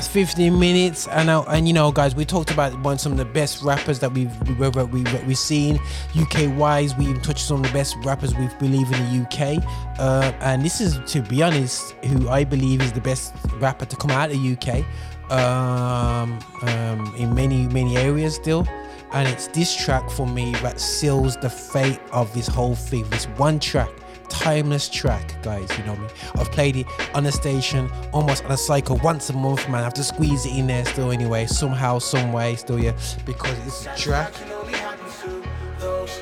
Last 0.00 0.12
15 0.12 0.58
minutes, 0.58 1.06
and 1.08 1.30
I, 1.30 1.42
and 1.54 1.68
you 1.68 1.74
know, 1.74 1.92
guys, 1.92 2.14
we 2.14 2.24
talked 2.24 2.50
about 2.50 2.72
one 2.80 2.98
some 2.98 3.12
of 3.12 3.18
the 3.18 3.26
best 3.26 3.62
rappers 3.62 3.98
that 3.98 4.10
we've 4.10 4.34
we, 4.48 4.54
we, 4.70 4.84
we, 4.84 5.02
we've 5.26 5.36
seen 5.36 5.78
UK 6.18 6.56
wise. 6.56 6.96
We 6.96 7.04
even 7.04 7.20
touched 7.20 7.50
of 7.50 7.62
the 7.62 7.68
best 7.68 7.96
rappers 8.02 8.34
we 8.34 8.48
believe 8.58 8.90
in 8.90 8.92
the 8.92 9.22
UK, 9.26 9.62
uh, 9.98 10.32
and 10.40 10.64
this 10.64 10.80
is, 10.80 10.98
to 11.12 11.20
be 11.20 11.42
honest, 11.42 11.92
who 12.06 12.30
I 12.30 12.44
believe 12.44 12.80
is 12.80 12.92
the 12.92 13.02
best 13.02 13.34
rapper 13.58 13.84
to 13.84 13.94
come 13.94 14.10
out 14.10 14.30
of 14.30 14.38
the 14.40 14.52
UK 14.54 15.30
um, 15.30 16.38
um, 16.62 17.14
in 17.16 17.34
many 17.34 17.66
many 17.66 17.98
areas 17.98 18.36
still. 18.36 18.66
And 19.12 19.28
it's 19.28 19.48
this 19.48 19.76
track 19.76 20.08
for 20.08 20.26
me 20.26 20.52
that 20.62 20.80
seals 20.80 21.36
the 21.36 21.50
fate 21.50 22.00
of 22.10 22.32
this 22.32 22.46
whole 22.46 22.74
thing. 22.74 23.06
This 23.10 23.26
one 23.36 23.60
track, 23.60 23.90
timeless 24.30 24.88
track, 24.88 25.42
guys. 25.42 25.68
You 25.76 25.84
know 25.84 25.96
me. 25.96 26.06
I've 26.36 26.50
played 26.50 26.76
it 26.76 26.86
on 27.14 27.24
the 27.24 27.32
station, 27.32 27.90
almost 28.12 28.44
on 28.44 28.52
a 28.52 28.56
cycle 28.56 28.96
once 28.98 29.28
a 29.30 29.32
month, 29.34 29.68
man. 29.68 29.80
I 29.80 29.84
have 29.84 29.94
to 29.94 30.04
squeeze 30.04 30.46
it 30.46 30.56
in 30.56 30.66
there 30.66 30.84
still 30.84 31.10
anyway, 31.10 31.46
somehow, 31.46 31.98
some 31.98 32.32
way, 32.32 32.56
still 32.56 32.78
yeah, 32.78 32.96
because 33.26 33.56
it's 33.66 33.86
a 33.86 33.96
track 33.96 34.32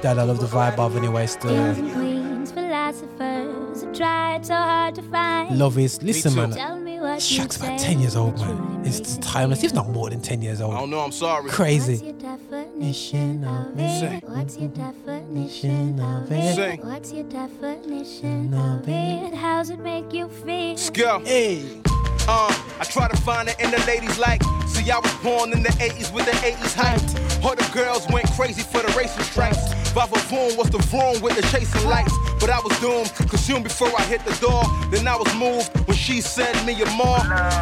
that 0.03 0.19
I 0.19 0.23
love 0.23 0.41
the 0.41 0.47
vibe 0.47 0.79
of 0.79 0.97
anyway. 0.97 1.27
Still, 1.27 1.53
yeah. 1.53 1.75
queens, 1.93 2.51
philosophers 2.51 3.83
have 3.83 3.97
tried 3.97 4.47
so 4.47 4.55
hard 4.55 4.95
to 4.97 5.03
find. 5.03 5.59
love 5.59 5.79
is 5.79 6.03
listen, 6.03 6.35
man. 6.35 6.88
Tell 6.99 7.07
me 7.07 7.13
what 7.13 7.21
This 7.21 7.57
about 7.57 7.81
say. 7.81 7.87
10 7.87 8.01
years 8.01 8.17
old, 8.17 8.39
man. 8.39 8.83
It's 8.85 9.19
timeless. 9.19 9.63
If 9.63 9.73
not 9.73 9.89
more 9.91 10.11
than 10.11 10.21
10 10.21 10.43
years 10.43 10.61
old. 10.61 10.75
I 10.75 10.81
don't 10.81 10.91
know, 10.91 11.01
I'm 11.01 11.13
sorry. 11.13 11.49
Crazy. 11.49 12.13
Definition 12.13 13.45
of 13.45 13.79
it. 13.79 14.25
What's 14.25 14.59
your 14.59 14.71
definition 14.71 16.01
of 16.01 16.33
it? 16.33 16.55
Sing. 16.55 16.81
What's 16.81 17.13
your 17.13 17.25
definition 17.25 18.53
of 18.55 18.89
it? 18.89 19.35
How's 19.35 19.71
it 19.71 19.79
make 19.79 20.13
you 20.13 20.29
feel? 20.29 20.71
Let's 20.71 20.91
go. 20.91 21.21
Hey. 21.25 21.81
Uh, 22.31 22.53
I 22.81 22.85
try 22.85 23.09
to 23.09 23.17
find 23.19 23.49
it 23.49 23.59
in 23.61 23.71
the 23.71 23.79
ladies 23.87 24.19
like. 24.19 24.43
See, 24.67 24.91
I 24.91 24.99
was 24.99 25.15
born 25.23 25.53
in 25.53 25.63
the 25.63 25.71
80s 25.71 26.13
with 26.13 26.27
the 26.27 26.33
80s 26.33 26.75
hype. 26.75 27.45
All 27.45 27.55
the 27.55 27.71
girls 27.73 28.07
went 28.09 28.29
crazy 28.33 28.63
for 28.63 28.83
the 28.83 28.93
racing 28.99 29.23
stripes. 29.23 29.73
Baba 29.95 30.21
Boom 30.29 30.57
was 30.57 30.71
the 30.71 30.79
vroom 30.91 31.21
with 31.23 31.37
the 31.37 31.43
chasing 31.49 31.89
lights. 31.89 32.13
But 32.41 32.51
I 32.51 32.61
was 32.61 32.79
doomed, 32.81 33.13
consumed 33.29 33.65
before 33.65 33.91
I 33.99 34.03
hit 34.05 34.25
the 34.25 34.35
door. 34.41 34.63
Then 34.91 35.07
I 35.09 35.17
was 35.17 35.33
moved 35.35 35.69
when 35.87 35.97
she 35.97 36.21
said 36.21 36.55
me 36.67 36.81
and 36.81 36.93
more. 36.97 37.19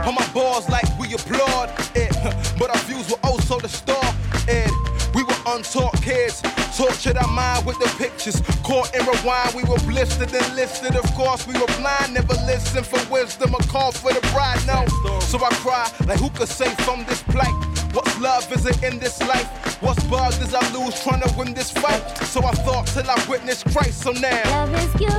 On 0.07 0.15
my 0.15 0.27
balls 0.33 0.69
like 0.69 0.87
we 0.99 1.15
applaud 1.15 1.71
it. 1.95 2.13
But 2.59 2.71
our 2.71 2.83
views 2.85 3.11
were 3.11 3.19
oh 3.25 3.39
so 3.41 3.59
distorted. 3.61 4.71
We 5.15 5.23
were 5.23 5.41
untaught 5.47 5.95
kids, 6.03 6.43
tortured 6.77 7.17
our 7.17 7.29
mind 7.29 7.65
with 7.65 7.79
the 7.79 7.89
pictures. 7.97 8.43
Caught 8.63 8.95
in 8.95 9.07
rewind, 9.07 9.55
we 9.55 9.65
were 9.65 9.79
blistered 9.89 10.33
and 10.35 10.57
listed. 10.57 10.95
Of 10.95 11.07
course, 11.15 11.47
we 11.47 11.55
were 11.55 11.73
blind, 11.79 12.13
never 12.13 12.35
listened 12.45 12.87
for 12.87 13.01
wisdom. 13.11 13.55
A 13.55 13.59
call 13.65 13.93
for 13.93 14.13
the 14.13 14.21
bride, 14.33 14.61
no. 14.67 14.85
So 15.21 15.39
I 15.43 15.49
cry, 15.65 15.91
like 16.07 16.21
who 16.21 16.31
could 16.31 16.49
save 16.49 16.79
from 16.81 17.05
this 17.07 17.23
plight? 17.23 17.76
What's 17.97 18.21
love 18.21 18.53
is 18.53 18.67
it 18.67 18.83
in 18.83 18.99
this 18.99 19.19
life? 19.27 19.81
What's 19.81 20.05
bugged 20.05 20.43
is 20.43 20.53
I 20.53 20.61
lose 20.75 21.03
trying 21.03 21.23
to 21.23 21.35
win 21.35 21.55
this 21.55 21.71
fight? 21.71 22.03
So 22.27 22.45
I 22.45 22.53
thought 22.53 22.87
till 22.89 23.09
I 23.09 23.17
witnessed 23.27 23.65
Christ. 23.73 24.03
So 24.03 24.13
now, 24.13 24.43
Love 24.51 24.75
is 24.75 25.01
you. 25.01 25.17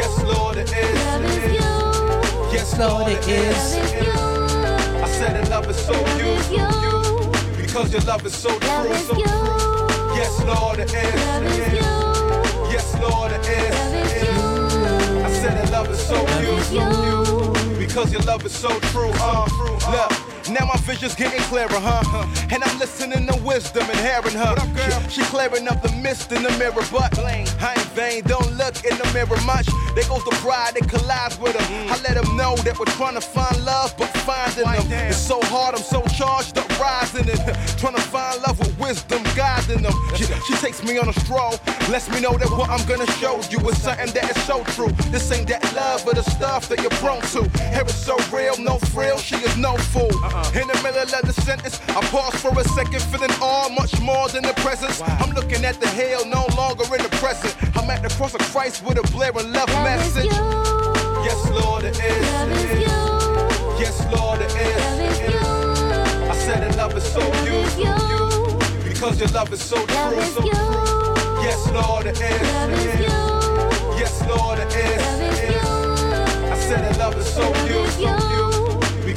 yes, 0.00 0.22
Lord, 0.24 0.56
it 0.56 0.72
is. 0.72 1.04
Love 1.04 1.24
is 1.26 1.52
you. 1.52 1.68
Yes, 2.50 2.78
Lord, 2.78 3.08
it 3.08 3.28
is. 3.28 3.74
Love 3.74 3.84
is 3.84 4.06
you. 4.06 5.02
I 5.04 5.08
said 5.18 5.36
that 5.36 5.50
love 5.50 5.68
is 5.68 5.76
so 5.76 5.92
you. 6.16 7.62
Because 7.62 7.92
your 7.92 8.00
love 8.02 8.24
is 8.24 8.34
so 8.34 8.58
true. 8.58 8.90
Is 8.90 9.06
So 9.08 9.18
Yes, 10.16 10.44
Lord, 10.46 10.78
it 10.78 10.94
is. 10.94 11.14
Love 11.26 11.44
is 11.44 11.72
you. 11.74 12.72
Yes, 12.72 12.98
Lord, 13.02 13.32
it 13.32 13.46
is. 13.46 13.74
Love 13.74 13.94
it 13.94 14.06
is 14.06 14.22
you. 14.22 15.26
I 15.26 15.30
said 15.42 15.58
that 15.58 15.70
love 15.70 15.90
is 15.90 16.00
so 16.00 16.16
you. 16.40 17.78
Because 17.78 18.10
your 18.10 18.22
love 18.22 18.46
is 18.46 18.52
so 18.52 18.70
true. 18.80 19.10
Uh, 19.16 19.46
look, 19.90 20.31
now 20.50 20.66
my 20.66 20.76
vision's 20.78 21.14
getting 21.14 21.40
clearer, 21.42 21.68
huh? 21.70 22.26
And 22.50 22.62
I'm 22.64 22.78
listening 22.78 23.26
to 23.26 23.36
wisdom 23.42 23.84
and 23.88 23.98
hearing 23.98 24.36
her. 24.36 24.54
She, 25.08 25.20
she 25.20 25.22
clearing 25.30 25.68
up 25.68 25.82
the 25.82 25.92
mist 26.02 26.32
in 26.32 26.42
the 26.42 26.50
mirror, 26.58 26.84
but 26.90 27.18
I 27.18 27.40
ain't 27.40 27.88
vain. 27.92 28.22
Don't 28.24 28.50
look 28.56 28.84
in 28.84 28.96
the 28.98 29.08
mirror 29.14 29.40
much. 29.44 29.66
There 29.94 30.04
goes 30.08 30.24
the 30.24 30.34
pride 30.40 30.74
that 30.74 30.88
collides 30.88 31.38
with 31.38 31.54
her. 31.54 31.66
I 31.92 32.00
let 32.02 32.14
them 32.14 32.36
know 32.36 32.56
that 32.64 32.78
we're 32.78 32.92
trying 32.96 33.14
to 33.14 33.20
find 33.20 33.64
love, 33.64 33.94
but 33.98 34.08
finding 34.24 34.64
them 34.64 35.08
it's 35.08 35.16
so 35.16 35.40
hard. 35.44 35.74
I'm 35.74 35.82
so 35.82 36.02
charged 36.16 36.58
up, 36.58 36.68
rising 36.80 37.28
and 37.28 37.38
trying 37.78 37.94
to 37.94 38.00
find 38.00 38.40
love 38.42 38.58
with 38.58 38.78
wisdom, 38.78 39.22
guiding 39.36 39.82
them. 39.82 39.92
She, 40.16 40.24
she 40.24 40.54
takes 40.54 40.82
me 40.82 40.98
on 40.98 41.08
a 41.08 41.12
stroll, 41.20 41.58
lets 41.90 42.08
me 42.10 42.20
know 42.20 42.36
that 42.38 42.50
what 42.50 42.70
I'm 42.70 42.84
gonna 42.86 43.10
show 43.20 43.40
you 43.50 43.58
is 43.68 43.80
something 43.82 44.10
that 44.14 44.36
is 44.36 44.42
so 44.44 44.64
true. 44.74 44.90
This 45.10 45.30
ain't 45.32 45.48
that 45.48 45.62
love, 45.74 46.04
but 46.04 46.16
the 46.16 46.22
stuff 46.22 46.68
that 46.68 46.80
you're 46.80 46.96
prone 47.02 47.22
to. 47.32 47.42
Here 47.72 47.82
it's 47.82 47.94
so 47.94 48.16
real, 48.32 48.56
no 48.58 48.78
frill. 48.78 49.18
She 49.18 49.36
is 49.36 49.56
no 49.56 49.76
fool. 49.76 50.12
In 50.32 50.66
the 50.66 50.80
middle 50.82 51.02
of 51.02 51.26
the 51.26 51.32
sentence, 51.44 51.78
I 51.90 52.00
pause 52.08 52.34
for 52.40 52.58
a 52.58 52.64
second, 52.64 53.02
feeling 53.02 53.30
all 53.42 53.68
much 53.68 54.00
more 54.00 54.28
than 54.28 54.42
the 54.42 54.54
presence. 54.54 55.02
I'm 55.02 55.30
looking 55.34 55.62
at 55.64 55.78
the 55.78 55.86
hell, 55.86 56.24
no 56.24 56.46
longer 56.56 56.84
in 56.84 57.02
the 57.02 57.10
present. 57.20 57.54
I'm 57.76 57.90
at 57.90 58.02
the 58.02 58.08
cross 58.08 58.32
of 58.34 58.40
Christ 58.40 58.82
with 58.82 58.96
a 58.96 59.02
blaring 59.12 59.52
love, 59.52 59.68
message. 59.84 60.24
Yes, 60.24 61.50
Lord, 61.50 61.84
it 61.84 61.98
is. 62.00 62.24
Yes, 63.78 64.00
Lord, 64.10 64.40
it 64.40 64.54
is. 64.56 64.82
I 66.30 66.34
said 66.34 66.62
that 66.62 66.76
love 66.78 66.96
is 66.96 67.04
so 67.04 67.20
you. 67.44 67.62
Because 68.88 69.20
your 69.20 69.28
love 69.28 69.52
is 69.52 69.60
so 69.60 69.76
true. 69.84 70.22
So 70.32 70.44
yes, 71.44 71.70
Lord, 71.72 72.06
it 72.06 72.18
is. 72.18 72.40
Yes, 74.00 74.22
Lord, 74.26 74.60
it 74.60 74.74
is. 74.74 75.02
I 76.50 76.56
said 76.56 76.84
that 76.84 76.98
love 76.98 77.16
is 77.18 77.26
so 77.26 77.52
you. 77.66 78.41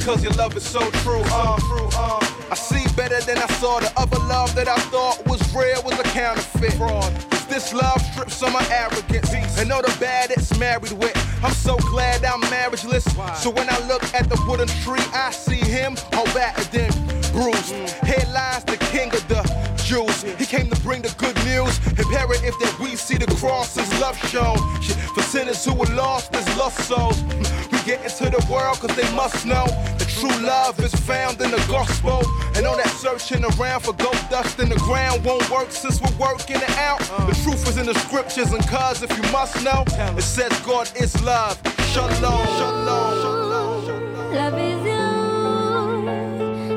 Because 0.06 0.22
your 0.22 0.34
love 0.34 0.56
is 0.56 0.62
so 0.62 0.88
true. 1.02 1.22
Uh, 1.24 1.58
uh, 1.98 2.20
I 2.48 2.54
see 2.54 2.84
better 2.94 3.20
than 3.22 3.38
I 3.38 3.46
saw. 3.58 3.80
The 3.80 3.92
other 3.96 4.20
love 4.28 4.54
that 4.54 4.68
I 4.68 4.76
thought 4.76 5.26
was 5.26 5.42
real 5.52 5.82
was 5.82 5.98
a 5.98 6.04
counterfeit. 6.04 6.74
Fraud. 6.74 7.12
This 7.48 7.74
love 7.74 8.00
strips 8.12 8.36
some 8.36 8.54
of 8.54 8.70
arrogance 8.70 9.58
and 9.58 9.72
all 9.72 9.82
the 9.82 9.96
bad 9.98 10.30
it's 10.30 10.56
married 10.60 10.92
with. 10.92 11.16
I'm 11.42 11.52
so 11.52 11.76
glad 11.90 12.24
I'm 12.24 12.40
marriageless. 12.42 13.02
So 13.34 13.50
when 13.50 13.68
I 13.68 13.84
look 13.88 14.04
at 14.14 14.28
the 14.28 14.40
wooden 14.46 14.68
tree, 14.84 15.02
I 15.12 15.32
see 15.32 15.56
him 15.56 15.96
all 16.12 16.26
battered 16.26 16.72
and 16.80 16.94
bruised. 17.32 17.74
Here 18.04 18.22
lies 18.32 18.62
the 18.62 18.76
king 18.92 19.12
of 19.12 19.26
the 19.26 19.42
Jews. 19.86 20.22
He 20.36 20.46
came 20.46 20.68
to 20.68 20.80
bring 20.82 21.00
the 21.02 21.14
good 21.16 21.36
news. 21.46 21.78
Imperative 21.96 22.54
that 22.58 22.76
we 22.80 22.96
see 22.96 23.16
the 23.16 23.26
cross 23.36 23.78
as 23.78 23.88
love 24.00 24.18
shown. 24.28 24.58
Shit, 24.82 24.96
For 25.14 25.22
sinners 25.22 25.64
who 25.64 25.74
were 25.74 25.86
lost 25.94 26.34
as 26.34 26.44
lost 26.58 26.88
souls. 26.88 27.22
Mm, 27.22 27.70
we 27.70 27.78
get 27.86 28.02
into 28.02 28.28
the 28.28 28.44
world 28.50 28.80
cause 28.80 28.96
they 28.96 29.08
must 29.14 29.46
know 29.46 29.66
that 29.98 30.08
true 30.08 30.36
love 30.44 30.80
is 30.80 30.92
found 30.92 31.40
in 31.40 31.52
the 31.52 31.64
gospel. 31.68 32.26
And 32.56 32.66
all 32.66 32.76
that 32.76 32.88
searching 32.88 33.44
around 33.44 33.82
for 33.82 33.92
gold 33.92 34.18
dust 34.28 34.58
in 34.58 34.70
the 34.70 34.80
ground 34.88 35.24
won't 35.24 35.48
work 35.50 35.70
since 35.70 36.00
we're 36.00 36.18
working 36.18 36.56
it 36.56 36.76
out. 36.78 36.98
The 37.30 37.36
uh. 37.38 37.44
truth 37.44 37.68
is 37.68 37.76
in 37.78 37.86
the 37.86 37.94
scriptures, 37.94 38.50
and 38.50 38.66
cuz 38.66 39.04
if 39.04 39.10
you 39.16 39.22
must 39.30 39.62
know, 39.62 39.84
it 39.86 40.22
says 40.22 40.50
God 40.66 40.90
is 40.96 41.14
love. 41.22 41.56
Shalom, 41.92 42.46
shalom, 42.58 43.22
shalom. 43.22 44.34
Love 44.34 44.58
is 44.58 44.82
you. 44.84 45.06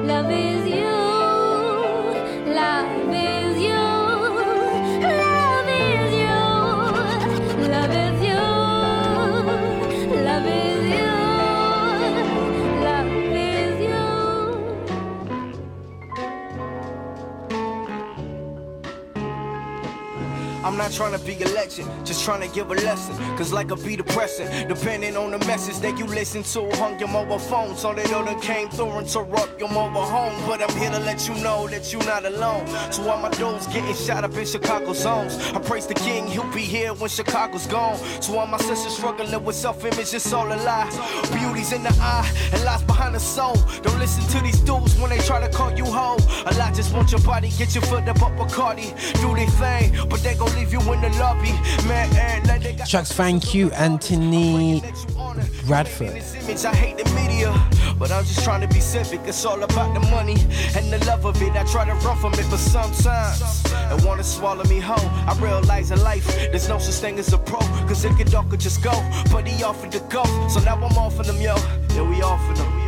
Love 0.05 0.31
is 0.31 0.67
you. 0.69 1.08
Love 2.59 3.13
is 3.13 3.48
I'm 20.69 20.77
not 20.77 20.91
trying 20.91 21.17
to 21.17 21.25
be 21.25 21.33
a 21.41 21.47
legend, 21.47 21.89
just 22.05 22.23
trying 22.23 22.47
to 22.47 22.55
give 22.55 22.69
a 22.69 22.75
lesson. 22.75 23.15
Cause 23.35 23.51
like 23.51 23.71
a 23.71 23.75
be 23.75 23.95
depressing, 23.95 24.67
depending 24.67 25.17
on 25.17 25.31
the 25.31 25.39
message 25.39 25.79
that 25.79 25.97
you 25.97 26.05
listen 26.05 26.43
to. 26.43 26.69
Hung 26.77 26.99
your 26.99 27.07
mobile 27.07 27.39
phone 27.39 27.75
so 27.75 27.91
they 27.91 28.03
that 28.03 28.39
came 28.43 28.69
through 28.69 28.91
and 28.91 29.07
interrupt 29.07 29.59
your 29.59 29.69
mobile 29.69 30.05
home. 30.05 30.31
But 30.45 30.61
I'm 30.61 30.77
here 30.77 30.91
to 30.91 30.99
let 30.99 31.27
you 31.27 31.33
know 31.41 31.67
that 31.69 31.91
you're 31.91 32.05
not 32.05 32.23
alone. 32.23 32.67
To 32.91 33.09
all 33.09 33.17
my 33.17 33.31
dudes 33.31 33.65
getting 33.65 33.95
shot 33.95 34.23
up 34.23 34.35
in 34.35 34.45
Chicago 34.45 34.93
zones. 34.93 35.39
I 35.55 35.59
praise 35.59 35.87
the 35.87 35.95
king, 35.95 36.27
he'll 36.27 36.53
be 36.53 36.61
here 36.61 36.93
when 36.93 37.09
Chicago's 37.09 37.65
gone. 37.65 37.97
To 38.21 38.37
all 38.37 38.45
my 38.45 38.59
sisters 38.59 38.95
struggling 38.95 39.43
with 39.43 39.55
self-image, 39.55 40.13
it's 40.13 40.31
all 40.31 40.53
a 40.53 40.53
lie. 40.53 40.87
Beauty's 41.33 41.71
in 41.71 41.81
the 41.81 41.97
eye 41.99 42.31
and 42.53 42.63
lies 42.63 42.83
behind 42.83 43.15
the 43.15 43.19
soul. 43.19 43.55
Don't 43.81 43.97
listen 43.97 44.23
to 44.37 44.43
these 44.43 44.59
dudes 44.59 44.95
when 44.99 45.09
they 45.09 45.19
try 45.19 45.39
to 45.39 45.49
call 45.49 45.75
you 45.75 45.85
hoe. 45.85 46.17
A 46.45 46.53
lot 46.59 46.75
just 46.75 46.93
want 46.93 47.11
your 47.11 47.21
body, 47.21 47.49
get 47.57 47.73
your 47.73 47.83
foot 47.85 48.07
up 48.07 48.21
up 48.21 48.33
Bacardi. 48.33 48.93
Do 49.19 49.33
their 49.33 49.49
thing, 49.57 50.07
but 50.07 50.21
they 50.21 50.35
gon' 50.35 50.58
leave 50.59 50.73
you 50.73 50.93
in 50.93 51.01
the 51.01 51.09
lobby. 51.19 51.51
Man, 51.87 52.13
and 52.15 52.47
like 52.47 52.61
they 52.61 52.73
got 52.73 52.87
Chucks, 52.87 53.11
thank 53.11 53.53
you, 53.53 53.71
Anthony 53.71 54.81
Bradford. 55.65 56.23
I 56.65 56.75
hate 56.75 56.97
the 56.97 57.09
media, 57.13 57.53
but 57.97 58.11
I'm 58.11 58.25
just 58.25 58.43
trying 58.43 58.61
to 58.61 58.67
be 58.67 58.79
civic. 58.79 59.21
It's 59.25 59.45
all 59.45 59.61
about 59.63 59.93
the 59.93 60.01
money 60.09 60.37
and 60.75 60.91
the 60.91 61.03
love 61.05 61.25
of 61.25 61.41
it. 61.41 61.51
I 61.53 61.63
try 61.65 61.85
to 61.85 61.93
run 62.05 62.17
from 62.17 62.33
it, 62.33 62.45
but 62.49 62.57
sometimes 62.57 63.63
it 63.65 64.05
wanna 64.05 64.23
swallow 64.23 64.65
me 64.65 64.79
whole. 64.79 65.09
I 65.29 65.37
realize 65.39 65.91
in 65.91 66.01
life 66.01 66.27
there's 66.51 66.67
no 66.67 66.79
such 66.79 66.95
thing 66.95 67.19
as 67.19 67.31
a 67.33 67.37
pro, 67.37 67.59
cause 67.87 68.03
it 68.03 68.15
could 68.17 68.33
all 68.33 68.43
could 68.43 68.59
just 68.59 68.83
go. 68.83 68.93
But 69.31 69.47
he 69.47 69.63
offered 69.63 69.91
to 69.93 69.99
go, 70.09 70.23
so 70.49 70.59
now 70.59 70.75
I'm 70.75 70.97
them, 71.23 71.41
yo. 71.41 71.55
Yeah, 71.95 72.09
we 72.09 72.21
them. 72.57 72.78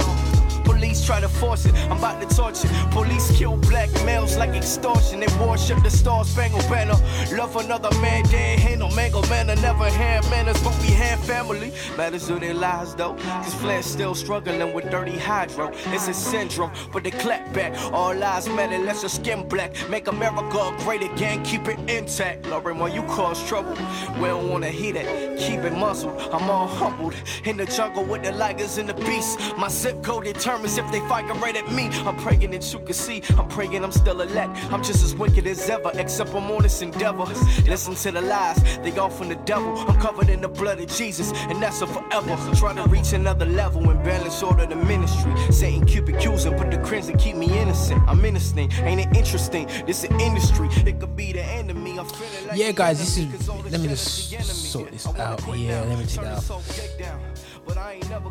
Police 0.92 1.06
try 1.06 1.22
to 1.22 1.30
force 1.30 1.66
it, 1.66 1.74
I'm 1.90 2.00
about 2.00 2.20
to 2.22 2.36
torture. 2.36 2.68
Police 2.92 3.32
kill 3.38 3.56
black 3.56 3.90
males 4.04 4.36
like 4.36 4.50
extortion. 4.50 5.22
They 5.22 5.28
worship 5.40 5.82
the 5.84 5.90
star 5.90 6.26
spangled 6.26 6.68
banner. 6.70 7.00
Love 7.32 7.56
another 7.56 7.90
man, 8.02 8.24
dead 8.26 8.60
hand 8.60 8.82
no 8.82 8.90
mango 8.90 9.22
man. 9.30 9.50
I 9.50 9.56
never 9.56 9.90
had 9.90 10.30
manners, 10.30 10.62
but 10.62 10.78
we 10.82 10.88
had 10.88 11.18
family. 11.20 11.72
Matters 11.96 12.30
of 12.30 12.42
their 12.42 12.54
lives 12.54 12.94
though. 12.96 13.14
Cause 13.14 13.54
flesh 13.54 13.86
still 13.86 14.14
struggling 14.14 14.74
with 14.74 14.90
dirty 14.92 15.18
hydro. 15.18 15.72
It's 15.94 16.10
a 16.10 16.14
syndrome, 16.14 16.72
but 16.92 17.06
they 17.06 17.12
clap 17.12 17.54
back. 17.54 17.72
All 17.94 18.14
lives 18.14 18.50
matter, 18.50 18.78
let's 18.80 19.02
just 19.02 19.16
skin 19.16 19.48
black. 19.48 19.72
Make 19.90 20.10
America 20.10 20.76
great 20.80 21.04
again, 21.04 21.42
keep 21.46 21.70
it 21.70 21.80
intact. 21.90 22.48
Lauren, 22.48 22.80
while 22.80 22.94
you 22.94 23.04
cause 23.04 23.42
trouble, 23.48 23.78
we 24.20 24.28
don't 24.28 24.50
wanna 24.50 24.70
hear 24.70 24.94
that. 24.96 25.38
Keep 25.40 25.60
it 25.60 25.74
muscled, 25.74 26.20
I'm 26.34 26.50
all 26.50 26.68
humbled. 26.68 27.14
In 27.46 27.56
the 27.56 27.66
jungle 27.66 28.04
with 28.04 28.24
the 28.24 28.32
ligers 28.32 28.78
and 28.78 28.90
the 28.90 28.94
beasts. 29.06 29.38
My 29.58 29.70
zip 29.70 30.04
code 30.04 30.26
determines 30.26 30.81
if 30.84 30.92
they 30.92 31.00
fire 31.08 31.26
right 31.36 31.56
at 31.56 31.72
me. 31.72 31.90
I'm 32.06 32.18
praying 32.18 32.52
that 32.52 32.74
you 32.74 32.80
can 32.80 32.94
see. 32.94 33.22
I'm 33.38 33.48
praying 33.48 33.84
I'm 33.84 33.92
still 33.92 34.22
elect. 34.22 34.58
I'm 34.72 34.84
just 34.84 35.04
as 35.04 35.16
wicked 35.16 35.48
as 35.48 35.70
ever, 35.70 35.92
except 35.96 36.34
I'm 36.34 36.50
on 36.52 36.64
this 36.64 36.82
endeavor. 36.82 37.26
Listen 37.66 37.96
to 37.96 38.12
the 38.12 38.22
lies, 38.22 38.62
they 38.80 38.98
all 38.98 39.10
from 39.10 39.30
the 39.30 39.36
devil. 39.36 39.78
I'm 39.78 40.00
covered 40.00 40.30
in 40.30 40.42
the 40.42 40.48
blood 40.48 40.80
of 40.80 40.88
Jesus, 40.88 41.32
and 41.50 41.62
that's 41.62 41.82
a 41.82 41.88
forever. 41.88 42.38
Try 42.56 42.74
to 42.74 42.84
reach 42.90 43.14
another 43.14 43.46
level 43.46 43.90
and 43.90 44.04
balance 44.04 44.42
order 44.44 44.66
the 44.66 44.76
ministry. 44.76 45.34
Satan 45.52 45.86
Cupid 45.86 46.16
accusing, 46.16 46.56
put 46.58 46.72
the 46.72 46.78
crimson, 46.78 47.18
keep 47.18 47.36
me 47.36 47.48
innocent. 47.60 48.02
I'm 48.08 48.24
innocent, 48.24 48.74
ain't 48.82 49.02
it 49.02 49.18
interesting? 49.18 49.68
This 49.86 50.04
an 50.04 50.20
industry, 50.20 50.68
it 50.86 51.00
could 51.00 51.16
be 51.16 51.34
the 51.34 51.44
enemy. 51.44 51.98
I'm 52.00 52.06
feeling 52.06 52.48
like 52.48 52.58
Yeah, 52.58 52.72
guys, 52.72 53.00
this 53.00 53.18
is. 53.18 53.50
Let 53.72 53.82
me 53.82 53.88
just 53.88 54.72
sort 54.72 54.92
this 54.92 55.08
out. 55.08 55.42
Yeah, 55.58 55.82
let 55.82 55.98
me 56.00 56.06
take 56.06 56.22
that 56.22 56.52
out. 56.52 57.31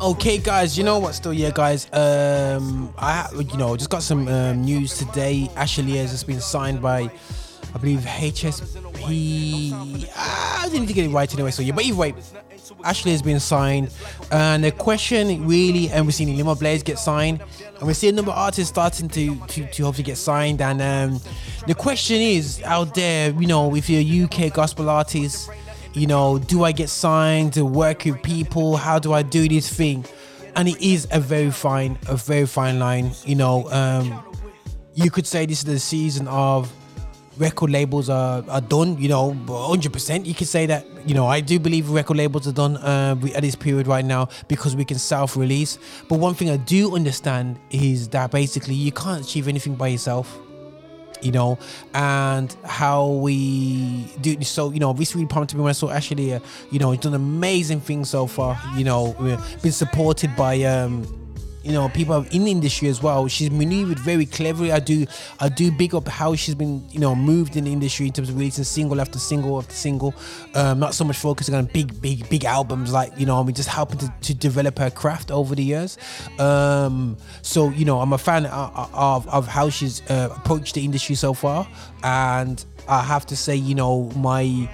Okay, 0.01 0.37
guys, 0.39 0.77
you 0.77 0.83
know 0.83 0.99
what? 0.99 1.13
Still, 1.13 1.33
yeah, 1.33 1.51
guys. 1.53 1.87
Um, 1.93 2.93
I 2.97 3.29
you 3.33 3.57
know 3.57 3.77
just 3.77 3.89
got 3.89 4.03
some 4.03 4.27
um, 4.27 4.63
news 4.63 4.97
today. 4.97 5.49
Ashley 5.55 5.97
has 5.97 6.11
just 6.11 6.27
been 6.27 6.41
signed 6.41 6.81
by, 6.81 7.09
I 7.73 7.77
believe 7.77 7.99
HSP. 7.99 10.09
Ah, 10.15 10.63
I 10.63 10.69
didn't 10.69 10.87
get 10.87 11.05
it 11.05 11.09
right 11.09 11.31
anyway. 11.33 11.51
So 11.51 11.61
yeah, 11.61 11.73
but 11.73 11.85
either 11.85 11.97
way, 11.97 12.13
Ashley 12.83 13.11
has 13.11 13.21
been 13.21 13.39
signed, 13.39 13.91
and 14.31 14.63
the 14.63 14.71
question 14.71 15.47
really, 15.47 15.89
and 15.89 16.05
we're 16.05 16.11
seeing 16.11 16.35
Limoblaze 16.35 16.83
get 16.83 16.97
signed, 16.97 17.41
and 17.77 17.83
we're 17.83 17.93
seeing 17.93 18.13
a 18.13 18.15
number 18.15 18.31
of 18.31 18.37
artists 18.37 18.69
starting 18.69 19.07
to 19.09 19.35
to, 19.47 19.67
to 19.67 19.83
hopefully 19.83 20.03
get 20.03 20.17
signed. 20.17 20.61
And 20.61 20.81
um, 20.81 21.21
the 21.67 21.75
question 21.75 22.17
is 22.17 22.61
out 22.63 22.95
there, 22.95 23.31
you 23.39 23.47
know, 23.47 23.75
if 23.75 23.89
you're 23.89 24.01
a 24.01 24.25
UK 24.25 24.53
gospel 24.53 24.89
artist 24.89 25.49
you 25.93 26.07
know, 26.07 26.39
do 26.39 26.63
I 26.63 26.71
get 26.71 26.89
signed 26.89 27.53
to 27.53 27.65
work 27.65 28.05
with 28.05 28.21
people? 28.23 28.77
How 28.77 28.99
do 28.99 29.13
I 29.13 29.23
do 29.23 29.47
this 29.47 29.71
thing? 29.71 30.05
And 30.55 30.67
it 30.67 30.81
is 30.81 31.07
a 31.11 31.19
very 31.19 31.51
fine, 31.51 31.97
a 32.07 32.15
very 32.15 32.45
fine 32.45 32.79
line. 32.79 33.11
You 33.25 33.35
know, 33.35 33.69
um, 33.71 34.23
you 34.93 35.11
could 35.11 35.27
say 35.27 35.45
this 35.45 35.59
is 35.59 35.65
the 35.65 35.79
season 35.79 36.27
of 36.27 36.71
record 37.37 37.71
labels 37.71 38.09
are, 38.09 38.43
are 38.49 38.61
done. 38.61 38.97
You 38.97 39.09
know, 39.09 39.33
hundred 39.47 39.93
percent. 39.93 40.25
You 40.25 40.33
could 40.33 40.47
say 40.47 40.65
that. 40.65 40.85
You 41.03 41.15
know, 41.15 41.25
I 41.25 41.41
do 41.41 41.59
believe 41.59 41.89
record 41.89 42.17
labels 42.17 42.47
are 42.47 42.51
done 42.51 42.77
uh, 42.77 43.15
at 43.33 43.41
this 43.41 43.55
period 43.55 43.87
right 43.87 44.05
now 44.05 44.29
because 44.47 44.75
we 44.75 44.85
can 44.85 44.99
self-release. 44.99 45.79
But 46.07 46.19
one 46.19 46.35
thing 46.35 46.51
I 46.51 46.57
do 46.57 46.95
understand 46.95 47.59
is 47.71 48.07
that 48.09 48.29
basically 48.29 48.75
you 48.75 48.91
can't 48.91 49.25
achieve 49.25 49.47
anything 49.47 49.73
by 49.75 49.87
yourself 49.87 50.39
you 51.21 51.31
know, 51.31 51.57
and 51.93 52.55
how 52.63 53.07
we 53.07 54.05
do. 54.21 54.41
So, 54.43 54.71
you 54.71 54.79
know, 54.79 54.93
this 54.93 55.15
really 55.15 55.27
pumped 55.27 55.53
me 55.53 55.61
when 55.61 55.69
I 55.69 55.73
saw 55.73 55.89
Ashley, 55.89 56.33
uh, 56.33 56.39
you 56.71 56.79
know, 56.79 56.91
he's 56.91 57.01
done 57.01 57.13
amazing 57.13 57.81
things 57.81 58.09
so 58.09 58.27
far. 58.27 58.59
You 58.75 58.83
know, 58.83 59.13
been 59.61 59.71
supported 59.71 60.35
by, 60.35 60.63
um, 60.63 61.20
you 61.63 61.71
know, 61.71 61.89
people 61.89 62.25
in 62.31 62.45
the 62.45 62.51
industry 62.51 62.87
as 62.87 63.01
well. 63.03 63.27
She's 63.27 63.51
maneuvered 63.51 63.99
very 63.99 64.25
cleverly. 64.25 64.71
I 64.71 64.79
do, 64.79 65.05
I 65.39 65.49
do 65.49 65.71
big 65.71 65.93
up 65.93 66.07
how 66.07 66.35
she's 66.35 66.55
been, 66.55 66.87
you 66.89 66.99
know, 66.99 67.15
moved 67.15 67.55
in 67.55 67.65
the 67.65 67.71
industry 67.71 68.07
in 68.07 68.13
terms 68.13 68.29
of 68.29 68.35
releasing 68.35 68.63
single 68.63 68.99
after 68.99 69.19
single 69.19 69.57
after 69.57 69.73
single. 69.73 70.15
Um, 70.55 70.79
not 70.79 70.93
so 70.93 71.03
much 71.03 71.17
focusing 71.17 71.55
on 71.55 71.65
big, 71.65 72.01
big, 72.01 72.27
big 72.29 72.45
albums 72.45 72.91
like 72.91 73.11
you 73.17 73.25
know, 73.25 73.39
I 73.39 73.43
mean, 73.43 73.53
just 73.53 73.69
helping 73.69 73.99
to, 73.99 74.13
to 74.21 74.33
develop 74.33 74.79
her 74.79 74.89
craft 74.89 75.31
over 75.31 75.55
the 75.55 75.63
years. 75.63 75.97
Um, 76.39 77.17
so 77.41 77.69
you 77.69 77.85
know, 77.85 78.01
I'm 78.01 78.13
a 78.13 78.17
fan 78.17 78.45
of, 78.47 78.89
of, 78.93 79.27
of 79.27 79.47
how 79.47 79.69
she's 79.69 80.01
uh, 80.09 80.29
approached 80.35 80.75
the 80.75 80.83
industry 80.83 81.15
so 81.15 81.33
far, 81.33 81.67
and 82.03 82.63
I 82.87 83.03
have 83.03 83.25
to 83.27 83.35
say, 83.37 83.55
you 83.55 83.75
know, 83.75 84.09
my 84.15 84.69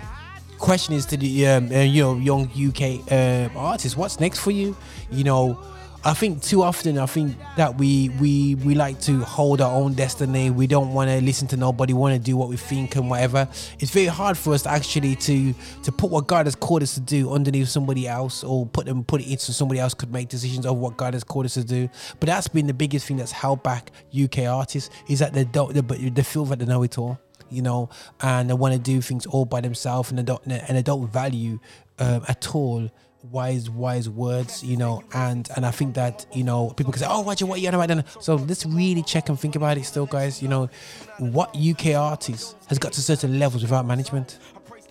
question 0.59 0.95
is 0.95 1.05
to 1.07 1.18
the 1.18 1.47
um, 1.47 1.72
uh, 1.72 1.80
you 1.81 2.01
know 2.01 2.15
young 2.15 2.45
UK 2.49 3.11
uh, 3.11 3.49
what's 3.95 4.19
next 4.19 4.39
for 4.39 4.51
you? 4.51 4.76
You 5.11 5.23
know. 5.23 5.59
I 6.03 6.14
think 6.14 6.41
too 6.41 6.64
often 6.64 6.98
I 6.98 7.06
think 7.06 7.36
that 7.57 7.78
we 7.78 8.10
we 8.19 8.56
we 8.56 8.76
like 8.76 9.02
to 9.02 9.19
hold 9.22 9.61
our 9.61 9.72
own 9.72 9.94
destiny. 9.94 10.49
We 10.49 10.68
don't 10.68 10.94
want 10.94 11.10
to 11.10 11.19
listen 11.22 11.48
to 11.49 11.57
nobody. 11.57 11.94
Want 11.94 12.14
to 12.14 12.19
do 12.19 12.38
what 12.38 12.49
we 12.49 12.56
think 12.56 12.95
and 12.95 13.10
whatever. 13.10 13.48
It's 13.80 13.91
very 13.91 14.06
hard 14.06 14.38
for 14.38 14.53
us 14.53 14.64
to 14.64 14.69
actually 14.69 15.15
to 15.15 15.53
to 15.84 15.91
put 15.91 16.10
what 16.10 16.28
God 16.28 16.45
has 16.45 16.56
called 16.56 16.84
us 16.84 16.94
to 16.94 17.02
do 17.02 17.32
underneath 17.32 17.68
somebody 17.68 18.07
else, 18.07 18.44
or 18.44 18.65
put 18.68 18.86
them 18.86 19.03
put 19.03 19.22
it 19.22 19.30
into 19.30 19.52
somebody 19.52 19.80
else 19.80 19.94
could 19.94 20.14
make 20.14 20.30
decisions 20.30 20.65
of 20.65 20.78
what 20.78 20.95
God 20.98 21.14
has 21.14 21.24
called 21.24 21.45
us 21.45 21.56
to 21.56 21.64
do. 21.64 21.90
But 22.19 22.28
that's 22.28 22.48
been 22.48 22.68
the 22.68 22.74
biggest 22.74 23.07
thing 23.07 23.18
that's 23.18 23.32
held 23.32 23.64
back 23.64 23.91
UK 24.18 24.40
artists 24.45 24.90
is 25.10 25.19
that 25.19 25.34
they 25.34 25.44
don't 25.45 25.74
they, 25.74 26.10
they 26.10 26.24
feel 26.24 26.45
that 26.45 26.60
they 26.60 26.65
know 26.65 26.84
it 26.84 26.98
all 26.98 27.19
you 27.49 27.61
know, 27.61 27.90
and 28.22 28.49
they 28.49 28.53
want 28.53 28.74
to 28.74 28.80
do 28.80 29.02
things 29.02 29.26
all 29.26 29.45
by 29.45 29.61
themselves, 29.61 30.10
and 30.10 30.19
they 30.19 30.24
don't 30.24 30.41
and 30.45 30.78
they 30.78 30.82
don't 30.82 31.07
value 31.07 31.60
um, 31.99 32.24
at 32.28 32.53
all 32.53 32.90
wise 33.23 33.69
wise 33.69 34.07
words 34.07 34.64
you 34.64 34.77
know 34.77 35.03
and 35.14 35.49
and 35.56 35.65
i 35.65 35.72
think 35.72 35.95
that 35.95 36.26
you 36.34 36.44
know 36.44 36.69
people 36.77 36.94
can 36.94 37.02
say 37.02 37.07
oh 37.10 37.23
roger 37.23 37.45
what 37.45 37.57
are 37.57 37.61
you 37.61 37.68
on 37.68 37.73
about 37.73 37.88
then 37.88 38.03
so 38.22 38.35
let's 38.35 38.65
really 38.65 39.03
check 39.03 39.27
and 39.27 39.39
think 39.39 39.56
about 39.56 39.77
it 39.77 39.84
still 39.84 40.06
guys 40.06 40.41
you 40.41 40.48
know 40.48 40.69
what 41.18 41.56
uk 41.57 41.85
artist 41.88 42.56
has 42.68 42.77
got 42.77 42.94
to 42.94 43.02
certain 43.02 43.39
levels 43.39 43.64
without 43.64 43.85
management 43.85 44.39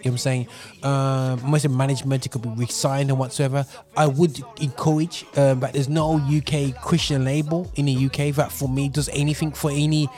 you 0.06 0.10
know 0.10 0.12
what 0.12 0.14
I'm 0.14 0.18
saying? 0.18 0.48
Um, 0.82 1.50
most 1.50 1.64
of 1.64 1.72
management, 1.72 2.26
it 2.26 2.28
could 2.28 2.42
be 2.42 2.50
resigned 2.50 3.08
and 3.08 3.18
whatsoever. 3.18 3.64
I 3.96 4.06
would 4.06 4.40
encourage, 4.60 5.24
um, 5.36 5.58
but 5.58 5.72
there's 5.72 5.88
no 5.88 6.18
UK 6.18 6.80
Christian 6.80 7.24
label 7.24 7.72
in 7.76 7.86
the 7.86 8.06
UK 8.06 8.34
that 8.36 8.52
for 8.52 8.68
me 8.68 8.90
does 8.90 9.08
anything 9.08 9.52
for 9.52 9.70
any 9.70 10.08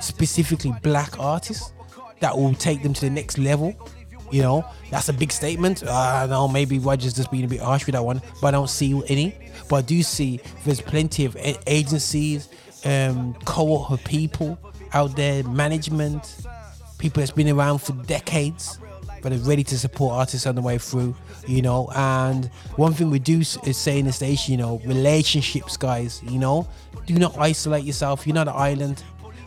specifically 0.00 0.72
black 0.82 1.18
artists 1.18 1.72
that 2.20 2.36
will 2.36 2.54
take 2.54 2.82
them 2.82 2.94
to 2.94 3.00
the 3.00 3.10
next 3.10 3.36
level 3.36 3.74
You 4.30 4.42
know, 4.42 4.64
that's 4.90 5.08
a 5.08 5.12
big 5.12 5.30
statement. 5.30 5.82
Uh, 5.84 5.92
I 5.92 6.26
know, 6.26 6.48
maybe 6.48 6.78
Roger's 6.78 7.14
just 7.14 7.30
being 7.30 7.44
a 7.44 7.48
bit 7.48 7.60
harsh 7.60 7.86
with 7.86 7.94
that 7.94 8.04
one, 8.04 8.20
but 8.40 8.48
I 8.48 8.50
don't 8.50 8.70
see 8.70 9.00
any. 9.08 9.36
But 9.68 9.76
I 9.76 9.82
do 9.82 10.02
see 10.02 10.40
there's 10.64 10.80
plenty 10.80 11.24
of 11.24 11.36
agencies, 11.66 12.48
um, 12.84 13.34
cohort 13.44 13.90
of 13.92 14.04
people 14.04 14.58
out 14.92 15.16
there, 15.16 15.44
management, 15.44 16.46
people 16.98 17.20
that's 17.20 17.32
been 17.32 17.48
around 17.48 17.78
for 17.78 17.92
decades, 18.04 18.78
but 19.22 19.32
are 19.32 19.38
ready 19.38 19.64
to 19.64 19.78
support 19.78 20.14
artists 20.14 20.46
on 20.46 20.54
the 20.54 20.62
way 20.62 20.78
through, 20.78 21.14
you 21.46 21.62
know. 21.62 21.88
And 21.94 22.46
one 22.76 22.92
thing 22.94 23.10
we 23.10 23.18
do 23.18 23.40
is 23.40 23.76
say 23.76 23.98
in 23.98 24.06
the 24.06 24.12
station, 24.12 24.52
you 24.52 24.58
know, 24.58 24.80
relationships, 24.84 25.76
guys, 25.76 26.22
you 26.24 26.38
know, 26.38 26.68
do 27.06 27.14
not 27.14 27.36
isolate 27.38 27.84
yourself. 27.84 28.26
You're 28.26 28.34
not 28.34 28.48
an 28.48 28.54
island. 28.56 29.02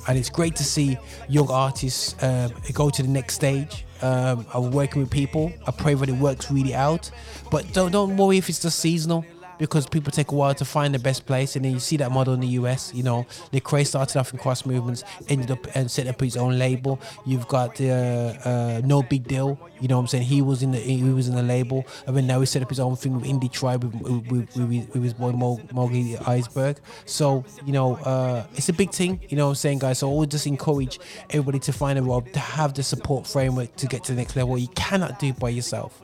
And 0.08 0.18
it's 0.18 0.30
great 0.30 0.56
to 0.56 0.64
see 0.64 0.98
young 1.28 1.50
artists 1.50 2.16
um, 2.24 2.52
go 2.74 2.90
to 2.90 3.02
the 3.02 3.10
next 3.10 3.36
stage. 3.36 3.86
Um, 4.02 4.46
I'm 4.54 4.72
working 4.72 5.02
with 5.02 5.12
people. 5.12 5.52
I 5.68 5.72
pray 5.72 5.94
that 5.94 6.08
it 6.10 6.16
works 6.16 6.50
really 6.50 6.74
out. 6.74 7.12
But 7.52 7.72
don't 7.74 7.92
don't 7.92 8.16
worry 8.16 8.38
if 8.38 8.50
it's 8.50 8.60
just 8.60 8.80
seasonal 8.80 9.26
because 9.60 9.86
people 9.86 10.11
take 10.11 10.31
a 10.31 10.36
while 10.36 10.56
to 10.56 10.65
find 10.65 10.95
the 10.95 10.99
best 10.99 11.26
place, 11.26 11.56
and 11.56 11.64
then 11.64 11.73
you 11.73 11.80
see 11.80 11.98
that 11.98 12.11
model 12.11 12.34
in 12.34 12.40
the 12.40 12.48
US. 12.60 12.91
You 12.95 13.03
know, 13.03 13.27
Lecrae 13.53 13.86
started 13.86 14.18
off 14.18 14.34
in 14.34 14.40
cross 14.40 14.65
movements, 14.65 15.03
ended 15.27 15.52
up 15.52 15.68
and 15.76 15.91
set 15.91 16.07
up 16.07 16.19
his 16.19 16.36
own 16.38 16.57
label. 16.57 16.99
You've 17.26 17.48
got 17.48 17.80
uh, 17.80 17.84
uh, 17.84 18.81
nobigdyl. 18.81 19.57
You 19.81 19.88
know 19.88 19.98
what 19.98 20.02
I'm 20.02 20.07
saying? 20.07 20.23
He 20.23 20.41
was 20.41 20.64
in 20.64 20.72
the 20.72 20.80
he 20.80 21.03
was 21.03 21.27
in 21.27 21.36
the 21.36 21.44
label, 21.44 21.86
and 22.07 22.18
then 22.18 22.26
now 22.26 22.40
he 22.40 22.45
set 22.45 22.64
up 22.64 22.69
his 22.69 22.80
own 22.80 22.95
thing 22.95 23.14
with 23.14 23.26
Indie 23.26 23.52
Tribe 23.52 23.84
with, 23.84 24.31
with, 24.31 24.56
with, 24.56 24.94
with, 24.94 25.03
his 25.03 25.14
boy 25.14 25.31
Mo- 25.31 25.61
Mogli 25.73 26.26
Iceberg. 26.27 26.80
So 27.06 27.44
you 27.65 27.73
know, 27.73 27.95
uh, 27.98 28.48
it's 28.56 28.69
a 28.69 28.73
big 28.73 28.91
thing. 28.91 29.19
You 29.30 29.38
know 29.38 29.45
what 29.45 29.52
I'm 29.52 29.56
saying, 29.56 29.80
guys? 29.80 29.99
So 29.99 30.10
I 30.10 30.15
would 30.15 30.31
just 30.31 30.48
encourage 30.48 30.99
everybody 31.30 31.60
to 31.60 31.73
find 31.73 31.99
a 31.99 32.02
role 32.02 32.22
to 32.22 32.40
have 32.40 32.73
the 32.73 32.84
support 32.84 33.27
framework 33.27 33.76
to 33.76 33.88
get 33.88 34.03
to 34.06 34.14
the 34.14 34.18
next 34.18 34.36
level. 34.36 34.57
You 34.57 34.69
cannot 34.69 35.19
do 35.19 35.27
it 35.27 35.40
by 35.40 35.49
yourself. 35.49 36.02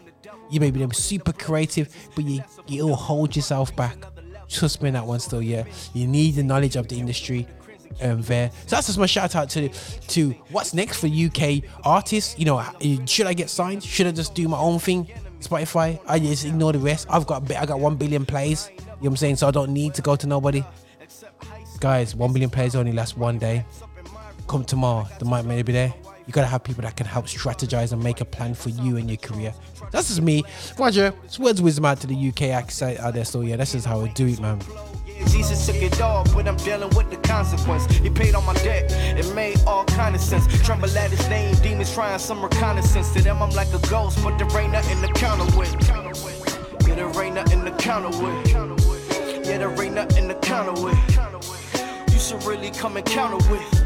You 0.49 0.59
may 0.59 0.71
be 0.71 0.87
super 0.93 1.33
creative, 1.33 1.93
but 2.15 2.25
you 2.25 2.43
you'll 2.67 2.95
hold 2.95 3.35
yourself 3.35 3.75
back. 3.75 3.97
Trust 4.49 4.81
me 4.81 4.89
on 4.89 4.93
that 4.93 5.05
one 5.05 5.19
still, 5.19 5.41
yeah. 5.41 5.65
You 5.93 6.07
need 6.07 6.35
the 6.35 6.43
knowledge 6.43 6.75
of 6.75 6.87
the 6.87 6.99
industry 6.99 7.47
um, 8.01 8.21
there. 8.23 8.51
So 8.67 8.75
that's 8.75 8.87
just 8.87 8.99
my 8.99 9.05
shout 9.05 9.35
out 9.35 9.49
to 9.51 9.69
to 9.69 10.31
what's 10.49 10.73
next 10.73 10.99
for 10.99 11.07
UK 11.07 11.63
artists. 11.83 12.37
You 12.37 12.45
know, 12.45 12.63
should 13.05 13.27
I 13.27 13.33
get 13.33 13.49
signed? 13.49 13.83
Should 13.83 14.07
I 14.07 14.11
just 14.11 14.35
do 14.35 14.47
my 14.47 14.57
own 14.57 14.79
thing? 14.79 15.07
Spotify. 15.39 15.99
I 16.07 16.19
just 16.19 16.45
ignore 16.45 16.73
the 16.73 16.79
rest. 16.79 17.07
I've 17.09 17.27
got 17.27 17.51
I 17.51 17.65
got 17.65 17.79
one 17.79 17.95
billion 17.95 18.25
plays. 18.25 18.69
You 18.71 18.83
know 18.83 18.93
what 18.99 19.09
I'm 19.09 19.17
saying? 19.17 19.35
So 19.37 19.47
I 19.47 19.51
don't 19.51 19.73
need 19.73 19.93
to 19.95 20.01
go 20.01 20.15
to 20.15 20.27
nobody. 20.27 20.63
Guys, 21.79 22.15
one 22.15 22.33
billion 22.33 22.49
plays 22.49 22.75
only 22.75 22.93
lasts 22.93 23.17
one 23.17 23.37
day. 23.37 23.65
Come 24.47 24.63
tomorrow, 24.63 25.07
the 25.19 25.25
might 25.25 25.45
may 25.45 25.61
be 25.61 25.73
there. 25.73 25.93
You 26.27 26.33
gotta 26.33 26.47
have 26.47 26.63
people 26.63 26.81
that 26.83 26.95
can 26.95 27.05
help 27.05 27.27
strategize 27.27 27.91
and 27.91 28.03
make 28.03 28.19
a 28.19 28.25
plan 28.25 28.55
for 28.55 28.69
you 28.69 28.97
and 28.97 29.09
your 29.09 29.17
career. 29.17 29.53
That's 29.91 30.07
just 30.07 30.21
me, 30.21 30.43
Roger. 30.77 31.13
It's 31.23 31.37
words 31.37 31.61
wisdom 31.61 31.85
out 31.85 31.99
to 32.01 32.07
the 32.07 32.29
UK 32.29 32.43
accent 32.43 32.99
out 32.99 33.13
there. 33.13 33.25
So 33.25 33.41
yeah, 33.41 33.57
that's 33.57 33.73
just 33.73 33.85
how 33.85 34.01
I 34.01 34.07
do 34.07 34.27
it, 34.27 34.39
man. 34.39 34.59
Jesus 35.27 35.65
took 35.65 35.75
it 35.77 36.01
all, 36.01 36.25
but 36.33 36.47
I'm 36.47 36.57
dealing 36.57 36.89
with 36.95 37.09
the 37.09 37.17
consequence. 37.17 37.85
He 37.85 38.09
paid 38.09 38.35
on 38.35 38.45
my 38.45 38.53
debt, 38.55 38.91
it 38.91 39.33
made 39.33 39.59
all 39.67 39.85
kind 39.85 40.15
of 40.15 40.21
sense. 40.21 40.45
Tremble 40.63 40.89
at 40.97 41.11
his 41.11 41.29
name, 41.29 41.55
demons 41.61 41.93
trying 41.93 42.19
some 42.19 42.43
reconnaissance. 42.43 43.13
To 43.13 43.21
them, 43.21 43.41
I'm 43.41 43.51
like 43.51 43.71
a 43.73 43.79
ghost, 43.87 44.19
but 44.23 44.37
there 44.37 44.59
ain't 44.59 44.73
nothing 44.73 45.01
to 45.01 45.13
counter 45.13 45.45
with. 45.57 45.71
Yeah, 46.87 46.95
there 46.95 47.23
ain't 47.23 47.35
nothing 47.35 47.63
to 47.65 47.71
counter 47.71 48.09
with. 48.09 48.51
Yeah, 48.51 49.57
there 49.59 49.81
ain't 49.81 49.95
nothing 49.95 50.27
to 50.27 50.35
counter 50.35 50.73
with. 50.81 50.97
You 52.11 52.19
should 52.19 52.43
really 52.43 52.71
come 52.71 52.97
and 52.97 53.05
counter 53.05 53.37
with. 53.51 53.84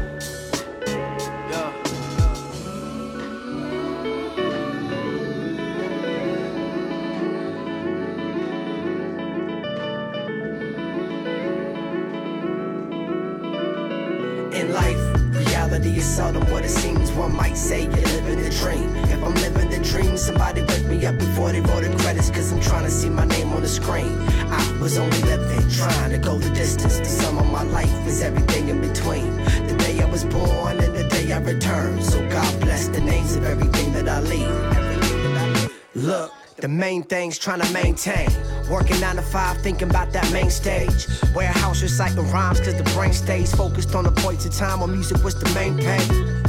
Is 16.00 16.16
seldom 16.16 16.42
what 16.50 16.64
it 16.64 16.70
seems. 16.70 17.12
One 17.12 17.34
might 17.36 17.56
say 17.56 17.82
you're 17.82 18.10
living 18.16 18.42
the 18.42 18.50
dream. 18.62 18.88
If 19.14 19.22
I'm 19.22 19.34
living 19.34 19.68
the 19.68 19.80
dream, 19.92 20.16
somebody 20.16 20.62
wake 20.62 20.86
me 20.86 21.04
up 21.04 21.18
before 21.18 21.52
they 21.52 21.60
roll 21.60 21.80
the 21.80 21.94
credits, 21.98 22.30
cause 22.30 22.50
I'm 22.52 22.60
trying 22.60 22.84
to 22.84 22.90
see 22.90 23.10
my 23.10 23.26
name 23.26 23.52
on 23.52 23.60
the 23.60 23.68
screen. 23.68 24.18
I 24.58 24.78
was 24.80 24.96
only 24.96 25.20
living, 25.22 25.62
trying 25.70 26.10
to 26.12 26.18
go 26.18 26.38
the 26.38 26.50
distance. 26.50 26.98
The 26.98 27.04
sum 27.04 27.38
of 27.38 27.50
my 27.52 27.64
life 27.64 28.06
is 28.06 28.22
everything 28.22 28.68
in 28.70 28.80
between. 28.80 29.36
The 29.68 29.76
day 29.78 30.00
I 30.00 30.06
was 30.06 30.24
born 30.24 30.78
and 30.80 30.94
the 30.96 31.06
day 31.08 31.32
I 31.32 31.38
returned. 31.38 32.02
So 32.02 32.18
God 32.30 32.60
bless 32.60 32.88
the 32.88 33.00
names 33.00 33.36
of 33.36 33.44
everything 33.44 33.92
that 33.92 34.08
I 34.08 34.20
leave. 34.20 35.72
Look. 35.94 36.39
The 36.60 36.68
main 36.68 37.02
thing's 37.02 37.38
trying 37.38 37.62
to 37.62 37.72
maintain. 37.72 38.28
Working 38.70 39.00
nine 39.00 39.16
to 39.16 39.22
five, 39.22 39.56
thinking 39.62 39.88
about 39.88 40.12
that 40.12 40.30
main 40.30 40.50
stage. 40.50 41.06
Warehouse 41.34 41.82
reciting 41.82 42.30
rhymes, 42.30 42.60
cause 42.60 42.74
the 42.74 42.84
brain 42.94 43.14
stays 43.14 43.54
focused 43.54 43.94
on 43.94 44.04
the 44.04 44.12
points 44.12 44.44
of 44.44 44.52
time 44.52 44.80
when 44.80 44.92
music 44.92 45.24
was 45.24 45.34
the 45.40 45.48
main 45.54 45.78
pain. 45.78 46.42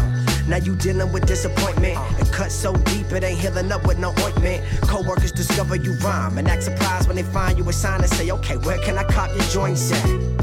Now 0.49 0.57
you 0.57 0.75
dealing 0.75 1.13
with 1.13 1.27
disappointment. 1.27 1.97
It 2.19 2.29
cut 2.33 2.51
so 2.51 2.75
deep 2.75 3.09
it 3.13 3.23
ain't 3.23 3.39
healing 3.39 3.71
up 3.71 3.87
with 3.87 3.99
no 3.99 4.09
ointment. 4.19 4.65
Co-workers 4.81 5.31
discover 5.31 5.77
you 5.77 5.93
rhyme 5.99 6.37
and 6.37 6.47
act 6.49 6.63
surprised 6.63 7.07
when 7.07 7.15
they 7.15 7.23
find 7.23 7.57
you 7.57 7.69
a 7.69 7.71
sign 7.71 8.01
and 8.01 8.09
say, 8.09 8.29
okay, 8.31 8.57
where 8.57 8.79
can 8.79 8.97
I 8.97 9.05
cop 9.05 9.29
your 9.29 9.45
joints 9.45 9.93
at? 9.93 10.40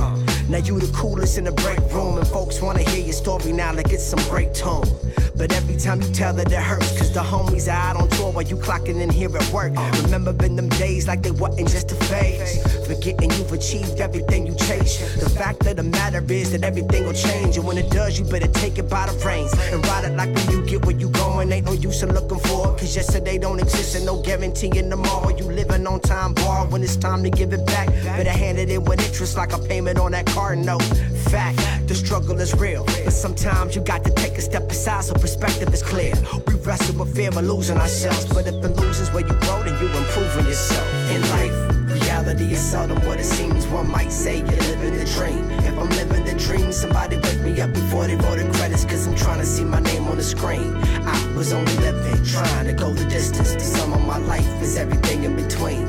Now 0.49 0.57
you 0.57 0.81
the 0.81 0.91
coolest 0.97 1.37
in 1.37 1.45
the 1.45 1.53
break 1.53 1.79
room 1.93 2.17
and 2.17 2.27
folks 2.27 2.63
wanna 2.63 2.81
hear 2.81 3.05
your 3.05 3.13
story 3.13 3.53
now 3.53 3.75
like 3.75 3.93
it's 3.93 4.03
some 4.03 4.21
great 4.31 4.55
tone. 4.55 4.89
But 5.37 5.53
every 5.53 5.77
time 5.77 6.01
you 6.01 6.09
tell 6.09 6.37
it, 6.39 6.51
it 6.51 6.59
hurts. 6.59 6.97
Cause 6.97 7.13
the 7.13 7.21
homies 7.21 7.69
are 7.69 7.77
out 7.77 7.97
on 7.97 8.09
tour 8.09 8.33
while 8.33 8.43
you 8.43 8.57
clocking 8.57 9.01
in 9.01 9.11
here 9.11 9.29
at 9.37 9.53
work. 9.53 9.73
Remember 10.03 10.33
been 10.33 10.57
them 10.57 10.71
days 10.71 11.07
like 11.07 11.23
they 11.23 11.31
wasn't 11.31 11.69
just 11.69 11.93
a 11.93 11.95
phase. 11.95 12.63
Forgetting 12.87 13.31
you've 13.33 13.53
achieved 13.53 14.01
everything 14.01 14.47
you 14.47 14.55
chase. 14.55 14.99
The 15.23 15.29
fact 15.29 15.67
of 15.67 15.77
the 15.77 15.83
matter 15.83 16.25
is 16.33 16.51
that 16.53 16.65
everything 16.65 17.05
will 17.05 17.13
change. 17.13 17.59
And 17.59 17.67
when 17.67 17.77
it 17.77 17.91
does, 17.91 18.19
you 18.19 18.25
better 18.25 18.49
take 18.49 18.79
it 18.79 18.89
by 18.89 19.07
the 19.07 19.13
reins. 19.25 19.53
And 19.71 19.87
ride 19.87 20.07
it 20.07 20.17
like 20.17 20.35
when 20.35 20.51
you 20.51 20.67
get 20.67 20.85
where 20.87 20.97
you 20.97 21.11
going. 21.11 21.53
Ain't 21.53 21.67
no 21.67 21.73
use 21.73 22.03
in 22.03 22.13
looking 22.15 22.41
for 22.41 22.73
it. 22.73 22.79
Cause 22.81 22.97
yesterday 22.97 23.37
don't 23.37 23.61
exist 23.61 23.97
and 23.97 24.07
no 24.07 24.21
guarantee 24.23 24.77
in 24.77 24.89
tomorrow. 24.89 25.29
You 25.29 25.45
living 25.45 25.87
on 25.87 26.01
time 26.01 26.33
bar 26.33 26.67
when 26.67 26.83
it's 26.83 26.97
time 26.97 27.23
to 27.23 27.31
give 27.31 27.53
it 27.53 27.65
back. 27.67 27.89
Better 28.17 28.31
hand 28.31 28.59
it 28.59 28.71
in 28.71 28.83
with 28.85 29.07
interest 29.07 29.37
like 29.37 29.53
a 29.53 29.59
payment 29.59 29.99
on 29.99 30.13
that 30.13 30.27
car 30.27 30.38
Fact, 30.39 31.89
the 31.89 31.95
struggle 31.95 32.41
is 32.41 32.55
real. 32.55 32.85
But 32.85 33.11
sometimes 33.11 33.75
you 33.75 33.83
got 33.83 34.05
to 34.05 34.11
take 34.13 34.39
a 34.39 34.41
step 34.41 34.71
aside 34.71 35.05
so 35.05 35.15
perspective 35.15 35.75
is 35.75 35.83
clear. 35.83 36.15
We 36.47 36.55
wrestle 36.55 36.97
with 36.97 37.15
fear 37.15 37.29
of 37.29 37.45
losing 37.45 37.77
ourselves. 37.77 38.25
But 38.33 38.47
if 38.47 38.63
the 38.63 38.69
losing's 38.69 39.13
where 39.13 39.27
you 39.27 39.35
grow, 39.41 39.63
then 39.65 39.75
you 39.83 39.89
improving 39.89 40.47
yourself. 40.47 40.89
In 41.11 41.21
life, 41.31 42.01
reality 42.01 42.53
is 42.53 42.61
seldom 42.61 43.05
what 43.05 43.19
it 43.19 43.25
seems. 43.25 43.67
One 43.67 43.91
might 43.91 44.13
say 44.13 44.39
you're 44.39 44.47
living 44.47 44.97
the 44.97 45.05
dream. 45.17 45.51
If 45.67 45.77
I'm 45.77 45.91
living 45.91 46.25
the 46.25 46.35
dream, 46.39 46.73
somebody 46.73 47.17
wake 47.17 47.41
me 47.41 47.61
up 47.61 47.75
before 47.75 48.07
they 48.07 48.17
roll 48.17 48.37
the 48.37 48.49
credits. 48.57 48.85
Cause 48.85 49.07
I'm 49.07 49.17
trying 49.17 49.41
to 49.41 49.47
see 49.47 49.65
my 49.65 49.81
name 49.81 50.07
on 50.07 50.17
the 50.17 50.23
screen. 50.23 50.77
I 51.05 51.35
was 51.37 51.53
only 51.53 51.77
living, 51.79 52.25
trying 52.25 52.67
to 52.69 52.73
go 52.73 52.93
the 52.93 53.05
distance. 53.07 53.55
The 53.55 53.61
sum 53.61 53.93
of 53.93 54.07
my 54.07 54.19
life 54.19 54.63
is 54.63 54.77
everything 54.77 55.25
in 55.25 55.37
between. 55.37 55.85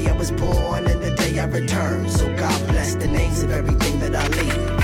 Day 0.00 0.08
I 0.08 0.12
was 0.12 0.30
born 0.30 0.86
and 0.86 1.02
the 1.02 1.10
day 1.10 1.38
I. 1.38 2.08
So 2.08 2.34
God 2.36 2.68
bless 2.68 2.94
the 2.94 3.06
names 3.06 3.42
of 3.42 3.50
everything 3.50 3.98
that 4.00 4.14
I 4.14 4.26
lead. 4.28 4.80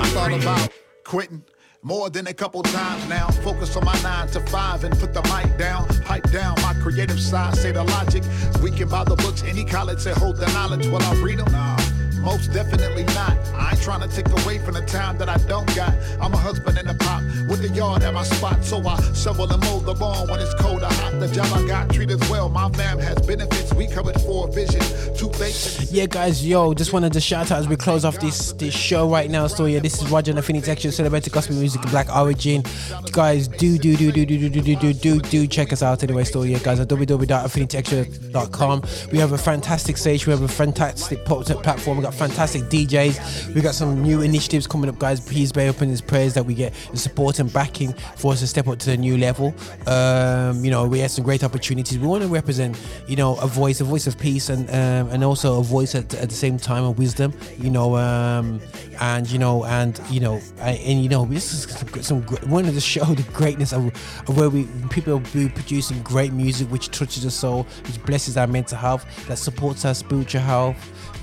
I 0.00 0.10
thought 0.10 0.32
about 0.32 0.70
quitting 1.04 1.44
more 1.82 2.10
than 2.10 2.26
a 2.26 2.34
couple 2.34 2.62
times 2.62 3.08
now. 3.08 3.28
Focus 3.42 3.76
on 3.76 3.84
my 3.84 4.00
nine 4.02 4.28
to 4.28 4.40
five 4.40 4.84
and 4.84 4.98
put 4.98 5.14
the 5.14 5.22
mic 5.22 5.56
down. 5.58 5.86
Pipe 6.04 6.30
down 6.30 6.54
my 6.62 6.74
creative 6.82 7.20
side, 7.20 7.56
say 7.56 7.72
the 7.72 7.84
logic. 7.84 8.22
Weakened 8.62 8.90
by 8.90 9.04
the 9.04 9.16
books, 9.16 9.42
any 9.44 9.64
college 9.64 10.00
say 10.00 10.12
hold 10.12 10.36
the 10.36 10.46
knowledge 10.48 10.86
while 10.88 11.02
I 11.02 11.14
read 11.22 11.38
them. 11.38 11.50
Nah. 11.52 11.87
Most 12.28 12.52
definitely 12.52 13.04
not. 13.14 13.38
I 13.54 13.70
ain't 13.70 13.80
trying 13.80 14.06
to 14.06 14.08
take 14.14 14.28
away 14.42 14.58
from 14.58 14.74
the 14.74 14.82
time 14.82 15.16
that 15.16 15.30
I 15.30 15.38
don't 15.48 15.66
got. 15.74 15.94
I'm 16.20 16.34
a 16.34 16.36
husband 16.36 16.76
and 16.76 16.90
a 16.90 16.94
pop 16.94 17.22
with 17.48 17.62
the 17.62 17.70
yard 17.70 18.02
at 18.02 18.12
my 18.12 18.22
spot. 18.22 18.62
So 18.62 18.86
I 18.86 19.00
shovel 19.14 19.50
and 19.50 19.62
mow 19.62 19.80
the 19.80 19.94
lawn 19.94 20.28
when 20.28 20.38
it's 20.38 20.52
cold 20.60 20.82
or 20.82 20.92
hot. 20.92 21.18
The 21.20 21.28
job 21.28 21.46
I 21.54 21.66
got 21.66 21.88
treated 21.88 22.20
well. 22.28 22.50
My 22.50 22.68
fam 22.72 22.98
has 22.98 23.18
benefits. 23.26 23.72
We 23.72 23.86
covered 23.86 24.20
for 24.20 24.46
vision. 24.48 24.82
Two 25.16 25.30
faces. 25.30 25.90
Yeah, 25.90 26.04
guys, 26.04 26.46
yo, 26.46 26.74
just 26.74 26.92
wanted 26.92 27.14
to 27.14 27.20
shout 27.20 27.50
out 27.50 27.60
as 27.60 27.68
we 27.68 27.76
close 27.76 28.04
off 28.04 28.20
this 28.20 28.52
this 28.52 28.74
show 28.74 29.08
right 29.10 29.30
now. 29.30 29.46
So 29.46 29.64
yeah, 29.64 29.78
this 29.80 30.02
is 30.02 30.10
Roger 30.10 30.32
and 30.32 30.38
the 30.38 30.42
Phoenix 30.42 30.68
Action 30.68 30.92
celebrating 30.92 31.32
gospel 31.32 31.56
music 31.56 31.80
and 31.80 31.90
black 31.90 32.14
origin. 32.14 32.62
Guys, 33.10 33.48
do 33.48 33.78
do 33.78 33.96
do 33.96 34.12
do 34.12 34.26
do 34.26 34.36
do 34.36 34.50
do 34.50 34.60
do 34.60 34.76
do 34.76 34.92
do 34.92 35.18
do 35.20 35.46
check 35.46 35.72
us 35.72 35.82
out 35.82 36.02
anyway. 36.02 36.24
So 36.24 36.42
yeah, 36.42 36.58
guys, 36.58 36.78
at 36.78 36.88
www.affinityextra.com. 36.88 38.82
We 39.12 39.18
have 39.18 39.32
a 39.32 39.38
fantastic 39.38 39.96
stage. 39.96 40.26
We 40.26 40.32
have 40.32 40.42
a 40.42 40.48
fantastic 40.48 41.24
platform. 41.24 41.96
We 41.96 42.02
got 42.02 42.17
fantastic 42.18 42.64
DJs. 42.64 43.54
We 43.54 43.60
got 43.60 43.74
some 43.74 44.02
new 44.02 44.22
initiatives 44.22 44.66
coming 44.66 44.90
up, 44.90 44.98
guys. 44.98 45.20
Please 45.20 45.52
bear 45.52 45.70
up 45.70 45.80
in 45.80 45.88
his 45.88 46.00
prayers 46.00 46.34
that 46.34 46.44
we 46.44 46.52
get 46.52 46.74
the 46.90 46.98
support 46.98 47.38
and 47.38 47.50
backing 47.52 47.92
for 48.16 48.32
us 48.32 48.40
to 48.40 48.46
step 48.46 48.66
up 48.66 48.78
to 48.80 48.86
the 48.86 48.96
new 48.96 49.16
level. 49.16 49.54
Um, 49.86 50.64
you 50.64 50.70
know, 50.70 50.86
we 50.86 50.98
had 50.98 51.12
some 51.12 51.24
great 51.24 51.44
opportunities. 51.44 51.96
We 51.96 52.08
want 52.08 52.24
to 52.24 52.28
represent, 52.28 52.76
you 53.06 53.14
know, 53.14 53.36
a 53.36 53.46
voice, 53.46 53.80
a 53.80 53.84
voice 53.84 54.08
of 54.08 54.18
peace, 54.18 54.48
and 54.48 54.68
um, 54.70 55.12
and 55.12 55.22
also 55.22 55.60
a 55.60 55.62
voice 55.62 55.94
at, 55.94 56.12
at 56.14 56.28
the 56.28 56.34
same 56.34 56.58
time 56.58 56.84
of 56.84 56.98
wisdom. 56.98 57.32
You 57.58 57.70
know, 57.70 57.96
um, 57.96 58.60
and 59.00 59.30
you 59.30 59.38
know, 59.38 59.64
and 59.64 60.00
you 60.10 60.18
know, 60.18 60.40
and, 60.58 60.78
and 60.80 61.02
you 61.02 61.08
know, 61.08 61.24
this 61.24 61.52
is 61.52 62.04
some 62.04 62.18
of 62.18 62.74
the 62.74 62.80
show 62.80 63.04
the 63.04 63.22
greatness 63.32 63.72
of, 63.72 63.86
of 64.28 64.36
where 64.36 64.50
we 64.50 64.66
people 64.90 65.20
be 65.32 65.48
producing 65.48 66.02
great 66.02 66.32
music 66.32 66.68
which 66.70 66.90
touches 66.90 67.22
the 67.22 67.30
soul, 67.30 67.64
which 67.86 68.02
blesses 68.04 68.36
our 68.36 68.46
mental 68.46 68.76
health, 68.76 69.06
that 69.28 69.38
supports 69.38 69.84
our 69.84 69.94
spiritual 69.94 70.40
health 70.40 70.76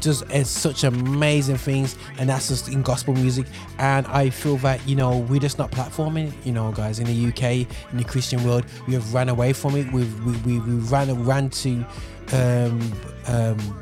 just 0.05 0.23
it's 0.29 0.49
such 0.49 0.83
amazing 0.83 1.57
things 1.57 1.97
and 2.17 2.29
that's 2.29 2.47
just 2.47 2.69
in 2.69 2.81
gospel 2.81 3.13
music. 3.13 3.47
And 3.79 4.07
i 4.07 4.29
feel 4.29 4.57
that 4.57 4.87
you 4.87 4.95
know 4.95 5.17
we're 5.17 5.39
just 5.39 5.57
not 5.57 5.71
platforming 5.71 6.31
you 6.45 6.53
know 6.53 6.71
guys 6.71 6.99
in 6.99 7.05
the 7.07 7.27
uk 7.27 7.43
in 7.43 7.97
the 7.97 8.03
christian 8.03 8.43
world. 8.45 8.65
We 8.87 8.93
have 8.93 9.13
ran 9.13 9.29
away 9.29 9.51
from 9.53 9.75
it. 9.75 9.91
We've 9.91 10.25
we, 10.25 10.33
we, 10.37 10.59
we 10.59 10.75
ran 10.87 11.25
ran 11.25 11.49
to 11.49 11.85
um 12.31 12.93
um 13.27 13.81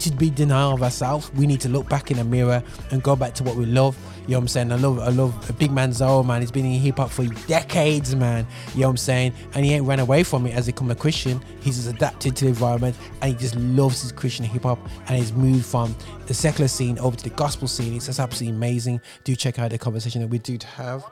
to 0.00 0.10
be 0.12 0.30
denial 0.30 0.72
of 0.72 0.82
ourselves. 0.82 1.30
We 1.34 1.46
need 1.46 1.60
to 1.60 1.68
look 1.68 1.88
back 1.88 2.10
in 2.10 2.16
the 2.16 2.24
mirror 2.24 2.62
and 2.90 3.02
go 3.02 3.14
back 3.14 3.34
to 3.34 3.44
what 3.44 3.56
we 3.56 3.66
love 3.66 3.96
you 4.22 4.32
know 4.32 4.38
what 4.38 4.42
I'm 4.42 4.48
saying? 4.48 4.72
I 4.72 4.76
love 4.76 4.98
I 4.98 5.08
love 5.08 5.50
a 5.50 5.52
big 5.52 5.70
man 5.70 5.92
Zoe, 5.92 6.24
man. 6.24 6.40
He's 6.40 6.50
been 6.50 6.64
in 6.64 6.80
hip 6.80 6.98
hop 6.98 7.10
for 7.10 7.24
decades, 7.46 8.14
man. 8.14 8.46
You 8.74 8.82
know 8.82 8.86
what 8.88 8.90
I'm 8.92 8.96
saying? 8.96 9.34
And 9.54 9.64
he 9.64 9.74
ain't 9.74 9.86
ran 9.86 10.00
away 10.00 10.22
from 10.22 10.46
it 10.46 10.54
as 10.54 10.66
he 10.66 10.72
become 10.72 10.90
a 10.90 10.94
Christian. 10.94 11.42
He's 11.60 11.76
just 11.76 11.88
adapted 11.88 12.36
to 12.36 12.44
the 12.44 12.50
environment 12.50 12.96
and 13.22 13.32
he 13.32 13.38
just 13.38 13.56
loves 13.56 14.02
his 14.02 14.12
Christian 14.12 14.44
hip 14.44 14.62
hop 14.62 14.78
and 15.08 15.16
he's 15.16 15.32
moved 15.32 15.66
from 15.66 15.94
the 16.26 16.34
secular 16.34 16.68
scene 16.68 16.98
over 16.98 17.16
to 17.16 17.24
the 17.24 17.34
gospel 17.34 17.68
scene. 17.68 17.94
It's 17.94 18.06
just 18.06 18.20
absolutely 18.20 18.56
amazing. 18.56 19.00
Do 19.24 19.34
check 19.34 19.58
out 19.58 19.70
the 19.70 19.78
conversation 19.78 20.20
that 20.20 20.28
we 20.28 20.38
do 20.38 20.58
have. 20.76 21.04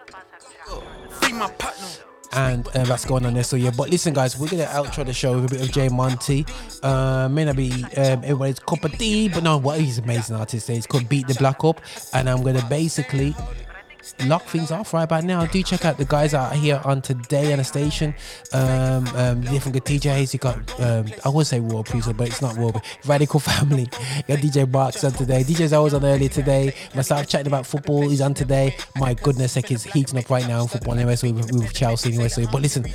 Free 1.11 1.33
my 1.33 1.51
partner 1.53 2.08
and 2.33 2.67
uh, 2.69 2.85
that's 2.85 3.05
going 3.05 3.25
on 3.27 3.35
there. 3.35 3.45
So 3.45 3.57
yeah, 3.57 3.71
but 3.77 3.91
listen, 3.91 4.15
guys, 4.15 4.39
we're 4.39 4.49
gonna 4.49 4.65
outro 4.65 5.05
the 5.05 5.13
show 5.13 5.35
with 5.41 5.53
a 5.53 5.55
bit 5.57 5.61
of 5.63 5.73
Jay 5.73 5.89
Monty. 5.89 6.47
Uh, 6.83 7.29
may 7.31 7.45
not 7.45 7.57
be 7.57 7.73
um, 7.97 8.23
everybody's 8.25 8.59
cup 8.59 8.85
of 8.85 8.93
tea, 8.93 9.29
but 9.29 9.43
no, 9.43 9.57
what 9.59 9.81
he's 9.81 9.99
an 9.99 10.05
amazing 10.05 10.37
artist. 10.37 10.69
He's 10.69 10.87
called 10.87 11.09
Beat 11.09 11.27
the 11.27 11.35
Black 11.35 11.65
Up, 11.65 11.81
and 12.13 12.29
I'm 12.29 12.43
gonna 12.43 12.65
basically 12.69 13.35
lock 14.27 14.45
things 14.45 14.71
off 14.71 14.93
right 14.93 15.05
about 15.05 15.25
now. 15.25 15.45
Do 15.47 15.63
check 15.63 15.85
out 15.85 15.99
the 15.99 16.05
guys 16.05 16.35
out 16.35 16.55
here 16.55 16.81
on 16.85 17.03
today 17.03 17.53
on 17.53 17.59
the 17.59 17.65
station. 17.65 18.15
Um, 18.53 19.07
um, 19.15 19.41
different 19.43 19.75
good 19.75 19.85
DJs. 19.85 20.33
You 20.33 20.39
got 20.39 20.81
um, 20.81 21.07
I 21.25 21.29
would 21.29 21.47
say 21.47 21.61
War 21.61 21.85
Priesthood, 21.85 22.17
but 22.17 22.29
it's 22.29 22.43
not 22.43 22.57
War. 22.57 22.73
But 22.73 22.85
Radical 23.05 23.41
Family. 23.49 23.89
You 24.29 24.37
got 24.37 24.39
DJ 24.39 24.71
Barks 24.71 25.05
on 25.05 25.13
today. 25.13 25.43
DJ's 25.43 25.73
always 25.73 25.95
on 25.95 26.05
earlier 26.05 26.29
today. 26.29 26.75
Myself 26.95 27.27
chatting 27.27 27.47
about 27.47 27.67
football. 27.67 28.09
He's 28.09 28.21
on 28.21 28.35
today. 28.35 28.77
My 28.97 29.15
goodness, 29.15 29.55
heck, 29.55 29.67
he's 29.67 29.85
heating 29.85 30.19
up 30.19 30.31
right 30.31 30.47
now 30.47 30.63
in 30.63 30.69
football 30.69 30.95
anyway. 30.95 31.17
So 31.17 31.27
we 31.29 31.33
with 31.33 31.73
Chelsea 31.73 32.11
anyway. 32.11 32.29
So 32.29 32.47
but 32.51 32.63
listen, 32.63 32.87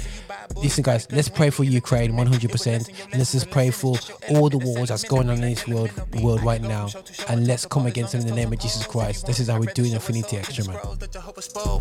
listen, 0.55 0.84
guys. 0.84 1.07
Let's 1.11 1.30
pray 1.30 1.49
for 1.49 1.63
Ukraine 1.63 2.13
100%. 2.13 2.67
And 2.67 3.13
let's 3.13 3.31
just 3.31 3.49
pray 3.49 3.71
for 3.71 3.97
all 4.30 4.49
the 4.49 4.57
wars 4.57 4.89
that's 4.89 5.03
going 5.03 5.30
on 5.30 5.35
in 5.35 5.41
this 5.41 5.67
world 5.67 5.91
world 6.21 6.43
right 6.43 6.61
now. 6.61 6.89
And 7.30 7.47
let's 7.47 7.65
come 7.65 7.85
against 7.85 8.13
them 8.13 8.21
in 8.21 8.27
the 8.27 8.35
name 8.35 8.51
of 8.51 8.59
Jesus 8.59 8.85
Christ. 8.85 9.25
This 9.25 9.39
is 9.39 9.49
how 9.49 9.59
we're 9.59 9.73
doing 9.73 9.95
Affinity 9.95 10.38
Extra, 10.38 10.65
man. 10.65 10.75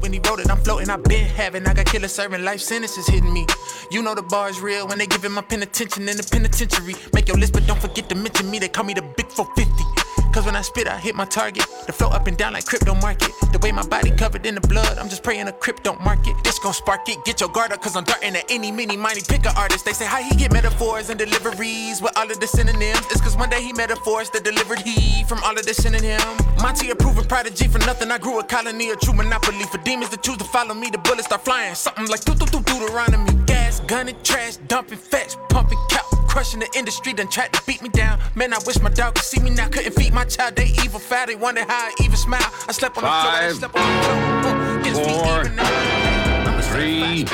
When 0.00 0.12
he 0.12 0.20
wrote 0.26 0.40
it, 0.40 0.50
I'm 0.50 0.58
floating, 0.58 0.90
I've 0.90 1.04
been 1.04 1.26
having. 1.26 1.66
I 1.66 1.74
got 1.74 1.86
killer 1.86 2.08
serving 2.08 2.44
life 2.44 2.60
sentences 2.60 3.06
hitting 3.06 3.32
me. 3.32 3.46
You 3.90 4.02
know 4.02 4.14
the 4.14 4.22
bar 4.22 4.48
is 4.48 4.60
real 4.60 4.86
when 4.86 4.98
they 4.98 5.06
giving 5.06 5.32
my 5.32 5.42
penitentiary 5.42 6.08
in 6.08 6.16
the 6.16 6.28
penitentiary. 6.30 6.94
Make 7.12 7.28
your 7.28 7.36
list, 7.36 7.52
but 7.52 7.66
don't 7.66 7.80
forget 7.80 8.08
to 8.08 8.14
mention 8.14 8.50
me. 8.50 8.58
They 8.58 8.68
call 8.68 8.84
me 8.84 8.94
the 8.94 9.02
Big 9.02 9.28
450. 9.28 10.01
Cause 10.32 10.46
when 10.46 10.56
I 10.56 10.62
spit, 10.62 10.88
I 10.88 10.98
hit 10.98 11.14
my 11.14 11.26
target. 11.26 11.66
The 11.86 11.92
flow 11.92 12.08
up 12.08 12.26
and 12.26 12.38
down 12.38 12.54
like 12.54 12.64
crypto 12.64 12.94
market. 12.94 13.30
The 13.52 13.58
way 13.58 13.70
my 13.70 13.86
body 13.86 14.10
covered 14.10 14.46
in 14.46 14.54
the 14.54 14.62
blood, 14.62 14.96
I'm 14.96 15.10
just 15.10 15.22
praying 15.22 15.46
a 15.46 15.52
crypto 15.52 15.94
market. 15.96 16.34
This 16.42 16.58
gon' 16.58 16.72
spark 16.72 17.06
it. 17.10 17.22
Get 17.26 17.40
your 17.40 17.50
guard 17.50 17.70
up, 17.70 17.82
cause 17.82 17.96
I'm 17.96 18.04
darting 18.04 18.34
at 18.34 18.50
any, 18.50 18.72
mini, 18.72 18.96
mighty 18.96 19.20
picker 19.20 19.50
artist. 19.50 19.84
They 19.84 19.92
say 19.92 20.06
how 20.06 20.22
he 20.22 20.34
get 20.34 20.50
metaphors 20.50 21.10
and 21.10 21.18
deliveries 21.18 22.00
with 22.00 22.16
all 22.16 22.30
of 22.30 22.40
the 22.40 22.46
synonyms. 22.46 23.04
It's 23.10 23.20
cause 23.20 23.36
one 23.36 23.50
day 23.50 23.62
he 23.62 23.74
metaphors 23.74 24.30
that 24.30 24.42
delivered 24.42 24.78
he 24.78 25.22
from 25.24 25.38
all 25.44 25.56
of 25.56 25.66
the 25.66 25.74
synonym. 25.74 26.20
Monty 26.62 26.88
a 26.90 26.96
proven 26.96 27.24
prodigy 27.24 27.68
for 27.68 27.80
nothing. 27.80 28.10
I 28.10 28.16
grew 28.16 28.38
a 28.40 28.44
colony, 28.44 28.88
a 28.88 28.96
true 28.96 29.12
monopoly. 29.12 29.64
For 29.64 29.78
demons 29.84 30.10
to 30.10 30.16
choose 30.16 30.38
to 30.38 30.44
follow 30.44 30.72
me, 30.72 30.88
the 30.88 30.98
bullets 30.98 31.26
start 31.26 31.44
flying. 31.44 31.74
Something 31.74 32.06
like 32.08 32.24
doo 32.24 32.34
doo 32.34 32.46
doo 32.46 32.62
Deuteronomy. 32.62 33.34
Gas, 33.44 33.80
gunning, 33.80 34.16
trash, 34.22 34.56
dumping, 34.66 34.96
fetch, 34.96 35.36
pumping, 35.50 35.78
cow 35.90 36.11
crushing 36.32 36.60
the 36.60 36.68
industry, 36.74 37.12
done 37.12 37.28
tried 37.28 37.52
to 37.52 37.62
beat 37.66 37.82
me 37.82 37.90
down. 37.90 38.18
Man, 38.34 38.54
I 38.54 38.58
wish 38.66 38.80
my 38.80 38.88
dog 38.88 39.14
could 39.14 39.24
see 39.24 39.38
me 39.38 39.50
now. 39.50 39.68
Couldn't 39.68 39.92
feed 39.92 40.14
my 40.14 40.24
child, 40.24 40.56
they 40.56 40.68
evil 40.82 40.98
foul. 40.98 41.26
They 41.26 41.36
wonder 41.36 41.60
how 41.60 41.90
I 41.90 41.94
even 42.02 42.16
smile. 42.16 42.40
I 42.68 42.72
slept 42.72 42.96
on 42.96 43.02
Five, 43.02 43.60
the 43.60 43.68
floor, 43.68 43.84
I 43.84 43.92
slept 43.92 44.24
on 44.56 44.82
the 44.82 44.92
floor. 44.94 45.44
Four, 45.52 46.62
three, 46.72 47.24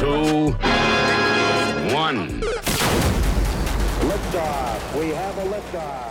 two, 0.00 0.50
one. 1.94 2.40
Liftoff. 4.10 4.98
We 4.98 5.10
have 5.10 5.38
a 5.38 5.44
liftoff. 5.44 6.09